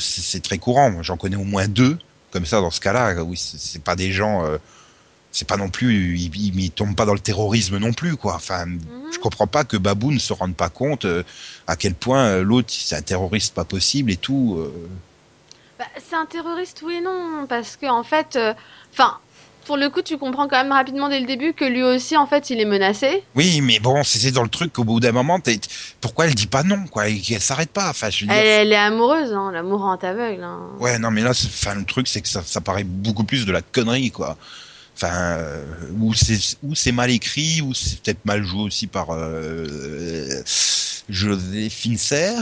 C'est 0.01 0.43
très 0.43 0.59
courant. 0.59 1.03
J'en 1.03 1.17
connais 1.17 1.37
au 1.37 1.45
moins 1.45 1.69
deux 1.69 1.99
comme 2.31 2.47
ça 2.47 2.61
dans 2.61 2.71
ce 2.71 2.81
cas-là. 2.81 3.23
Oui, 3.25 3.37
c'est 3.37 3.83
pas 3.83 3.97
des 3.97 4.13
gens. 4.13 4.45
euh, 4.45 4.59
c'est 5.33 5.47
pas 5.47 5.57
non 5.57 5.69
plus. 5.69 6.17
Ils, 6.17 6.35
ils, 6.37 6.61
ils 6.61 6.71
tombent 6.73 6.97
pas 6.97 7.07
dans 7.07 7.15
le 7.15 7.21
terrorisme 7.21 7.79
non 7.79 7.93
plus, 7.93 8.17
quoi. 8.17 8.35
Enfin, 8.35 8.67
Mhm. 8.67 8.81
je 9.13 9.19
comprends 9.19 9.47
pas 9.47 9.63
que 9.65 9.77
Babou 9.77 10.11
ne 10.13 10.19
se 10.19 10.33
rende 10.33 10.57
pas 10.57 10.69
compte 10.71 11.05
euh, 11.05 11.23
à 11.69 11.77
quel 11.77 11.95
point 11.95 12.25
euh, 12.25 12.43
l'autre 12.43 12.69
c'est 12.71 12.97
un 12.97 13.03
terroriste 13.03 13.55
pas 13.55 13.65
possible 13.65 14.11
et 14.11 14.17
tout. 14.17 14.59
Bah, 15.79 15.85
c'est 16.09 16.17
un 16.17 16.27
terroriste, 16.27 16.83
oui 16.85 16.95
et 16.97 17.01
non. 17.01 17.47
Parce 17.49 17.77
que, 17.77 17.87
en 17.87 18.03
fait, 18.03 18.39
enfin, 18.93 19.19
pour 19.71 19.77
le 19.77 19.89
coup, 19.89 20.03
tu 20.03 20.19
comprends 20.19 20.49
quand 20.49 20.61
même 20.61 20.73
rapidement 20.73 21.09
dès 21.09 21.21
le 21.21 21.27
début 21.27 21.53
que 21.53 21.65
lui 21.65 21.85
aussi, 21.85 22.17
en 22.17 22.27
fait, 22.27 22.51
il 22.51 22.59
est 22.59 22.65
menacé. 22.65 23.23
Oui, 23.37 23.61
mais 23.61 23.79
bon, 23.79 24.03
c'est 24.03 24.33
dans 24.33 24.43
le 24.43 24.49
truc 24.49 24.73
qu'au 24.73 24.83
bout 24.83 24.99
d'un 24.99 25.13
moment, 25.13 25.39
t'es- 25.39 25.61
pourquoi 26.01 26.27
elle 26.27 26.35
dit 26.35 26.49
pas 26.49 26.65
non, 26.65 26.87
quoi, 26.91 27.07
et 27.07 27.21
qu'elle 27.21 27.41
s'arrête 27.41 27.71
pas. 27.71 27.89
Enfin, 27.91 28.11
je 28.11 28.23
veux 28.25 28.27
dire, 28.27 28.35
Elle, 28.37 28.67
elle 28.67 28.73
est 28.73 28.77
amoureuse, 28.77 29.33
hein. 29.33 29.53
l'amour 29.53 29.83
rend 29.83 29.95
aveugle. 29.95 30.43
Hein. 30.43 30.59
Ouais, 30.81 30.99
non, 30.99 31.13
mais 31.13 31.23
là, 31.23 31.35
c'est- 31.35 31.47
enfin, 31.47 31.77
le 31.77 31.85
truc, 31.85 32.09
c'est 32.09 32.21
que 32.21 32.27
ça, 32.29 32.43
ça 32.45 32.61
paraît 32.61 32.83
beaucoup 32.83 33.23
plus 33.23 33.47
de 33.47 33.53
la 33.53 33.63
connerie, 33.63 34.11
quoi. 34.11 34.37
Enfin, 34.97 35.13
euh, 35.15 35.65
ou 36.01 36.15
c'est 36.15 36.57
ou 36.65 36.75
c'est 36.75 36.91
mal 36.91 37.13
écrit, 37.13 37.63
ou 37.63 37.73
c'est 37.73 38.03
peut-être 38.03 38.25
mal 38.25 38.43
joué 38.43 38.63
aussi 38.63 38.89
par 38.89 39.11
euh, 39.13 40.43
José 41.09 41.71
Fincer. 41.71 42.41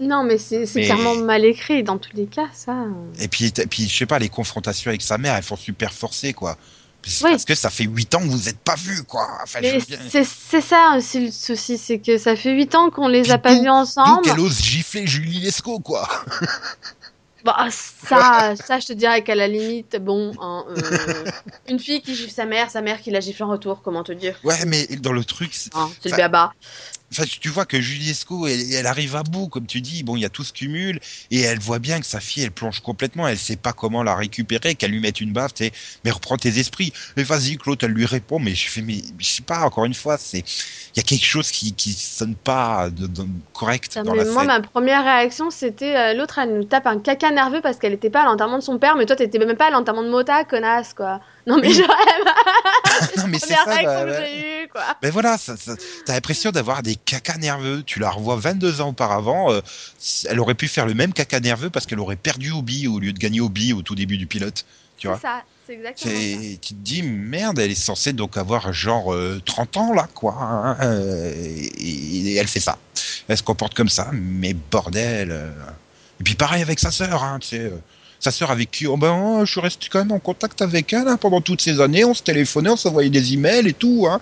Non, 0.00 0.24
mais 0.24 0.38
c'est 0.38 0.64
Mais- 0.74 0.84
clairement 0.84 1.14
mal 1.16 1.44
écrit 1.44 1.82
dans 1.84 1.98
tous 1.98 2.14
les 2.16 2.26
cas, 2.26 2.48
ça. 2.52 2.74
Et 3.20 3.28
puis, 3.28 3.46
et 3.56 3.66
puis, 3.66 3.88
je 3.88 3.96
sais 3.96 4.06
pas, 4.06 4.18
les 4.18 4.28
confrontations 4.28 4.88
avec 4.90 5.02
sa 5.02 5.18
mère, 5.18 5.34
elles 5.36 5.42
font 5.44 5.56
super 5.56 5.92
forcer, 5.92 6.32
quoi. 6.32 6.56
Parce 7.02 7.20
Oui. 7.22 7.30
parce 7.32 7.44
que 7.44 7.54
ça 7.54 7.68
fait 7.70 7.84
huit 7.84 8.14
ans 8.14 8.20
que 8.20 8.24
vous 8.28 8.48
êtes 8.48 8.58
pas 8.58 8.76
vus, 8.76 9.04
quoi. 9.04 9.28
Enfin, 9.42 9.60
je 9.62 9.78
c'est 10.24 10.60
ça 10.62 10.94
aussi 10.96 11.26
le 11.26 11.30
souci, 11.30 11.76
c'est 11.78 11.98
que 11.98 12.16
ça 12.18 12.34
fait 12.34 12.52
8 12.52 12.74
ans 12.74 12.88
qu'on 12.90 13.08
les 13.08 13.22
Puis 13.22 13.30
a 13.30 13.36
pas 13.38 13.54
vus 13.60 13.68
ensemble. 13.68 14.22
qu'elle 14.22 14.40
ose 14.40 14.58
gifler 14.60 15.06
Julie 15.06 15.40
Lescaut, 15.40 15.78
quoi. 15.80 16.08
Bah, 17.44 17.66
ça, 17.70 18.54
ça, 18.56 18.78
je 18.80 18.86
te 18.86 18.92
dirais 18.94 19.22
qu'à 19.22 19.34
la 19.34 19.46
limite, 19.48 19.96
bon, 20.00 20.32
hein, 20.40 20.64
euh, 20.70 20.74
une 21.68 21.78
fille 21.78 22.00
qui 22.00 22.14
gifle 22.14 22.30
sa 22.30 22.46
mère, 22.46 22.70
sa 22.70 22.80
mère 22.80 23.02
qui 23.02 23.10
la 23.10 23.20
gifle 23.20 23.42
en 23.44 23.50
retour, 23.50 23.82
comment 23.82 24.02
te 24.02 24.12
dire? 24.12 24.40
Ouais, 24.44 24.64
mais 24.66 24.86
dans 24.86 25.12
le 25.12 25.22
truc, 25.26 25.52
c'est- 25.52 25.68
hein, 25.76 25.90
le 26.06 26.10
baba. 26.16 26.54
Enfin, 27.16 27.24
tu 27.40 27.48
vois 27.48 27.66
que 27.66 27.80
Julie 27.80 28.10
Esco, 28.10 28.46
elle, 28.46 28.72
elle 28.72 28.86
arrive 28.86 29.16
à 29.16 29.22
bout, 29.22 29.48
comme 29.48 29.66
tu 29.66 29.80
dis. 29.80 30.02
Bon, 30.02 30.16
il 30.16 30.20
y 30.20 30.24
a 30.24 30.28
tout 30.30 30.44
ce 30.44 30.52
cumul, 30.52 31.00
et 31.30 31.40
elle 31.40 31.58
voit 31.60 31.78
bien 31.78 32.00
que 32.00 32.06
sa 32.06 32.20
fille, 32.20 32.42
elle 32.42 32.50
plonge 32.50 32.80
complètement. 32.80 33.28
Elle 33.28 33.38
sait 33.38 33.56
pas 33.56 33.72
comment 33.72 34.02
la 34.02 34.14
récupérer, 34.16 34.74
qu'elle 34.74 34.90
lui 34.90 35.00
mette 35.00 35.20
une 35.20 35.32
baffe. 35.32 35.52
Mais 36.04 36.10
reprends 36.10 36.36
tes 36.38 36.58
esprits. 36.58 36.92
Mais 37.16 37.22
vas-y, 37.22 37.56
Claude, 37.56 37.82
elle 37.82 37.92
lui 37.92 38.06
répond. 38.06 38.38
Mais 38.38 38.54
je 38.54 38.68
fais, 38.68 38.82
mais 38.82 39.02
je 39.18 39.26
sais 39.26 39.42
pas. 39.42 39.60
Encore 39.64 39.84
une 39.84 39.94
fois, 39.94 40.18
c'est, 40.18 40.40
il 40.40 40.96
y 40.96 41.00
a 41.00 41.02
quelque 41.02 41.24
chose 41.24 41.50
qui 41.50 41.74
qui 41.74 41.92
sonne 41.92 42.34
pas 42.36 42.90
de, 42.90 43.06
de- 43.06 43.26
correct 43.52 44.00
dans 44.02 44.14
la 44.14 44.24
moi, 44.32 44.44
scène. 44.44 44.48
ma 44.48 44.60
première 44.60 45.04
réaction, 45.04 45.50
c'était 45.50 45.96
euh, 45.96 46.14
l'autre, 46.14 46.38
elle 46.38 46.54
nous 46.56 46.64
tape 46.64 46.86
un 46.86 46.98
caca 47.00 47.30
nerveux 47.30 47.60
parce 47.60 47.78
qu'elle 47.78 47.92
était 47.92 48.10
pas 48.10 48.22
à 48.22 48.24
l'enterrement 48.24 48.58
de 48.58 48.62
son 48.62 48.78
père, 48.78 48.96
mais 48.96 49.06
toi, 49.06 49.16
t'étais 49.16 49.38
même 49.38 49.56
pas 49.56 49.66
à 49.68 49.70
l'enterrement 49.70 50.02
de 50.02 50.08
Mota, 50.10 50.44
connasse, 50.44 50.94
quoi. 50.94 51.20
Non, 51.46 51.58
mais 51.60 51.68
Oui. 51.68 51.74
genre, 51.74 51.88
non, 53.18 53.26
mais 53.28 53.38
c'est 53.38 53.54
ça. 53.54 53.64
bah, 53.66 53.82
quoi. 54.72 54.82
Ben 55.02 55.10
voilà, 55.10 55.36
ça, 55.38 55.56
ça- 55.56 55.76
t'as 56.06 56.14
l'impression 56.14 56.50
d'avoir 56.50 56.82
des 56.82 56.96
cacas 56.96 57.36
nerveux. 57.38 57.82
Tu 57.84 57.98
la 57.98 58.10
revois 58.10 58.36
22 58.36 58.80
ans 58.80 58.88
auparavant. 58.90 59.52
euh, 59.52 59.60
elle 60.28 60.40
aurait 60.40 60.54
pu 60.54 60.68
faire 60.68 60.86
le 60.86 60.94
même 60.94 61.12
caca 61.12 61.40
nerveux 61.40 61.70
parce 61.70 61.86
qu'elle 61.86 62.00
aurait 62.00 62.16
perdu 62.16 62.50
Obi 62.52 62.86
au 62.88 62.98
lieu 62.98 63.12
de 63.12 63.18
gagner 63.18 63.40
Obi 63.40 63.72
au 63.72 63.82
tout 63.82 63.94
début 63.94 64.16
du 64.16 64.26
pilote. 64.26 64.64
Tu 64.96 65.06
vois 65.08 65.16
C'est 65.16 65.22
ça, 65.26 65.42
c'est 65.66 65.74
exactement 65.74 66.14
ça. 66.14 66.58
Tu 66.62 66.74
te 66.74 66.80
dis 66.80 67.02
merde, 67.02 67.58
elle 67.58 67.70
est 67.70 67.74
censée 67.74 68.12
donc 68.12 68.36
avoir 68.36 68.72
genre 68.72 69.12
euh, 69.12 69.40
30 69.44 69.76
ans 69.76 69.92
là 69.92 70.08
quoi, 70.14 70.34
hein, 70.40 70.76
euh, 70.82 71.32
et, 71.36 72.28
et 72.30 72.34
elle 72.36 72.46
fait 72.48 72.60
ça. 72.60 72.78
Elle 73.28 73.36
se 73.36 73.42
comporte 73.42 73.74
comme 73.74 73.88
ça, 73.88 74.08
mais 74.12 74.54
bordel. 74.54 75.30
euh. 75.32 75.50
Et 76.20 76.22
puis 76.22 76.36
pareil 76.36 76.62
avec 76.62 76.78
sa 76.78 76.90
sœur, 76.92 77.24
hein, 77.24 77.38
tu 77.40 77.48
sais, 77.48 77.58
euh, 77.60 77.70
sa 78.24 78.30
sœur 78.30 78.50
avec 78.50 78.70
qui, 78.70 78.86
oh 78.86 78.96
ben, 78.96 79.44
je 79.44 79.50
suis 79.52 79.60
resté 79.60 79.88
quand 79.90 79.98
même 79.98 80.12
en 80.12 80.18
contact 80.18 80.62
avec 80.62 80.92
elle 80.94 81.06
hein, 81.08 81.18
pendant 81.18 81.42
toutes 81.42 81.60
ces 81.60 81.80
années, 81.80 82.04
on 82.04 82.14
se 82.14 82.22
téléphonait, 82.22 82.70
on 82.70 82.76
s'envoyait 82.76 83.10
des 83.10 83.34
emails 83.34 83.68
et 83.68 83.74
tout, 83.74 84.06
hein. 84.08 84.20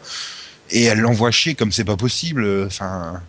Et 0.71 0.85
elle 0.85 0.99
l'envoie 1.01 1.31
chier 1.31 1.55
comme 1.55 1.71
c'est 1.71 1.85
pas 1.85 1.97
possible. 1.97 2.65
Enfin, 2.67 3.21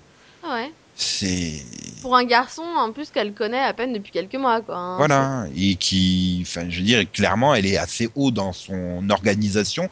Ah 0.44 0.56
Ouais. 0.56 0.72
c'est 0.96 1.62
Pour 2.02 2.16
un 2.16 2.24
garçon, 2.26 2.64
en 2.64 2.92
plus, 2.92 3.12
qu'elle 3.12 3.34
connaît 3.34 3.60
à 3.64 3.74
peine 3.74 3.94
depuis 3.94 4.12
quelques 4.12 4.36
mois, 4.36 4.62
quoi. 4.62 4.76
hein. 4.78 4.98
Voilà, 4.98 5.46
et 5.56 5.76
qui, 5.76 6.40
enfin, 6.48 6.66
je 6.70 6.78
veux 6.80 6.86
dire, 6.86 7.04
clairement, 7.12 7.54
elle 7.54 7.66
est 7.68 7.78
assez 7.78 8.10
haut 8.16 8.32
dans 8.32 8.52
son 8.54 9.08
organisation 9.12 9.90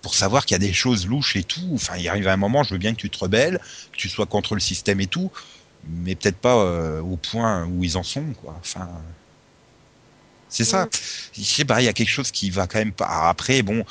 pour 0.00 0.14
savoir 0.14 0.46
qu'il 0.46 0.54
y 0.54 0.60
a 0.62 0.66
des 0.66 0.72
choses 0.72 1.06
louches 1.06 1.36
et 1.36 1.44
tout. 1.44 1.70
Enfin, 1.74 1.94
il 1.98 2.08
arrive 2.08 2.26
à 2.28 2.32
un 2.32 2.36
moment, 2.38 2.62
je 2.62 2.72
veux 2.72 2.78
bien 2.78 2.92
que 2.94 3.00
tu 3.00 3.10
te 3.10 3.18
rebelles, 3.18 3.60
que 3.92 3.98
tu 3.98 4.08
sois 4.08 4.26
contre 4.26 4.54
le 4.54 4.60
système 4.60 5.00
et 5.00 5.06
tout, 5.06 5.30
mais 5.84 6.14
peut-être 6.14 6.38
pas 6.38 6.56
euh, 6.56 7.00
au 7.02 7.16
point 7.16 7.66
où 7.66 7.84
ils 7.84 7.96
en 7.98 8.02
sont, 8.02 8.24
quoi. 8.40 8.56
Enfin, 8.60 8.88
c'est 10.52 10.64
ça. 10.64 10.86
Mm. 10.86 10.90
Je 11.38 11.42
sais 11.42 11.64
pas, 11.64 11.82
il 11.82 11.86
y 11.86 11.88
a 11.88 11.92
quelque 11.92 12.08
chose 12.10 12.30
qui 12.30 12.50
va 12.50 12.66
quand 12.66 12.78
même 12.78 12.92
pas. 12.92 13.28
Après, 13.28 13.62
bon, 13.62 13.84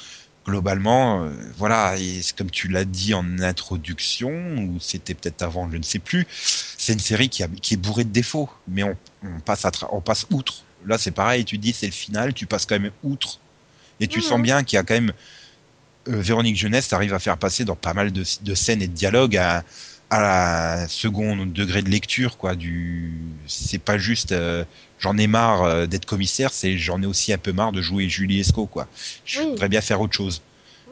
globalement, 0.46 1.24
euh, 1.26 1.32
voilà, 1.58 1.96
et 1.98 2.22
comme 2.38 2.50
tu 2.52 2.68
l'as 2.70 2.86
dit 2.86 3.14
en 3.14 3.40
introduction, 3.40 4.32
ou 4.58 4.80
c'était 4.80 5.14
peut-être 5.16 5.42
avant, 5.44 5.70
je 5.72 5.78
ne 5.78 5.84
sais 5.84 6.00
plus, 6.00 6.26
c'est 6.78 6.94
une 6.94 7.00
série 7.00 7.30
qui, 7.30 7.44
a, 7.44 7.48
qui 7.62 7.76
est 7.76 7.78
bourrée 7.78 8.04
de 8.06 8.10
défauts, 8.12 8.50
mais 8.68 8.84
on, 8.84 8.98
on 9.24 9.40
passe, 9.42 9.66
à 9.66 9.70
tra- 9.70 9.90
on 9.92 10.02
passe 10.02 10.26
outre. 10.32 10.64
Là, 10.86 10.98
c'est 10.98 11.12
pareil, 11.12 11.46
tu 11.46 11.58
dis 11.58 11.74
c'est 11.74 11.86
le 11.88 11.92
final, 11.92 12.34
tu 12.34 12.48
passes 12.48 12.66
quand 12.66 12.80
même 12.80 12.92
outre. 13.04 13.40
Et 14.00 14.08
tu 14.08 14.22
sens 14.22 14.42
bien 14.42 14.64
qu'il 14.64 14.78
y 14.78 14.80
a 14.80 14.84
quand 14.84 14.96
même. 14.96 15.14
euh, 16.08 16.22
Véronique 16.22 16.58
Jeunesse 16.58 16.92
arrive 16.94 17.14
à 17.14 17.20
faire 17.20 17.38
passer 17.38 17.66
dans 17.66 17.76
pas 17.76 17.94
mal 17.94 18.12
de, 18.12 18.24
de 18.42 18.56
scènes 18.56 18.82
et 18.82 18.88
de 18.88 18.94
dialogues 18.94 19.38
à, 19.38 19.64
à 20.10 20.22
la 20.22 20.88
second 20.88 21.46
degré 21.46 21.82
de 21.84 21.90
lecture, 21.90 22.38
quoi. 22.38 22.56
Du, 22.56 23.14
c'est 23.48 23.78
pas 23.80 23.98
juste 23.98 24.32
euh, 24.32 24.66
j'en 25.02 25.18
ai 25.18 25.28
marre 25.28 25.64
euh, 25.64 25.86
d'être 25.88 26.06
commissaire, 26.06 26.52
c'est 26.54 26.78
j'en 26.78 27.02
ai 27.02 27.06
aussi 27.06 27.34
un 27.34 27.38
peu 27.38 27.52
marre 27.52 27.72
de 27.74 27.82
jouer 27.82 28.08
Julie 28.08 28.40
Esco, 28.40 28.66
quoi. 28.68 28.88
Je 29.26 29.40
Oui. 29.42 29.50
voudrais 29.50 29.68
bien 29.70 29.82
faire 29.82 30.00
autre 30.00 30.14
chose. 30.16 30.42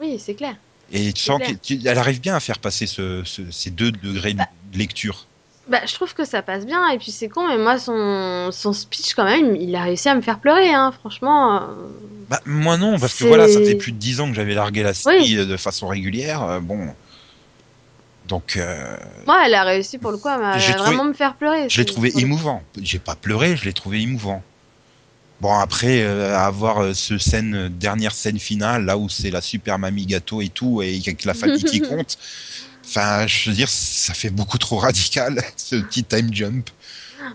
Oui, 0.00 0.20
c'est 0.22 0.34
clair. 0.34 0.54
Et 0.92 1.12
tu 1.12 1.22
sens 1.22 1.40
qu'elle 1.62 1.98
arrive 1.98 2.20
bien 2.20 2.34
à 2.34 2.40
faire 2.40 2.58
passer 2.58 2.86
ce, 2.86 3.22
ce- 3.24 3.50
ces 3.50 3.70
deux 3.70 3.92
degrés 3.92 4.32
de 4.32 4.38
Bah. 4.38 4.48
lecture. 4.74 5.26
Bah, 5.68 5.80
je 5.86 5.94
trouve 5.94 6.12
que 6.14 6.24
ça 6.24 6.42
passe 6.42 6.66
bien, 6.66 6.88
et 6.88 6.98
puis 6.98 7.12
c'est 7.12 7.28
con, 7.28 7.46
mais 7.46 7.56
moi, 7.58 7.78
son, 7.78 8.50
son 8.50 8.72
speech, 8.72 9.14
quand 9.14 9.24
même, 9.24 9.54
il 9.54 9.74
a 9.76 9.84
réussi 9.84 10.08
à 10.08 10.16
me 10.16 10.20
faire 10.20 10.40
pleurer, 10.40 10.70
hein, 10.74 10.90
franchement. 10.90 11.62
euh, 11.62 11.66
Bah, 12.28 12.40
moi 12.44 12.76
non, 12.76 12.98
parce 12.98 13.14
que 13.14 13.22
voilà, 13.24 13.46
ça 13.46 13.60
fait 13.62 13.76
plus 13.76 13.92
de 13.92 13.98
10 13.98 14.20
ans 14.20 14.28
que 14.28 14.34
j'avais 14.34 14.54
largué 14.54 14.82
la 14.82 14.94
série 14.94 15.36
euh, 15.38 15.44
de 15.46 15.56
façon 15.56 15.86
régulière. 15.86 16.60
bon. 16.60 16.88
Donc, 18.30 18.56
euh, 18.56 18.96
Moi, 19.26 19.42
elle 19.44 19.54
a 19.54 19.64
réussi 19.64 19.98
pour 19.98 20.12
le 20.12 20.16
coup 20.16 20.28
à, 20.28 20.56
vraiment 20.56 21.04
me 21.04 21.12
faire 21.12 21.34
pleurer. 21.34 21.68
je 21.68 21.78
l'ai 21.80 21.84
trouvé 21.84 22.12
émouvant. 22.16 22.62
J'ai 22.80 23.00
pas 23.00 23.16
pleuré, 23.16 23.56
je 23.56 23.64
l'ai 23.64 23.72
trouvé 23.72 24.00
émouvant. 24.00 24.42
Bon, 25.40 25.52
après, 25.52 26.02
euh, 26.02 26.36
avoir 26.38 26.82
euh, 26.82 26.94
ce 26.94 27.18
scène, 27.18 27.68
dernière 27.68 28.12
scène 28.12 28.38
finale, 28.38 28.84
là 28.84 28.96
où 28.96 29.08
c'est 29.08 29.30
la 29.30 29.40
super 29.40 29.78
mamie 29.78 30.06
gâteau 30.06 30.40
et 30.42 30.48
tout, 30.48 30.80
et 30.80 30.96
avec 31.04 31.24
la 31.24 31.34
famille 31.34 31.64
qui 31.64 31.80
compte, 31.90 32.18
enfin, 32.84 33.26
je 33.26 33.50
veux 33.50 33.56
dire, 33.56 33.68
ça 33.68 34.14
fait 34.14 34.30
beaucoup 34.30 34.58
trop 34.58 34.76
radical, 34.76 35.42
ce 35.56 35.76
petit 35.76 36.04
time 36.04 36.32
jump. 36.32 36.70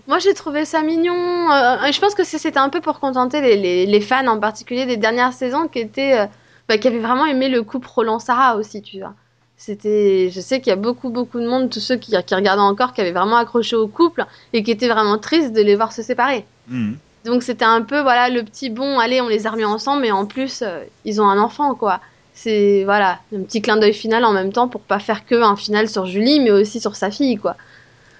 Moi, 0.06 0.18
j'ai 0.18 0.34
trouvé 0.34 0.64
ça 0.64 0.82
mignon. 0.82 1.14
euh, 1.52 1.92
je 1.92 2.00
pense 2.00 2.14
que 2.14 2.24
c'était 2.24 2.58
un 2.58 2.70
peu 2.70 2.80
pour 2.80 3.00
contenter 3.00 3.40
les, 3.40 3.56
les- 3.56 3.86
les 3.86 4.00
fans, 4.00 4.26
en 4.28 4.38
particulier 4.40 4.86
des 4.86 4.96
dernières 4.96 5.32
saisons, 5.32 5.68
qui 5.68 5.80
étaient, 5.80 6.20
euh, 6.20 6.26
bah, 6.68 6.78
qui 6.78 6.88
avaient 6.88 7.00
vraiment 7.00 7.26
aimé 7.26 7.48
le 7.48 7.62
couple 7.62 7.88
Roland-Sarah 7.88 8.56
aussi, 8.56 8.82
tu 8.82 8.98
vois. 9.00 9.14
C'était, 9.58 10.30
je 10.30 10.40
sais 10.40 10.60
qu'il 10.60 10.70
y 10.70 10.72
a 10.72 10.76
beaucoup, 10.76 11.08
beaucoup 11.08 11.40
de 11.40 11.48
monde, 11.48 11.70
tous 11.70 11.80
ceux 11.80 11.96
qui, 11.96 12.12
qui 12.26 12.34
regardaient 12.34 12.60
encore, 12.60 12.92
qui 12.92 13.00
avaient 13.00 13.12
vraiment 13.12 13.36
accroché 13.36 13.74
au 13.74 13.88
couple 13.88 14.26
et 14.52 14.62
qui 14.62 14.70
étaient 14.70 14.88
vraiment 14.88 15.18
tristes 15.18 15.52
de 15.52 15.62
les 15.62 15.76
voir 15.76 15.92
se 15.92 16.02
séparer. 16.02 16.44
Mhm. 16.68 16.98
Donc 17.24 17.42
c'était 17.42 17.64
un 17.64 17.82
peu, 17.82 18.00
voilà, 18.02 18.28
le 18.28 18.42
petit 18.44 18.70
bon, 18.70 18.98
allez, 18.98 19.20
on 19.20 19.28
les 19.28 19.46
a 19.46 19.50
remis 19.50 19.64
ensemble, 19.64 20.02
mais 20.02 20.12
en 20.12 20.26
plus, 20.26 20.62
euh, 20.62 20.84
ils 21.04 21.20
ont 21.20 21.28
un 21.28 21.40
enfant, 21.40 21.74
quoi. 21.74 22.00
C'est, 22.34 22.84
voilà, 22.84 23.18
un 23.34 23.42
petit 23.42 23.62
clin 23.62 23.78
d'œil 23.78 23.94
final 23.94 24.24
en 24.24 24.32
même 24.32 24.52
temps 24.52 24.68
pour 24.68 24.82
pas 24.82 24.98
faire 24.98 25.24
que 25.24 25.34
un 25.42 25.56
final 25.56 25.88
sur 25.88 26.06
Julie, 26.06 26.38
mais 26.38 26.50
aussi 26.50 26.78
sur 26.78 26.94
sa 26.94 27.10
fille, 27.10 27.36
quoi. 27.36 27.56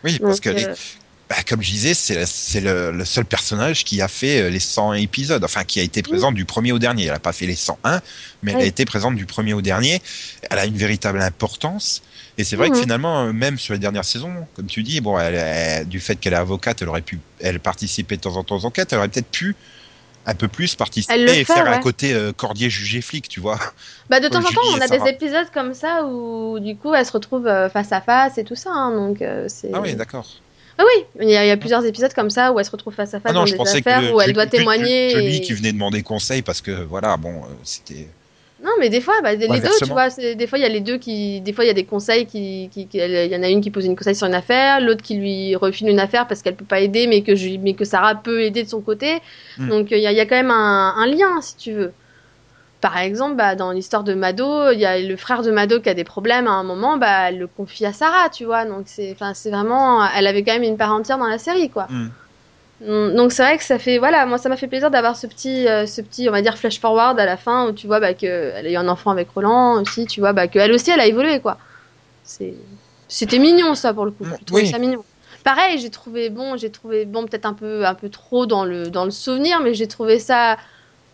Oui, 0.03 0.19
parce 0.19 0.41
que, 0.41 0.49
les- 0.49 0.65
bah, 1.29 1.37
comme 1.49 1.61
je 1.63 1.71
disais, 1.71 1.95
c'est 1.95 2.61
le, 2.61 2.93
le 2.93 3.05
seul 3.05 3.25
personnage 3.25 3.85
qui 3.85 4.01
a 4.01 4.07
fait 4.09 4.43
euh, 4.43 4.49
les 4.51 4.61
100 4.61 4.93
épisodes, 4.93 5.43
enfin, 5.43 5.65
qui 5.65 5.81
a 5.81 5.83
été 5.83 6.03
présente 6.03 6.35
du 6.35 6.45
premier 6.45 6.71
au 6.73 6.79
dernier. 6.79 7.05
Elle 7.07 7.11
n'a 7.13 7.19
pas 7.19 7.33
fait 7.33 7.47
les 7.47 7.57
101, 7.57 8.01
mais 8.43 8.53
elle 8.53 8.61
a 8.61 8.65
été 8.65 8.85
présente 8.85 9.17
du 9.17 9.27
premier 9.27 9.53
au 9.53 9.61
dernier. 9.63 10.01
Elle 10.51 10.59
a 10.59 10.67
une 10.67 10.77
véritable 10.77 11.21
importance. 11.21 12.03
Et 12.39 12.45
c'est 12.45 12.55
vrai 12.57 12.71
que 12.71 12.77
Mhm. 12.77 12.83
finalement, 12.83 13.25
euh, 13.27 13.33
même 13.33 13.59
sur 13.59 13.73
les 13.75 13.81
dernières 13.81 14.05
saisons, 14.05 14.47
comme 14.55 14.67
tu 14.67 14.83
dis, 14.85 15.01
bon, 15.01 15.19
elle, 15.19 15.35
elle- 15.35 15.89
du 15.89 15.99
fait 16.01 16.17
qu'elle 16.17 16.33
est 16.35 16.37
avocate, 16.37 16.83
elle 16.83 16.89
aurait 16.89 17.03
pu, 17.03 17.21
elle 17.41 17.59
participer 17.61 18.17
de 18.17 18.21
temps 18.23 18.37
en 18.37 18.45
temps 18.45 18.57
aux 18.57 18.65
enquêtes, 18.65 18.93
elle 18.93 18.99
aurait 18.99 19.09
peut-être 19.09 19.31
pu 19.31 19.57
un 20.27 20.35
peu 20.35 20.49
plus 20.49 20.75
participer 20.77 21.41
et 21.41 21.45
fait, 21.45 21.55
faire 21.55 21.67
un 21.69 21.79
ouais. 21.79 21.81
côté 21.81 22.13
euh, 22.15 22.33
cordier 22.33 22.71
jugé 22.71 23.01
flic, 23.01 23.29
tu 23.29 23.41
vois. 23.41 23.59
Bah 24.09 24.21
de 24.21 24.29
temps 24.29 24.39
en 24.45 24.53
temps, 24.53 24.61
on 24.77 24.81
a 24.81 24.89
des 24.89 25.09
épisodes 25.09 25.51
comme 25.51 25.75
ça 25.75 26.05
où 26.05 26.59
du 26.61 26.77
coup 26.77 26.95
elle 26.95 27.05
se 27.07 27.13
retrouve 27.13 27.47
euh, 27.47 27.69
face 27.69 27.93
à 27.93 28.01
face 28.01 28.39
et 28.39 28.45
tout 28.45 28.55
ça. 28.55 28.71
hein, 28.73 28.95
donc 28.95 29.21
euh, 29.23 29.49
c'est. 29.49 29.73
Ah 29.73 29.81
oui, 29.81 29.95
d'accord. 29.95 30.27
Ah 30.79 30.85
oui, 30.85 31.05
il 31.23 31.31
y, 31.31 31.37
a, 31.37 31.45
il 31.45 31.49
y 31.49 31.51
a 31.51 31.57
plusieurs 31.57 31.85
épisodes 31.87 32.13
comme 32.13 32.29
ça 32.31 32.53
où 32.53 32.59
elle 32.59 32.65
se 32.67 32.71
retrouve 32.71 32.93
face 32.95 33.15
à 33.15 33.21
face 33.21 33.31
Ah 33.31 33.33
non, 33.33 33.41
dans 33.41 33.47
je 33.47 33.53
des 33.53 33.57
pensais 33.59 33.79
affaires 33.79 34.01
que 34.03 34.13
où 34.13 34.21
elle 34.21 34.33
doit 34.35 34.47
témoigner. 34.47 35.13
que 35.13 35.19
lui 35.19 35.37
et- 35.37 35.41
qui 35.41 35.53
venait 35.55 35.73
demander 35.73 36.03
conseil 36.03 36.43
parce 36.43 36.61
que 36.61 36.71
voilà, 36.85 37.17
bon, 37.17 37.31
euh, 37.31 37.47
c'était. 37.65 38.07
Non, 38.63 38.71
mais 38.81 38.89
des 38.89 39.01
fois, 39.03 39.15
bah, 39.23 39.35
les 39.35 39.47
deux, 39.49 39.69
tu 39.79 39.85
vois, 39.87 40.09
des 40.09 40.47
fois 40.47 40.59
il 40.59 40.63
y 40.63 40.65
a 40.65 40.69
les 40.69 40.81
deux 40.81 40.97
qui, 40.99 41.41
des 41.43 41.53
fois 41.53 41.65
il 41.65 41.69
y 41.69 41.71
a 41.71 41.75
des 41.75 41.85
conseils 41.85 42.25
qui, 42.27 42.69
qui- 42.73 42.87
qui- 42.89 42.99
il 42.99 43.31
y 43.33 43.37
en 43.37 43.43
a 43.43 43.49
une 43.49 43.61
qui 43.61 43.71
pose 43.71 43.85
une 43.85 43.95
conseil 43.97 44.15
sur 44.15 44.27
une 44.27 44.35
affaire, 44.35 44.81
l'autre 44.81 45.03
qui 45.03 45.15
lui 45.17 45.55
refile 45.57 45.89
une 45.89 46.01
affaire 46.01 46.27
parce 46.27 46.41
qu'elle 46.43 46.57
peut 46.57 46.65
pas 46.65 46.81
aider, 46.81 47.07
mais 47.07 47.21
que 47.23 47.35
je, 47.35 47.51
mais 47.59 47.75
que 47.75 47.85
Sarah 47.85 48.15
peut 48.15 48.43
aider 48.43 48.63
de 48.65 48.69
son 48.69 48.81
côté. 48.81 49.19
Hmm. 49.59 49.69
Donc 49.69 49.89
il 49.91 49.99
y, 49.99 50.07
a- 50.07 50.11
il 50.13 50.17
y 50.17 50.21
a 50.21 50.27
quand 50.27 50.37
même 50.37 50.51
un, 50.51 50.95
un 50.97 51.07
lien, 51.07 51.41
si 51.43 51.57
tu 51.57 51.73
veux. 51.73 51.93
Par 52.81 52.99
exemple, 52.99 53.37
bah, 53.37 53.55
dans 53.57 53.73
l'histoire 53.73 54.05
de 54.05 54.15
Mado, 54.15 54.71
il 54.73 54.79
y 54.79 54.85
a 54.87 55.01
le 55.01 55.17
frère 55.17 55.43
de 55.43 55.51
Mado 55.51 55.81
qui 55.81 55.89
a 55.89 55.95
des 55.95 56.05
problèmes 56.05 56.47
à 56.47 56.53
un 56.53 56.63
moment, 56.65 56.99
bah, 56.99 57.31
elle 57.31 57.39
le 57.39 57.49
confie 57.49 57.87
à 57.87 57.93
Sarah, 57.93 58.31
tu 58.31 58.45
vois. 58.45 58.65
Donc 58.67 58.89
c'est, 58.89 59.17
c'est 59.35 59.51
vraiment, 59.51 60.05
elle 60.11 60.27
avait 60.27 60.45
quand 60.45 60.53
même 60.53 60.63
une 60.63 60.77
part 60.77 60.93
entière 60.93 61.19
dans 61.19 61.27
la 61.29 61.39
série, 61.39 61.71
quoi. 61.71 61.91
Hmm. 61.91 62.09
Mm, 62.81 63.15
Donc 63.17 63.33
c'est 63.33 63.43
vrai 63.43 63.57
que 63.57 63.65
ça 63.65 63.79
fait 63.79 63.99
voilà 63.99 64.27
moi 64.27 64.37
ça 64.37 64.51
m'a 64.51 64.57
fait 64.59 64.69
plaisir 64.69 64.91
d'avoir 64.91 65.17
ce 65.17 65.27
petit 65.27 65.67
euh, 65.67 65.87
ce 65.87 66.03
petit 66.03 66.29
on 66.29 66.33
va 66.33 66.43
dire 66.43 66.59
flash 66.59 66.79
forward 66.79 67.19
à 67.19 67.25
la 67.25 67.39
fin 67.39 67.69
où 67.69 67.73
tu 67.73 67.87
vois 67.87 68.01
bah, 68.01 68.13
que 68.15 68.27
elle 68.27 68.67
a 68.67 68.71
eu 68.71 68.77
un 68.77 68.89
enfant 68.89 69.11
avec 69.11 69.31
Roland 69.31 69.81
aussi 69.81 70.07
tu 70.07 70.21
vois 70.21 70.35
bah 70.35 70.47
que 70.49 70.59
elle 70.59 70.73
aussi 70.73 70.91
elle 70.91 71.01
a 71.01 71.07
évolué 71.07 71.41
quoi 71.41 71.59
c'est 72.23 72.67
c'était 73.09 73.39
mignon 73.39 73.75
ça 73.75 73.95
pour 73.95 74.05
le 74.07 74.13
coup 74.13 74.25
Mm, 74.25 74.35
oui. 74.53 74.65
ça 74.65 74.79
mignon 74.79 75.05
pareil 75.45 75.79
j'ai 75.79 75.91
trouvé 75.91 76.31
bon 76.31 76.57
j'ai 76.57 76.71
trouvé 76.73 77.07
bon 77.07 77.27
peut-être 77.27 77.47
un 77.47 77.55
peu 77.55 77.87
un 77.87 77.95
peu 77.95 78.11
trop 78.11 78.47
dans 78.47 78.65
le 78.65 78.91
dans 78.91 79.05
le 79.05 79.11
souvenir 79.11 79.61
mais 79.61 79.75
j'ai 79.75 79.89
trouvé 79.89 80.19
ça 80.19 80.57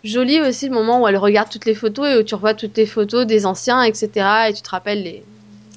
joli 0.05 0.41
aussi 0.41 0.67
le 0.69 0.75
moment 0.75 1.01
où 1.03 1.09
elle 1.09 1.17
regarde 1.17 1.49
toutes 1.51 1.65
les 1.67 1.75
photos 1.75 2.09
et 2.09 2.17
où 2.19 2.23
tu 2.23 2.35
revois 2.35 2.55
toutes 2.55 2.77
les 2.77 2.87
photos 2.87 3.27
des 3.27 3.47
anciens 3.47 3.83
etc 3.83 4.27
et 4.49 4.53
tu 4.55 4.63
te 4.63 4.71
rappelles 4.71 5.03
les 5.03 5.23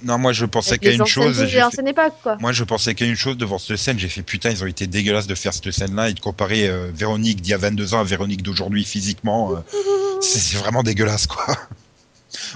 Non, 0.03 0.17
moi 0.17 0.33
je 0.33 0.45
pensais 0.45 0.77
qu'à 0.77 0.91
une 0.91 1.05
chose. 1.05 1.37
fait- 1.47 1.59
l'ancienne 1.59 1.87
époque 1.87 2.13
quoi 2.23 2.37
Moi 2.39 2.51
je 2.51 2.63
pensais 2.63 2.95
qu'à 2.95 3.05
une 3.05 3.15
chose 3.15 3.37
devant 3.37 3.57
cette 3.59 3.77
scène. 3.77 3.97
J'ai 3.99 4.09
fait 4.09 4.21
putain, 4.23 4.49
ils 4.51 4.63
ont 4.63 4.67
été 4.67 4.87
dégueulasses 4.87 5.27
de 5.27 5.35
faire 5.35 5.53
cette 5.53 5.71
scène-là 5.71 6.09
et 6.09 6.13
de 6.13 6.19
comparer 6.19 6.67
euh, 6.67 6.89
Véronique 6.93 7.41
d'il 7.41 7.51
y 7.51 7.53
a 7.53 7.57
22 7.57 7.93
ans 7.93 7.99
à 7.99 8.03
Véronique 8.03 8.41
d'aujourd'hui 8.43 8.83
physiquement. 8.83 9.53
euh, 9.53 9.59
c'est 10.21 10.39
c'est 10.39 10.57
vraiment 10.57 10.83
dégueulasse 10.83 11.27
quoi. 11.27 11.45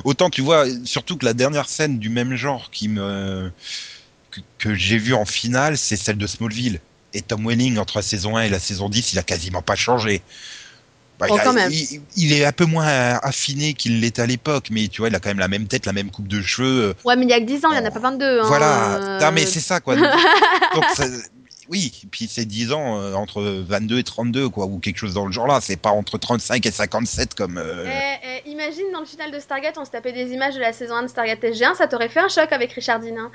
Autant 0.03 0.29
tu 0.29 0.41
vois, 0.41 0.65
surtout 0.85 1.17
que 1.17 1.25
la 1.25 1.33
dernière 1.33 1.69
scène 1.69 1.99
du 1.99 2.09
même 2.09 2.35
genre 2.35 2.69
qui 2.71 2.87
me 2.89 3.51
que, 4.31 4.41
que 4.57 4.75
j'ai 4.75 4.97
vue 4.97 5.13
en 5.13 5.25
finale, 5.25 5.77
c'est 5.77 5.95
celle 5.95 6.17
de 6.17 6.27
Smallville. 6.27 6.79
Et 7.13 7.21
Tom 7.23 7.47
Welling 7.47 7.77
entre 7.79 7.97
la 7.97 8.01
saison 8.03 8.37
1 8.37 8.43
et 8.43 8.49
la 8.49 8.59
saison 8.59 8.87
10, 8.89 9.13
il 9.13 9.19
a 9.19 9.23
quasiment 9.23 9.61
pas 9.63 9.75
changé. 9.75 10.21
Bah, 11.19 11.27
Oh, 11.29 11.35
il, 11.35 11.39
a- 11.39 11.43
quand 11.43 11.53
même. 11.53 11.71
il- 11.71 12.01
il 12.15 12.33
est 12.33 12.45
un 12.45 12.51
peu 12.53 12.65
moins 12.65 12.87
affiné 13.21 13.73
qu'il 13.73 13.99
l'était 13.99 14.21
à 14.21 14.25
l'époque, 14.25 14.67
mais 14.71 14.87
tu 14.87 15.01
vois, 15.01 15.09
il 15.09 15.15
a 15.15 15.19
quand 15.19 15.29
même 15.29 15.39
la 15.39 15.49
même 15.49 15.67
tête, 15.67 15.85
la 15.85 15.93
même 15.93 16.09
coupe 16.11 16.27
de 16.29 16.41
cheveux. 16.41 16.95
ouais 17.03 17.15
mais 17.17 17.23
il 17.25 17.29
y 17.29 17.33
a 17.33 17.39
que 17.39 17.45
10 17.45 17.65
ans 17.65 17.71
il 17.73 17.77
y 17.77 17.79
en 17.81 17.85
a 17.85 17.91
pas 17.91 17.99
22 17.99 18.39
hein. 18.41 18.43
Voilà. 18.47 18.95
Euh, 18.95 19.19
Non, 19.19 19.31
mais 19.33 19.45
c'est 19.45 19.59
ça, 19.59 19.79
quoi. 19.81 19.95
Donc, 20.75 20.85
ça- 20.95 21.05
oui, 21.67 21.91
puis 22.09 22.27
c'est 22.31 22.45
10 22.45 22.71
ans 22.71 22.99
euh, 22.99 23.13
entre 23.13 23.43
22 23.43 23.99
et 23.99 24.03
32, 24.03 24.49
quoi, 24.49 24.65
ou 24.65 24.79
quelque 24.79 24.97
chose 24.97 25.13
dans 25.13 25.25
le 25.27 25.31
genre 25.31 25.45
là. 25.45 25.59
C'est 25.61 25.75
pas 25.75 25.91
entre 25.91 26.17
35 26.17 26.65
et 26.65 26.71
57 26.71 27.35
comme. 27.35 27.57
euh, 27.59 27.85
Eh, 27.85 28.41
eh, 28.45 28.49
imagine 28.49 28.85
dans 28.91 29.01
le 29.01 29.05
final 29.05 29.29
de 29.31 29.39
Stargate, 29.39 29.77
on 29.77 29.85
se 29.85 29.91
tapait 29.91 30.13
des 30.13 30.31
images 30.31 30.55
de 30.55 30.59
la 30.61 30.73
saison 30.73 30.95
1 30.95 31.03
de 31.03 31.07
Stargate 31.09 31.41
SG1, 31.43 31.75
ça 31.75 31.85
t'aurait 31.87 32.09
fait 32.09 32.21
un 32.21 32.27
choc 32.29 32.51
avec 32.51 32.71
Richard 32.71 33.01
Dean. 33.01 33.15
hein. 33.19 33.31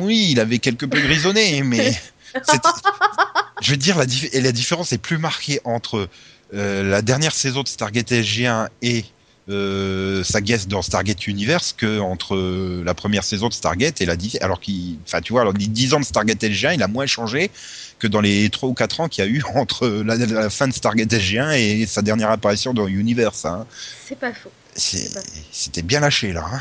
Oui, 0.00 0.28
il 0.30 0.38
avait 0.40 0.58
quelque 0.58 0.86
peu 0.86 1.00
grisonné, 1.00 1.62
mais. 1.62 1.92
Je 3.62 3.70
veux 3.72 3.76
dire, 3.76 3.98
la, 3.98 4.06
dif- 4.06 4.28
et 4.32 4.40
la 4.40 4.52
différence 4.52 4.92
est 4.92 4.98
plus 4.98 5.18
marquée 5.18 5.60
entre 5.64 5.96
euh, 5.98 6.08
la 6.52 7.02
dernière 7.02 7.34
saison 7.34 7.62
de 7.62 7.68
Stargate 7.68 8.10
SG1 8.10 8.68
et 8.82 9.04
euh, 9.50 10.22
sa 10.24 10.42
guest 10.42 10.68
dans 10.68 10.82
Stargate 10.82 11.26
Universe 11.26 11.74
que 11.76 12.00
entre 12.00 12.34
euh, 12.36 12.82
la 12.84 12.92
première 12.92 13.24
saison 13.24 13.48
de 13.48 13.54
Stargate 13.54 14.00
et 14.02 14.06
la 14.06 14.14
dix- 14.14 14.36
alors 14.42 14.60
qu'il 14.60 14.98
enfin 15.06 15.22
tu 15.22 15.32
vois 15.32 15.40
alors 15.40 15.54
les 15.54 15.66
10 15.66 15.94
ans 15.94 16.00
de 16.00 16.04
Stargate 16.04 16.42
SG1 16.42 16.74
il 16.74 16.82
a 16.82 16.88
moins 16.88 17.06
changé 17.06 17.50
que 17.98 18.06
dans 18.06 18.20
les 18.20 18.50
3 18.50 18.68
ou 18.68 18.74
4 18.74 19.00
ans 19.00 19.08
qu'il 19.08 19.24
y 19.24 19.26
a 19.26 19.30
eu 19.30 19.42
entre 19.54 19.88
la, 19.88 20.16
la 20.16 20.50
fin 20.50 20.68
de 20.68 20.74
Stargate 20.74 21.08
SG1 21.10 21.56
et 21.58 21.86
sa 21.86 22.02
dernière 22.02 22.30
apparition 22.30 22.74
dans 22.74 22.86
Universe 22.86 23.46
hein. 23.46 23.66
C'est 24.06 24.18
pas 24.18 24.34
faux, 24.34 24.52
c'était 24.76 25.82
bien 25.82 26.00
lâché 26.00 26.32
là 26.32 26.44
hein. 26.52 26.60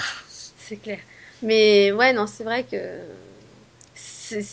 c'est 0.57 0.77
clair. 0.77 0.99
Mais 1.43 1.91
ouais, 1.91 2.13
non, 2.13 2.25
c'est 2.25 2.43
vrai 2.43 2.63
que. 2.63 2.77
C'est 3.95 4.43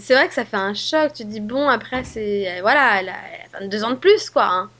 c'est 0.00 0.14
vrai 0.14 0.28
que 0.28 0.34
ça 0.34 0.44
fait 0.44 0.56
un 0.56 0.74
choc. 0.74 1.12
Tu 1.14 1.24
te 1.24 1.28
dis, 1.28 1.40
bon, 1.40 1.68
après, 1.68 2.04
c'est. 2.04 2.60
Voilà, 2.60 3.00
elle 3.00 3.08
a, 3.08 3.16
elle 3.52 3.56
a 3.56 3.60
22 3.60 3.84
ans 3.84 3.90
de 3.90 3.96
plus, 3.96 4.30
quoi. 4.30 4.44
hein. 4.44 4.70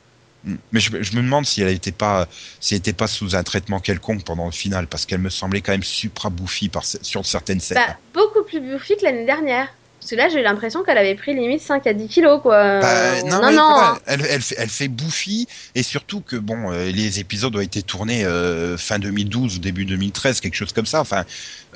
Mm. 0.44 0.54
Mais 0.72 0.80
je, 0.80 1.02
je 1.02 1.16
me 1.16 1.22
demande 1.22 1.44
si 1.46 1.62
elle 1.62 1.68
était 1.70 1.92
pas, 1.92 2.28
si 2.60 2.74
elle 2.74 2.78
était 2.78 2.92
pas 2.92 3.06
sous 3.08 3.34
un 3.34 3.42
traitement 3.42 3.80
quelconque 3.80 4.24
pendant 4.24 4.46
le 4.46 4.52
final, 4.52 4.86
parce 4.86 5.06
qu'elle 5.06 5.20
me 5.20 5.30
semblait 5.30 5.60
quand 5.60 5.72
même 5.72 5.82
supra 5.82 6.30
bouffie 6.30 6.68
par, 6.68 6.84
sur 6.84 7.26
certaines 7.26 7.60
scènes. 7.60 7.78
Bah, 7.78 7.96
beaucoup 8.14 8.44
plus 8.44 8.60
bouffi 8.60 8.96
que 8.96 9.04
l'année 9.04 9.26
dernière. 9.26 9.68
Parce 10.08 10.16
que 10.16 10.26
là, 10.26 10.28
j'ai 10.30 10.42
l'impression 10.42 10.82
qu'elle 10.82 10.96
avait 10.96 11.14
pris 11.16 11.34
limite 11.34 11.60
5 11.60 11.86
à 11.86 11.92
10 11.92 12.08
kilos, 12.08 12.40
quoi. 12.40 12.80
Bah, 12.80 12.88
Euh, 12.88 13.22
non, 13.24 13.42
non, 13.42 13.50
mais 13.50 13.56
non. 13.56 13.68
voilà, 13.74 13.98
elle, 14.06 14.26
elle, 14.30 14.40
fait, 14.40 14.54
elle 14.56 14.70
fait 14.70 14.88
bouffi, 14.88 15.46
et 15.74 15.82
surtout 15.82 16.22
que 16.22 16.36
bon, 16.36 16.72
euh, 16.72 16.90
les 16.90 17.20
épisodes 17.20 17.54
ont 17.54 17.60
été 17.60 17.82
tournés 17.82 18.24
euh, 18.24 18.78
fin 18.78 18.98
2012 18.98 19.56
ou 19.56 19.58
début 19.58 19.84
2013, 19.84 20.40
quelque 20.40 20.54
chose 20.54 20.72
comme 20.72 20.86
ça. 20.86 21.02
Enfin, 21.02 21.26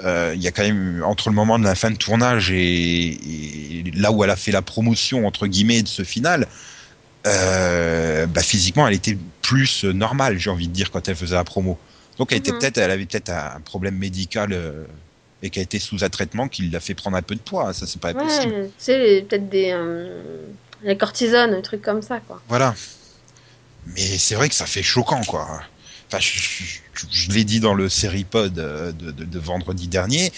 euh, 0.03 0.33
il 0.35 0.41
y 0.43 0.49
a 0.49 0.51
quand 0.51 0.63
même 0.63 1.03
entre 1.05 1.29
le 1.29 1.35
moment 1.35 1.59
de 1.59 1.65
la 1.65 1.75
fin 1.75 1.91
de 1.91 1.97
tournage 1.97 2.51
et, 2.51 2.61
et 2.61 3.85
là 3.97 4.13
où 4.13 4.25
elle 4.25 4.31
a 4.31 4.37
fait 4.37 4.51
la 4.53 4.63
promotion 4.63 5.27
entre 5.27 5.47
guillemets 5.47 5.83
de 5.83 5.89
ce 5.89 6.03
final. 6.03 6.47
Bah, 7.25 8.43
physiquement, 8.43 8.89
elle 8.89 8.95
était 8.95 9.19
plus 9.43 9.85
normale, 9.85 10.39
j'ai 10.39 10.49
envie 10.49 10.69
de 10.69 10.73
dire, 10.73 10.91
quand 10.91 11.07
elle 11.07 11.17
faisait 11.17 11.35
la 11.35 11.45
promo. 11.45 11.79
Donc, 12.19 12.33
elle 12.33 12.39
était 12.39 12.53
Mhm. 12.53 12.59
peut-être, 12.61 12.79
elle 12.79 12.91
avait 12.91 13.05
peut-être 13.05 13.29
un 13.29 13.61
problème 13.61 13.97
médical 13.99 14.57
et 15.43 15.51
qui 15.51 15.59
a 15.59 15.63
été 15.63 15.79
sous 15.79 16.05
un 16.05 16.09
traitement 16.09 16.49
qui 16.49 16.69
l'a 16.69 16.81
fait 16.81 16.95
prendre 16.95 17.17
un 17.17 17.23
peu 17.23 17.35
de 17.35 17.41
poids. 17.41 17.73
Ça, 17.75 17.87
c'est 17.87 18.01
pas 18.01 18.15
possible. 18.15 18.53
Ouais, 18.55 18.67
tu 18.79 18.85
sais, 18.85 19.27
peut-être 19.29 19.49
des. 19.49 19.71
Euh, 19.73 20.47
la 20.85 20.95
cortisone, 20.95 21.55
un 21.55 21.61
truc 21.63 21.83
comme 21.83 22.03
ça, 22.03 22.21
quoi. 22.21 22.41
Voilà. 22.49 22.75
Mais 23.87 24.19
c'est 24.19 24.35
vrai 24.35 24.49
que 24.49 24.55
ça 24.55 24.67
fait 24.67 24.83
choquant, 24.83 25.23
quoi. 25.25 25.63
Enfin, 26.09 26.19
je, 26.21 26.39
je- 26.39 26.79
je- 26.95 27.07
je 27.11 27.31
l'ai 27.31 27.45
dit 27.45 27.59
dans 27.61 27.75
le 27.75 27.89
série-pod 27.89 28.59
euh, 28.59 28.93
de, 28.93 29.11
de- 29.11 29.25
de 29.25 29.39
vendredi 29.39 29.89
dernier. 29.89 30.33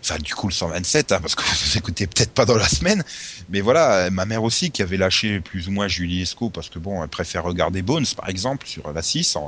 Enfin, 0.00 0.16
du 0.18 0.34
coup, 0.34 0.48
le 0.48 0.52
127, 0.54 1.12
hein, 1.12 1.20
parce 1.20 1.34
que 1.34 1.42
vous 1.70 1.78
écoutez 1.78 2.06
peut-être 2.06 2.32
pas 2.32 2.44
dans 2.46 2.56
la 2.56 2.68
semaine. 2.68 3.04
Mais 3.50 3.60
voilà, 3.60 4.10
ma 4.10 4.24
mère 4.24 4.42
aussi 4.42 4.70
qui 4.70 4.82
avait 4.82 4.96
lâché 4.96 5.40
plus 5.40 5.68
ou 5.68 5.72
moins 5.72 5.88
Julie 5.88 6.22
Esco, 6.22 6.50
parce 6.50 6.68
que 6.70 6.78
bon, 6.78 7.02
elle 7.02 7.08
préfère 7.08 7.42
regarder 7.44 7.82
Bones, 7.82 8.06
par 8.16 8.28
exemple, 8.28 8.66
sur 8.66 8.90
la 8.92 9.02
6. 9.02 9.36
hein. 9.36 9.42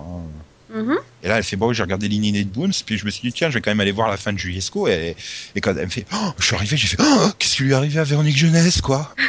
Mhm. 0.68 0.96
Et 1.22 1.28
là, 1.28 1.38
elle 1.38 1.44
fait 1.44 1.56
bon, 1.56 1.72
j'ai 1.72 1.82
regardé 1.82 2.08
Linny 2.08 2.44
Boons, 2.44 2.70
puis 2.84 2.98
je 2.98 3.04
me 3.06 3.10
suis 3.10 3.22
dit 3.28 3.32
tiens, 3.32 3.48
je 3.50 3.54
vais 3.54 3.60
quand 3.60 3.70
même 3.70 3.80
aller 3.80 3.92
voir 3.92 4.08
la 4.08 4.16
fin 4.16 4.32
de 4.32 4.38
Juliesco. 4.38 4.88
Et, 4.88 5.16
et 5.54 5.60
quand 5.60 5.74
elle 5.76 5.86
me 5.86 5.90
fait, 5.90 6.04
oh, 6.12 6.32
je 6.38 6.44
suis 6.44 6.54
arrivé, 6.56 6.76
j'ai 6.76 6.88
fait, 6.88 6.96
oh, 7.00 7.28
qu'est-ce 7.38 7.56
qui 7.56 7.62
lui 7.64 7.72
est 7.72 7.74
arrivé 7.74 8.00
à 8.00 8.04
Véronique 8.04 8.36
Jeunesse, 8.36 8.80
quoi? 8.80 9.14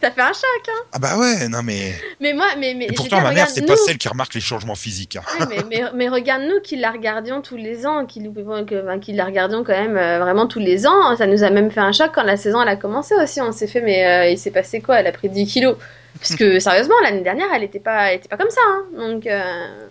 Ça 0.00 0.10
fait 0.10 0.20
un 0.20 0.32
choc. 0.32 0.68
Hein. 0.68 0.82
Ah 0.92 0.98
bah 0.98 1.18
ouais, 1.18 1.48
non 1.48 1.62
mais. 1.62 1.94
Mais 2.20 2.32
moi, 2.32 2.46
mais, 2.58 2.74
mais 2.74 2.86
Et 2.86 2.92
pourtant, 2.92 3.16
dire, 3.16 3.24
ma 3.24 3.32
mère, 3.32 3.48
c'est 3.48 3.66
pas 3.66 3.76
celle 3.76 3.98
qui 3.98 4.08
remarque 4.08 4.34
les 4.34 4.40
changements 4.40 4.74
physiques. 4.74 5.16
hein. 5.16 5.22
Ouais, 5.40 5.46
mais, 5.48 5.64
mais, 5.70 5.82
mais 5.94 6.08
regarde 6.08 6.42
nous 6.42 6.60
qui 6.62 6.76
la 6.76 6.90
regardions 6.90 7.40
tous 7.42 7.56
les 7.56 7.86
ans, 7.86 8.06
qui, 8.06 8.20
enfin, 8.28 8.64
la 9.08 9.24
regardions 9.24 9.64
quand 9.64 9.72
même 9.72 9.96
euh, 9.96 10.18
vraiment 10.18 10.46
tous 10.46 10.58
les 10.60 10.86
ans. 10.86 11.16
Ça 11.16 11.26
nous 11.26 11.42
a 11.44 11.50
même 11.50 11.70
fait 11.70 11.80
un 11.80 11.92
choc 11.92 12.10
quand 12.14 12.22
la 12.24 12.36
saison 12.36 12.62
elle 12.62 12.68
a 12.68 12.76
commencé 12.76 13.14
aussi. 13.22 13.40
On 13.40 13.52
s'est 13.52 13.66
fait, 13.66 13.80
mais 13.80 14.04
euh, 14.06 14.28
il 14.30 14.38
s'est 14.38 14.50
passé 14.50 14.80
quoi? 14.80 14.98
Elle 15.00 15.06
a 15.06 15.12
pris 15.12 15.28
10 15.28 15.46
kilos. 15.46 15.76
Parce 16.18 16.36
que 16.36 16.58
sérieusement, 16.58 16.94
l'année 17.02 17.22
dernière, 17.22 17.46
elle 17.54 17.62
était 17.62 17.80
pas, 17.80 18.12
elle 18.12 18.18
était 18.18 18.28
pas 18.28 18.36
comme 18.36 18.50
ça. 18.50 18.60
hein. 18.66 18.84
Donc, 18.96 19.26
euh, 19.26 19.86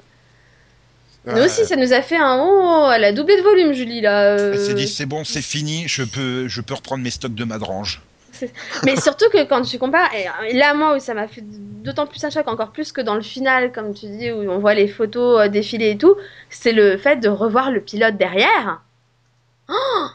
nous 1.25 1.33
Euh, 1.37 1.45
aussi, 1.45 1.65
ça 1.65 1.75
nous 1.75 1.93
a 1.93 2.01
fait 2.01 2.17
un 2.17 2.39
oh, 2.43 2.89
elle 2.93 3.03
a 3.03 3.11
doublé 3.11 3.37
de 3.37 3.41
volume, 3.43 3.73
Julie 3.73 4.01
là. 4.01 4.23
euh. 4.37 4.53
Elle 4.53 4.59
s'est 4.59 4.73
dit 4.73 4.87
c'est 4.87 5.05
bon, 5.05 5.23
c'est 5.23 5.41
fini, 5.41 5.83
je 5.87 6.03
peux, 6.03 6.47
je 6.47 6.61
peux 6.61 6.73
reprendre 6.73 7.03
mes 7.03 7.11
stocks 7.11 7.35
de 7.35 7.43
madrange. 7.43 8.01
Mais 8.85 8.95
surtout 8.99 9.29
que 9.31 9.43
quand 9.43 9.61
tu 9.61 9.77
compares, 9.77 10.09
et 10.49 10.53
là, 10.53 10.73
moi, 10.73 10.95
où 10.95 10.99
ça 10.99 11.13
m'a 11.13 11.27
fait 11.27 11.43
d'autant 11.43 12.07
plus 12.07 12.23
un 12.23 12.31
choc, 12.31 12.47
encore 12.47 12.71
plus 12.71 12.91
que 12.91 12.99
dans 13.01 13.13
le 13.13 13.21
final, 13.21 13.71
comme 13.71 13.93
tu 13.93 14.07
dis, 14.07 14.31
où 14.31 14.49
on 14.49 14.57
voit 14.57 14.73
les 14.73 14.87
photos 14.87 15.41
euh, 15.41 15.47
défiler 15.47 15.91
et 15.91 15.97
tout, 15.97 16.15
c'est 16.49 16.71
le 16.71 16.97
fait 16.97 17.17
de 17.17 17.29
revoir 17.29 17.69
le 17.69 17.81
pilote 17.81 18.17
derrière. 18.17 18.81
Oh 19.69 20.07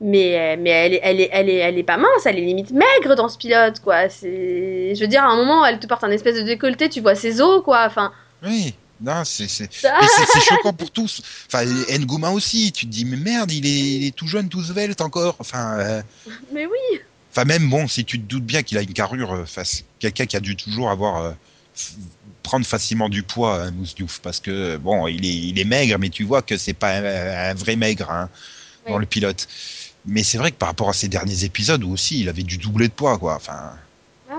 mais 0.00 0.38
euh, 0.38 0.56
mais 0.60 0.70
elle 0.70 0.94
est, 0.94 1.00
elle, 1.02 1.20
est, 1.20 1.28
elle, 1.32 1.48
est, 1.48 1.54
elle 1.56 1.78
est 1.78 1.82
pas 1.82 1.96
mince, 1.96 2.26
elle 2.26 2.38
est 2.38 2.42
limite 2.42 2.70
maigre 2.72 3.16
dans 3.16 3.28
ce 3.28 3.38
pilote, 3.38 3.80
quoi. 3.80 4.08
C'est... 4.08 4.94
Je 4.94 5.00
veux 5.00 5.06
dire, 5.06 5.22
à 5.24 5.28
un 5.28 5.36
moment, 5.36 5.64
elle 5.64 5.78
te 5.78 5.86
porte 5.86 6.04
un 6.04 6.10
espèce 6.10 6.36
de 6.36 6.42
décolleté, 6.42 6.88
tu 6.88 7.00
vois 7.00 7.14
ses 7.14 7.40
os, 7.40 7.62
quoi. 7.64 7.84
Enfin, 7.86 8.12
Oui, 8.44 8.74
non, 9.00 9.24
c'est 9.24 9.48
c'est- 9.48 9.68
mais 9.82 10.06
c'est- 10.06 10.26
c'est 10.32 10.40
choquant 10.40 10.72
pour 10.72 10.90
tous. 10.90 11.20
Enfin, 11.46 11.64
Ngouma 11.98 12.30
aussi, 12.30 12.72
tu 12.72 12.86
te 12.86 12.90
dis 12.90 13.04
mais 13.04 13.16
merde, 13.16 13.50
il 13.52 13.66
est, 13.66 13.70
il 13.96 14.06
est 14.06 14.14
tout 14.14 14.26
jeune, 14.28 14.48
tout 14.48 14.62
svelte 14.62 15.00
encore. 15.00 15.36
Enfin, 15.40 15.78
euh, 15.78 16.02
mais 16.52 16.66
oui. 16.66 17.00
enfin 17.32 17.44
même 17.44 17.68
bon, 17.68 17.88
si 17.88 18.04
tu 18.04 18.18
te 18.20 18.24
doutes 18.26 18.44
bien 18.46 18.62
qu'il 18.62 18.78
a 18.78 18.82
une 18.82 18.92
carrure, 18.92 19.32
euh, 19.32 19.42
enfin, 19.42 19.62
c'est 19.64 19.84
quelqu'un 19.98 20.26
qui 20.26 20.36
a 20.36 20.40
dû 20.40 20.56
toujours 20.56 20.90
avoir 20.90 21.22
euh, 21.22 21.32
prendre 22.42 22.64
facilement 22.66 23.08
du 23.08 23.22
poids, 23.22 23.62
hein, 23.64 23.70
Mousse 23.72 23.94
Diouf, 23.94 24.20
parce 24.20 24.38
que 24.40 24.76
bon, 24.76 25.08
il 25.08 25.24
est, 25.24 25.34
il 25.34 25.58
est 25.58 25.64
maigre, 25.64 25.98
mais 25.98 26.10
tu 26.10 26.24
vois 26.24 26.42
que 26.42 26.56
c'est 26.56 26.74
pas 26.74 26.92
un, 26.96 27.50
un 27.50 27.54
vrai 27.54 27.74
maigre 27.76 28.10
hein, 28.10 28.28
dans 28.86 28.98
le 28.98 29.06
pilote. 29.06 29.48
Mais 30.06 30.22
c'est 30.22 30.36
vrai 30.38 30.50
que 30.52 30.56
par 30.56 30.68
rapport 30.68 30.90
à 30.90 30.92
ces 30.92 31.08
derniers 31.08 31.44
épisodes 31.44 31.82
où 31.82 31.90
aussi 31.92 32.20
il 32.20 32.28
avait 32.28 32.42
dû 32.42 32.58
doubler 32.58 32.88
de 32.88 32.92
poids, 32.92 33.16
quoi. 33.18 33.36
Enfin, 33.36 33.72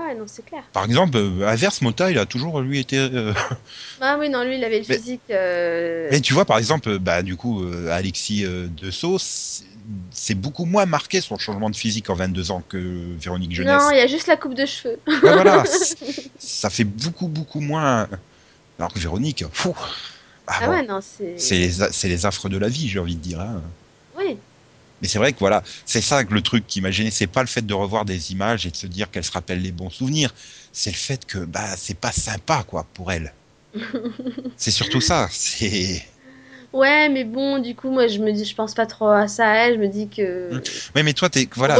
ouais, 0.06 0.14
non, 0.14 0.24
c'est 0.26 0.44
clair. 0.44 0.62
par 0.72 0.84
exemple, 0.84 1.16
euh, 1.16 1.46
Averse 1.46 1.82
Mota, 1.82 2.10
il 2.10 2.18
a 2.18 2.26
toujours 2.26 2.60
lui 2.60 2.78
été. 2.78 2.96
euh, 2.98 3.32
Ah 4.00 4.16
oui, 4.18 4.28
non, 4.28 4.42
lui, 4.44 4.56
il 4.58 4.64
avait 4.64 4.80
le 4.80 4.86
Mais- 4.88 4.96
physique. 4.96 5.20
euh, 5.30 6.08
Mais 6.10 6.20
tu 6.20 6.32
vois, 6.34 6.44
par 6.44 6.58
exemple, 6.58 6.98
bah, 6.98 7.22
du 7.22 7.36
coup, 7.36 7.64
Alexis 7.90 8.44
de 8.44 8.90
Sceaux, 8.90 9.18
c'est- 9.18 10.34
beaucoup 10.34 10.64
moins 10.64 10.84
marqué 10.86 11.20
son 11.20 11.38
changement 11.38 11.70
de 11.70 11.76
physique 11.76 12.10
en 12.10 12.14
22 12.14 12.50
ans 12.50 12.62
que 12.68 12.76
Véronique 13.20 13.54
Jeunesse. 13.54 13.82
Non, 13.82 13.90
il 13.92 13.98
y 13.98 14.00
a 14.00 14.06
juste 14.06 14.26
la 14.26 14.36
coupe 14.36 14.54
de 14.54 14.66
cheveux. 14.66 14.98
Voilà, 15.22 15.62
ça 16.38 16.70
fait 16.70 16.84
beaucoup, 16.84 17.28
beaucoup 17.28 17.60
moins. 17.60 18.08
Alors 18.78 18.92
que 18.92 18.98
Véronique, 18.98 19.44
fou, 19.52 19.74
ah 20.48 20.58
Ah 20.60 20.66
bon, 20.66 20.72
ouais, 20.72 20.82
non, 20.86 21.00
c'est. 21.00 21.38
c'est 21.38 21.56
les, 21.58 21.82
a- 21.82 21.92
c'est 21.92 22.08
les 22.08 22.26
affres 22.26 22.48
de 22.48 22.58
la 22.58 22.68
vie, 22.68 22.88
j'ai 22.88 22.98
envie 22.98 23.16
de 23.16 23.20
dire. 23.22 23.40
hein. 23.40 23.62
Oui. 25.02 25.02
Mais 25.02 25.08
c'est 25.08 25.18
vrai 25.18 25.32
que 25.32 25.38
voilà, 25.38 25.62
c'est 25.84 26.00
ça 26.00 26.24
que 26.24 26.34
le 26.34 26.42
truc 26.42 26.66
qui 26.66 26.80
m'a 26.80 26.90
gêné, 26.90 27.10
c'est 27.10 27.26
pas 27.26 27.42
le 27.42 27.48
fait 27.48 27.66
de 27.66 27.74
revoir 27.74 28.04
des 28.04 28.32
images 28.32 28.66
et 28.66 28.70
de 28.70 28.76
se 28.76 28.86
dire 28.86 29.10
qu'elles 29.10 29.24
se 29.24 29.32
rappellent 29.32 29.62
les 29.62 29.72
bons 29.72 29.90
souvenirs, 29.90 30.34
c'est 30.72 30.90
le 30.90 30.96
fait 30.96 31.24
que 31.26 31.38
bah 31.38 31.76
c'est 31.76 31.98
pas 31.98 32.12
sympa 32.12 32.64
quoi 32.66 32.86
pour 32.94 33.12
elle. 33.12 33.32
c'est 34.56 34.70
surtout 34.70 35.00
ça, 35.00 35.28
c'est. 35.30 36.02
Ouais, 36.72 37.08
mais 37.08 37.24
bon, 37.24 37.58
du 37.58 37.74
coup, 37.74 37.90
moi, 37.90 38.06
je 38.06 38.18
me 38.18 38.32
dis, 38.32 38.44
je 38.44 38.54
pense 38.54 38.74
pas 38.74 38.86
trop 38.86 39.08
à 39.08 39.28
ça. 39.28 39.46
elle, 39.54 39.76
Je 39.76 39.80
me 39.80 39.88
dis 39.88 40.08
que. 40.08 40.50
Ouais, 40.94 41.02
mais 41.02 41.14
toi, 41.14 41.30
t'es 41.30 41.48
voilà, 41.54 41.78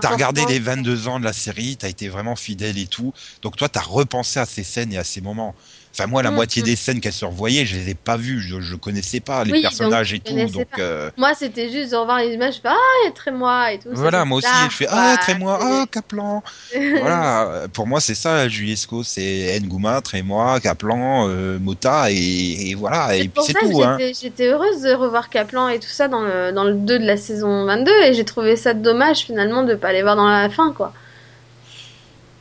t'as 0.00 0.10
regardé 0.10 0.44
les 0.46 0.58
22 0.58 1.08
ans 1.08 1.18
de 1.18 1.24
la 1.24 1.32
série, 1.32 1.76
t'as 1.76 1.88
été 1.88 2.08
vraiment 2.08 2.36
fidèle 2.36 2.78
et 2.78 2.86
tout, 2.86 3.12
donc 3.42 3.56
toi, 3.56 3.68
t'as 3.68 3.80
repensé 3.80 4.38
à 4.38 4.46
ces 4.46 4.62
scènes 4.62 4.92
et 4.92 4.98
à 4.98 5.04
ces 5.04 5.20
moments. 5.20 5.54
Enfin, 5.98 6.06
moi, 6.08 6.22
la 6.22 6.30
Mm, 6.30 6.34
moitié 6.34 6.62
mm. 6.62 6.64
des 6.66 6.76
scènes 6.76 7.00
qu'elle 7.00 7.12
se 7.12 7.24
revoyait, 7.24 7.64
je 7.64 7.76
les 7.76 7.90
ai 7.90 7.94
pas 7.94 8.16
vues, 8.18 8.38
je, 8.40 8.60
je 8.60 8.76
connaissais 8.76 9.20
pas 9.20 9.44
les 9.44 9.52
Oui, 9.52 9.62
personnages 9.62 10.12
donc, 10.12 10.20
et 10.20 10.46
tout, 10.46 10.52
donc. 10.52 10.66
euh, 10.78 11.10
Moi, 11.16 11.32
c'était 11.34 11.70
juste 11.70 11.92
de 11.92 11.96
revoir 11.96 12.18
les 12.18 12.34
images, 12.34 12.56
je 12.56 12.60
fais, 12.60 12.68
ah, 12.68 13.10
Trémois 13.14 13.72
et 13.72 13.78
tout. 13.78 13.88
Voilà, 13.92 14.24
moi 14.26 14.38
aussi, 14.38 14.48
je 14.70 14.76
fais. 14.76 14.86
Ah, 14.90 15.16
Trémois, 15.18 15.58
ah, 15.62 15.86
Kaplan. 15.90 16.42
voilà, 17.00 17.48
euh, 17.48 17.68
pour 17.68 17.86
moi, 17.86 18.00
c'est 18.00 18.14
ça, 18.14 18.46
Juliesco, 18.48 19.02
c'est 19.04 19.58
Ngouma, 19.62 20.02
Trémois, 20.02 20.60
Kaplan, 20.60 21.28
euh, 21.28 21.58
Mota, 21.58 22.10
et, 22.10 22.70
et 22.70 22.74
voilà, 22.74 23.16
et 23.16 23.28
puis 23.28 23.42
c'est 23.46 23.54
tout. 23.54 23.82
Hein. 23.82 23.96
j'étais- 23.98 24.14
j'étais 24.20 24.46
heureuse 24.48 24.82
de 24.82 24.92
revoir 24.92 25.30
Kaplan 25.30 25.68
et 25.68 25.80
tout 25.80 25.88
ça 25.88 26.08
dans 26.08 26.20
le, 26.22 26.52
dans 26.52 26.64
le 26.64 26.74
2 26.74 26.98
de 26.98 27.06
la 27.06 27.16
saison 27.16 27.64
22 27.64 27.92
et 28.04 28.14
j'ai 28.14 28.24
trouvé 28.24 28.56
ça 28.56 28.74
dommage 28.74 29.20
finalement 29.20 29.62
de 29.64 29.74
pas 29.74 29.92
les 29.92 30.02
voir 30.02 30.16
dans 30.16 30.28
la 30.28 30.50
fin 30.50 30.72
quoi. 30.72 30.92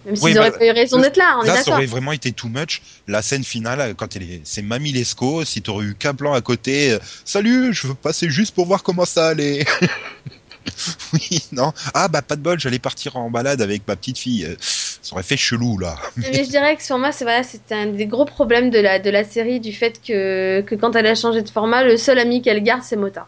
Même 0.05 0.15
s'ils 0.15 0.25
Oui, 0.25 0.37
auraient 0.37 0.51
bah, 0.51 0.57
pas 0.59 0.65
eu 0.65 0.71
raison 0.71 0.99
d'être 0.99 1.17
là, 1.17 1.39
on 1.39 1.43
est 1.43 1.47
Là, 1.47 1.63
ça 1.63 1.71
aurait 1.71 1.85
vraiment 1.85 2.11
été 2.11 2.31
too 2.31 2.47
much. 2.47 2.81
La 3.07 3.21
scène 3.21 3.43
finale, 3.43 3.95
quand 3.95 4.15
elle 4.15 4.23
est, 4.23 4.41
c'est 4.43 4.61
Mamie 4.61 4.91
Lescaut, 4.91 5.43
si 5.45 5.61
t'aurais 5.61 5.85
eu 5.85 5.95
Kaplan 5.95 6.33
à 6.33 6.41
côté, 6.41 6.91
euh, 6.91 6.99
salut, 7.23 7.73
je 7.73 7.87
veux 7.87 7.95
passer 7.95 8.29
juste 8.29 8.53
pour 8.53 8.65
voir 8.67 8.83
comment 8.83 9.05
ça 9.05 9.27
allait. 9.27 9.65
oui, 11.13 11.39
non. 11.51 11.73
Ah, 11.93 12.07
bah, 12.07 12.21
pas 12.21 12.35
de 12.35 12.41
bol, 12.41 12.59
j'allais 12.59 12.79
partir 12.79 13.15
en 13.15 13.29
balade 13.29 13.61
avec 13.61 13.87
ma 13.87 13.95
petite 13.95 14.17
fille. 14.17 14.45
Euh, 14.45 14.55
Ça 14.59 15.13
aurait 15.13 15.23
fait 15.23 15.37
chelou, 15.37 15.77
là. 15.77 15.95
Mais 16.17 16.43
je 16.43 16.49
dirais 16.49 16.75
que 16.75 16.83
sur 16.83 16.97
moi, 16.97 17.11
c'est 17.11 17.25
voilà, 17.25 17.41
un 17.71 17.87
des 17.87 18.05
gros 18.05 18.25
problèmes 18.25 18.69
de 18.69 18.79
la, 18.79 18.99
de 18.99 19.09
la 19.09 19.23
série, 19.23 19.59
du 19.59 19.73
fait 19.73 20.01
que, 20.01 20.61
que 20.61 20.75
quand 20.75 20.95
elle 20.95 21.07
a 21.07 21.15
changé 21.15 21.41
de 21.41 21.49
format, 21.49 21.83
le 21.83 21.97
seul 21.97 22.19
ami 22.19 22.41
qu'elle 22.41 22.63
garde, 22.63 22.83
c'est 22.83 22.95
Mota. 22.95 23.27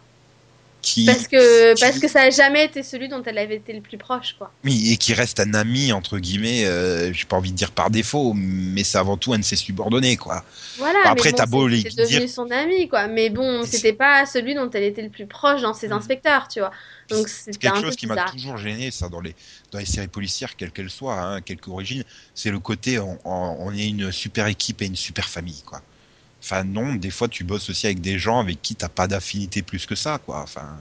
Qui, 0.90 1.06
Parce 1.06 1.28
que, 1.28 1.74
qui- 1.74 1.82
parce 1.82 2.00
que 2.00 2.08
ça 2.08 2.22
a 2.22 2.30
jamais 2.30 2.64
été 2.64 2.82
celui 2.82 3.10
dont 3.10 3.22
elle 3.26 3.38
avait 3.40 3.58
été 3.58 3.74
le 3.74 3.82
plus 3.82 3.98
proche, 3.98 4.36
quoi. 4.38 4.54
Oui, 4.64 4.94
et 4.94 4.96
qui 4.96 5.14
reste 5.14 5.38
un 5.42 5.54
ami, 5.54 5.92
entre 5.92 6.18
guillemets, 6.18 6.64
euh, 6.66 7.12
j'ai 7.12 7.26
pas 7.26 7.36
envie 7.36 7.52
de 7.52 7.58
dire 7.58 7.72
par 7.72 7.90
défaut, 7.90 8.32
mais 8.34 8.86
c'est 8.86 8.98
avant 8.98 9.18
tout 9.18 9.34
un 9.34 9.40
de 9.40 9.44
ses 9.44 9.58
subordonnés, 9.58 10.16
quoi. 10.16 10.46
Voilà. 10.78 11.00
Après, 11.04 11.32
bon, 11.32 11.36
t'as 11.36 11.46
beau 11.46 11.68
les 11.68 11.82
c'est 11.82 11.90
devenu 11.98 12.20
dire- 12.20 12.30
son 12.30 12.50
ami, 12.52 12.88
quoi. 12.88 13.08
Mais 13.10 13.30
bon, 13.30 13.66
c'était 13.66 13.92
pas 13.92 14.26
celui 14.26 14.56
dont 14.56 14.70
elle 14.72 14.84
était 14.84 15.02
le 15.02 15.10
plus 15.10 15.26
proche 15.26 15.62
dans 15.62 15.74
ses 15.74 15.90
Mm. 15.90 15.94
inspecteurs, 15.94 16.48
tu 16.48 16.60
vois. 16.60 16.72
Donc 17.10 17.28
C'est 17.28 17.50
un 17.50 17.58
quelque 17.60 17.76
peu 17.80 17.82
chose 17.88 17.96
qui 17.98 18.08
m'a 18.08 18.24
toujours 18.32 18.56
gêné, 18.58 18.90
ça, 18.90 19.10
dans 19.10 19.20
les, 19.20 19.36
dans 19.72 19.80
les 19.80 19.86
séries 19.86 20.08
policières, 20.08 20.56
quelles 20.56 20.72
qu'elles 20.72 20.90
soient, 20.90 21.20
hein, 21.20 21.42
quelque 21.42 21.68
origine, 21.70 22.06
c'est 22.34 22.50
le 22.52 22.60
côté 22.60 22.98
on, 23.00 23.20
on, 23.26 23.58
on 23.60 23.74
est 23.74 23.88
une 23.90 24.14
super 24.14 24.48
équipe 24.48 24.82
et 24.82 24.86
une 24.86 24.96
super 24.96 25.28
famille, 25.28 25.64
quoi. 25.66 25.82
Enfin, 26.44 26.64
non, 26.64 26.96
des 26.96 27.12
fois, 27.12 27.28
tu 27.28 27.44
bosses 27.44 27.70
aussi 27.70 27.86
avec 27.88 28.02
des 28.02 28.20
gens 28.20 28.40
avec 28.40 28.62
qui 28.62 28.76
t'as 28.76 28.90
pas 28.90 29.08
d'affinité 29.08 29.62
plus 29.64 29.86
que 29.86 29.96
ça, 29.96 30.20
quoi. 30.20 30.42
Enfin, 30.42 30.78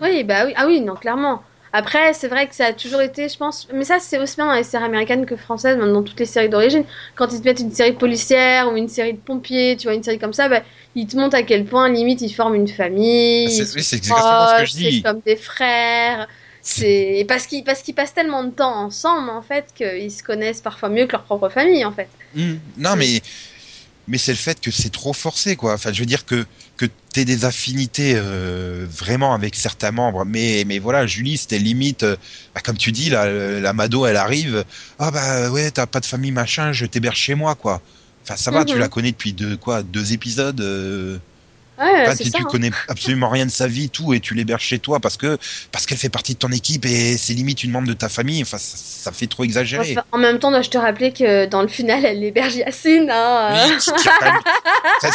Oui, 0.00 0.22
bah 0.24 0.44
oui, 0.46 0.52
ah 0.56 0.66
oui, 0.66 0.80
non, 0.80 0.94
clairement. 0.94 1.42
Après, 1.72 2.14
c'est 2.14 2.28
vrai 2.28 2.48
que 2.48 2.54
ça 2.54 2.66
a 2.66 2.72
toujours 2.72 3.02
été, 3.02 3.28
je 3.28 3.36
pense, 3.36 3.68
mais 3.72 3.84
ça 3.84 3.98
c'est 4.00 4.18
aussi 4.18 4.36
bien 4.36 4.46
dans 4.46 4.54
les 4.54 4.62
séries 4.62 4.84
américaines 4.84 5.26
que 5.26 5.36
françaises, 5.36 5.76
même 5.76 5.92
dans 5.92 6.02
toutes 6.02 6.18
les 6.20 6.24
séries 6.26 6.48
d'origine. 6.48 6.84
Quand 7.14 7.30
ils 7.32 7.40
te 7.42 7.44
mettent 7.46 7.60
une 7.60 7.72
série 7.72 7.92
policière 7.92 8.72
ou 8.72 8.76
une 8.76 8.88
série 8.88 9.12
de 9.14 9.20
pompiers, 9.20 9.76
tu 9.76 9.86
vois, 9.86 9.94
une 9.94 10.02
série 10.02 10.18
comme 10.18 10.32
ça, 10.32 10.48
bah, 10.48 10.62
ils 10.94 11.06
te 11.06 11.16
montrent 11.16 11.36
à 11.36 11.42
quel 11.42 11.66
point, 11.66 11.90
limite, 11.90 12.22
ils 12.22 12.32
forment 12.32 12.54
une 12.54 12.68
famille. 12.68 13.50
C'est- 13.50 13.74
oui, 13.74 13.86
exactement 13.98 14.46
ce 14.46 14.54
que 14.54 14.64
je 14.64 14.72
dis. 14.72 14.84
C'est 14.92 15.02
comme 15.02 15.20
des 15.26 15.36
frères. 15.36 16.28
C'est 16.62 17.24
parce 17.28 17.46
qu'ils 17.46 17.64
parce 17.64 17.82
qu'ils 17.82 17.94
passent 17.94 18.14
tellement 18.14 18.44
de 18.44 18.50
temps 18.50 18.74
ensemble, 18.74 19.28
en 19.30 19.42
fait, 19.42 19.72
qu'ils 19.74 20.10
se 20.12 20.22
connaissent 20.22 20.60
parfois 20.62 20.88
mieux 20.88 21.06
que 21.06 21.12
leur 21.12 21.24
propre 21.24 21.48
famille, 21.50 21.84
en 21.84 21.92
fait. 21.92 22.10
Hmm, 22.34 22.56
non, 22.76 22.96
mais, 22.96 23.20
mais 24.08 24.18
c'est 24.18 24.32
le 24.32 24.38
fait 24.38 24.60
que 24.60 24.70
c'est 24.72 24.90
trop 24.90 25.12
forcé, 25.12 25.56
quoi. 25.56 25.74
Enfin, 25.74 25.92
je 25.92 26.00
veux 26.00 26.06
dire 26.06 26.24
que, 26.26 26.46
que 26.76 26.86
t'aies 27.12 27.24
des 27.24 27.44
affinités 27.44 28.14
euh, 28.16 28.86
vraiment 28.90 29.34
avec 29.34 29.54
certains 29.56 29.92
membres. 29.92 30.24
Mais, 30.24 30.64
mais 30.66 30.78
voilà, 30.80 31.06
Julie, 31.06 31.38
c'était 31.38 31.58
limite, 31.60 32.02
euh, 32.04 32.16
bah, 32.54 32.60
comme 32.64 32.78
tu 32.78 32.92
dis, 32.92 33.10
la, 33.10 33.60
la 33.60 33.72
Mado, 33.74 34.06
elle 34.06 34.16
arrive. 34.16 34.64
Ah 34.98 35.10
bah 35.10 35.50
ouais, 35.50 35.70
t'as 35.70 35.86
pas 35.86 36.00
de 36.00 36.06
famille, 36.06 36.32
machin, 36.32 36.72
je 36.72 36.86
t'héberge 36.86 37.18
chez 37.18 37.34
moi, 37.36 37.54
quoi. 37.56 37.82
Enfin, 38.26 38.36
ça 38.36 38.50
va, 38.50 38.64
tu 38.64 38.78
Mhm. 38.78 38.80
la 38.80 38.88
connais 38.88 39.12
depuis 39.12 39.32
deux, 39.34 39.56
quoi, 39.56 39.82
deux 39.82 40.12
épisodes. 40.12 40.60
euh, 40.60 41.18
Ouais, 41.78 42.02
Enfin, 42.06 42.16
tu, 42.16 42.24
ça. 42.24 42.38
tu 42.38 42.42
hein. 42.42 42.48
connais 42.50 42.70
absolument 42.88 43.28
rien 43.28 43.46
de 43.46 43.50
sa 43.50 43.66
vie, 43.68 43.88
tout, 43.88 44.12
et 44.12 44.20
tu 44.20 44.34
l'héberges 44.34 44.64
chez 44.64 44.78
toi 44.78 44.98
parce 45.00 45.16
que 45.16 45.38
parce 45.70 45.86
qu'elle 45.86 45.98
fait 45.98 46.08
partie 46.08 46.34
de 46.34 46.38
ton 46.38 46.50
équipe 46.50 46.84
et 46.84 47.16
c'est 47.16 47.34
limite 47.34 47.62
une 47.62 47.70
membre 47.70 47.88
de 47.88 47.92
ta 47.92 48.08
famille. 48.08 48.42
Enfin, 48.42 48.58
ça, 48.58 48.76
ça 48.76 49.12
fait 49.12 49.26
trop 49.26 49.44
exagéré. 49.44 49.92
Enfin, 49.92 50.04
en 50.12 50.18
même 50.18 50.38
temps, 50.38 50.50
dois-je 50.50 50.70
te 50.70 50.78
rappeler 50.78 51.12
que 51.12 51.46
dans 51.46 51.62
le 51.62 51.68
final, 51.68 52.04
elle 52.04 52.22
héberge 52.24 52.56
Yacine. 52.56 53.08
Hein, 53.10 53.66
Oui, 53.68 53.80
ça, 53.80 55.14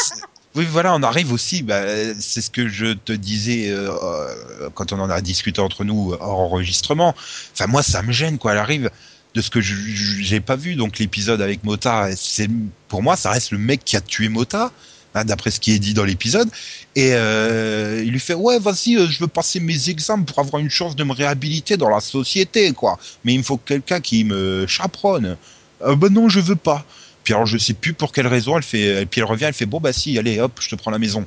voilà, 0.56 0.94
on 0.94 1.04
arrive 1.04 1.32
aussi. 1.34 1.64
Bah, 1.64 1.82
c'est 2.20 2.42
ce 2.42 2.50
que 2.50 2.68
je 2.68 2.94
te 2.94 3.12
disais 3.12 3.70
euh, 3.70 3.92
euh, 3.92 4.70
quand 4.74 4.94
on 4.94 5.00
en 5.00 5.10
a 5.10 5.22
discuté 5.22 5.62
entre 5.62 5.84
nous 5.84 6.16
hors 6.20 6.40
enregistrement. 6.40 7.16
Enfin, 7.54 7.68
moi, 7.68 7.84
ça 7.84 8.02
me 8.02 8.12
gêne, 8.12 8.38
quoi. 8.38 8.54
Elle 8.54 8.60
arrive 8.60 8.90
de 9.34 9.42
ce 9.42 9.50
que 9.50 9.60
j'ai 9.62 10.40
pas 10.40 10.56
vu. 10.56 10.76
Donc, 10.76 11.00
l'épisode 11.00 11.42
avec 11.42 11.64
Mota, 11.64 12.10
c'est 12.16 12.50
pour 12.88 13.02
moi, 13.02 13.16
ça 13.16 13.32
reste 13.32 13.52
le 13.52 13.58
mec 13.58 13.84
qui 13.84 13.96
a 13.98 14.02
tué 14.02 14.30
Mota. 14.30 14.72
Hein, 15.14 15.26
D'après 15.26 15.52
ce 15.52 15.60
qui 15.60 15.74
est 15.74 15.80
dit 15.80 15.94
dans 15.94 16.04
l'épisode, 16.04 16.50
et 16.96 17.12
euh, 17.14 18.02
il 18.04 18.12
lui 18.12 18.20
fait 18.20 18.34
ouais 18.34 18.60
vas-y 18.60 18.96
euh, 18.96 19.08
je 19.08 19.20
veux 19.20 19.28
passer 19.28 19.60
mes 19.60 19.90
examens 19.90 20.24
pour 20.24 20.40
avoir 20.40 20.62
une 20.62 20.70
chance 20.70 20.96
de 20.96 21.04
me 21.04 21.14
réhabiliter 21.14 21.78
dans 21.78 21.90
la 21.90 22.00
société 22.00 22.72
quoi, 22.74 23.00
mais 23.24 23.34
il 23.34 23.40
me 23.40 23.44
faut 23.44 23.58
quelqu'un 23.58 24.00
qui 24.00 24.24
me 24.24 24.66
chaperonne. 24.68 25.38
Euh, 25.82 25.96
ben 25.96 26.12
non 26.12 26.30
je 26.30 26.40
veux 26.40 26.56
pas. 26.56 26.86
Puis 27.24 27.34
alors 27.34 27.46
je 27.46 27.58
sais 27.58 27.74
plus 27.74 27.94
pour 27.94 28.12
quelle 28.12 28.28
raison 28.28 28.58
elle 28.58 28.64
fait, 28.64 29.06
puis 29.06 29.22
elle 29.22 29.28
revient, 29.28 29.46
elle 29.46 29.54
fait 29.54 29.66
bon 29.66 29.80
bah 29.80 29.94
si, 29.94 30.18
allez 30.18 30.40
hop, 30.40 30.60
je 30.60 30.70
te 30.70 30.76
prends 30.76 30.92
la 30.92 31.00
maison. 31.00 31.26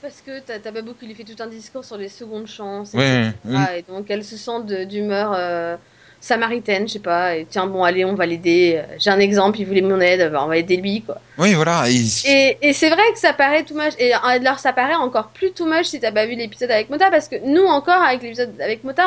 Parce 0.00 0.20
que 0.24 0.40
t'as 0.40 0.54
as 0.64 0.72
Babou 0.72 0.94
qui 0.94 1.06
lui 1.06 1.14
fait 1.14 1.24
tout 1.24 1.42
un 1.42 1.48
discours 1.48 1.84
sur 1.84 1.96
les 1.96 2.08
secondes 2.08 2.46
chances. 2.46 2.92
Ouais. 2.92 3.32
Et 3.76 3.82
donc 3.82 4.06
elle 4.10 4.24
se 4.24 4.36
sent 4.36 4.86
d'humeur 4.86 5.32
euh, 5.34 5.76
samaritaine, 6.20 6.88
je 6.88 6.94
sais 6.94 6.98
pas. 6.98 7.36
Et 7.36 7.46
tiens, 7.48 7.66
bon, 7.66 7.84
allez, 7.84 8.04
on 8.04 8.14
va 8.14 8.26
l'aider. 8.26 8.82
J'ai 8.98 9.10
un 9.10 9.18
exemple, 9.20 9.60
il 9.60 9.66
voulait 9.66 9.80
mon 9.82 10.00
aide, 10.00 10.30
bah, 10.32 10.42
on 10.44 10.48
va 10.48 10.56
aider 10.56 10.76
lui, 10.76 11.02
quoi. 11.02 11.20
Oui 11.38 11.54
voilà. 11.54 11.84
Et, 11.88 12.04
Et, 12.24 12.58
et 12.62 12.72
c'est 12.72 12.90
vrai 12.90 13.02
que 13.12 13.18
ça 13.18 13.32
paraît 13.32 13.64
too 13.64 13.74
much. 13.74 13.94
Et 13.98 14.12
alors 14.12 14.58
ça 14.58 14.72
paraît 14.72 14.94
encore 14.94 15.28
plus 15.28 15.52
too 15.52 15.66
much 15.66 15.86
si 15.86 16.00
t'as 16.00 16.12
pas 16.12 16.26
vu 16.26 16.34
l'épisode 16.34 16.70
avec 16.70 16.90
Mota. 16.90 17.10
Parce 17.10 17.28
que 17.28 17.36
nous, 17.44 17.64
encore, 17.64 18.02
avec 18.02 18.22
l'épisode 18.22 18.60
avec 18.60 18.84
Mota, 18.84 19.04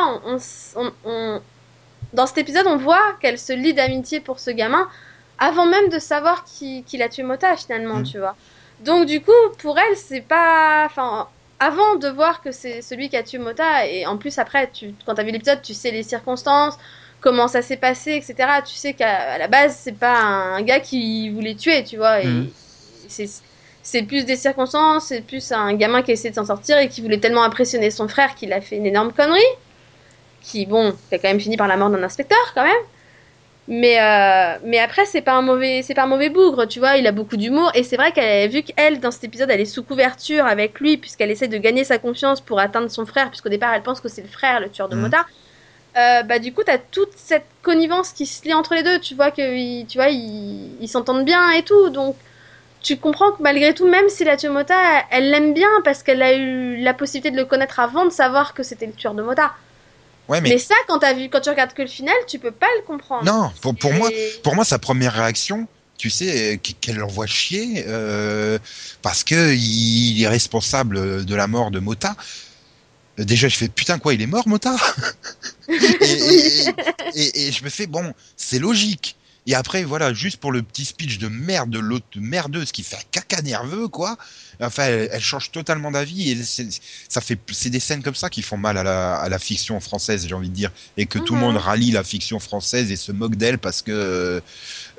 on, 1.04 1.40
dans 2.12 2.26
cet 2.26 2.38
épisode, 2.38 2.66
on 2.66 2.76
voit 2.76 3.16
qu'elle 3.20 3.38
se 3.38 3.52
lie 3.52 3.74
d'amitié 3.74 4.20
pour 4.20 4.38
ce 4.40 4.50
gamin 4.50 4.88
avant 5.38 5.66
même 5.66 5.88
de 5.88 5.98
savoir 5.98 6.44
qui, 6.44 6.84
qu'il 6.84 7.02
a 7.02 7.08
tué 7.08 7.22
Mota, 7.22 7.56
finalement, 7.56 8.00
Mm. 8.00 8.04
tu 8.04 8.18
vois. 8.18 8.36
Donc 8.80 9.06
du 9.06 9.20
coup, 9.20 9.30
pour 9.58 9.78
elle, 9.78 9.96
c'est 9.96 10.20
pas... 10.20 10.84
Enfin, 10.86 11.26
avant 11.58 11.94
de 11.96 12.08
voir 12.08 12.42
que 12.42 12.52
c'est 12.52 12.82
celui 12.82 13.08
qui 13.08 13.16
a 13.16 13.22
tué 13.22 13.38
Mota, 13.38 13.86
et 13.86 14.04
en 14.06 14.16
plus 14.18 14.38
après, 14.38 14.68
tu, 14.72 14.94
quand 15.06 15.14
t'as 15.14 15.22
vu 15.22 15.30
l'épisode, 15.30 15.62
tu 15.62 15.74
sais 15.74 15.90
les 15.90 16.02
circonstances, 16.02 16.76
comment 17.22 17.48
ça 17.48 17.62
s'est 17.62 17.78
passé, 17.78 18.12
etc. 18.16 18.62
Tu 18.62 18.74
sais 18.76 18.94
qu'à 18.94 19.38
la 19.38 19.48
base, 19.48 19.78
c'est 19.82 19.98
pas 19.98 20.20
un 20.20 20.62
gars 20.62 20.80
qui 20.80 21.30
voulait 21.30 21.56
tuer, 21.56 21.84
tu 21.84 21.96
vois. 21.98 22.22
Et 22.22 22.28
Mhm. 22.28 22.52
c'est 23.82 24.02
plus 24.04 24.24
des 24.26 24.36
circonstances, 24.36 25.06
c'est 25.08 25.22
plus 25.22 25.52
un 25.52 25.74
gamin 25.74 26.02
qui 26.02 26.10
a 26.12 26.14
essayé 26.14 26.30
de 26.30 26.34
s'en 26.36 26.46
sortir 26.46 26.78
et 26.78 26.88
qui 26.88 27.02
voulait 27.02 27.20
tellement 27.20 27.44
impressionner 27.44 27.90
son 27.90 28.08
frère 28.08 28.34
qu'il 28.34 28.52
a 28.52 28.60
fait 28.60 28.76
une 28.76 28.86
énorme 28.86 29.12
connerie. 29.12 29.40
Qui, 30.40 30.66
bon, 30.66 30.92
qui 31.08 31.14
a 31.14 31.18
quand 31.18 31.28
même 31.28 31.40
fini 31.40 31.56
par 31.56 31.68
la 31.68 31.76
mort 31.76 31.90
d'un 31.90 32.02
inspecteur, 32.02 32.38
quand 32.54 32.64
même. 32.64 32.72
Mais, 33.68 34.00
euh, 34.00 34.58
mais 34.64 34.78
après, 34.80 35.06
c'est 35.06 35.22
pas 35.22 35.34
un 35.34 35.42
mauvais, 35.42 35.82
c'est 35.82 35.94
pas 35.94 36.04
un 36.04 36.06
mauvais 36.08 36.30
bougre, 36.30 36.66
tu 36.66 36.80
vois. 36.80 36.96
Il 36.96 37.06
a 37.06 37.12
beaucoup 37.12 37.36
d'humour 37.36 37.70
et 37.74 37.84
c'est 37.84 37.96
vrai 37.96 38.12
qu'elle, 38.12 38.50
vu 38.50 38.62
qu'elle, 38.64 39.00
dans 39.00 39.10
cet 39.12 39.24
épisode, 39.24 39.50
elle 39.50 39.60
est 39.60 39.64
sous 39.66 39.84
couverture 39.84 40.46
avec 40.46 40.80
lui 40.80 40.98
puisqu'elle 40.98 41.30
essaie 41.30 41.48
de 41.48 41.58
gagner 41.58 41.84
sa 41.84 41.98
confiance 41.98 42.40
pour 42.44 42.58
atteindre 42.60 42.90
son 42.90 43.06
frère, 43.06 43.30
puisqu'au 43.30 43.50
départ, 43.50 43.72
elle 43.74 43.82
pense 43.84 44.00
que 44.00 44.08
c'est 44.08 44.22
le 44.22 44.28
frère, 44.28 44.60
le 44.60 44.70
tueur 44.70 44.88
de 44.88 44.96
Mhm. 44.96 45.02
Mota. 45.02 45.24
Euh, 45.96 46.22
bah 46.22 46.38
du 46.38 46.52
coup, 46.54 46.62
t'as 46.64 46.78
toute 46.78 47.10
cette 47.16 47.44
connivence 47.62 48.10
qui 48.10 48.24
se 48.26 48.44
lie 48.44 48.54
entre 48.54 48.74
les 48.74 48.82
deux. 48.82 48.98
Tu 49.00 49.14
vois 49.14 49.30
que, 49.30 49.84
tu 49.84 49.98
vois, 49.98 50.08
ils 50.08 50.70
ils 50.80 50.88
s'entendent 50.88 51.24
bien 51.24 51.50
et 51.50 51.62
tout. 51.62 51.90
Donc, 51.90 52.16
tu 52.82 52.96
comprends 52.96 53.30
que 53.32 53.42
malgré 53.42 53.74
tout, 53.74 53.86
même 53.86 54.08
si 54.08 54.24
la 54.24 54.36
tueuse 54.36 54.52
Mota, 54.52 54.74
elle 55.10 55.30
l'aime 55.30 55.52
bien 55.54 55.68
parce 55.84 56.02
qu'elle 56.02 56.22
a 56.22 56.34
eu 56.34 56.82
la 56.82 56.94
possibilité 56.94 57.30
de 57.30 57.36
le 57.36 57.44
connaître 57.44 57.78
avant 57.78 58.04
de 58.04 58.10
savoir 58.10 58.54
que 58.54 58.62
c'était 58.62 58.86
le 58.86 58.92
tueur 58.92 59.14
de 59.14 59.22
Mota. 59.22 59.52
ouais 60.28 60.40
Mais, 60.40 60.50
mais, 60.50 60.58
ça, 60.58 60.74
quand 60.88 60.98
t'as 61.00 61.12
vu, 61.12 61.28
quand 61.28 61.40
tu 61.40 61.50
regardes 61.50 61.74
que 61.74 61.82
le 61.82 61.88
final, 61.88 62.14
tu 62.26 62.38
peux 62.38 62.50
pas 62.50 62.66
le 62.78 62.82
comprendre. 62.86 63.24
non 63.24 63.52
pour, 63.60 63.74
pour 63.74 63.92
moi 63.92 64.10
pour 64.42 64.54
moi 64.54 64.64
sa 64.64 64.78
première 64.78 65.12
réaction. 65.12 65.68
Tu 65.98 66.10
sais 66.10 66.58
qu- 66.60 66.72
qu'elle 66.80 66.96
l'envoie 66.96 67.26
chier 67.26 67.84
euh, 67.86 68.58
parce 69.02 69.22
que 69.22 69.54
il 69.54 70.20
est 70.20 70.26
responsable 70.26 71.24
de 71.24 71.34
la 71.34 71.46
mort 71.46 71.70
de 71.70 71.78
Mota. 71.78 72.16
Déjà, 73.18 73.46
je 73.46 73.56
fais 73.56 73.68
putain 73.68 73.98
quoi, 73.98 74.14
il 74.14 74.22
est 74.22 74.26
mort, 74.26 74.48
Mota? 74.48 74.74
et, 76.00 76.64
et, 76.64 76.74
et- 77.14 77.48
et 77.48 77.52
je 77.52 77.64
me 77.64 77.70
fais 77.70 77.86
bon, 77.86 78.12
c'est 78.36 78.58
logique. 78.58 79.16
Et 79.44 79.56
après, 79.56 79.82
voilà, 79.82 80.14
juste 80.14 80.36
pour 80.36 80.52
le 80.52 80.62
petit 80.62 80.84
speech 80.84 81.18
de 81.18 81.26
merde 81.26 81.68
de 81.68 81.80
l'autre 81.80 82.06
merdeuse 82.14 82.70
qui 82.70 82.84
fait 82.84 82.94
un 82.94 83.00
caca 83.10 83.42
nerveux, 83.42 83.88
quoi. 83.88 84.16
Enfin, 84.60 84.84
elle, 84.84 85.08
elle 85.10 85.20
change 85.20 85.50
totalement 85.50 85.90
d'avis 85.90 86.30
et 86.30 86.40
c'est, 86.44 86.68
ça 87.08 87.20
fait, 87.20 87.36
c'est 87.50 87.68
des 87.70 87.80
scènes 87.80 88.04
comme 88.04 88.14
ça 88.14 88.30
qui 88.30 88.40
font 88.42 88.56
mal 88.56 88.78
à 88.78 88.84
la, 88.84 89.16
à 89.16 89.28
la 89.28 89.40
fiction 89.40 89.80
française, 89.80 90.26
j'ai 90.28 90.34
envie 90.36 90.48
de 90.48 90.54
dire, 90.54 90.70
et 90.96 91.06
que 91.06 91.18
tout 91.18 91.32
le 91.34 91.40
Mhm. 91.40 91.46
monde 91.46 91.56
rallie 91.56 91.90
la 91.90 92.04
fiction 92.04 92.38
française 92.38 92.92
et 92.92 92.96
se 92.96 93.10
moque 93.10 93.34
d'elle 93.34 93.58
parce 93.58 93.82
que, 93.82 94.40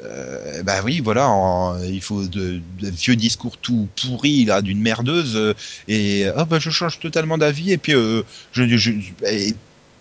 euh, 0.03 0.63
bah 0.63 0.81
oui, 0.83 0.99
voilà, 0.99 1.29
en- 1.29 1.81
il 1.81 2.01
faut 2.01 2.25
de, 2.27 2.59
de 2.81 2.89
vieux 2.89 3.15
discours 3.15 3.57
tout 3.57 3.87
pourris 4.01 4.43
là 4.43 4.61
d'une 4.61 4.81
merdeuse 4.81 5.37
euh, 5.37 5.53
et 5.87 6.25
ah 6.35 6.43
bah 6.43 6.59
je 6.59 6.69
change 6.69 6.99
totalement 6.99 7.37
d'avis 7.37 7.71
et 7.71 7.77
puis 7.77 7.93
euh, 7.95 8.23
je, 8.51 8.67
je, 8.67 8.77
je- 8.77 9.25
et 9.25 9.55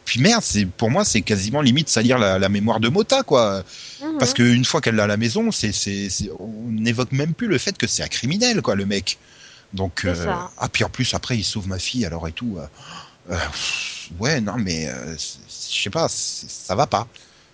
puis 0.04 0.20
merde, 0.20 0.42
c'est 0.42 0.66
pour 0.66 0.90
moi 0.90 1.04
c'est 1.04 1.22
quasiment 1.22 1.60
limite 1.60 1.88
salir 1.88 2.18
la, 2.18 2.38
la 2.38 2.48
mémoire 2.48 2.80
de 2.80 2.88
Mota 2.88 3.22
quoi. 3.22 3.62
Mhm. 4.02 4.18
Parce 4.18 4.34
qu'une 4.34 4.64
fois 4.64 4.80
qu'elle 4.80 4.96
l'a 4.96 5.04
à 5.04 5.06
la 5.06 5.16
maison, 5.16 5.50
c'est, 5.52 5.72
c'est, 5.72 6.08
c'est- 6.10 6.30
on 6.38 6.70
n'évoque 6.70 7.12
même 7.12 7.34
plus 7.34 7.46
le 7.46 7.58
fait 7.58 7.76
que 7.78 7.86
c'est 7.86 8.02
un 8.02 8.08
criminel, 8.08 8.62
quoi, 8.62 8.74
le 8.74 8.84
mec. 8.86 9.18
Donc, 9.72 10.04
euh, 10.04 10.26
ah, 10.58 10.68
puis 10.70 10.84
en 10.84 10.88
plus, 10.90 11.14
après, 11.14 11.36
il 11.38 11.44
sauve 11.44 11.66
ma 11.68 11.78
fille, 11.78 12.04
alors 12.04 12.28
et 12.28 12.32
tout. 12.32 12.58
euh, 12.58 12.66
euh, 13.30 13.36
ouais, 14.18 14.40
non, 14.40 14.54
mais 14.58 14.88
euh, 14.88 15.14
je 15.16 15.82
sais 15.82 15.90
pas, 15.90 16.06
ça 16.08 16.74
va 16.74 16.86
pas. 16.86 17.06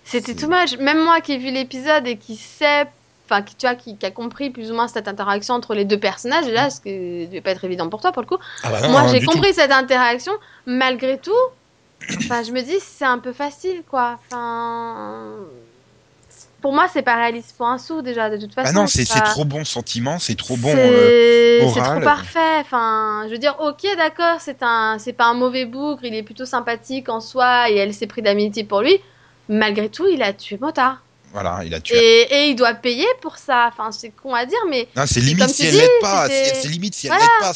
C'était 0.03 0.33
tout 0.35 0.49
much. 0.49 0.77
Même 0.79 1.03
moi 1.03 1.21
qui 1.21 1.33
ai 1.33 1.37
vu 1.37 1.51
l'épisode 1.51 2.07
et 2.07 2.17
qui 2.17 2.35
sait, 2.35 2.87
enfin, 3.25 3.41
qui, 3.43 3.55
tu 3.55 3.65
vois, 3.67 3.75
qui, 3.75 3.95
qui 3.95 4.05
a 4.05 4.11
compris 4.11 4.49
plus 4.49 4.71
ou 4.71 4.73
moins 4.73 4.87
cette 4.87 5.07
interaction 5.07 5.53
entre 5.53 5.75
les 5.75 5.85
deux 5.85 5.99
personnages, 5.99 6.47
et 6.47 6.51
là, 6.51 6.69
ce 6.71 6.81
qui 6.81 6.91
ne 6.91 7.25
devait 7.27 7.41
pas 7.41 7.51
être 7.51 7.63
évident 7.63 7.87
pour 7.89 8.01
toi 8.01 8.11
pour 8.11 8.23
le 8.23 8.27
coup. 8.27 8.39
Ah 8.63 8.71
bah 8.71 8.81
non, 8.81 8.89
moi, 8.89 9.07
j'ai 9.07 9.23
compris 9.23 9.53
cette 9.53 9.71
interaction. 9.71 10.33
Malgré 10.65 11.19
tout, 11.19 11.31
enfin, 12.25 12.43
je 12.43 12.51
me 12.51 12.61
dis, 12.61 12.79
c'est 12.79 13.05
un 13.05 13.19
peu 13.19 13.33
facile, 13.33 13.83
quoi. 13.89 14.19
Enfin. 14.29 15.37
Pour 16.61 16.73
moi, 16.73 16.87
c'est 16.91 17.03
pas 17.03 17.15
réaliste 17.15 17.55
pour 17.57 17.67
un 17.67 17.77
sou 17.77 18.01
déjà, 18.01 18.29
de 18.29 18.37
toute 18.37 18.49
tout. 18.49 18.55
façon. 18.55 18.71
Ah 18.77 18.81
non, 18.81 18.87
c'est, 18.87 19.07
pas- 19.07 19.31
trop 19.31 19.45
bon 19.45 19.63
sentiment, 19.63 20.19
c'est 20.19 20.35
trop 20.35 20.57
bon. 20.57 20.69
C'est 20.71 21.61
euh, 21.61 21.67
c'est 21.73 21.81
trop 21.81 21.99
parfait. 22.01 22.57
Enfin, 22.59 23.23
je 23.27 23.31
veux 23.31 23.37
dire, 23.37 23.55
ok, 23.59 23.85
d'accord, 23.95 24.41
c'est 24.41 24.61
un, 24.61 24.97
c'est 24.99 25.13
pas 25.13 25.25
un 25.25 25.33
mauvais 25.33 25.65
bougre, 25.65 26.03
il 26.03 26.13
est 26.13 26.23
plutôt 26.23 26.45
sympathique 26.45 27.07
en 27.07 27.21
soi 27.21 27.69
et 27.69 27.75
elle 27.75 27.93
s'est 27.93 28.07
pris 28.07 28.21
d'amitié 28.21 28.65
pour 28.65 28.81
lui. 28.81 28.99
Malgré 29.47 29.89
tout, 29.89 30.05
il 30.07 30.21
a 30.21 30.33
tué 30.33 30.57
Mota. 30.59 30.99
Voilà, 31.31 31.61
il 31.63 31.73
a 31.73 31.79
tué. 31.79 31.95
Et, 31.95 32.33
et 32.33 32.49
il 32.49 32.55
doit 32.55 32.73
payer 32.73 33.07
pour 33.21 33.37
ça. 33.37 33.69
Enfin, 33.71 33.91
c'est 33.91 34.09
con 34.09 34.33
à 34.33 34.45
dire, 34.45 34.59
mais. 34.69 34.87
C'est 35.05 35.19
limite 35.19 35.49
si 35.49 35.69
dis, 35.69 35.79
pas. 36.01 36.27
c'est 36.27 36.67
limite 36.67 36.95
si 36.95 37.07
elle 37.07 37.13
l'aide 37.13 37.27
pas. 37.39 37.51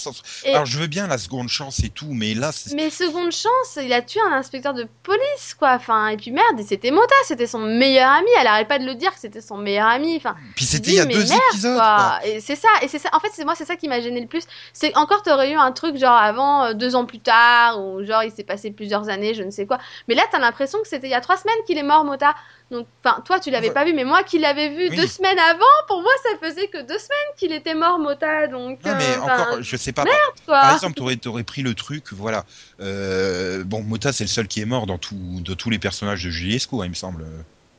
Alors, 0.49 0.65
je 0.65 0.77
veux 0.79 0.87
bien 0.87 1.07
la 1.07 1.17
seconde 1.17 1.49
chance 1.49 1.79
et 1.83 1.89
tout, 1.89 2.09
mais 2.11 2.33
là. 2.33 2.51
Mais 2.75 2.89
seconde 2.89 3.31
chance, 3.31 3.79
il 3.81 3.91
a 3.93 4.01
tué 4.01 4.19
un 4.29 4.33
inspecteur 4.33 4.73
de 4.73 4.87
police, 5.03 5.55
quoi. 5.57 5.73
Enfin, 5.73 6.07
et 6.09 6.17
puis 6.17 6.31
merde, 6.31 6.61
c'était 6.67 6.91
Mota, 6.91 7.15
c'était 7.25 7.47
son 7.47 7.59
meilleur 7.59 8.09
ami. 8.09 8.29
Elle 8.39 8.47
arrête 8.47 8.67
pas 8.67 8.79
de 8.79 8.85
le 8.85 8.95
dire 8.95 9.13
que 9.13 9.19
c'était 9.19 9.41
son 9.41 9.57
meilleur 9.57 9.87
ami. 9.87 10.15
Enfin, 10.17 10.35
puis 10.55 10.65
c'était 10.65 10.91
il 10.91 10.95
y 10.95 10.99
a 10.99 11.05
deux 11.05 11.23
merde, 11.23 11.41
épisodes. 11.51 11.75
quoi. 11.75 12.19
quoi. 12.21 12.27
Et 12.27 12.39
c'est 12.39 12.55
ça, 12.55 12.69
et 12.81 12.87
c'est 12.87 12.99
ça. 12.99 13.09
En 13.13 13.19
fait, 13.19 13.29
c'est 13.33 13.43
moi, 13.43 13.55
c'est 13.55 13.65
ça 13.65 13.75
qui 13.75 13.87
m'a 13.87 14.01
gêné 14.01 14.21
le 14.21 14.27
plus. 14.27 14.43
C'est 14.73 14.95
encore, 14.97 15.23
t'aurais 15.23 15.51
eu 15.51 15.55
un 15.55 15.71
truc 15.71 15.97
genre 15.97 16.17
avant, 16.17 16.65
euh, 16.65 16.73
deux 16.73 16.95
ans 16.95 17.05
plus 17.05 17.19
tard, 17.19 17.83
ou 17.83 18.03
genre 18.03 18.23
il 18.23 18.31
s'est 18.31 18.43
passé 18.43 18.71
plusieurs 18.71 19.09
années, 19.09 19.33
je 19.33 19.43
ne 19.43 19.51
sais 19.51 19.65
quoi. 19.65 19.79
Mais 20.07 20.15
là, 20.15 20.23
t'as 20.31 20.39
l'impression 20.39 20.79
que 20.81 20.87
c'était 20.87 21.07
il 21.07 21.11
y 21.11 21.15
a 21.15 21.21
trois 21.21 21.37
semaines 21.37 21.55
qu'il 21.65 21.77
est 21.77 21.83
mort, 21.83 22.05
Mota. 22.05 22.35
Donc, 22.73 22.87
enfin, 23.03 23.21
toi, 23.25 23.39
tu 23.39 23.51
l'avais 23.51 23.67
Ouais. 23.67 23.73
pas 23.73 23.85
vu, 23.85 23.93
mais 23.93 24.03
moi 24.03 24.23
qui 24.23 24.39
l'avais 24.39 24.69
vu 24.69 24.89
Oui. 24.89 24.97
deux 24.97 25.07
semaines 25.07 25.37
avant, 25.39 25.63
pour 25.87 26.01
moi, 26.01 26.11
ça 26.23 26.37
faisait 26.45 26.67
que 26.67 26.79
deux 26.81 26.97
semaines 26.97 27.33
qu'il 27.37 27.53
était 27.53 27.75
mort, 27.75 27.99
Mota. 27.99 28.47
Donc, 28.47 28.83
Non, 28.83 28.93
mais 28.97 29.15
euh, 29.15 29.21
encore, 29.21 29.61
je 29.61 29.77
sais 29.77 29.91
pas. 29.93 30.03
quoi. 30.03 30.13
Par 30.47 30.73
exemple, 30.73 30.95
t'aurais, 30.95 31.15
t'aurais 31.15 31.43
pris 31.43 31.61
le 31.61 31.73
truc, 31.75 32.11
voilà. 32.11 32.45
Euh, 32.81 33.63
bon, 33.63 33.83
Mota, 33.83 34.11
c'est 34.11 34.23
le 34.25 34.29
seul 34.29 34.47
qui 34.47 34.59
est 34.59 34.65
mort 34.65 34.87
dans 34.87 34.97
tout, 34.97 35.15
de 35.41 35.53
tous 35.53 35.69
les 35.69 35.79
personnages 35.79 36.23
de 36.23 36.29
Julie 36.29 36.55
Esco, 36.55 36.81
hein, 36.81 36.85
il 36.85 36.89
me 36.89 36.95
semble. 36.95 37.25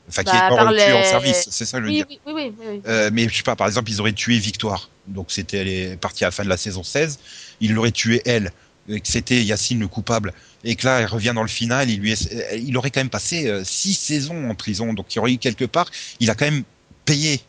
Enfin, 0.07 0.23
qui 0.23 0.31
Bah, 0.31 0.45
est 0.45 0.49
mort 0.49 0.59
par 0.59 0.75
tué 0.75 0.93
en 0.93 1.03
service, 1.03 1.47
c'est 1.49 1.65
ça 1.65 1.79
que 1.79 1.85
je 1.85 1.89
veux 1.89 1.93
oui, 1.93 1.97
dire. 1.97 2.05
oui, 2.09 2.19
oui, 2.27 2.33
oui, 2.35 2.53
oui, 2.59 2.65
oui. 2.73 2.81
Euh, 2.87 3.09
mais 3.11 3.27
je 3.27 3.35
sais 3.37 3.43
pas, 3.43 3.55
par 3.55 3.65
exemple, 3.67 3.89
ils 3.89 3.99
auraient 3.99 4.13
tué 4.13 4.37
Victoire. 4.37 4.89
Donc 5.07 5.31
c'était, 5.31 5.57
elle 5.57 5.67
est 5.67 5.97
partie 5.99 6.23
à 6.23 6.27
la 6.27 6.31
fin 6.31 6.43
de 6.43 6.49
la 6.49 6.57
saison 6.57 6.83
16. 6.83 7.19
Ils 7.59 7.73
l'auraient 7.73 7.91
tué 7.91 8.21
elle. 8.25 8.51
Et 8.89 8.99
que 9.01 9.07
C'était 9.07 9.43
Yacine 9.43 9.79
le 9.79 9.87
coupable. 9.87 10.33
Et 10.63 10.75
que 10.75 10.85
là, 10.85 10.99
elle 11.01 11.07
revient 11.07 11.33
dans 11.35 11.41
le 11.43 11.47
final. 11.47 11.89
Il 11.89 11.99
lui, 11.99 12.11
est- 12.11 12.59
il 12.59 12.75
aurait 12.77 12.91
quand 12.91 12.99
même 13.01 13.09
passé 13.09 13.47
euh, 13.47 13.63
six 13.63 13.93
saisons 13.93 14.49
en 14.49 14.55
prison. 14.55 14.93
Donc 14.93 15.13
il 15.15 15.19
aurait 15.19 15.33
eu 15.33 15.37
quelque 15.37 15.65
part, 15.65 15.89
il 16.19 16.29
a 16.29 16.35
quand 16.35 16.45
même 16.45 16.63
payé. 17.05 17.41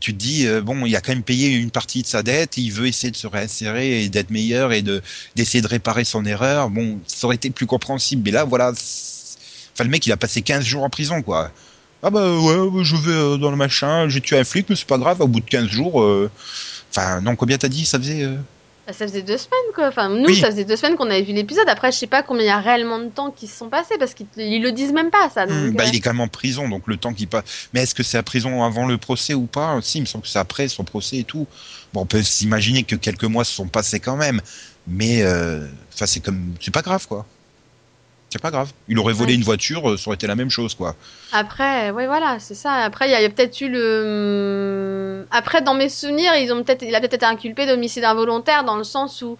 Tu 0.00 0.12
te 0.12 0.18
dis, 0.18 0.46
euh, 0.46 0.60
bon, 0.62 0.86
il 0.86 0.94
a 0.96 1.00
quand 1.00 1.12
même 1.12 1.22
payé 1.24 1.48
une 1.50 1.70
partie 1.70 2.02
de 2.02 2.06
sa 2.06 2.22
dette. 2.22 2.56
Il 2.58 2.72
veut 2.72 2.86
essayer 2.86 3.10
de 3.10 3.16
se 3.16 3.26
réinsérer 3.26 4.04
et 4.04 4.08
d'être 4.08 4.30
meilleur 4.30 4.72
et 4.72 4.82
de 4.82 5.02
d'essayer 5.36 5.62
de 5.62 5.68
réparer 5.68 6.04
son 6.04 6.24
erreur. 6.24 6.70
Bon, 6.70 7.00
ça 7.06 7.26
aurait 7.26 7.36
été 7.36 7.50
plus 7.50 7.66
compréhensible. 7.66 8.22
Mais 8.24 8.30
là, 8.32 8.44
voilà. 8.44 8.72
Enfin, 8.72 9.84
le 9.84 9.90
mec, 9.90 10.06
il 10.06 10.12
a 10.12 10.16
passé 10.16 10.42
15 10.42 10.64
jours 10.64 10.82
en 10.84 10.90
prison, 10.90 11.22
quoi. 11.22 11.52
Ah 12.02 12.10
bah 12.10 12.32
ouais, 12.38 12.84
je 12.84 12.96
vais 12.96 13.10
euh, 13.12 13.36
dans 13.38 13.50
le 13.50 13.56
machin, 13.56 14.08
j'ai 14.08 14.20
tué 14.20 14.38
un 14.38 14.44
flic, 14.44 14.66
mais 14.70 14.76
c'est 14.76 14.86
pas 14.86 14.98
grave, 14.98 15.20
au 15.20 15.26
bout 15.28 15.40
de 15.40 15.46
15 15.50 15.68
jours... 15.68 16.00
euh, 16.02 16.30
Enfin, 16.90 17.20
non, 17.20 17.36
combien 17.36 17.58
t'as 17.58 17.68
dit 17.68 17.84
ça 17.86 17.98
faisait 17.98 18.22
euh? 18.24 18.36
Bah, 18.36 18.57
ça 18.92 19.06
faisait 19.06 19.22
deux 19.22 19.36
semaines, 19.36 19.72
quoi. 19.74 19.88
Enfin, 19.88 20.08
nous, 20.08 20.26
Oui. 20.26 20.40
ça 20.40 20.50
faisait 20.50 20.64
deux 20.64 20.76
semaines 20.76 20.96
qu'on 20.96 21.10
avait 21.10 21.22
vu 21.22 21.32
l'épisode. 21.32 21.68
Après, 21.68 21.92
je 21.92 21.98
sais 21.98 22.06
pas 22.06 22.22
combien 22.22 22.42
il 22.44 22.46
y 22.46 22.50
a 22.50 22.58
réellement 22.58 22.98
de 22.98 23.08
temps 23.08 23.30
qui 23.30 23.46
se 23.46 23.56
sont 23.56 23.68
passés 23.68 23.96
parce 23.98 24.14
qu'ils 24.14 24.26
le 24.62 24.70
disent 24.72 24.92
même 24.92 25.10
pas, 25.10 25.28
ça. 25.28 25.46
Donc, 25.46 25.56
Hmm, 25.56 25.70
Bah, 25.76 25.84
euh, 25.84 25.88
il 25.92 25.96
est 25.96 26.00
quand 26.00 26.10
même 26.12 26.20
en 26.20 26.28
prison, 26.28 26.68
donc 26.68 26.86
le 26.86 26.96
temps 26.96 27.12
qu'il 27.12 27.28
passe... 27.28 27.68
Mais 27.74 27.82
est-ce 27.82 27.94
que 27.94 28.02
c'est 28.02 28.18
à 28.18 28.22
prison 28.22 28.62
avant 28.64 28.86
le 28.86 28.96
procès 28.98 29.34
ou 29.34 29.46
pas? 29.46 29.78
Si, 29.82 29.98
il 29.98 30.02
me 30.02 30.06
semble 30.06 30.22
que 30.24 30.30
c'est 30.30 30.38
après 30.38 30.68
son 30.68 30.84
procès 30.84 31.18
et 31.18 31.24
tout. 31.24 31.46
Bon, 31.92 32.02
on 32.02 32.06
peut 32.06 32.22
s'imaginer 32.22 32.82
que 32.84 32.96
quelques 32.96 33.24
mois 33.24 33.44
se 33.44 33.52
sont 33.52 33.68
passés 33.68 34.00
quand 34.00 34.16
même, 34.16 34.40
mais 34.86 35.22
euh, 35.22 35.66
enfin, 35.94 36.06
c'est 36.06 36.20
comme... 36.20 36.54
C'est 36.60 36.72
pas 36.72 36.82
grave, 36.82 37.06
quoi. 37.06 37.26
C'est 38.30 38.42
pas 38.42 38.50
grave. 38.50 38.72
Il 38.88 38.98
aurait 38.98 39.14
volé 39.14 39.32
Ouais. 39.32 39.36
une 39.36 39.42
voiture, 39.44 39.90
euh, 39.90 39.96
ça 39.96 40.08
aurait 40.08 40.16
été 40.16 40.26
la 40.26 40.34
même 40.36 40.50
chose, 40.50 40.74
quoi. 40.74 40.94
Après, 41.32 41.90
ouais, 41.90 42.06
voilà, 42.06 42.38
c'est 42.38 42.54
ça. 42.54 42.72
Après, 42.72 43.08
il 43.08 43.12
y 43.12 43.14
a, 43.24 43.28
peut-être 43.30 43.60
eu 43.60 43.68
le. 43.68 45.26
Après, 45.30 45.62
dans 45.62 45.74
mes 45.74 45.88
souvenirs, 45.88 46.34
ils 46.36 46.52
ont 46.52 46.62
peut-être, 46.62 46.82
il 46.82 46.94
a 46.94 47.00
peut-être 47.00 47.14
été 47.14 47.26
inculpé 47.26 47.66
d'homicide 47.66 48.04
involontaire 48.04 48.64
dans 48.64 48.76
le 48.76 48.84
sens 48.84 49.22
où, 49.22 49.36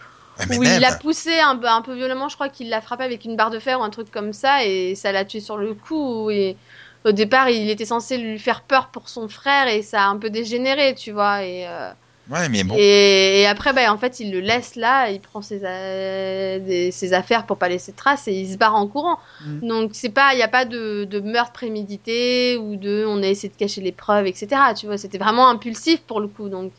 mais 0.49 0.57
où 0.59 0.63
même, 0.63 0.77
il 0.77 0.81
l'a 0.81 0.93
poussé 0.93 1.39
un, 1.41 1.57
peu- 1.57 1.67
un 1.69 1.83
peu 1.83 1.95
violemment. 1.95 2.29
Je 2.29 2.35
crois 2.35 2.49
qu'il 2.49 2.69
l'a 2.69 2.81
frappé 2.81 3.05
avec 3.05 3.25
une 3.25 3.37
barre 3.37 3.51
de 3.51 3.59
fer 3.59 3.81
ou 3.81 3.83
un 3.83 3.91
truc 3.91 4.11
comme 4.11 4.33
ça 4.33 4.65
et 4.65 4.95
ça 4.95 5.13
l'a 5.13 5.25
tué 5.25 5.41
sur 5.41 5.57
le 5.57 5.75
coup. 5.75 6.31
Et 6.31 6.57
au 7.05 7.13
départ, 7.13 7.49
il 7.51 7.71
était 7.71 7.87
censé 7.87 8.19
lui 8.19 8.39
faire 8.39 8.63
peur 8.63 8.89
pour 8.89 9.09
son 9.09 9.29
frère 9.29 9.69
et 9.69 9.83
ça 9.83 10.05
a 10.05 10.07
un 10.09 10.17
peu 10.19 10.31
dégénéré, 10.31 10.95
tu 10.95 11.13
vois. 11.13 11.43
Et, 11.45 11.67
euh, 11.67 11.91
Ouais, 12.31 12.49
mais 12.51 12.63
bon. 12.65 12.75
et, 12.79 13.41
et 13.41 13.47
après, 13.47 13.73
bah, 13.73 13.93
en 13.93 13.97
fait, 13.99 14.21
il 14.21 14.31
le 14.31 14.41
laisse 14.41 14.77
là, 14.77 15.11
il 15.11 15.21
prend 15.21 15.41
ses, 15.41 15.65
a- 15.65 16.59
des- 16.59 16.91
ses 16.91 17.13
affaires 17.15 17.47
pour 17.47 17.57
pas 17.59 17.69
laisser 17.69 17.93
de 17.93 17.97
traces 17.97 18.29
et 18.29 18.33
il 18.33 18.53
se 18.53 18.59
barre 18.59 18.75
en 18.75 18.87
courant. 18.87 19.19
Mm. 19.41 19.67
Donc, 19.67 19.91
c'est 19.95 20.11
pas, 20.11 20.35
il 20.35 20.37
n'y 20.37 20.43
a 20.43 20.49
pas 20.49 20.65
de, 20.67 21.05
de 21.05 21.21
meurtre 21.21 21.53
prémédité 21.53 22.57
ou 22.59 22.77
de 22.77 23.05
on 23.07 23.23
a 23.23 23.27
essayé 23.27 23.49
de 23.49 23.57
cacher 23.57 23.81
les 23.81 23.93
preuves, 23.93 24.27
etc. 24.27 24.75
Tu 24.75 24.87
vois, 24.87 24.99
c'était 24.99 25.19
vraiment 25.19 25.49
impulsif 25.49 26.01
pour 26.03 26.21
le 26.21 26.29
coup. 26.29 26.49
Donc, 26.51 26.73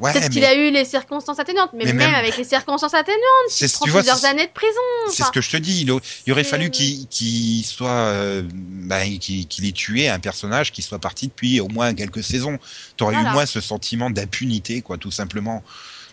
Ouais, 0.00 0.12
peut-être 0.12 0.30
qu'il 0.30 0.44
a 0.44 0.54
eu 0.56 0.72
les 0.72 0.84
circonstances 0.84 1.38
atténuantes, 1.38 1.70
mais, 1.72 1.84
Mais 1.84 1.92
même, 1.92 2.10
même- 2.10 2.14
avec 2.16 2.36
les 2.36 2.42
circonstances 2.42 2.94
atténuantes, 2.94 3.20
c'est 3.48 3.66
il 3.66 3.70
tu 3.70 3.74
prend 3.76 3.86
vois, 3.86 4.00
plusieurs 4.00 4.24
années 4.24 4.46
de 4.46 4.52
prison. 4.52 4.72
C'est 5.08 5.22
enfin. 5.22 5.26
ce 5.26 5.30
que 5.32 5.40
je 5.40 5.50
te 5.50 5.56
dis. 5.56 5.82
Il, 5.82 5.92
au- 5.92 6.00
il 6.26 6.32
aurait 6.32 6.42
fallu 6.42 6.70
qu'il 6.70 7.64
soit, 7.64 7.88
euh, 7.90 8.42
bah, 8.52 9.04
qu'il 9.20 9.64
ait 9.64 9.72
tué 9.72 10.08
un 10.08 10.18
personnage 10.18 10.72
qui 10.72 10.82
soit 10.82 10.98
parti 10.98 11.28
depuis 11.28 11.60
au 11.60 11.68
moins 11.68 11.94
quelques 11.94 12.24
saisons. 12.24 12.58
T'aurais 12.96 13.14
eu 13.14 13.22
moins 13.32 13.46
ce 13.46 13.60
sentiment 13.60 14.10
d'impunité, 14.10 14.82
quoi, 14.82 14.98
tout 14.98 15.12
simplement. 15.12 15.62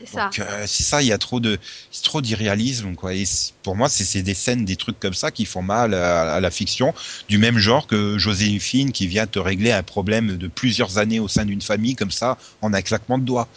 C'est 0.06 0.14
ça. 0.14 0.26
Donc 0.26 0.40
euh, 0.40 0.64
c'est 0.68 0.84
ça, 0.84 1.02
il 1.02 1.08
y 1.08 1.12
a 1.12 1.18
trop 1.18 1.40
de, 1.40 1.60
trop 2.04 2.22
d'irréalisme, 2.22 2.96
quoi. 2.96 3.14
Et 3.14 3.26
c'est- 3.26 3.54
pour 3.64 3.76
moi, 3.76 3.90
c'est 3.90 4.22
des 4.24 4.34
scènes, 4.34 4.66
des 4.66 4.76
trucs 4.76 5.00
comme 5.00 5.14
ça 5.14 5.32
qui 5.32 5.46
font 5.46 5.62
mal 5.62 5.94
à, 5.94 6.34
à 6.36 6.40
la 6.40 6.52
fiction, 6.52 6.94
du 7.30 7.38
même 7.38 7.58
genre 7.58 7.88
que 7.88 8.18
Joséphine 8.18 8.92
qui 8.92 9.08
vient 9.08 9.28
te 9.28 9.40
régler 9.40 9.72
un 9.72 9.84
problème 9.84 10.38
de 10.38 10.48
plusieurs 10.48 10.98
années 10.98 11.20
au 11.20 11.28
sein 11.28 11.46
d'une 11.46 11.62
famille 11.62 11.96
comme 11.96 12.12
ça 12.12 12.38
en 12.62 12.74
un 12.74 12.82
claquement 12.82 13.18
de 13.18 13.24
doigts. 13.26 13.48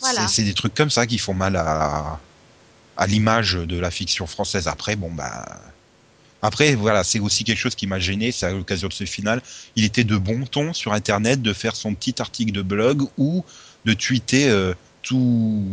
Voilà. 0.00 0.28
C'est- 0.28 0.36
C'est 0.36 0.42
des 0.44 0.54
trucs 0.54 0.74
comme 0.74 0.90
ça 0.90 1.06
qui 1.06 1.18
font 1.18 1.34
mal 1.34 1.56
à, 1.56 2.20
à 2.96 3.06
l'image 3.06 3.54
de 3.54 3.78
la 3.78 3.90
fiction 3.90 4.26
française. 4.26 4.68
Après, 4.68 4.96
bon 4.96 5.10
bah. 5.10 5.60
Après, 6.40 6.76
voilà, 6.76 7.02
c'est 7.02 7.18
aussi 7.18 7.42
quelque 7.42 7.58
chose 7.58 7.74
qui 7.74 7.88
m'a 7.88 7.98
gêné, 7.98 8.30
c'est 8.30 8.46
à 8.46 8.52
l'occasion 8.52 8.86
de 8.86 8.92
ce 8.92 9.04
final. 9.04 9.42
Il 9.74 9.82
était 9.84 10.04
de 10.04 10.16
bon 10.16 10.44
ton 10.46 10.72
sur 10.72 10.92
Internet 10.92 11.42
de 11.42 11.52
faire 11.52 11.74
son 11.74 11.94
petit 11.94 12.14
article 12.22 12.52
de 12.52 12.62
blog 12.62 13.08
ou 13.16 13.44
de 13.84 13.92
tweeter 13.92 14.48
euh, 14.48 14.72
tout, 15.02 15.64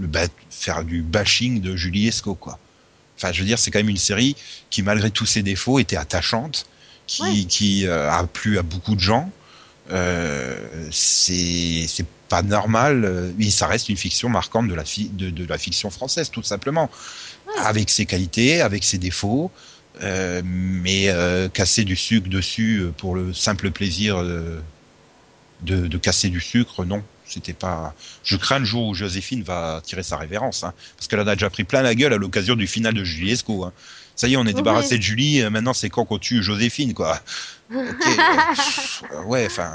le 0.00 0.08
faire 0.50 0.84
du 0.84 1.02
bashing 1.02 1.60
de 1.60 1.76
Julie 1.76 2.08
Esco, 2.08 2.34
quoi. 2.34 2.58
Enfin, 3.16 3.32
je 3.32 3.40
veux 3.40 3.46
dire, 3.46 3.58
c'est 3.58 3.70
quand 3.70 3.80
même 3.80 3.88
une 3.88 3.96
série 3.96 4.36
qui, 4.70 4.82
malgré 4.82 5.10
tous 5.10 5.26
ses 5.26 5.42
défauts, 5.42 5.78
était 5.78 5.96
attachante, 5.96 6.66
qui, 7.06 7.22
Ouais. 7.22 7.44
qui 7.44 7.86
euh, 7.86 8.10
a 8.10 8.24
plu 8.26 8.58
à 8.58 8.62
beaucoup 8.62 8.94
de 8.94 9.00
gens. 9.00 9.30
Euh, 9.90 10.88
c'est 10.92 11.86
c'est 11.88 12.06
pas 12.28 12.42
normal, 12.42 13.04
euh, 13.06 13.32
mais 13.38 13.48
ça 13.48 13.66
reste 13.66 13.88
une 13.88 13.96
fiction 13.96 14.28
marquante 14.28 14.68
de 14.68 14.74
la, 14.74 14.84
fi- 14.84 15.08
de, 15.08 15.30
de 15.30 15.44
la 15.46 15.56
fiction 15.56 15.88
française, 15.90 16.30
tout 16.30 16.42
simplement. 16.42 16.90
Ouais. 17.46 17.54
Avec 17.64 17.88
ses 17.88 18.04
qualités, 18.04 18.60
avec 18.60 18.84
ses 18.84 18.98
défauts, 18.98 19.50
euh, 20.02 20.42
mais 20.44 21.08
euh, 21.08 21.48
casser 21.48 21.84
du 21.84 21.96
sucre 21.96 22.28
dessus 22.28 22.80
euh, 22.82 22.92
pour 22.96 23.14
le 23.14 23.32
simple 23.32 23.70
plaisir 23.70 24.18
euh, 24.18 24.60
de, 25.62 25.86
de 25.86 25.98
casser 25.98 26.28
du 26.28 26.40
sucre, 26.40 26.84
non. 26.84 27.02
C'était 27.28 27.52
pas. 27.52 27.94
Je 28.24 28.36
crains 28.36 28.58
le 28.58 28.64
jour 28.64 28.88
où 28.88 28.94
Joséphine 28.94 29.42
va 29.42 29.82
tirer 29.84 30.02
sa 30.02 30.16
révérence, 30.16 30.64
hein, 30.64 30.72
parce 30.96 31.08
qu'elle 31.08 31.20
en 31.20 31.26
a 31.26 31.34
déjà 31.34 31.50
pris 31.50 31.64
plein 31.64 31.82
la 31.82 31.94
gueule 31.94 32.14
à 32.14 32.16
l'occasion 32.16 32.56
du 32.56 32.66
final 32.66 32.94
de 32.94 33.04
Julie 33.04 33.32
Esco. 33.32 33.64
Hein. 33.64 33.72
Ça 34.18 34.26
y 34.26 34.34
est, 34.34 34.36
on 34.36 34.42
est 34.42 34.48
Oui. 34.48 34.54
débarrassé 34.54 34.98
de 34.98 35.02
Julie. 35.02 35.42
euh, 35.42 35.48
Maintenant, 35.48 35.72
c'est 35.72 35.88
quand 35.90 36.04
qu'on 36.04 36.18
tue 36.18 36.42
Joséphine, 36.42 36.92
quoi. 36.92 37.20
Euh, 37.72 37.84
ouais, 39.26 39.46
enfin. 39.46 39.70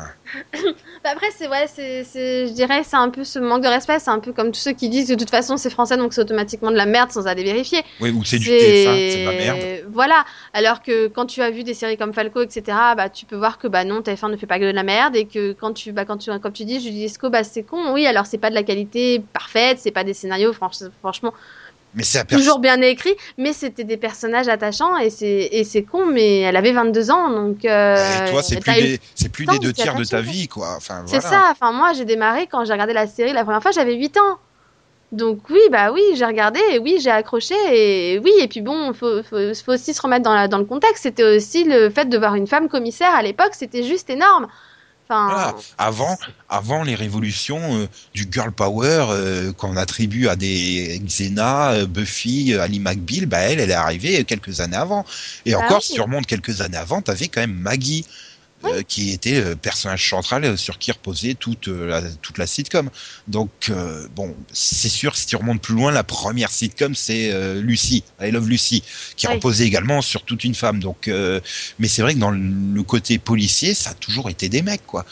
Bah 1.04 1.12
après, 1.14 1.28
c'est 1.38 1.48
ouais, 1.48 1.66
c'est, 1.74 2.04
c'est- 2.04 2.48
je 2.48 2.52
dirais, 2.52 2.82
c'est 2.84 2.98
un 2.98 3.10
peu 3.10 3.24
ce 3.24 3.40
manque 3.40 3.64
de 3.64 3.68
respect. 3.70 4.00
C'est 4.00 4.10
un 4.10 4.20
peu 4.20 4.34
comme 4.34 4.52
tous 4.52 4.60
ceux 4.60 4.74
qui 4.74 4.90
disent 4.90 5.08
que 5.08 5.14
de 5.14 5.20
toute 5.20 5.30
façon 5.30 5.56
c'est 5.56 5.70
français 5.70 5.96
donc 5.96 6.14
c'est 6.14 6.20
automatiquement 6.22 6.72
de 6.72 6.76
la 6.76 6.86
merde 6.86 7.12
sans 7.12 7.26
aller 7.28 7.44
vérifier. 7.44 7.84
Oui, 8.02 8.10
ou 8.10 8.26
c'est 8.26 8.40
du 8.40 8.50
TF1, 8.50 9.12
c'est 9.12 9.20
de 9.22 9.26
la 9.26 9.32
merde. 9.32 9.86
Voilà. 9.94 10.26
Alors 10.54 10.82
que 10.82 11.08
quand 11.08 11.26
tu 11.28 11.42
as 11.42 11.50
vu 11.52 11.64
des 11.64 11.74
séries 11.74 11.96
comme 11.98 12.14
Falco, 12.14 12.42
etc., 12.42 12.64
bah 12.98 13.10
tu 13.10 13.26
peux 13.26 13.38
voir 13.38 13.60
que 13.60 13.68
bah 13.68 13.86
non, 13.86 14.02
TF1 14.02 14.30
ne 14.32 14.36
fait 14.38 14.48
pas 14.48 14.60
que 14.60 14.66
de 14.66 14.72
la 14.72 14.84
merde 14.84 15.16
et 15.16 15.26
que 15.26 15.54
quand 15.54 15.72
tu, 15.72 15.94
bah 15.94 16.04
quand 16.04 16.18
tu, 16.18 16.32
comme 16.40 16.52
tu 16.54 16.66
dis, 16.66 16.82
Julie 16.82 17.06
Esco, 17.06 17.30
bah 17.30 17.44
c'est 17.46 17.64
con. 17.64 17.94
Oui, 17.94 18.06
alors 18.08 18.26
c'est 18.26 18.40
pas 18.40 18.50
de 18.50 18.56
la 18.56 18.64
qualité 18.64 19.24
parfaite, 19.32 19.78
c'est 19.82 19.92
pas 19.92 20.04
des 20.04 20.14
scénarios 20.14 20.52
franch- 20.52 20.90
franchement 21.00 21.34
Mais 21.96 22.04
c'est 22.04 22.26
toujours 22.26 22.60
bien 22.60 22.82
écrits, 22.82 23.16
mais 23.38 23.54
c'était 23.54 23.84
des 23.84 23.98
personnages 23.98 24.48
attachants 24.48 24.98
et 24.98 25.10
c'est 25.10 25.50
et 25.52 25.64
c'est 25.64 25.84
con. 25.84 26.06
Mais 26.08 26.40
elle 26.40 26.56
avait 26.56 26.72
22 26.72 27.12
ans 27.12 27.30
donc. 27.30 27.66
euh, 27.66 28.26
Et 28.28 28.32
toi, 28.32 28.42
c'est 28.42 28.60
plus, 28.60 28.72
eu 28.72 28.76
des, 28.82 29.00
c'est 29.16 29.30
plus 29.30 29.46
des 29.46 29.60
deux 29.60 29.74
tiers 29.74 29.96
de 29.96 30.04
ta 30.04 30.22
vie, 30.22 30.48
quoi. 30.48 30.74
Enfin, 30.78 31.04
C'est 31.06 31.22
ça, 31.22 31.50
enfin 31.52 31.72
moi 31.72 31.94
j'ai 31.94 32.06
démarré 32.06 32.48
quand 32.48 32.66
j'ai 32.66 32.74
regardé 32.74 32.94
la 32.94 33.08
série 33.08 33.34
la 33.34 33.44
première 33.44 33.62
fois, 33.62 33.72
j'avais 33.72 33.94
8 33.96 34.18
ans. 34.18 34.38
Donc 35.12 35.48
oui, 35.52 35.60
bah 35.72 35.92
oui, 35.92 36.02
j'ai 36.16 36.26
regardé 36.26 36.60
et 36.72 36.80
oui, 36.80 36.98
j'ai 37.00 37.12
accroché 37.12 37.54
et 37.70 38.18
oui, 38.18 38.32
et 38.40 38.48
puis 38.48 38.62
bon, 38.62 38.94
faut, 38.94 39.22
faut, 39.22 39.54
faut 39.54 39.74
aussi 39.74 39.94
se 39.94 40.02
remettre 40.02 40.24
dans, 40.24 40.34
la, 40.34 40.48
dans 40.48 40.58
le 40.58 40.66
contexte, 40.66 41.04
c'était 41.04 41.36
aussi 41.36 41.66
le 41.66 41.92
fait 41.92 42.10
de 42.10 42.18
voir 42.18 42.34
une 42.34 42.48
femme 42.48 42.68
commissaire 42.68 43.14
à 43.14 43.22
l'époque, 43.22 43.52
c'était 43.54 43.84
juste 43.84 44.10
énorme. 44.10 44.48
Enfin, 45.10 45.28
Voilà. 45.28 45.56
Avant, 45.78 46.18
avant 46.50 46.84
les 46.84 46.96
révolutions 46.96 47.60
euh, 47.78 47.88
du 48.14 48.28
girl 48.32 48.52
power 48.52 49.06
euh, 49.10 49.52
qu'on 49.54 49.76
attribue 49.76 50.28
à 50.28 50.36
des 50.36 51.00
Xena, 51.06 51.72
euh, 51.74 51.86
Buffy, 51.86 52.54
euh, 52.54 52.62
Ali 52.62 52.80
McBeal, 52.80 53.26
bah 53.26 53.40
elle, 53.40 53.60
elle 53.60 53.70
est 53.72 53.74
arrivée 53.74 54.24
quelques 54.24 54.60
années 54.62 54.78
avant. 54.78 55.06
Et 55.46 55.54
Bah 55.54 55.60
encore, 55.60 55.78
oui. 55.78 55.84
si 55.84 56.26
quelques 56.28 56.62
années 56.62 56.78
avant, 56.78 57.02
t'avais 57.02 57.28
quand 57.28 57.42
même 57.42 57.54
Maggie. 57.54 58.06
Euh, 58.66 58.82
qui 58.84 59.12
était 59.12 59.42
le 59.42 59.56
personnage 59.56 60.10
central 60.10 60.46
euh, 60.46 60.58
sur 60.58 60.78
qui 60.80 60.92
reposait 60.92 61.36
toute 61.36 61.68
euh, 61.68 61.86
la, 61.88 62.02
toute 62.22 62.38
la 62.38 62.48
sitcom. 62.48 62.90
Donc 63.28 63.52
euh, 63.70 64.08
bon, 64.12 64.36
c'est 64.52 64.90
sûr 64.90 65.16
si 65.16 65.26
tu 65.26 65.36
remontes 65.36 65.62
plus 65.62 65.76
loin, 65.76 65.92
la 65.92 66.04
première 66.04 66.52
sitcom 66.52 66.96
c'est 66.96 67.32
euh, 67.32 67.62
Lucy, 67.62 68.06
I 68.22 68.32
Love 68.32 68.48
Lucy, 68.50 68.84
qui 69.16 69.28
Oui. 69.28 69.34
reposait 69.34 69.66
également 69.66 70.02
sur 70.02 70.24
toute 70.24 70.44
une 70.44 70.56
femme. 70.56 70.80
Donc, 70.80 71.08
euh, 71.08 71.40
mais 71.80 71.88
c'est 71.88 72.02
vrai 72.02 72.14
que 72.14 72.20
dans 72.20 72.32
le 72.32 72.84
côté 72.84 73.20
policier, 73.20 73.74
ça 73.74 73.92
a 73.92 73.94
toujours 73.96 74.30
été 74.30 74.50
des 74.50 74.62
mecs 74.62 74.86
quoi. 74.86 75.06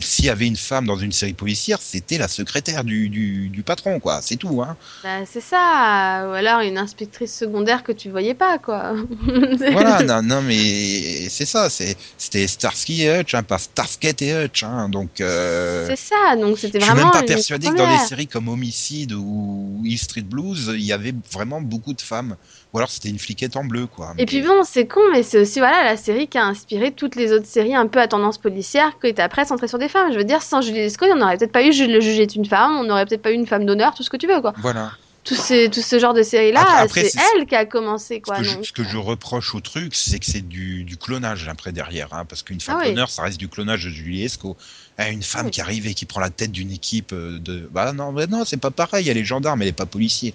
S'il 0.00 0.24
y 0.24 0.28
avait 0.28 0.46
une 0.46 0.56
femme 0.56 0.86
dans 0.86 0.96
une 0.96 1.12
série 1.12 1.32
policière, 1.32 1.78
c'était 1.80 2.18
la 2.18 2.28
secrétaire 2.28 2.84
du, 2.84 3.08
du, 3.08 3.48
du 3.48 3.62
patron 3.62 4.00
quoi. 4.00 4.20
C'est 4.22 4.36
tout 4.36 4.62
hein. 4.62 4.76
bah, 5.02 5.26
c'est 5.30 5.40
ça, 5.40 6.26
ou 6.28 6.32
alors 6.32 6.60
une 6.60 6.78
inspectrice 6.78 7.36
secondaire 7.36 7.82
que 7.82 7.92
tu 7.92 8.10
voyais 8.10 8.34
pas, 8.34 8.58
quoi. 8.58 8.94
Voilà, 9.72 10.02
non, 10.02 10.22
non 10.22 10.42
mais 10.42 11.28
c'est 11.28 11.46
ça, 11.46 11.70
c'est 11.70 11.96
c'était 12.18 12.46
Starsky 12.46 13.02
et 13.02 13.20
Hutch, 13.20 13.34
hein, 13.34 13.42
pas 13.42 13.58
Starsky 13.58 14.08
et 14.20 14.44
Hutch. 14.44 14.62
Hein, 14.62 14.88
donc. 14.88 15.20
Euh... 15.20 15.86
C'est 15.88 15.96
ça, 15.96 16.36
donc 16.36 16.58
c'était 16.58 16.78
Je 16.78 16.84
suis 16.84 16.94
vraiment. 16.94 17.10
même 17.10 17.20
pas 17.20 17.26
persuadé 17.26 17.68
que 17.68 17.76
dans 17.76 17.90
des 17.90 18.06
séries 18.06 18.26
comme 18.26 18.48
Homicide 18.48 19.12
ou 19.12 19.80
Hill 19.84 19.98
Street 19.98 20.22
Blues, 20.22 20.70
il 20.74 20.82
y 20.82 20.92
avait 20.92 21.14
vraiment 21.32 21.60
beaucoup 21.60 21.94
de 21.94 22.00
femmes. 22.00 22.36
Ou 22.72 22.78
alors 22.78 22.90
c'était 22.90 23.10
une 23.10 23.18
fliquette 23.18 23.56
en 23.56 23.64
bleu, 23.64 23.86
quoi. 23.86 24.14
Et 24.16 24.24
puis 24.24 24.40
bon, 24.40 24.62
c'est 24.64 24.86
con, 24.86 25.00
mais 25.12 25.22
c'est 25.22 25.38
aussi 25.38 25.58
voilà 25.58 25.84
la 25.84 25.96
série 25.96 26.26
qui 26.26 26.38
a 26.38 26.46
inspiré 26.46 26.90
toutes 26.90 27.16
les 27.16 27.32
autres 27.32 27.46
séries 27.46 27.74
un 27.74 27.86
peu 27.86 28.00
à 28.00 28.08
tendance 28.08 28.38
policière 28.38 28.98
qui 28.98 29.08
étaient 29.08 29.20
après 29.22 29.44
centrées 29.44 29.68
sur 29.68 29.78
des 29.78 29.88
femmes. 29.88 30.10
Je 30.12 30.16
veux 30.18 30.24
dire, 30.24 30.40
sans 30.42 30.62
Julie 30.62 30.78
Lescaut, 30.78 31.06
on 31.12 31.16
n'aurait 31.16 31.36
peut-être 31.36 31.52
pas 31.52 31.62
eu 31.62 31.68
le 31.68 32.00
juge 32.00 32.18
est 32.18 32.34
une 32.34 32.46
femme, 32.46 32.76
on 32.78 32.84
n'aurait 32.84 33.04
peut-être 33.04 33.22
pas 33.22 33.30
eu 33.30 33.34
une 33.34 33.46
femme 33.46 33.66
d'honneur, 33.66 33.94
tout 33.94 34.02
ce 34.02 34.10
que 34.10 34.16
tu 34.16 34.26
veux, 34.26 34.40
quoi. 34.40 34.54
Voilà. 34.58 34.92
Tout, 35.24 35.36
ces, 35.36 35.70
tout 35.70 35.82
ce 35.82 36.00
genre 36.00 36.14
de 36.14 36.20
après, 36.20 37.04
c'est 37.04 37.20
elle 37.36 37.46
qui 37.46 37.54
a 37.54 37.64
commencé, 37.64 38.16
Ce 38.16 38.20
quoi. 38.22 38.38
que, 38.38 38.42
je, 38.42 38.60
ce 38.62 38.72
que 38.72 38.82
je 38.82 38.96
reproche 38.96 39.54
au 39.54 39.60
truc, 39.60 39.94
c'est 39.94 40.18
que 40.18 40.26
c'est 40.26 40.40
du, 40.40 40.82
du 40.82 40.96
clonage 40.96 41.46
après 41.46 41.70
derrière, 41.70 42.12
hein, 42.12 42.24
parce 42.24 42.42
qu'une 42.42 42.60
femme 42.60 42.78
Ah 42.78 42.82
oui. 42.82 42.88
d'honneur, 42.90 43.08
ça 43.08 43.22
reste 43.22 43.38
du 43.38 43.48
clonage 43.48 43.84
de 43.84 43.90
Julie 43.90 44.24
Esco. 44.24 44.56
Hein, 45.02 45.12
une 45.12 45.22
femme 45.22 45.50
qui 45.50 45.60
arrive 45.60 45.86
et 45.86 45.94
qui 45.94 46.04
prend 46.06 46.20
la 46.20 46.30
tête 46.30 46.52
d'une 46.52 46.70
équipe 46.70 47.12
euh, 47.12 47.38
de, 47.38 47.68
bah 47.72 47.92
non, 47.92 48.12
mais 48.12 48.26
non, 48.26 48.44
c'est 48.44 48.56
pas 48.56 48.70
pareil. 48.70 49.08
Elle 49.08 49.18
est 49.18 49.24
gendarme, 49.24 49.62
elle 49.62 49.68
est 49.68 49.72
pas 49.72 49.86
policier. 49.86 50.34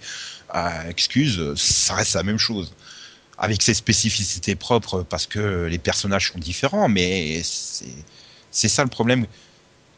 Ah, 0.49 0.89
excuse, 0.89 1.53
ça 1.55 1.95
reste 1.95 2.15
la 2.15 2.23
même 2.23 2.37
chose, 2.37 2.73
avec 3.37 3.61
ses 3.61 3.73
spécificités 3.73 4.55
propres, 4.55 5.03
parce 5.03 5.27
que 5.27 5.65
les 5.65 5.77
personnages 5.77 6.31
sont 6.31 6.39
différents, 6.39 6.87
mais 6.89 7.41
c'est 7.43 7.85
c'est 8.51 8.69
ça 8.69 8.83
le 8.83 8.89
problème. 8.89 9.25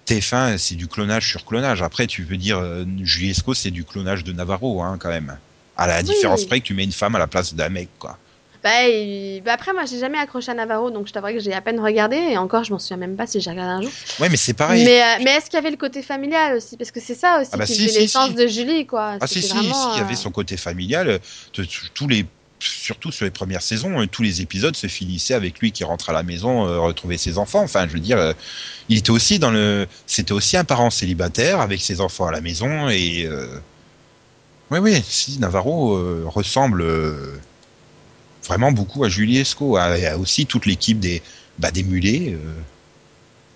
TF1, 0.07 0.57
c'est 0.57 0.75
du 0.75 0.87
clonage 0.87 1.27
sur 1.29 1.45
clonage. 1.45 1.81
Après, 1.83 2.07
tu 2.07 2.23
veux 2.23 2.37
dire, 2.37 2.57
euh, 2.57 2.83
c'est 3.53 3.71
du 3.71 3.83
clonage 3.83 4.23
de 4.23 4.33
Navarro, 4.33 4.81
hein, 4.81 4.97
quand 4.99 5.09
même. 5.09 5.37
À 5.77 5.87
la 5.87 5.99
Oui. 5.99 6.03
différence 6.05 6.45
près 6.45 6.59
que 6.59 6.65
tu 6.65 6.73
mets 6.73 6.83
une 6.83 6.91
femme 6.91 7.15
à 7.15 7.19
la 7.19 7.27
place 7.27 7.53
d'un 7.53 7.69
mec, 7.69 7.89
quoi. 7.99 8.17
Bah, 8.63 8.87
et- 8.87 9.41
bah 9.45 9.53
après, 9.53 9.71
moi, 9.71 9.85
j'ai 9.85 9.99
jamais 9.99 10.17
accroché 10.17 10.51
à 10.51 10.53
Navarro, 10.53 10.91
donc 10.91 11.07
je 11.07 11.13
t'avoue 11.13 11.27
que 11.27 11.39
j'ai 11.39 11.53
à 11.53 11.61
peine 11.61 11.79
regardé, 11.79 12.17
et 12.17 12.37
encore, 12.37 12.65
je 12.65 12.73
m'en 12.73 12.79
souviens 12.79 12.97
même 12.97 13.15
pas 13.15 13.25
si 13.25 13.39
j'ai 13.39 13.49
regardé 13.49 13.71
un 13.71 13.81
jour. 13.81 13.91
Ouais, 14.19 14.27
mais 14.27 14.35
c'est 14.35 14.53
pareil. 14.53 14.83
Mais, 14.83 15.01
euh, 15.01 15.23
mais 15.23 15.31
est-ce 15.31 15.45
qu'il 15.45 15.53
y 15.53 15.57
avait 15.57 15.71
le 15.71 15.77
côté 15.77 16.01
familial 16.01 16.57
aussi? 16.57 16.75
Parce 16.75 16.91
que 16.91 16.99
c'est 16.99 17.15
ça 17.15 17.39
aussi 17.39 17.51
Ah 17.53 17.57
bah 17.57 17.65
qui 17.65 17.73
si, 17.73 17.83
faisait 17.87 17.93
si, 17.93 17.99
l'essence 18.01 18.29
si. 18.31 18.35
de 18.35 18.47
Julie, 18.47 18.85
quoi. 18.85 19.15
Ah 19.21 19.27
si, 19.27 19.41
si, 19.41 19.47
il 19.47 19.97
y 19.97 20.01
avait 20.01 20.13
euh, 20.13 20.15
son 20.17 20.31
côté 20.31 20.57
familial. 20.57 21.07
euh, 21.07 21.19
Tous 21.93 22.07
les, 22.09 22.25
surtout 22.59 23.13
sur 23.13 23.23
les 23.23 23.31
premières 23.31 23.61
saisons, 23.61 24.05
tous 24.07 24.23
les 24.23 24.41
épisodes 24.41 24.75
se 24.75 24.87
finissaient 24.87 25.35
avec 25.35 25.59
lui 25.59 25.71
qui 25.71 25.85
rentre 25.85 26.09
à 26.09 26.13
la 26.13 26.23
maison 26.23 26.67
euh, 26.67 26.79
retrouver 26.79 27.17
ses 27.17 27.37
enfants. 27.37 27.63
Enfin, 27.63 27.87
je 27.87 27.93
veux 27.93 27.99
dire, 28.01 28.17
euh, 28.17 28.33
il 28.89 28.97
était 28.97 29.11
aussi 29.11 29.39
dans 29.39 29.51
le, 29.51 29.87
c'était 30.05 30.33
aussi 30.33 30.57
un 30.57 30.65
parent 30.65 30.89
célibataire 30.89 31.61
avec 31.61 31.79
ses 31.81 32.01
enfants 32.01 32.25
à 32.27 32.31
la 32.33 32.41
maison 32.41 32.89
et. 32.89 33.25
Euh... 33.25 33.57
Oui, 34.71 34.79
oui, 34.79 35.01
si 35.07 35.39
Navarro 35.39 35.97
ressemble 36.29 36.83
vraiment 38.45 38.71
beaucoup 38.71 39.03
à 39.03 39.09
Julie 39.09 39.37
Esco, 39.37 39.77
à, 39.77 39.83
à 39.83 40.17
aussi 40.17 40.45
toute 40.45 40.65
l'équipe 40.65 40.99
des, 40.99 41.21
bah, 41.57 41.71
des 41.71 41.83
mulets, 41.83 42.33
euh, 42.33 42.53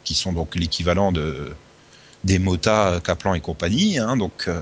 qui 0.04 0.14
sont 0.16 0.34
donc 0.34 0.56
l'équivalent 0.56 1.12
de 1.12 1.54
des 2.24 2.40
Mota, 2.40 3.02
Kaplan 3.04 3.34
et 3.34 3.42
compagnie. 3.42 4.00
Hein, 4.00 4.18
donc, 4.18 4.46
euh, 4.48 4.62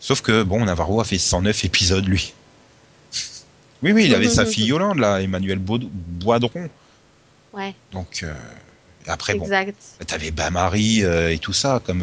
sauf 0.00 0.20
que 0.20 0.42
bon, 0.42 0.64
Navarro 0.64 1.00
a 1.00 1.04
fait 1.04 1.18
109 1.18 1.64
épisodes 1.64 2.06
lui. 2.06 2.34
Oui, 3.82 3.92
oui, 3.92 4.06
il 4.06 4.14
avait 4.14 4.30
sa 4.30 4.46
fille 4.46 4.64
Yolande, 4.64 4.98
là, 4.98 5.20
Emmanuel 5.20 5.58
Boidron. 5.58 6.70
Ouais, 7.52 7.74
Donc, 7.92 8.22
euh, 8.22 8.32
après, 9.06 9.34
bon, 9.34 9.44
exact. 9.44 9.78
t'avais 10.06 10.30
Bain-Marie 10.30 11.04
euh, 11.04 11.30
et 11.30 11.38
tout 11.38 11.52
ça, 11.52 11.82
comme 11.84 12.02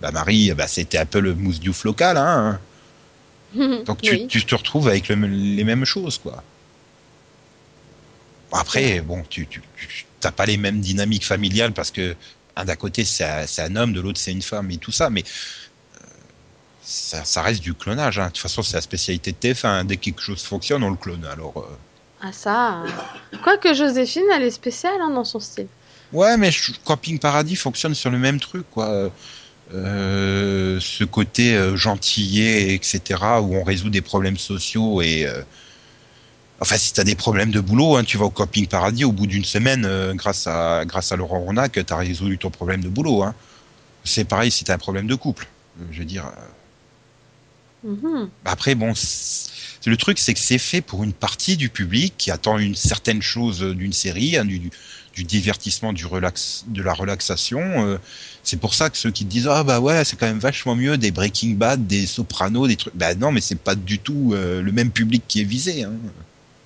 Bain-Marie, 0.00 0.52
bah, 0.54 0.68
c'était 0.68 0.98
un 0.98 1.04
peu 1.04 1.18
le 1.18 1.34
mousse 1.34 1.58
diouf 1.58 1.82
local, 1.82 2.16
hein. 2.16 2.60
Donc, 3.84 4.02
tu, 4.02 4.12
Oui. 4.12 4.26
tu 4.28 4.44
te 4.44 4.54
retrouves 4.54 4.88
avec 4.88 5.08
le- 5.08 5.26
les 5.26 5.64
mêmes 5.64 5.84
choses, 5.84 6.18
quoi. 6.18 6.42
Après, 8.52 9.00
bon, 9.00 9.22
tu, 9.28 9.46
t'as 10.20 10.30
pas 10.32 10.46
les 10.46 10.56
mêmes 10.56 10.80
dynamiques 10.80 11.26
familiales 11.26 11.72
parce 11.72 11.90
que 11.90 12.14
un 12.54 12.64
d'un 12.64 12.76
côté 12.76 13.04
c'est 13.04 13.24
un, 13.24 13.76
homme, 13.76 13.92
de 13.92 14.00
l'autre 14.00 14.18
c'est 14.18 14.32
une 14.32 14.40
femme 14.42 14.70
et 14.70 14.78
tout 14.78 14.92
ça, 14.92 15.10
mais 15.10 15.24
euh, 15.24 16.06
ça, 16.82 17.24
ça 17.24 17.42
reste 17.42 17.60
du 17.60 17.74
clonage. 17.74 18.18
Hein. 18.18 18.26
De 18.26 18.30
toute 18.32 18.38
façon, 18.38 18.62
c'est 18.62 18.76
la 18.76 18.80
spécialité 18.80 19.32
de 19.32 19.36
TF1. 19.36 19.66
hein. 19.68 19.84
Dès 19.84 19.96
que 19.96 20.04
quelque 20.04 20.22
chose 20.22 20.42
fonctionne, 20.42 20.82
on 20.84 20.90
le 20.90 20.96
clone. 20.96 21.24
Alors, 21.26 21.54
euh, 21.58 21.76
Ah 22.22 22.32
ça. 22.32 22.82
euh. 22.82 22.88
Quoique 23.42 23.74
Joséphine, 23.74 24.24
elle 24.34 24.44
est 24.44 24.50
spéciale 24.50 25.00
hein, 25.02 25.10
dans 25.10 25.24
son 25.24 25.40
style. 25.40 25.68
ouais, 26.12 26.36
mais 26.38 26.50
Camping 26.84 27.18
Paradis 27.18 27.56
fonctionne 27.56 27.94
sur 27.94 28.10
le 28.10 28.18
même 28.18 28.40
truc, 28.40 28.64
quoi. 28.70 29.10
Euh, 29.74 30.78
ce 30.80 31.02
côté 31.02 31.56
euh, 31.56 31.76
gentillet, 31.76 32.74
etc., 32.74 33.20
où 33.42 33.56
on 33.56 33.64
résout 33.64 33.90
des 33.90 34.00
problèmes 34.00 34.36
sociaux 34.36 35.02
et 35.02 35.26
euh, 35.26 35.42
Enfin, 36.58 36.78
si 36.78 36.94
t'as 36.94 37.04
des 37.04 37.16
problèmes 37.16 37.50
de 37.50 37.60
boulot, 37.60 37.96
hein, 37.96 38.04
tu 38.04 38.16
vas 38.16 38.24
au 38.24 38.30
Camping 38.30 38.66
Paradis 38.66 39.04
au 39.04 39.12
bout 39.12 39.26
d'une 39.26 39.44
semaine, 39.44 39.84
euh, 39.84 40.14
grâce 40.14 40.46
à 40.46 40.84
grâce 40.86 41.12
à 41.12 41.16
Laurent 41.16 41.40
Ronac, 41.40 41.78
t'as 41.84 41.96
résolu 41.96 42.38
ton 42.38 42.50
problème 42.50 42.82
de 42.82 42.88
boulot. 42.88 43.22
Hein. 43.22 43.34
C'est 44.04 44.24
pareil 44.24 44.50
si 44.50 44.64
t'as 44.64 44.74
un 44.74 44.78
problème 44.78 45.06
de 45.06 45.14
couple. 45.14 45.48
Je 45.90 45.98
veux 45.98 46.06
dire. 46.06 46.32
Mhm. 47.84 48.30
Après, 48.46 48.74
bon, 48.74 48.94
le 49.84 49.96
truc, 49.98 50.18
c'est 50.18 50.32
que 50.32 50.40
c'est 50.40 50.58
fait 50.58 50.80
pour 50.80 51.04
une 51.04 51.12
partie 51.12 51.58
du 51.58 51.68
public 51.68 52.14
qui 52.16 52.30
attend 52.30 52.56
une 52.56 52.74
certaine 52.74 53.20
chose 53.20 53.60
d'une 53.60 53.92
série, 53.92 54.38
hein, 54.38 54.46
du, 54.46 54.70
du- 55.16 55.24
divertissement, 55.24 55.92
du 55.92 56.06
relax, 56.06 56.64
de 56.68 56.82
la 56.82 56.92
relaxation. 56.92 57.60
euh, 57.60 57.98
c'est 58.44 58.58
pour 58.60 58.74
ça 58.74 58.90
que 58.90 58.96
ceux 58.96 59.10
qui 59.10 59.24
disent 59.24 59.48
ah 59.48 59.64
bah 59.64 59.80
ouais, 59.80 60.04
c'est 60.04 60.16
quand 60.16 60.26
même 60.26 60.38
vachement 60.38 60.76
mieux 60.76 60.96
des 60.96 61.10
Breaking 61.10 61.54
Bad, 61.54 61.86
des 61.88 62.06
Sopranos, 62.06 62.68
des 62.68 62.76
trucs. 62.76 62.94
Bah 62.94 63.14
non, 63.16 63.32
mais 63.32 63.40
c'est 63.40 63.58
pas 63.58 63.74
du 63.74 63.98
tout 63.98 64.32
euh, 64.34 64.62
le 64.62 64.70
même 64.70 64.90
public 64.92 65.24
qui 65.26 65.40
est 65.40 65.44
visé. 65.44 65.82
Hein. 65.82 65.94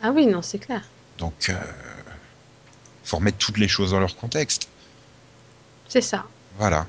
Ah 0.02 0.10
oui, 0.10 0.26
non, 0.26 0.42
c'est 0.42 0.58
clair. 0.58 0.82
Donc, 1.18 1.48
euh, 1.48 1.54
faut 3.04 3.16
remettre 3.18 3.38
toutes 3.38 3.58
les 3.58 3.68
choses 3.68 3.92
dans 3.92 4.00
leur 4.00 4.16
contexte. 4.16 4.68
C'est 5.88 6.00
ça. 6.02 6.24
Voilà. 6.58 6.86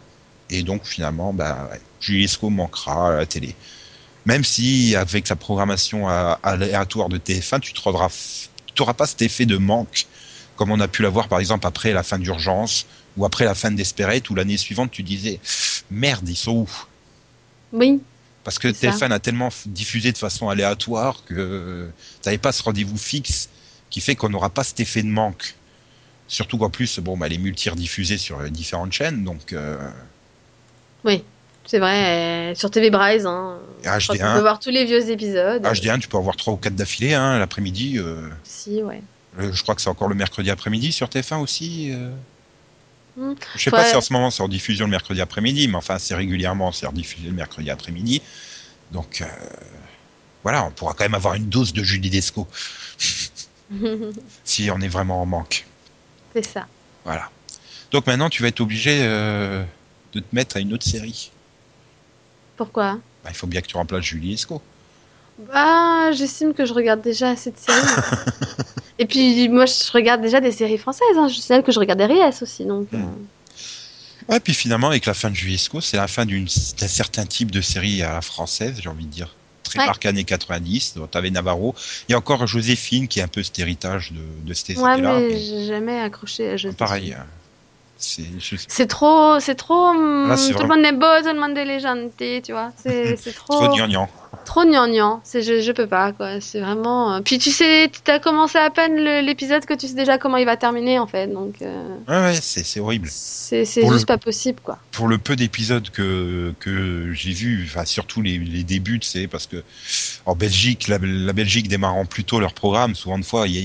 Et 0.49 0.63
donc, 0.63 0.85
finalement, 0.85 1.33
bah, 1.33 1.69
ouais, 1.71 1.79
Julie 1.99 2.21
Lescaut 2.23 2.49
manquera 2.49 3.13
à 3.13 3.15
la 3.17 3.25
télé. 3.25 3.55
Même 4.25 4.43
si, 4.43 4.95
avec 4.95 5.29
la 5.29 5.35
programmation 5.35 6.07
aléatoire 6.43 7.09
de 7.09 7.17
TF1, 7.17 7.59
tu 7.59 7.73
te 7.73 7.81
rendras, 7.81 8.09
tu 8.73 8.81
n'auras 8.81 8.93
pas 8.93 9.07
cet 9.07 9.21
effet 9.23 9.45
de 9.45 9.57
manque, 9.57 10.05
comme 10.61 10.71
on 10.71 10.79
a 10.79 10.87
pu 10.87 11.01
l'avoir, 11.01 11.27
par 11.27 11.39
exemple, 11.39 11.65
après 11.65 11.91
la 11.91 12.03
fin 12.03 12.19
d'Urgence, 12.19 12.85
ou 13.17 13.25
après 13.25 13.45
la 13.45 13.55
fin 13.55 13.71
d'Espérette, 13.71 14.29
ou 14.29 14.35
l'année 14.35 14.57
suivante, 14.57 14.91
tu 14.91 15.01
disais, 15.01 15.39
merde, 15.89 16.29
ils 16.29 16.35
sont 16.35 16.51
où? 16.51 16.69
Oui. 17.73 17.99
Parce 18.43 18.59
que 18.59 18.71
C'est 18.71 18.91
ça. 18.91 19.07
TF1 19.07 19.11
a 19.11 19.17
tellement 19.19 19.49
diffusé 19.65 20.11
de 20.11 20.19
façon 20.19 20.49
aléatoire 20.49 21.23
que 21.25 21.89
tu 22.21 22.27
n'avais 22.29 22.37
pas 22.37 22.51
ce 22.51 22.61
rendez-vous 22.61 22.99
fixe 22.99 23.49
qui 23.89 24.01
fait 24.01 24.15
qu'on 24.15 24.29
n'aura 24.29 24.51
pas 24.51 24.63
cet 24.63 24.79
effet 24.79 25.01
de 25.01 25.07
manque. 25.07 25.55
Surtout 26.27 26.59
qu'en 26.59 26.69
plus, 26.69 26.99
bon, 26.99 27.17
bah, 27.17 27.27
les 27.27 27.39
multi-rediffusés 27.39 28.19
sur 28.19 28.39
euh, 28.41 28.49
différentes 28.49 28.93
chaînes, 28.93 29.23
donc 29.23 29.53
euh, 29.53 29.79
Oui. 31.03 31.23
C'est 31.65 31.79
vrai. 31.79 32.51
euh, 32.51 32.55
Sur 32.55 32.69
TV 32.69 32.91
Bryce, 32.91 33.25
hein. 33.25 33.57
Et 33.83 33.87
Je 33.99 34.05
crois 34.05 34.15
qu'on 34.17 34.23
HD1. 34.25 34.33
peut 34.35 34.41
voir 34.41 34.59
tous 34.59 34.69
les 34.69 34.85
vieux 34.85 35.09
épisodes. 35.09 35.63
HD1, 35.63 35.99
tu 35.99 36.07
peux 36.07 36.17
avoir 36.17 36.35
trois 36.35 36.53
ou 36.53 36.57
quatre 36.57 36.75
d'affilée 36.75 37.15
hein, 37.15 37.39
l'après-midi. 37.39 37.97
euh, 37.97 38.29
Si, 38.43 38.83
ouais. 38.83 39.01
Euh, 39.39 39.51
je 39.53 39.61
crois 39.63 39.75
que 39.75 39.81
c'est 39.81 39.89
encore 39.89 40.07
le 40.09 40.15
mercredi 40.15 40.49
après-midi 40.49 40.91
sur 40.91 41.07
TF1 41.07 41.37
aussi. 41.41 41.91
euh. 41.91 42.11
Hmm. 43.17 43.33
Je 43.55 43.63
sais 43.63 43.71
pas 43.71 43.85
si 43.85 43.95
en 43.95 44.01
ce 44.01 44.13
moment 44.13 44.31
c'est 44.31 44.41
en 44.41 44.47
diffusion 44.47 44.85
le 44.85 44.91
mercredi 44.91 45.19
après-midi, 45.19 45.67
mais 45.67 45.75
enfin, 45.75 45.99
c'est 45.99 46.15
régulièrement, 46.15 46.71
c'est 46.71 46.85
rediffusé 46.85 47.27
le 47.27 47.33
mercredi 47.33 47.69
après-midi. 47.69 48.21
Donc, 48.91 49.21
euh, 49.21 49.25
voilà, 50.43 50.65
on 50.65 50.71
pourra 50.71 50.93
quand 50.93 51.03
même 51.03 51.13
avoir 51.13 51.33
une 51.35 51.49
dose 51.49 51.73
de 51.73 51.83
Julie 51.83 52.09
Desco 52.09 52.47
si 54.43 54.69
on 54.71 54.79
est 54.81 54.87
vraiment 54.87 55.21
en 55.21 55.25
manque. 55.25 55.65
c'est 56.33 56.45
ça. 56.45 56.67
Voilà. 57.03 57.29
Donc 57.91 58.07
maintenant, 58.07 58.29
tu 58.29 58.41
vas 58.41 58.47
être 58.49 58.61
obligé 58.61 59.01
euh, 59.03 59.63
de 60.13 60.19
te 60.21 60.33
mettre 60.33 60.57
à 60.57 60.59
une 60.61 60.73
autre 60.73 60.85
série. 60.85 61.31
Pourquoi? 62.55 62.93
Bah, 63.23 63.29
il 63.29 63.35
faut 63.35 63.47
bien 63.47 63.61
que 63.61 63.67
tu 63.67 63.75
remplaces 63.75 64.03
Julie 64.05 64.33
Esco. 64.33 64.61
Bah, 65.47 66.11
j'estime 66.11 66.53
que 66.53 66.65
je 66.65 66.73
regarde 66.73 67.01
déjà 67.01 67.29
assez 67.29 67.51
de 67.51 67.57
séries. 67.57 67.79
Et 68.99 69.05
puis, 69.05 69.49
moi, 69.49 69.65
je 69.65 69.91
regarde 69.91 70.21
déjà 70.21 70.39
des 70.41 70.51
séries 70.51 70.77
françaises. 70.77 71.17
Hein. 71.17 71.27
Je 71.27 71.39
sais 71.39 71.63
que 71.63 71.71
je 71.71 71.79
regarde 71.79 71.99
des 71.99 72.05
RIS 72.05 72.41
aussi, 72.41 72.65
donc. 72.65 72.91
Hmm. 72.91 72.95
euh, 73.01 73.07
Ouais, 74.29 74.39
puis 74.39 74.53
finalement, 74.53 74.87
avec 74.87 75.05
la 75.07 75.13
fin 75.15 75.31
de 75.31 75.35
Julie 75.35 75.55
Esco, 75.55 75.81
c'est 75.81 75.97
la 75.97 76.07
fin 76.07 76.25
d'un 76.27 76.45
certain 76.47 77.25
type 77.25 77.49
de 77.49 77.59
série 77.59 78.03
à 78.03 78.13
la 78.13 78.21
française, 78.21 78.75
j'ai 78.81 78.89
envie 78.89 79.05
de 79.05 79.11
dire. 79.11 79.35
Très 79.63 79.79
Ouais. 79.79 79.85
marquée 79.85 80.09
années 80.09 80.23
90. 80.25 80.93
Donc, 80.95 81.11
t'avais 81.11 81.29
Navarro. 81.31 81.73
Il 82.07 82.11
y 82.11 82.15
a 82.15 82.17
encore 82.17 82.45
Joséphine 82.45 83.07
qui 83.07 83.19
est 83.19 83.23
un 83.23 83.27
peu 83.27 83.41
cet 83.41 83.57
héritage 83.57 84.11
de, 84.11 84.19
de 84.47 84.53
cette 84.53 84.77
Ouais, 84.77 84.83
série-là. 84.83 85.17
mais 85.19 85.39
j'ai 85.39 85.65
jamais 85.65 85.99
accroché 85.99 86.49
à 86.49 86.57
Joséphine. 86.57 86.75
Pareil. 86.77 87.15
C'est, 88.03 88.23
C'est 88.67 88.87
trop, 88.87 89.39
c'est 89.39 89.55
trop. 89.55 89.89
hum, 89.89 90.27
Là, 90.29 90.37
c'est 90.37 90.53
tout 90.53 90.61
le 90.63 90.67
monde 90.67 90.85
est 90.85 90.91
beau, 90.91 91.05
tout 91.21 91.33
le 91.33 91.39
monde 91.39 91.57
est 91.57 91.79
gentil, 91.79 92.41
tu 92.43 92.51
vois. 92.51 92.71
C'est, 92.81 93.15
c'est 93.21 93.33
trop. 93.33 93.53
trop 93.53 93.67
gnangnan. 93.75 94.09
Trop 94.43 94.63
gnangnan. 94.65 95.21
C'est, 95.23 95.43
je, 95.43 95.61
je 95.61 95.71
peux 95.71 95.85
pas, 95.87 96.11
quoi. 96.13 96.41
C'est 96.41 96.59
vraiment. 96.61 97.13
euh, 97.13 97.19
Puis 97.23 97.37
tu 97.37 97.51
sais, 97.51 97.91
tu 98.03 98.09
as 98.11 98.19
commencé 98.19 98.57
à 98.57 98.69
peine 98.71 98.95
l'épisode 98.95 99.65
que 99.65 99.73
tu 99.75 99.87
sais 99.87 99.93
déjà 99.93 100.17
comment 100.17 100.37
il 100.37 100.45
va 100.45 100.57
terminer, 100.57 100.97
en 100.99 101.05
fait. 101.07 101.27
Donc, 101.27 101.61
euh, 101.61 101.95
Ouais, 102.07 102.19
ouais, 102.21 102.33
c'est, 102.41 102.63
c'est 102.63 102.79
horrible. 102.79 103.07
c'est, 103.11 103.65
c'est 103.65 103.81
juste 103.85 103.99
le- 104.01 104.05
pas 104.05 104.17
possible, 104.17 104.59
quoi. 104.63 104.79
pour 104.91 105.07
le 105.07 105.17
peu 105.19 105.35
d'épisodes 105.35 105.89
que, 105.91 106.53
que 106.59 107.11
j'ai 107.13 107.31
vus, 107.33 107.67
enfin 107.69 107.85
surtout 107.85 108.21
les, 108.21 108.37
les 108.39 108.63
débuts, 108.63 108.99
sais, 109.03 109.27
parce 109.27 109.45
que 109.45 109.63
en 110.25 110.35
Belgique, 110.35 110.87
la, 110.87 110.97
la 111.01 111.33
Belgique 111.33 111.67
démarrant 111.67 112.05
plus 112.05 112.23
tôt 112.23 112.39
leur 112.39 112.53
programme, 112.53 112.95
souvent 112.95 113.19
de 113.19 113.25
fois, 113.25 113.47
il 113.47 113.55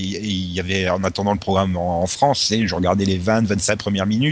y, 0.53 0.59
avait 0.59 0.89
en 0.89 1.03
attendant 1.03 1.33
le 1.33 1.39
programme 1.39 1.75
en, 1.77 2.01
en 2.03 2.07
France, 2.07 2.53
je 2.65 2.75
regardais 2.75 3.05
les 3.05 3.17
20, 3.17 3.45
25 3.47 3.77
premières 3.77 4.05
minutes, 4.05 4.26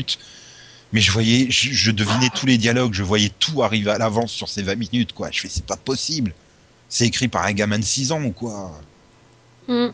mais 0.92 1.02
je 1.02 1.12
voyais, 1.12 1.50
je, 1.52 1.72
je 1.74 1.92
devinais 1.92 2.30
tous 2.30 2.46
les 2.46 2.58
dialogues, 2.58 2.94
je 2.94 3.04
voyais 3.04 3.30
tout 3.40 3.64
arriver 3.64 3.92
à 3.92 3.98
l'avance 3.98 4.32
sur 4.32 4.50
ces 4.50 4.64
20 4.64 4.76
minutes, 4.76 5.14
quoi. 5.14 5.30
Je 5.32 5.42
fais, 5.42 5.50
c'est 5.50 5.66
pas 5.66 5.78
possible. 5.78 6.34
C'est 6.90 7.08
écrit 7.08 7.28
par 7.28 7.46
un 7.46 7.54
gamin 7.54 7.80
de 7.80 7.84
6 7.86 8.12
ans 8.12 8.24
ou 8.24 8.32
quoi. 8.32 8.80
Hum. 9.68 9.94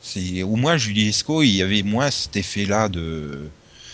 C'est 0.00 0.42
au 0.42 0.56
moins 0.56 0.76
Julie 0.76 1.08
Esco, 1.08 1.42
il 1.42 1.50
y 1.50 1.62
avait 1.62 1.82
moins 1.82 2.10
cet 2.10 2.36
effet-là 2.36 2.88
de. 2.88 3.50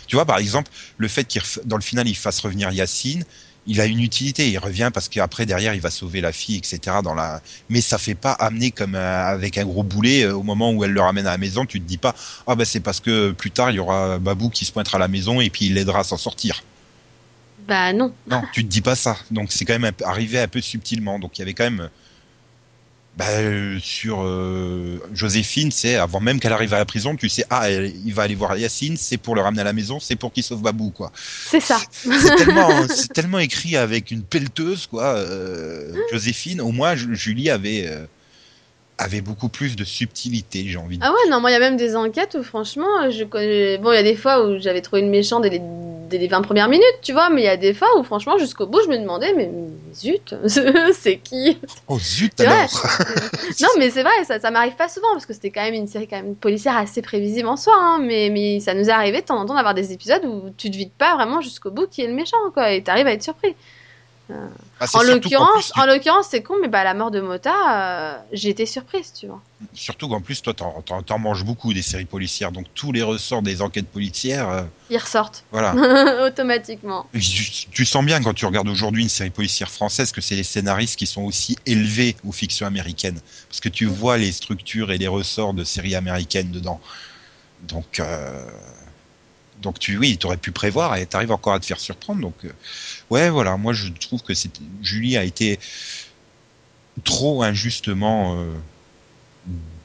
Tu 0.07 0.17
vois, 0.17 0.25
par 0.25 0.39
exemple, 0.39 0.71
le 0.99 1.09
fait 1.09 1.25
qu'il 1.25 1.41
ref- 1.43 1.61
dans 1.65 1.77
le 1.77 1.83
final 1.83 2.09
il 2.09 2.15
fasse 2.17 2.41
revenir 2.41 2.71
Yacine, 2.71 3.25
il 3.67 3.81
a 3.81 3.87
une 3.87 4.01
utilité. 4.01 4.49
Il 4.51 4.59
revient 4.59 4.91
parce 4.93 5.09
qu'après 5.09 5.47
derrière 5.47 5.75
il 5.75 5.81
va 5.81 5.91
sauver 5.91 6.21
la 6.21 6.33
fille, 6.33 6.57
etc. 6.59 6.99
Dans 7.03 7.15
la. 7.15 7.43
Mais 7.69 7.81
ça 7.81 7.99
fait 7.99 8.15
pas 8.15 8.33
amener 8.33 8.71
comme 8.71 8.95
un- 8.95 9.25
avec 9.27 9.59
un 9.59 9.65
gros 9.65 9.83
boulet 9.83 10.25
euh, 10.25 10.35
au 10.37 10.43
moment 10.43 10.73
où 10.73 10.85
elle 10.85 10.93
le 10.93 11.01
ramène 11.01 11.27
à 11.27 11.33
la 11.33 11.39
maison. 11.39 11.67
Tu 11.67 11.81
te 11.81 11.87
dis 11.87 11.99
pas 11.99 12.15
ah 12.47 12.55
bah 12.55 12.65
c'est 12.65 12.81
parce 12.81 13.01
que 13.01 13.33
plus 13.33 13.51
tard 13.51 13.71
il 13.71 13.77
y 13.77 13.79
aura 13.79 14.19
Babou 14.19 14.51
qui 14.51 14.65
se 14.65 14.73
pointera 14.73 14.97
à 14.97 15.01
la 15.01 15.09
maison 15.09 15.41
et 15.41 15.51
puis 15.51 15.67
il 15.67 15.75
l'aidera 15.75 16.01
à 16.01 16.05
s'en 16.05 16.17
sortir. 16.17 16.63
Bah, 17.67 17.93
non. 17.93 18.13
Non, 18.29 18.43
tu 18.53 18.65
te 18.65 18.69
dis 18.71 18.81
pas 18.83 18.95
ça. 18.95 19.17
Donc 19.31 19.51
c'est 19.51 19.65
quand 19.65 19.79
même 19.79 19.93
arrivé 20.05 20.39
un 20.39 20.49
peu 20.49 20.61
subtilement. 20.61 21.19
Donc 21.19 21.37
il 21.39 21.41
y 21.41 21.43
avait 21.43 21.55
quand 21.55 21.65
même. 21.65 21.89
Bah, 23.17 23.25
euh, 23.31 23.79
sur 23.83 24.23
euh, 24.23 25.01
Joséphine, 25.15 25.71
c'est 25.71 25.97
avant 25.97 26.21
même 26.21 26.39
qu'elle 26.39 26.53
arrive 26.53 26.75
à 26.75 26.79
la 26.79 26.85
prison, 26.85 27.17
tu 27.17 27.31
sais, 27.31 27.45
ah, 27.49 27.71
elle- 27.71 27.95
il 28.05 28.13
va 28.13 28.25
aller 28.25 28.35
voir 28.35 28.57
Yacine, 28.59 28.99
c'est 28.99 29.17
pour 29.17 29.35
le 29.35 29.41
ramener 29.41 29.63
à 29.63 29.65
la 29.65 29.73
maison, 29.73 29.99
c'est 30.01 30.17
pour 30.17 30.33
qu'il 30.35 30.43
sauve 30.43 30.61
Babou, 30.61 30.91
quoi. 30.91 31.11
C'est 31.51 31.61
ça. 31.61 31.81
C'est 31.91 32.37
tellement, 32.37 32.69
tellement 33.15 33.39
écrit 33.39 33.77
avec 33.79 34.11
une 34.11 34.23
pelleteuse, 34.23 34.87
quoi. 34.87 35.05
euh, 35.17 35.93
Joséphine, 36.13 36.61
au 36.61 36.73
moins, 36.73 36.95
Ju- 36.95 37.17
Julie 37.17 37.49
avait, 37.49 37.87
euh, 37.87 38.05
avait 38.99 39.21
beaucoup 39.21 39.49
plus 39.49 39.77
de 39.77 39.85
subtilité, 39.85 40.65
j'ai 40.67 40.79
envie 40.79 40.99
de 40.99 41.05
Ah 41.05 41.13
ouais, 41.13 41.31
non, 41.31 41.41
moi, 41.41 41.51
il 41.51 41.55
y 41.55 41.57
a 41.57 41.61
même 41.61 41.77
des 41.77 41.97
enquêtes 41.97 42.37
où, 42.39 42.43
franchement, 42.43 43.11
je 43.11 43.25
connais... 43.25 43.79
Bon, 43.79 43.93
il 43.93 43.97
y 43.97 43.99
a 43.99 44.03
des 44.03 44.17
fois 44.17 44.47
où 44.47 44.59
j'avais 44.59 44.81
trouvé 44.81 45.03
le 45.03 45.09
méchant 45.09 45.41
dès 45.41 45.51
les... 45.51 45.61
dès 46.09 46.19
les 46.19 46.29
20 46.29 46.43
premières 46.43 46.69
minutes, 46.69 47.01
tu 47.03 47.13
vois, 47.13 47.29
mais 47.29 47.43
il 47.43 47.45
y 47.45 47.49
a 47.49 47.59
des 47.59 47.75
fois 47.75 47.89
où, 47.99 48.05
franchement, 48.05 48.39
jusqu'au 48.39 48.67
bout, 48.67 48.81
je 48.85 48.89
me 48.89 48.97
demandais, 48.97 49.35
mais 49.35 49.51
zut, 49.95 50.35
c'est 50.95 51.19
qui? 51.19 51.59
Oh 51.89 51.99
zut 51.99 52.41
alors. 52.41 52.57
Non, 53.61 53.69
mais 53.79 53.91
c'est 53.91 54.03
vrai, 54.03 54.25
ça, 54.25 54.41
ça 54.41 54.51
m'arrive 54.51 54.77
pas 54.77 54.89
souvent, 54.89 55.13
parce 55.13 55.27
que 55.27 55.35
c'était 55.35 55.51
quand 55.51 55.63
même 55.63 55.75
une 55.75 55.89
série 55.89 56.09
quand 56.09 56.17
même 56.23 56.35
policière 56.35 56.77
assez 56.77 57.03
prévisible 57.03 57.49
en 57.49 57.57
soi, 57.57 57.75
hein, 57.77 57.99
mais, 58.01 58.31
mais 58.33 58.61
ça 58.61 58.73
nous 58.73 58.89
est 58.89 58.93
arrivé 58.93 59.21
de 59.21 59.27
temps 59.27 59.39
en 59.39 59.45
temps 59.45 59.55
d'avoir 59.57 59.75
des 59.75 59.93
épisodes 59.93 60.25
où 60.25 60.51
tu 60.57 60.71
te 60.71 60.77
vides 60.77 60.93
pas 60.93 61.17
vraiment 61.17 61.43
jusqu'au 61.43 61.71
bout 61.71 61.87
qui 61.87 62.01
est 62.01 62.07
le 62.07 62.15
méchant, 62.15 62.37
quoi, 62.55 62.73
et 62.73 62.83
t'arrives 62.83 63.07
à 63.07 63.13
être 63.13 63.23
surpris. 63.23 63.55
Ah, 64.81 64.87
c'est 64.87 64.99
En 64.99 65.03
l'occurrence, 65.03 65.73
en 65.77 65.87
l'occurrence, 65.87 66.27
c'est 66.31 66.43
con, 66.43 66.55
mais 66.61 66.69
bah 66.69 66.83
la 66.83 66.95
mort 66.95 67.13
de 67.13 67.21
Mota, 67.21 67.53
euh, 67.53 68.19
j'ai 68.33 68.49
été 68.49 68.67
surprise, 68.67 69.13
tu 69.13 69.27
vois. 69.27 69.41
surtout 69.73 70.09
qu'en 70.09 70.21
plus, 70.21 70.43
toi, 70.43 70.53
t'en, 70.53 71.19
manges 71.19 71.45
beaucoup 71.45 71.73
des 71.73 71.83
séries 71.83 72.07
policières, 72.07 72.51
donc 72.51 72.67
tous 72.75 72.91
les 72.91 73.03
ressorts 73.03 73.43
des 73.43 73.63
enquêtes 73.63 73.89
policières, 73.89 74.49
euh, 74.49 74.63
Ils 74.91 74.99
ressortent 74.99 75.45
voilà. 75.53 75.75
automatiquement. 76.27 77.07
Tu, 77.13 77.69
tu 77.71 77.85
sens 77.85 78.05
bien 78.05 78.21
quand 78.21 78.35
tu 78.35 78.47
regardes 78.47 78.69
aujourd'hui 78.69 79.05
une 79.05 79.09
série 79.09 79.31
policière 79.31 79.71
française 79.71 80.11
que 80.11 80.21
c'est 80.21 80.35
les 80.37 80.43
scénaristes 80.43 80.97
qui 80.97 81.07
sont 81.07 81.23
aussi 81.23 81.57
élevés 81.65 82.17
aux 82.27 82.33
fictions 82.33 82.67
américaines, 82.67 83.21
parce 83.49 83.61
que 83.61 83.69
tu 83.69 83.87
vois 83.87 84.19
les 84.19 84.33
structures 84.33 84.91
et 84.91 84.99
les 84.99 85.09
ressorts 85.09 85.55
de 85.55 85.63
séries 85.63 85.95
américaines 85.95 86.51
dedans. 86.51 86.81
Donc, 87.63 88.01
euh, 88.01 88.45
donc 89.63 89.79
tu, 89.79 89.97
oui, 89.99 90.19
t'aurais 90.19 90.37
pu 90.37 90.53
prévoir 90.53 90.97
et 90.97 91.07
t'arrives 91.07 91.33
encore 91.33 91.55
à 91.55 91.61
te 91.61 91.67
faire 91.67 91.81
surprendre. 91.81 92.21
Donc, 92.21 92.35
euh, 92.45 92.53
ouais, 93.11 93.31
voilà, 93.31 93.57
moi 93.57 93.73
je 93.73 93.89
trouve 93.93 94.23
que 94.23 94.35
c'est, 94.35 94.51
Julie 94.83 95.17
a 95.17 95.25
été 95.25 95.59
trop 97.05 97.43
injustement 97.43 98.37
euh, 98.39 98.53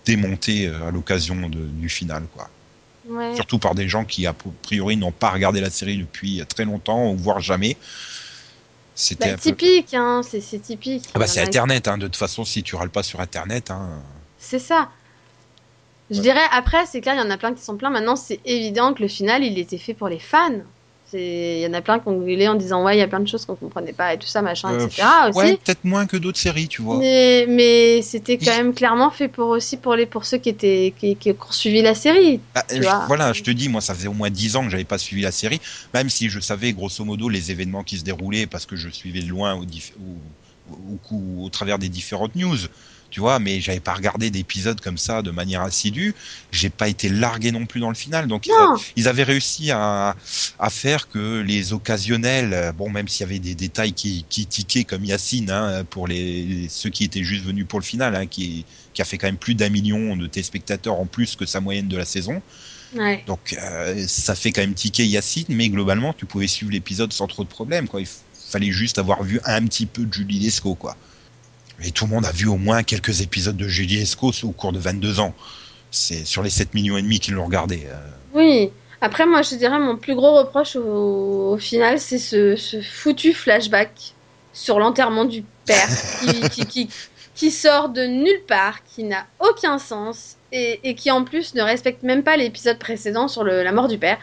démontée 0.05 0.67
euh, 0.67 0.87
à 0.87 0.91
l'occasion 0.91 1.49
du 1.49 1.89
final, 1.89 2.23
quoi. 2.33 2.49
Ouais. 3.07 3.33
Surtout 3.35 3.57
par 3.57 3.73
des 3.73 3.89
gens 3.89 4.05
qui, 4.05 4.27
a 4.27 4.33
priori, 4.61 4.95
n'ont 4.95 5.11
pas 5.11 5.31
regardé 5.31 5.59
la 5.59 5.71
série 5.71 5.97
depuis 5.97 6.43
très 6.47 6.65
longtemps, 6.65 7.11
ou 7.11 7.17
voire 7.17 7.39
jamais. 7.39 7.75
C'était 8.93 9.31
Bah, 9.31 9.37
peu... 9.37 9.41
typique, 9.41 9.93
hein, 9.95 10.21
c'est 10.23 10.59
typique. 10.59 11.05
Ah 11.15 11.19
bah, 11.19 11.25
c'est 11.25 11.41
Internet, 11.41 11.87
hein. 11.87 11.97
de 11.97 12.05
toute 12.05 12.15
façon, 12.15 12.45
si 12.45 12.61
tu 12.61 12.75
râles 12.75 12.91
pas 12.91 13.03
sur 13.03 13.19
Internet, 13.19 13.71
hein. 13.71 13.89
C'est 14.37 14.59
ça. 14.59 14.89
Je 16.11 16.17
Ouais. 16.17 16.21
dirais, 16.21 16.41
après, 16.51 16.85
c'est 16.85 17.01
clair, 17.01 17.15
il 17.15 17.19
y 17.19 17.21
en 17.25 17.29
a 17.31 17.37
plein 17.37 17.53
qui 17.53 17.63
sont 17.63 17.77
pleins. 17.77 17.89
Maintenant, 17.89 18.15
c'est 18.17 18.39
évident 18.45 18.93
que 18.93 19.01
le 19.01 19.07
final, 19.07 19.43
il 19.43 19.57
était 19.57 19.77
fait 19.77 19.93
pour 19.93 20.09
les 20.09 20.19
fans. 20.19 20.51
C'est- 21.09 21.57
Il 21.59 21.61
y 21.63 21.67
en 21.67 21.73
a 21.73 21.81
plein 21.81 21.99
qui 21.99 22.07
ont 22.07 22.19
gueulé 22.19 22.47
en 22.47 22.55
disant, 22.55 22.83
ouais, 22.85 22.95
il 22.95 22.99
y 22.99 23.01
a 23.01 23.07
plein 23.07 23.19
de 23.19 23.27
choses 23.27 23.45
qu'on 23.45 23.55
comprenait 23.55 23.91
pas 23.93 24.13
et 24.13 24.17
tout 24.17 24.27
ça, 24.27 24.41
machin, 24.41 24.71
Euh, 24.73 24.85
etc. 24.87 25.07
aussi. 25.29 25.37
ouais, 25.39 25.57
peut-être 25.57 25.83
moins 25.83 26.05
que 26.05 26.15
d'autres 26.17 26.37
séries, 26.39 26.67
tu 26.69 26.81
vois. 26.81 26.97
Mais, 26.99 27.45
mais 27.49 28.01
c'était 28.01 28.37
quand 28.37 28.55
même 28.55 28.73
clairement 28.73 29.09
fait 29.09 29.27
pour 29.27 29.49
aussi 29.49 29.75
pour 29.77 29.95
les 29.95 30.05
pour 30.05 30.23
ceux 30.25 30.37
qui 30.37 30.47
étaient 30.49 30.93
qui, 30.97 31.15
qui 31.17 31.31
ont 31.31 31.35
suivi 31.51 31.81
la 31.81 31.95
série. 31.95 32.39
Bah, 32.55 32.63
tu 32.69 32.77
je- 32.77 32.81
vois. 32.83 33.03
voilà, 33.07 33.33
je 33.33 33.43
te 33.43 33.51
dis, 33.51 33.67
moi, 33.67 33.81
ça 33.81 33.93
faisait 33.93 34.07
au 34.07 34.13
moins 34.13 34.29
10 34.29 34.55
ans 34.55 34.63
que 34.63 34.69
j'avais 34.69 34.85
pas 34.85 34.97
suivi 34.97 35.21
la 35.21 35.31
série, 35.33 35.59
même 35.93 36.09
si 36.09 36.29
je 36.29 36.39
savais 36.39 36.71
grosso 36.71 37.03
modo 37.03 37.27
les 37.27 37.51
événements 37.51 37.83
qui 37.83 37.97
se 37.97 38.03
déroulaient 38.05 38.47
parce 38.47 38.65
que 38.65 38.75
je 38.77 38.87
suivais 38.89 39.21
de 39.21 39.27
loin 39.27 39.55
au, 39.55 39.65
au 41.45 41.49
travers 41.49 41.77
des 41.79 41.89
différentes 41.89 42.35
news, 42.35 42.57
tu 43.11 43.19
vois, 43.19 43.37
mais 43.39 43.61
j'avais 43.61 43.79
pas 43.79 43.93
regardé 43.93 44.31
d'épisodes 44.31 44.81
comme 44.81 44.97
ça 44.97 45.21
de 45.21 45.29
manière 45.29 45.61
assidue. 45.61 46.15
J'ai 46.51 46.69
pas 46.71 46.87
été 46.87 47.09
largué 47.09 47.51
non 47.51 47.65
plus 47.67 47.79
dans 47.79 47.89
le 47.89 47.95
final, 47.95 48.27
donc 48.27 48.47
ils, 48.47 48.51
Non. 48.51 48.75
a- 48.75 48.77
ils 48.95 49.07
avaient 49.07 49.23
réussi 49.23 49.69
à, 49.69 50.15
à 50.57 50.69
faire 50.71 51.09
que 51.09 51.41
les 51.41 51.73
occasionnels, 51.73 52.53
euh, 52.53 52.71
bon, 52.71 52.89
même 52.89 53.07
s'il 53.07 53.21
y 53.27 53.29
avait 53.29 53.39
des 53.39 53.53
détails 53.53 53.93
qui, 53.93 54.25
qui 54.29 54.47
tiquaient 54.47 54.85
comme 54.85 55.05
Yacine, 55.05 55.51
hein, 55.51 55.83
pour 55.89 56.07
les 56.07 56.67
ceux 56.69 56.89
qui 56.89 57.03
étaient 57.03 57.23
juste 57.23 57.43
venus 57.43 57.65
pour 57.67 57.79
le 57.79 57.85
final, 57.85 58.15
hein, 58.15 58.25
qui, 58.25 58.65
qui 58.93 59.01
a 59.01 59.05
fait 59.05 59.17
quand 59.17 59.27
même 59.27 59.37
plus 59.37 59.53
d'un 59.55 59.69
million 59.69 60.15
de 60.15 60.25
téléspectateurs 60.27 60.99
en 60.99 61.05
plus 61.05 61.35
que 61.35 61.45
sa 61.45 61.59
moyenne 61.59 61.87
de 61.87 61.97
la 61.97 62.05
saison. 62.05 62.41
Ouais. 62.95 63.23
Donc 63.27 63.55
euh, 63.61 64.05
ça 64.07 64.35
fait 64.35 64.51
quand 64.51 64.61
même 64.61 64.73
tiquer 64.73 65.05
Yacine, 65.05 65.45
mais 65.49 65.69
globalement 65.69 66.13
tu 66.13 66.25
pouvais 66.25 66.47
suivre 66.47 66.71
l'épisode 66.71 67.13
sans 67.13 67.27
trop 67.27 67.43
de 67.43 67.49
problèmes. 67.49 67.87
Quoi. 67.87 68.01
Il 68.01 68.07
fallait 68.49 68.71
juste 68.71 68.97
avoir 68.97 69.23
vu 69.23 69.39
un 69.45 69.65
petit 69.65 69.85
peu 69.85 70.05
de 70.05 70.13
Julie 70.13 70.39
Lescaut. 70.39 70.75
Quoi. 70.75 70.97
Et 71.83 71.91
tout 71.91 72.05
le 72.05 72.11
monde 72.11 72.25
a 72.25 72.31
vu 72.31 72.47
au 72.47 72.57
moins 72.57 72.83
quelques 72.83 73.21
épisodes 73.21 73.57
de 73.57 73.67
Julie 73.67 73.97
Lescaut 73.97 74.31
au 74.43 74.51
cours 74.51 74.71
de 74.71 74.79
22 74.79 75.19
ans. 75.19 75.33
C'est 75.89 76.25
sur 76.25 76.43
les 76.43 76.49
7 76.49 76.73
millions 76.73 76.97
et 76.97 77.01
demi 77.01 77.19
qui 77.19 77.31
l'ont 77.31 77.45
regardé. 77.45 77.87
euh. 77.87 77.95
Oui. 78.33 78.69
Après, 79.01 79.25
moi, 79.25 79.41
je 79.41 79.55
dirais 79.55 79.79
mon 79.79 79.97
plus 79.97 80.13
gros 80.15 80.37
reproche 80.37 80.75
au, 80.75 81.53
au 81.53 81.57
final, 81.57 81.99
c'est 81.99 82.19
ce, 82.19 82.55
ce 82.55 82.81
foutu 82.81 83.33
flashback 83.33 84.13
sur 84.53 84.79
l'enterrement 84.79 85.25
du 85.25 85.43
père 85.65 85.87
qui, 86.21 86.41
qui, 86.49 86.65
qui, 86.67 86.89
qui 87.33 87.49
sort 87.51 87.89
de 87.89 88.03
nulle 88.05 88.41
part, 88.47 88.83
qui 88.83 89.03
n'a 89.03 89.25
aucun 89.39 89.79
sens 89.79 90.35
et, 90.51 90.79
et 90.83 90.93
qui 90.95 91.09
en 91.09 91.23
plus 91.23 91.55
ne 91.55 91.61
respecte 91.63 92.03
même 92.03 92.21
pas 92.23 92.37
l'épisode 92.37 92.77
précédent 92.77 93.27
sur 93.27 93.43
le- 93.43 93.63
la 93.63 93.71
mort 93.71 93.87
du 93.87 93.97
père. 93.97 94.17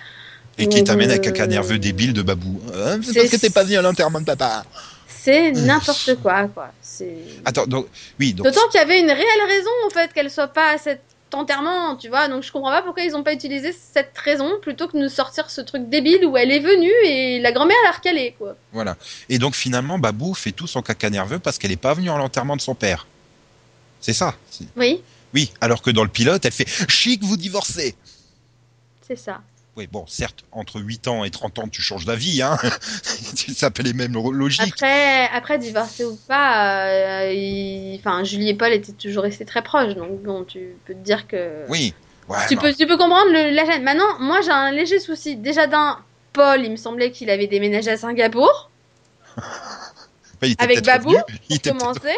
Et 0.59 0.69
qui 0.69 0.83
t'amène 0.85 1.11
Euh, 1.11 1.19
cas 1.19 1.47
nerveux 1.47 1.79
débile 1.79 2.13
de 2.13 2.23
Babou. 2.23 2.61
Euh, 2.73 2.99
c'est 3.03 3.13
c'est- 3.13 3.19
parce 3.21 3.31
que 3.31 3.37
t'es 3.37 3.51
pas 3.51 3.65
venu 3.65 3.77
à 3.77 3.83
l'enterrement 3.83 4.21
de 4.21 4.25
papa. 4.27 4.65
C'est 5.09 5.53
n'importe 5.53 6.15
quoi, 6.23 6.47
quoi. 6.49 6.73
C'est. 6.99 7.17
Attends, 7.45 7.67
donc, 7.67 7.87
oui, 8.19 8.33
donc, 8.35 8.47
D'autant 8.47 8.67
qu'il 8.71 8.81
y 8.81 8.83
avait 8.83 9.01
une 9.01 9.11
réelle 9.11 9.47
raison, 9.47 9.71
en 9.87 9.91
fait, 9.91 10.13
qu'elle 10.13 10.31
soit 10.31 10.49
pas 10.49 10.71
à 10.73 10.79
cet 10.79 11.01
enterrement, 11.33 11.95
tu 11.97 12.09
vois. 12.09 12.27
Donc 12.29 12.43
je 12.43 12.51
comprends 12.51 12.71
pas 12.71 12.81
pourquoi 12.83 13.03
ils 13.03 13.15
ont 13.15 13.23
pas 13.23 13.35
utilisé 13.35 13.73
cette 13.93 14.17
raison 14.17 14.59
plutôt 14.63 14.89
que 14.89 14.97
de 14.97 15.03
nous 15.03 15.11
sortir 15.11 15.51
ce 15.51 15.61
truc 15.61 15.89
débile 15.91 16.25
où 16.25 16.37
elle 16.39 16.51
est 16.51 16.59
venue 16.61 16.91
et 17.05 17.39
la 17.39 17.53
grand-mère 17.53 17.77
l'a 17.85 17.91
recalée, 17.93 18.35
quoi. 18.39 18.57
voilà. 18.73 18.97
Et 19.29 19.39
donc 19.39 19.55
finalement, 19.55 19.99
Babou 19.99 20.33
fait 20.33 20.53
tout 20.53 20.67
son 20.67 20.81
caca 20.81 21.11
nerveux 21.11 21.39
parce 21.39 21.59
qu'elle 21.59 21.71
est 21.71 21.77
pas 21.77 21.93
venue 21.93 22.11
à 22.11 22.17
l'enterrement 22.17 22.57
de 22.57 22.63
son 22.63 22.75
père. 22.75 23.07
C'est 24.01 24.15
ça. 24.15 24.35
Oui, 24.77 25.03
Oui, 25.35 25.53
alors 25.61 25.83
que 25.83 25.91
dans 25.91 26.03
le 26.05 26.09
pilote, 26.09 26.45
elle 26.47 26.53
fait 26.53 26.69
chic, 26.89 27.23
vous 27.23 27.37
divorcez. 27.37 27.95
c'est 29.07 29.17
ça. 29.17 29.43
Oui, 29.79 29.87
bon, 29.87 30.05
certes, 30.09 30.45
entre 30.51 30.81
8 30.81 31.07
ans 31.07 31.23
et 31.23 31.31
30 31.31 31.61
ans, 31.61 31.69
tu 31.69 31.83
changes 31.83 32.05
d'avis, 32.05 32.43
hein. 32.43 32.59
c'est 33.05 33.63
un 33.63 33.71
peu 33.71 33.85
les 33.85 33.93
mêmes 33.93 34.13
lo- 34.13 34.33
logiques. 34.33 34.75
Après, 34.75 35.29
après 35.29 35.57
divorcé 35.57 36.05
ou 36.05 36.17
pas, 36.27 36.89
euh, 36.89 37.33
il- 37.33 37.95
enfin, 38.01 38.25
Julie 38.25 38.49
et 38.49 38.55
Paul 38.55 38.73
étaient 38.73 38.91
toujours 38.91 39.23
restés 39.23 39.45
très 39.45 39.63
proches, 39.63 39.95
donc 39.95 40.21
bon, 40.21 40.43
tu 40.43 40.75
peux 40.85 40.95
te 40.95 40.99
dire 40.99 41.29
que. 41.29 41.65
Oui. 41.69 41.95
Ouais, 42.29 42.39
Tu 42.49 42.57
bah, 42.57 42.63
peux, 42.63 42.75
tu 42.75 42.89
peux 42.89 42.97
comprendre 42.97 43.31
le, 43.31 43.55
la 43.55 43.65
gêne. 43.67 43.85
Maintenant, 43.85 44.19
moi 44.19 44.41
j'ai 44.41 44.51
un 44.51 44.73
léger 44.73 44.99
souci. 44.99 45.37
Déjà 45.37 45.69
d'un, 45.69 45.99
Paul, 46.33 46.61
il 46.65 46.73
me 46.73 46.77
semblait 46.77 47.13
qu'il 47.13 47.31
avait 47.31 47.47
déménagé 47.47 47.93
à 47.93 47.97
Singapour. 47.97 48.71
bah, 49.37 49.43
il 50.43 50.57
avec 50.59 50.85
Babou, 50.85 51.11
revenu. 51.11 51.23
Il 51.51 51.61
pour 51.61 51.77
commencer. 51.79 52.17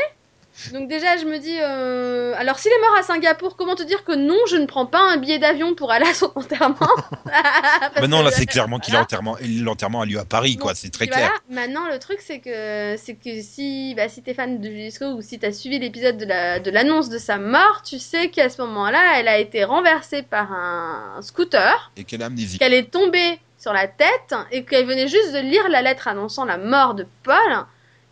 Donc 0.72 0.88
déjà, 0.88 1.16
je 1.16 1.24
me 1.24 1.38
dis, 1.38 1.56
euh, 1.60 2.34
alors 2.36 2.58
s'il 2.58 2.70
est 2.72 2.80
mort 2.80 2.96
à 2.98 3.02
Singapour, 3.02 3.56
comment 3.56 3.74
te 3.74 3.82
dire 3.82 4.04
que 4.04 4.12
non, 4.12 4.36
je 4.48 4.56
ne 4.56 4.66
prends 4.66 4.86
pas 4.86 5.00
un 5.00 5.16
billet 5.16 5.38
d'avion 5.38 5.74
pour 5.74 5.90
aller 5.90 6.06
à 6.06 6.14
son 6.14 6.30
enterrement? 6.34 6.76
Que- 7.94 8.24
là, 8.24 8.30
c'est 8.30 8.46
clairement 8.46 8.78
qu'il 8.78 8.92
voilà. 8.92 9.02
l'enterrement, 9.02 9.36
l'enterrement 9.62 10.00
a 10.02 10.06
lieu 10.06 10.18
à 10.18 10.24
Paris, 10.24 10.56
quoi. 10.56 10.74
C'est 10.74 10.90
très 10.90 11.06
clair. 11.06 11.30
Voilà. 11.48 11.62
Maintenant, 11.66 11.88
le 11.88 11.98
truc, 11.98 12.20
c'est 12.20 12.38
que, 12.40 12.96
c'est 12.96 13.14
que 13.14 13.40
si, 13.42 13.94
bah, 13.96 14.08
si 14.08 14.22
t'es 14.22 14.34
fan 14.34 14.60
de 14.60 14.68
Julisco 14.68 15.04
ou 15.06 15.22
si 15.22 15.38
t'as 15.38 15.52
suivi 15.52 15.78
l'épisode 15.78 16.16
de 16.16 16.24
la, 16.24 16.60
de 16.60 16.70
l'annonce 16.70 17.08
de 17.08 17.18
sa 17.18 17.38
mort, 17.38 17.82
tu 17.84 17.98
sais 17.98 18.28
qu'à 18.30 18.48
ce 18.48 18.60
moment-là, 18.62 19.18
elle 19.18 19.28
a 19.28 19.38
été 19.38 19.64
renversée 19.64 20.22
par 20.22 20.52
un 20.52 21.20
scooter, 21.22 21.90
Et 21.96 22.04
quelle 22.04 22.22
amnésie. 22.22 22.58
qu'elle 22.58 22.74
est 22.74 22.90
tombée 22.90 23.38
sur 23.58 23.72
la 23.72 23.86
tête 23.88 24.34
et 24.50 24.64
qu'elle 24.64 24.86
venait 24.86 25.08
juste 25.08 25.32
de 25.32 25.38
lire 25.38 25.68
la 25.68 25.82
lettre 25.82 26.08
annonçant 26.08 26.44
la 26.44 26.56
mort 26.58 26.94
de 26.94 27.06
Paul 27.22 27.36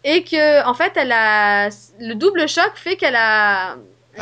et 0.04 0.22
que, 0.24 0.64
en 0.66 0.74
fait, 0.74 0.92
elle 0.96 1.12
a, 1.12 1.68
le 2.00 2.14
double 2.14 2.48
choc 2.48 2.70
fait 2.74 2.96
qu'elle 2.96 3.16
a, 3.16 3.76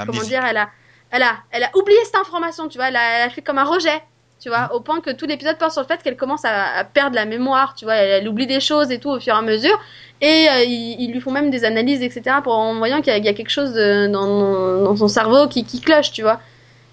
comment 0.06 0.20
dire, 0.28 0.44
elle 0.44 0.56
a, 0.56 0.68
elle 1.10 1.22
a, 1.22 1.36
elle 1.50 1.64
a 1.64 1.70
oublié 1.76 1.98
cette 2.04 2.16
information, 2.16 2.68
tu 2.68 2.78
vois, 2.78 2.88
elle 2.88 2.96
a, 2.96 3.18
elle 3.18 3.28
a 3.28 3.30
fait 3.30 3.42
comme 3.42 3.58
un 3.58 3.64
rejet. 3.64 4.02
Tu 4.38 4.50
vois, 4.50 4.74
au 4.74 4.80
point 4.80 5.00
que 5.00 5.10
tout 5.10 5.24
l'épisode 5.26 5.56
porte 5.56 5.72
sur 5.72 5.80
le 5.80 5.86
fait 5.86 6.02
qu'elle 6.02 6.16
commence 6.16 6.44
à, 6.44 6.64
à 6.76 6.84
perdre 6.84 7.14
la 7.16 7.24
mémoire, 7.24 7.74
tu 7.74 7.84
vois, 7.86 7.94
elle, 7.94 8.10
elle 8.22 8.28
oublie 8.28 8.46
des 8.46 8.60
choses 8.60 8.90
et 8.92 8.98
tout 9.00 9.08
au 9.10 9.18
fur 9.18 9.34
et 9.34 9.38
à 9.38 9.40
mesure, 9.42 9.80
et 10.20 10.48
euh, 10.50 10.62
ils, 10.62 10.96
ils 11.00 11.10
lui 11.12 11.20
font 11.20 11.30
même 11.30 11.50
des 11.50 11.64
analyses, 11.64 12.02
etc., 12.02 12.36
pour, 12.44 12.52
en 12.52 12.74
voyant 12.76 12.98
qu'il 13.00 13.12
y, 13.12 13.16
a- 13.16 13.18
il 13.18 13.24
y 13.24 13.28
a 13.28 13.32
quelque 13.32 13.48
chose 13.50 13.72
de- 13.72 14.08
dans, 14.08 14.82
dans 14.84 14.94
son 14.96 15.08
cerveau 15.08 15.48
qui, 15.48 15.64
qui 15.64 15.80
cloche, 15.80 16.12
tu 16.12 16.20
vois. 16.22 16.38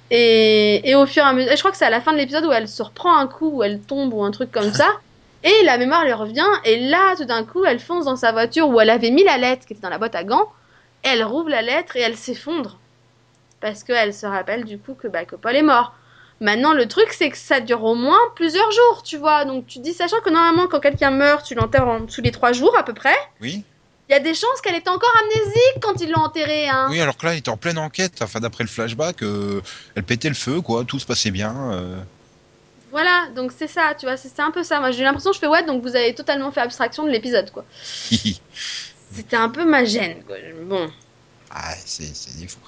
Et, 0.10 0.90
et 0.90 0.96
au 0.96 1.06
fur 1.06 1.24
et 1.24 1.28
à 1.28 1.34
mesure, 1.34 1.52
et 1.52 1.56
je 1.56 1.62
crois 1.62 1.72
que 1.72 1.78
c'est 1.78 1.86
à 1.86 1.90
la 1.90 2.00
fin 2.02 2.14
de 2.14 2.18
l'épisode 2.18 2.46
où 2.46 2.52
elle 2.52 2.68
se 2.68 2.82
reprend 2.82 3.18
un 3.18 3.28
coup, 3.28 3.50
où 3.58 3.64
elle 3.64 3.80
tombe 3.82 4.14
ou 4.14 4.24
un 4.24 4.32
truc 4.32 4.52
comme 4.52 4.72
ça, 4.74 4.88
et 5.44 5.64
la 5.64 5.78
mémoire 5.78 6.04
lui 6.06 6.14
revient, 6.14 6.48
et 6.66 6.80
là, 6.80 7.16
tout 7.16 7.26
d'un 7.26 7.44
coup, 7.44 7.66
elle 7.66 7.80
fonce 7.80 8.06
dans 8.06 8.16
sa 8.16 8.32
voiture 8.32 8.70
où 8.70 8.80
elle 8.80 8.90
avait 8.90 9.12
mis 9.12 9.24
la 9.24 9.38
lettre 9.38 9.66
qui 9.66 9.74
était 9.74 9.82
dans 9.82 9.90
la 9.90 9.98
boîte 9.98 10.16
à 10.16 10.24
gants, 10.24 10.52
elle 11.04 11.24
rouvre 11.24 11.50
la 11.50 11.62
lettre 11.62 11.96
et 11.98 12.02
elle 12.02 12.16
s'effondre. 12.16 12.80
Parce 13.60 13.84
qu'elle 13.84 14.14
se 14.14 14.26
rappelle 14.26 14.66
du 14.66 14.78
coup 14.78 14.94
que, 14.94 15.08
bah, 15.08 15.26
que 15.26 15.36
Paul 15.36 15.56
est 15.56 15.62
mort. 15.62 15.94
Maintenant, 16.42 16.74
le 16.74 16.88
truc, 16.88 17.08
c'est 17.12 17.30
que 17.30 17.38
ça 17.38 17.62
dure 17.62 17.84
au 17.84 17.96
moins 17.96 18.20
plusieurs 18.36 18.70
jours, 18.72 19.04
tu 19.04 19.18
vois. 19.18 19.46
Donc, 19.46 19.68
tu 19.68 19.80
dis, 19.80 19.94
sachant 19.94 20.20
que 20.20 20.30
normalement, 20.30 20.68
quand 20.68 20.82
quelqu'un 20.82 21.12
meurt, 21.12 21.46
tu 21.46 21.56
l'enterres 21.56 21.88
en 21.88 22.02
dessous 22.02 22.22
les 22.22 22.32
trois 22.32 22.52
jours 22.52 22.76
à 22.78 22.84
peu 22.84 22.94
près. 22.94 23.16
Oui. 23.40 23.64
Il 24.10 24.12
y 24.12 24.16
a 24.16 24.20
des 24.20 24.34
chances 24.34 24.60
qu'elle 24.62 24.76
était 24.76 24.90
encore 24.90 25.14
amnésique 25.22 25.78
quand 25.82 26.02
ils 26.02 26.12
l'ont 26.12 26.24
enterrée, 26.24 26.68
hein. 26.68 26.88
Oui, 26.90 27.00
alors 27.00 27.16
que 27.16 27.26
là, 27.26 27.32
elle 27.32 27.40
était 27.40 27.50
en 27.50 27.56
pleine 27.56 27.78
enquête. 27.78 28.22
Enfin, 28.22 28.42
d'après 28.42 28.66
le 28.66 28.70
flashback, 28.70 29.24
euh, 29.24 29.62
elle 29.96 30.04
pétait 30.04 30.28
le 30.28 30.36
feu, 30.36 30.60
quoi. 30.60 30.84
Tout 30.84 31.00
se 31.00 31.06
passait 31.06 31.32
bien. 31.32 31.56
euh. 31.72 31.96
Voilà, 32.94 33.28
donc 33.36 33.52
c'est 33.58 33.68
ça, 33.68 33.94
tu 34.00 34.06
vois, 34.06 34.16
c'est 34.16 34.40
un 34.40 34.52
peu 34.52 34.64
ça. 34.64 34.80
Moi, 34.80 34.92
j'ai 34.92 35.04
l'impression, 35.04 35.34
je 35.34 35.40
fais 35.40 35.48
ouais, 35.48 35.66
donc 35.66 35.82
vous 35.84 35.96
avez 35.96 36.14
totalement 36.16 36.52
fait 36.52 36.62
abstraction 36.62 37.04
de 37.06 37.10
l'épisode, 37.10 37.52
quoi. 37.52 37.66
C'était 38.10 39.36
un 39.36 39.50
peu 39.50 39.66
ma 39.66 39.84
gêne, 39.84 40.24
quoi. 40.26 40.38
Bon. 40.64 40.90
ah, 41.52 41.74
c'est 41.86 42.12
des 42.40 42.48
fous. 42.48 42.60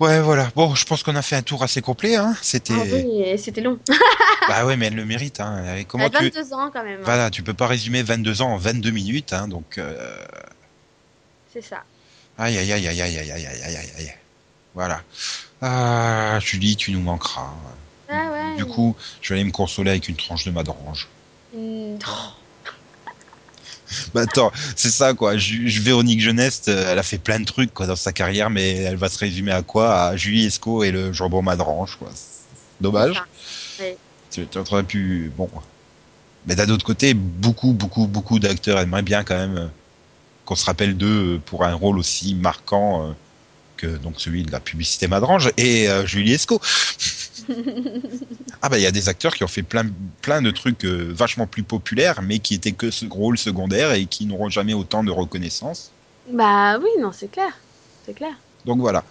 Ouais, 0.00 0.20
voilà. 0.20 0.50
Bon, 0.54 0.74
je 0.76 0.84
pense 0.84 1.02
qu'on 1.02 1.16
a 1.16 1.22
fait 1.22 1.34
un 1.36 1.42
tour 1.42 1.62
assez 1.64 1.80
complet. 1.82 2.14
Hein. 2.16 2.36
C'était. 2.42 2.74
Ah 2.76 2.82
oui, 2.92 3.36
c'était 3.38 3.60
long. 3.62 3.78
Bah 4.48 4.64
ouais, 4.64 4.76
mais 4.76 4.86
elle 4.86 4.94
le 4.94 5.04
mérite. 5.04 5.40
Hein. 5.40 5.82
Comment 5.88 6.06
Elle 6.06 6.16
a 6.16 6.20
tu. 6.20 6.30
22 6.30 6.52
ans 6.54 6.70
quand 6.72 6.84
même. 6.84 7.00
hein. 7.00 7.04
Voilà, 7.04 7.30
tu 7.30 7.42
peux 7.42 7.52
pas 7.54 7.66
résumer 7.66 8.02
22 8.02 8.40
ans 8.42 8.50
en 8.52 8.56
22 8.56 8.90
minutes. 8.90 9.32
Hein, 9.32 9.46
donc. 9.48 9.76
euh, 9.78 10.16
C'est 11.52 11.60
ça. 11.62 11.82
Aïe, 12.38 12.56
aïe, 12.56 12.72
aïe, 12.72 12.86
aïe, 12.88 13.00
aïe, 13.02 13.18
aïe, 13.18 13.30
aïe, 13.32 13.46
aïe, 13.46 13.76
aïe, 13.76 13.90
aïe. 13.98 14.14
Voilà. 14.74 15.02
Ah, 15.60 16.38
Julie, 16.40 16.76
tu 16.76 16.92
nous 16.92 17.00
manqueras. 17.00 17.52
Ah 18.08 18.30
ouais. 18.32 18.56
Du 18.56 18.64
coup, 18.64 18.96
je 19.20 19.32
vais 19.32 19.40
aller 19.40 19.48
me 19.48 19.52
consoler 19.52 19.90
avec 19.90 20.08
une 20.08 20.16
tranche 20.16 20.44
de 20.44 20.50
madrange. 20.50 21.08
Mm, 21.54 21.96
oh. 22.06 22.06
Bah 24.12 24.22
attends, 24.22 24.52
c'est 24.76 24.90
ça 24.90 25.14
quoi. 25.14 25.34
Véronique 25.36 26.20
Jeunesse, 26.20 26.62
euh, 26.68 26.92
elle 26.92 26.98
a 26.98 27.02
fait 27.02 27.16
plein 27.16 27.40
de 27.40 27.46
trucs 27.46 27.72
quoi 27.72 27.86
dans 27.86 27.96
sa 27.96 28.12
carrière, 28.12 28.50
mais 28.50 28.76
elle 28.76 28.96
va 28.96 29.08
se 29.08 29.18
résumer 29.18 29.52
à 29.52 29.62
quoi? 29.62 30.08
À 30.08 30.16
Julie 30.16 30.44
Esco 30.44 30.84
et 30.84 30.90
le 30.90 31.12
jambon 31.14 31.40
madrange 31.40 31.96
quoi. 31.96 32.10
Dommage. 32.82 33.22
Ouais. 33.80 33.96
Tu 34.30 34.46
aurais 34.58 34.82
pu 34.82 35.32
bon. 35.34 35.48
Mais 36.46 36.54
d'un 36.54 36.68
autre 36.68 36.84
côté, 36.84 37.14
beaucoup 37.14 37.72
beaucoup 37.72 38.06
beaucoup 38.06 38.38
d'acteurs 38.38 38.78
aimeraient 38.78 39.02
bien 39.02 39.24
quand 39.24 39.36
même 39.36 39.56
euh, 39.56 39.66
qu'on 40.44 40.54
se 40.54 40.66
rappelle 40.66 40.96
d'eux 40.96 41.36
euh, 41.36 41.38
pour 41.38 41.64
un 41.64 41.74
rôle 41.74 41.98
aussi 41.98 42.34
marquant 42.34 43.14
que 43.78 43.86
donc 43.86 44.20
celui 44.20 44.42
de 44.42 44.52
la 44.52 44.60
publicité 44.60 45.08
madrange 45.08 45.50
et 45.56 45.88
euh, 45.88 46.04
Julie 46.04 46.34
Esco. 46.34 46.60
Ah 48.62 48.68
bah 48.68 48.78
il 48.78 48.82
y 48.82 48.86
a 48.86 48.90
des 48.90 49.08
acteurs 49.08 49.34
qui 49.34 49.44
ont 49.44 49.48
fait 49.48 49.62
plein 49.62 49.86
plein 50.22 50.42
de 50.42 50.50
trucs 50.50 50.84
euh, 50.84 51.12
vachement 51.14 51.46
plus 51.46 51.62
populaires 51.62 52.22
mais 52.22 52.38
qui 52.38 52.54
étaient 52.54 52.72
que 52.72 52.90
ce 52.90 53.06
rôle 53.06 53.38
secondaire 53.38 53.92
et 53.92 54.06
qui 54.06 54.26
n'auront 54.26 54.48
jamais 54.50 54.74
autant 54.74 55.04
de 55.04 55.10
reconnaissance. 55.10 55.92
Bah 56.32 56.78
oui, 56.78 56.88
non, 57.00 57.12
c'est 57.12 57.30
clair. 57.30 57.52
C'est 58.04 58.14
clair. 58.14 58.32
Donc 58.64 58.80
voilà. 58.80 59.04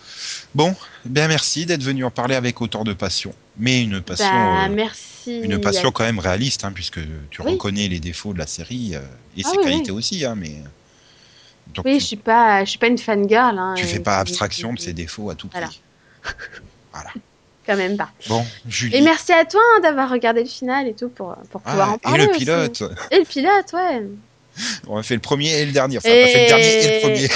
Bon, 0.53 0.75
bien 1.05 1.27
merci 1.27 1.65
d'être 1.65 1.81
venu 1.83 2.03
en 2.03 2.11
parler 2.11 2.35
avec 2.35 2.61
autant 2.61 2.83
de 2.83 2.93
passion, 2.93 3.33
mais 3.57 3.81
une 3.81 4.01
passion 4.01 4.25
Bah 4.29 4.65
euh, 4.65 4.69
merci. 4.69 5.39
une 5.39 5.59
passion 5.59 5.91
quand 5.91 6.03
même 6.03 6.19
réaliste 6.19 6.63
hein, 6.65 6.71
puisque 6.73 6.99
tu 7.29 7.41
Oui. 7.41 7.53
reconnais 7.53 7.87
les 7.87 7.99
défauts 7.99 8.33
de 8.33 8.39
la 8.39 8.47
série 8.47 8.95
euh, 8.95 8.99
et 9.37 9.41
Ah 9.45 9.49
ses 9.49 9.57
oui, 9.57 9.63
qualités 9.63 9.91
aussi 9.91 10.25
hein, 10.25 10.35
mais 10.35 10.57
donc 11.73 11.85
Oui, 11.85 11.95
tu, 11.95 11.99
je 12.01 12.05
suis 12.05 12.15
pas, 12.17 12.63
je 12.65 12.69
suis 12.71 12.79
pas 12.79 12.87
une 12.87 12.97
fangirl. 12.97 13.57
Hein, 13.57 13.73
tu 13.77 13.85
euh, 13.85 13.87
fais 13.87 13.99
pas 13.99 14.17
abstraction 14.19 14.73
de 14.73 14.79
ses 14.79 14.93
défauts 14.93 15.29
à 15.29 15.35
tout 15.35 15.47
prix. 15.47 15.59
Voilà. 15.59 15.69
Voilà. 16.93 17.09
Quand 17.67 17.75
même 17.75 17.97
pas. 17.97 18.09
Bon, 18.29 18.45
Julie. 18.67 18.95
Et 18.95 19.01
merci 19.01 19.33
à 19.33 19.43
toi 19.45 19.59
hein, 19.75 19.81
d'avoir 19.81 20.09
regardé 20.09 20.41
le 20.41 20.49
final 20.49 20.87
et 20.87 20.93
tout 20.93 21.09
pour, 21.09 21.35
pour 21.51 21.61
pouvoir 21.61 21.89
Ah, 21.89 21.91
en 21.91 21.95
et 21.95 21.99
parler. 21.99 22.23
le 22.25 22.29
aussi. 22.31 22.39
pilote. 22.39 22.83
Et 23.11 23.17
le 23.19 23.25
pilote, 23.25 23.73
ouais. 23.73 24.03
On 24.87 24.97
a 24.97 25.03
fait 25.03 25.13
le 25.13 25.19
premier 25.21 25.51
et 25.59 25.65
le 25.65 25.71
dernier. 25.71 25.97
Enfin, 25.97 26.09
on 26.09 26.23
a 26.23 26.27
fait 26.27 26.41
le 26.43 26.47
dernier 26.47 26.83
et 26.85 26.95
le 26.95 27.01
premier. 27.01 27.29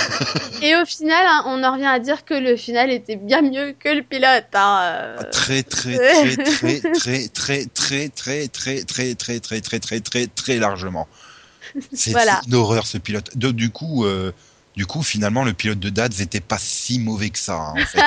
Et 0.68 0.76
au 0.82 0.86
final, 0.86 1.24
hein, 1.28 1.44
on 1.48 1.64
en 1.64 1.74
revient 1.74 1.86
à 1.86 2.00
dire 2.00 2.26
que 2.26 2.34
le 2.34 2.56
final 2.56 2.90
était 2.92 3.16
bien 3.18 3.42
mieux 3.44 3.76
que 3.78 3.90
le 3.90 4.02
pilote. 4.02 4.46
hein, 4.54 4.80
euh. 4.84 5.18
Très 5.32 5.62
très 5.62 5.98
très 5.98 6.36
très 6.38 6.80
très 6.80 7.28
très 7.28 7.68
très 7.68 8.08
très 8.08 8.48
très 8.48 9.14
très 9.14 9.14
très 9.16 9.40
très 9.40 9.60
très 9.62 9.80
très 9.82 10.00
très 10.00 10.28
très 10.28 10.58
largement. 10.58 11.08
C'est 11.94 12.12
Voilà. 12.12 12.42
une 12.48 12.56
horreur 12.56 12.88
ce 12.88 12.98
pilote. 12.98 13.38
De- 13.38 13.52
du 13.52 13.70
coup, 13.70 14.06
euh, 14.06 14.32
du 14.76 14.86
coup, 14.88 15.04
finalement, 15.04 15.44
le 15.44 15.54
pilote 15.54 15.80
de 15.80 15.90
Dads 15.90 16.18
n'était 16.20 16.40
pas 16.40 16.58
si 16.58 16.98
mauvais 17.00 17.30
que 17.30 17.38
ça. 17.40 17.54
hein, 17.56 17.74
en 17.78 17.86
fait. 17.86 18.00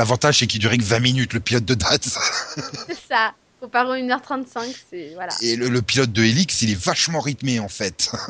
L'avantage 0.00 0.38
c'est 0.38 0.46
qu'il 0.46 0.60
durait 0.60 0.78
que 0.78 0.82
20 0.82 0.98
minutes 1.00 1.34
le 1.34 1.40
pilote 1.40 1.66
de 1.66 1.74
Dads. 1.74 1.98
C'est 2.86 2.98
ça. 3.06 3.34
Comparé 3.60 4.00
à 4.00 4.02
1h35, 4.02 4.74
c'est. 4.90 5.10
Voilà. 5.12 5.34
Et 5.42 5.56
le, 5.56 5.68
le 5.68 5.82
pilote 5.82 6.10
de 6.10 6.24
Helix, 6.24 6.62
il 6.62 6.70
est 6.70 6.82
vachement 6.82 7.20
rythmé 7.20 7.60
en 7.60 7.68
fait. 7.68 8.10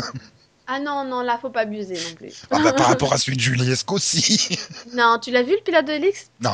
Ah 0.73 0.79
non, 0.79 1.05
non, 1.05 1.23
là, 1.23 1.37
faut 1.43 1.51
pas 1.51 1.63
abuser 1.63 1.95
non 1.95 2.15
plus. 2.15 2.33
Ah 2.49 2.61
bah, 2.61 2.73
par 2.73 2.87
rapport 2.87 3.13
à 3.13 3.19
celui 3.19 3.37
de 3.37 3.43
Julie 3.43 3.69
Esco, 3.73 3.99
si. 3.99 4.57
Non, 4.95 5.19
tu 5.21 5.33
l'as 5.33 5.43
vu 5.43 5.51
le 5.57 5.63
pilote 5.65 5.85
de 5.85 5.93
Helix? 5.95 6.31
Non, 6.41 6.53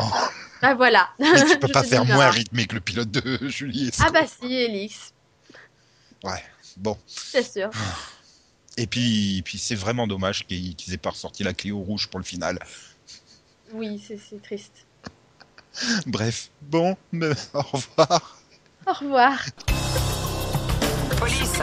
Ah 0.63 0.75
voilà. 0.75 1.11
mais 1.19 1.45
tu 1.45 1.59
peux 1.59 1.69
pas 1.69 1.83
faire 1.85 2.07
moins 2.07 2.31
rythmé 2.31 2.67
que 2.67 2.77
le 2.77 2.81
pilote 2.81 3.11
de 3.11 3.47
Julie 3.49 3.89
Esco. 3.89 4.03
Ah 4.07 4.11
bah 4.11 4.23
si, 4.27 4.55
Helix, 4.55 5.13
Ouais. 6.25 6.43
Bon. 6.79 6.97
c'est 7.07 7.43
sûr. 7.43 7.69
Et 8.79 8.87
puis, 8.87 9.43
puis 9.45 9.59
c'est 9.59 9.75
vraiment 9.75 10.07
dommage 10.07 10.47
qu'ils 10.47 10.75
aient 10.95 10.97
pas 10.97 11.11
ressorti 11.11 11.43
la 11.45 11.53
Clio 11.53 11.79
rouge 11.79 12.07
pour 12.09 12.19
le 12.19 12.25
final. 12.25 12.59
Oui, 13.75 14.03
c'est 14.09 14.43
triste. 14.43 14.86
Bref, 16.07 16.51
bon, 16.63 16.97
au 17.55 17.61
revoir. 17.61 18.39
Au 18.87 18.93
revoir. 18.93 19.39
Police 21.19 21.61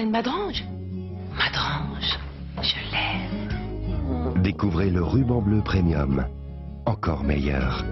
De 0.00 0.06
Madrange 0.06 0.64
Madrange, 1.36 2.18
je 2.62 2.76
l'aime. 2.90 4.42
Découvrez 4.42 4.88
le 4.88 5.02
ruban 5.02 5.42
bleu 5.42 5.60
premium. 5.60 6.24
Encore 6.86 7.22
meilleur. 7.22 7.84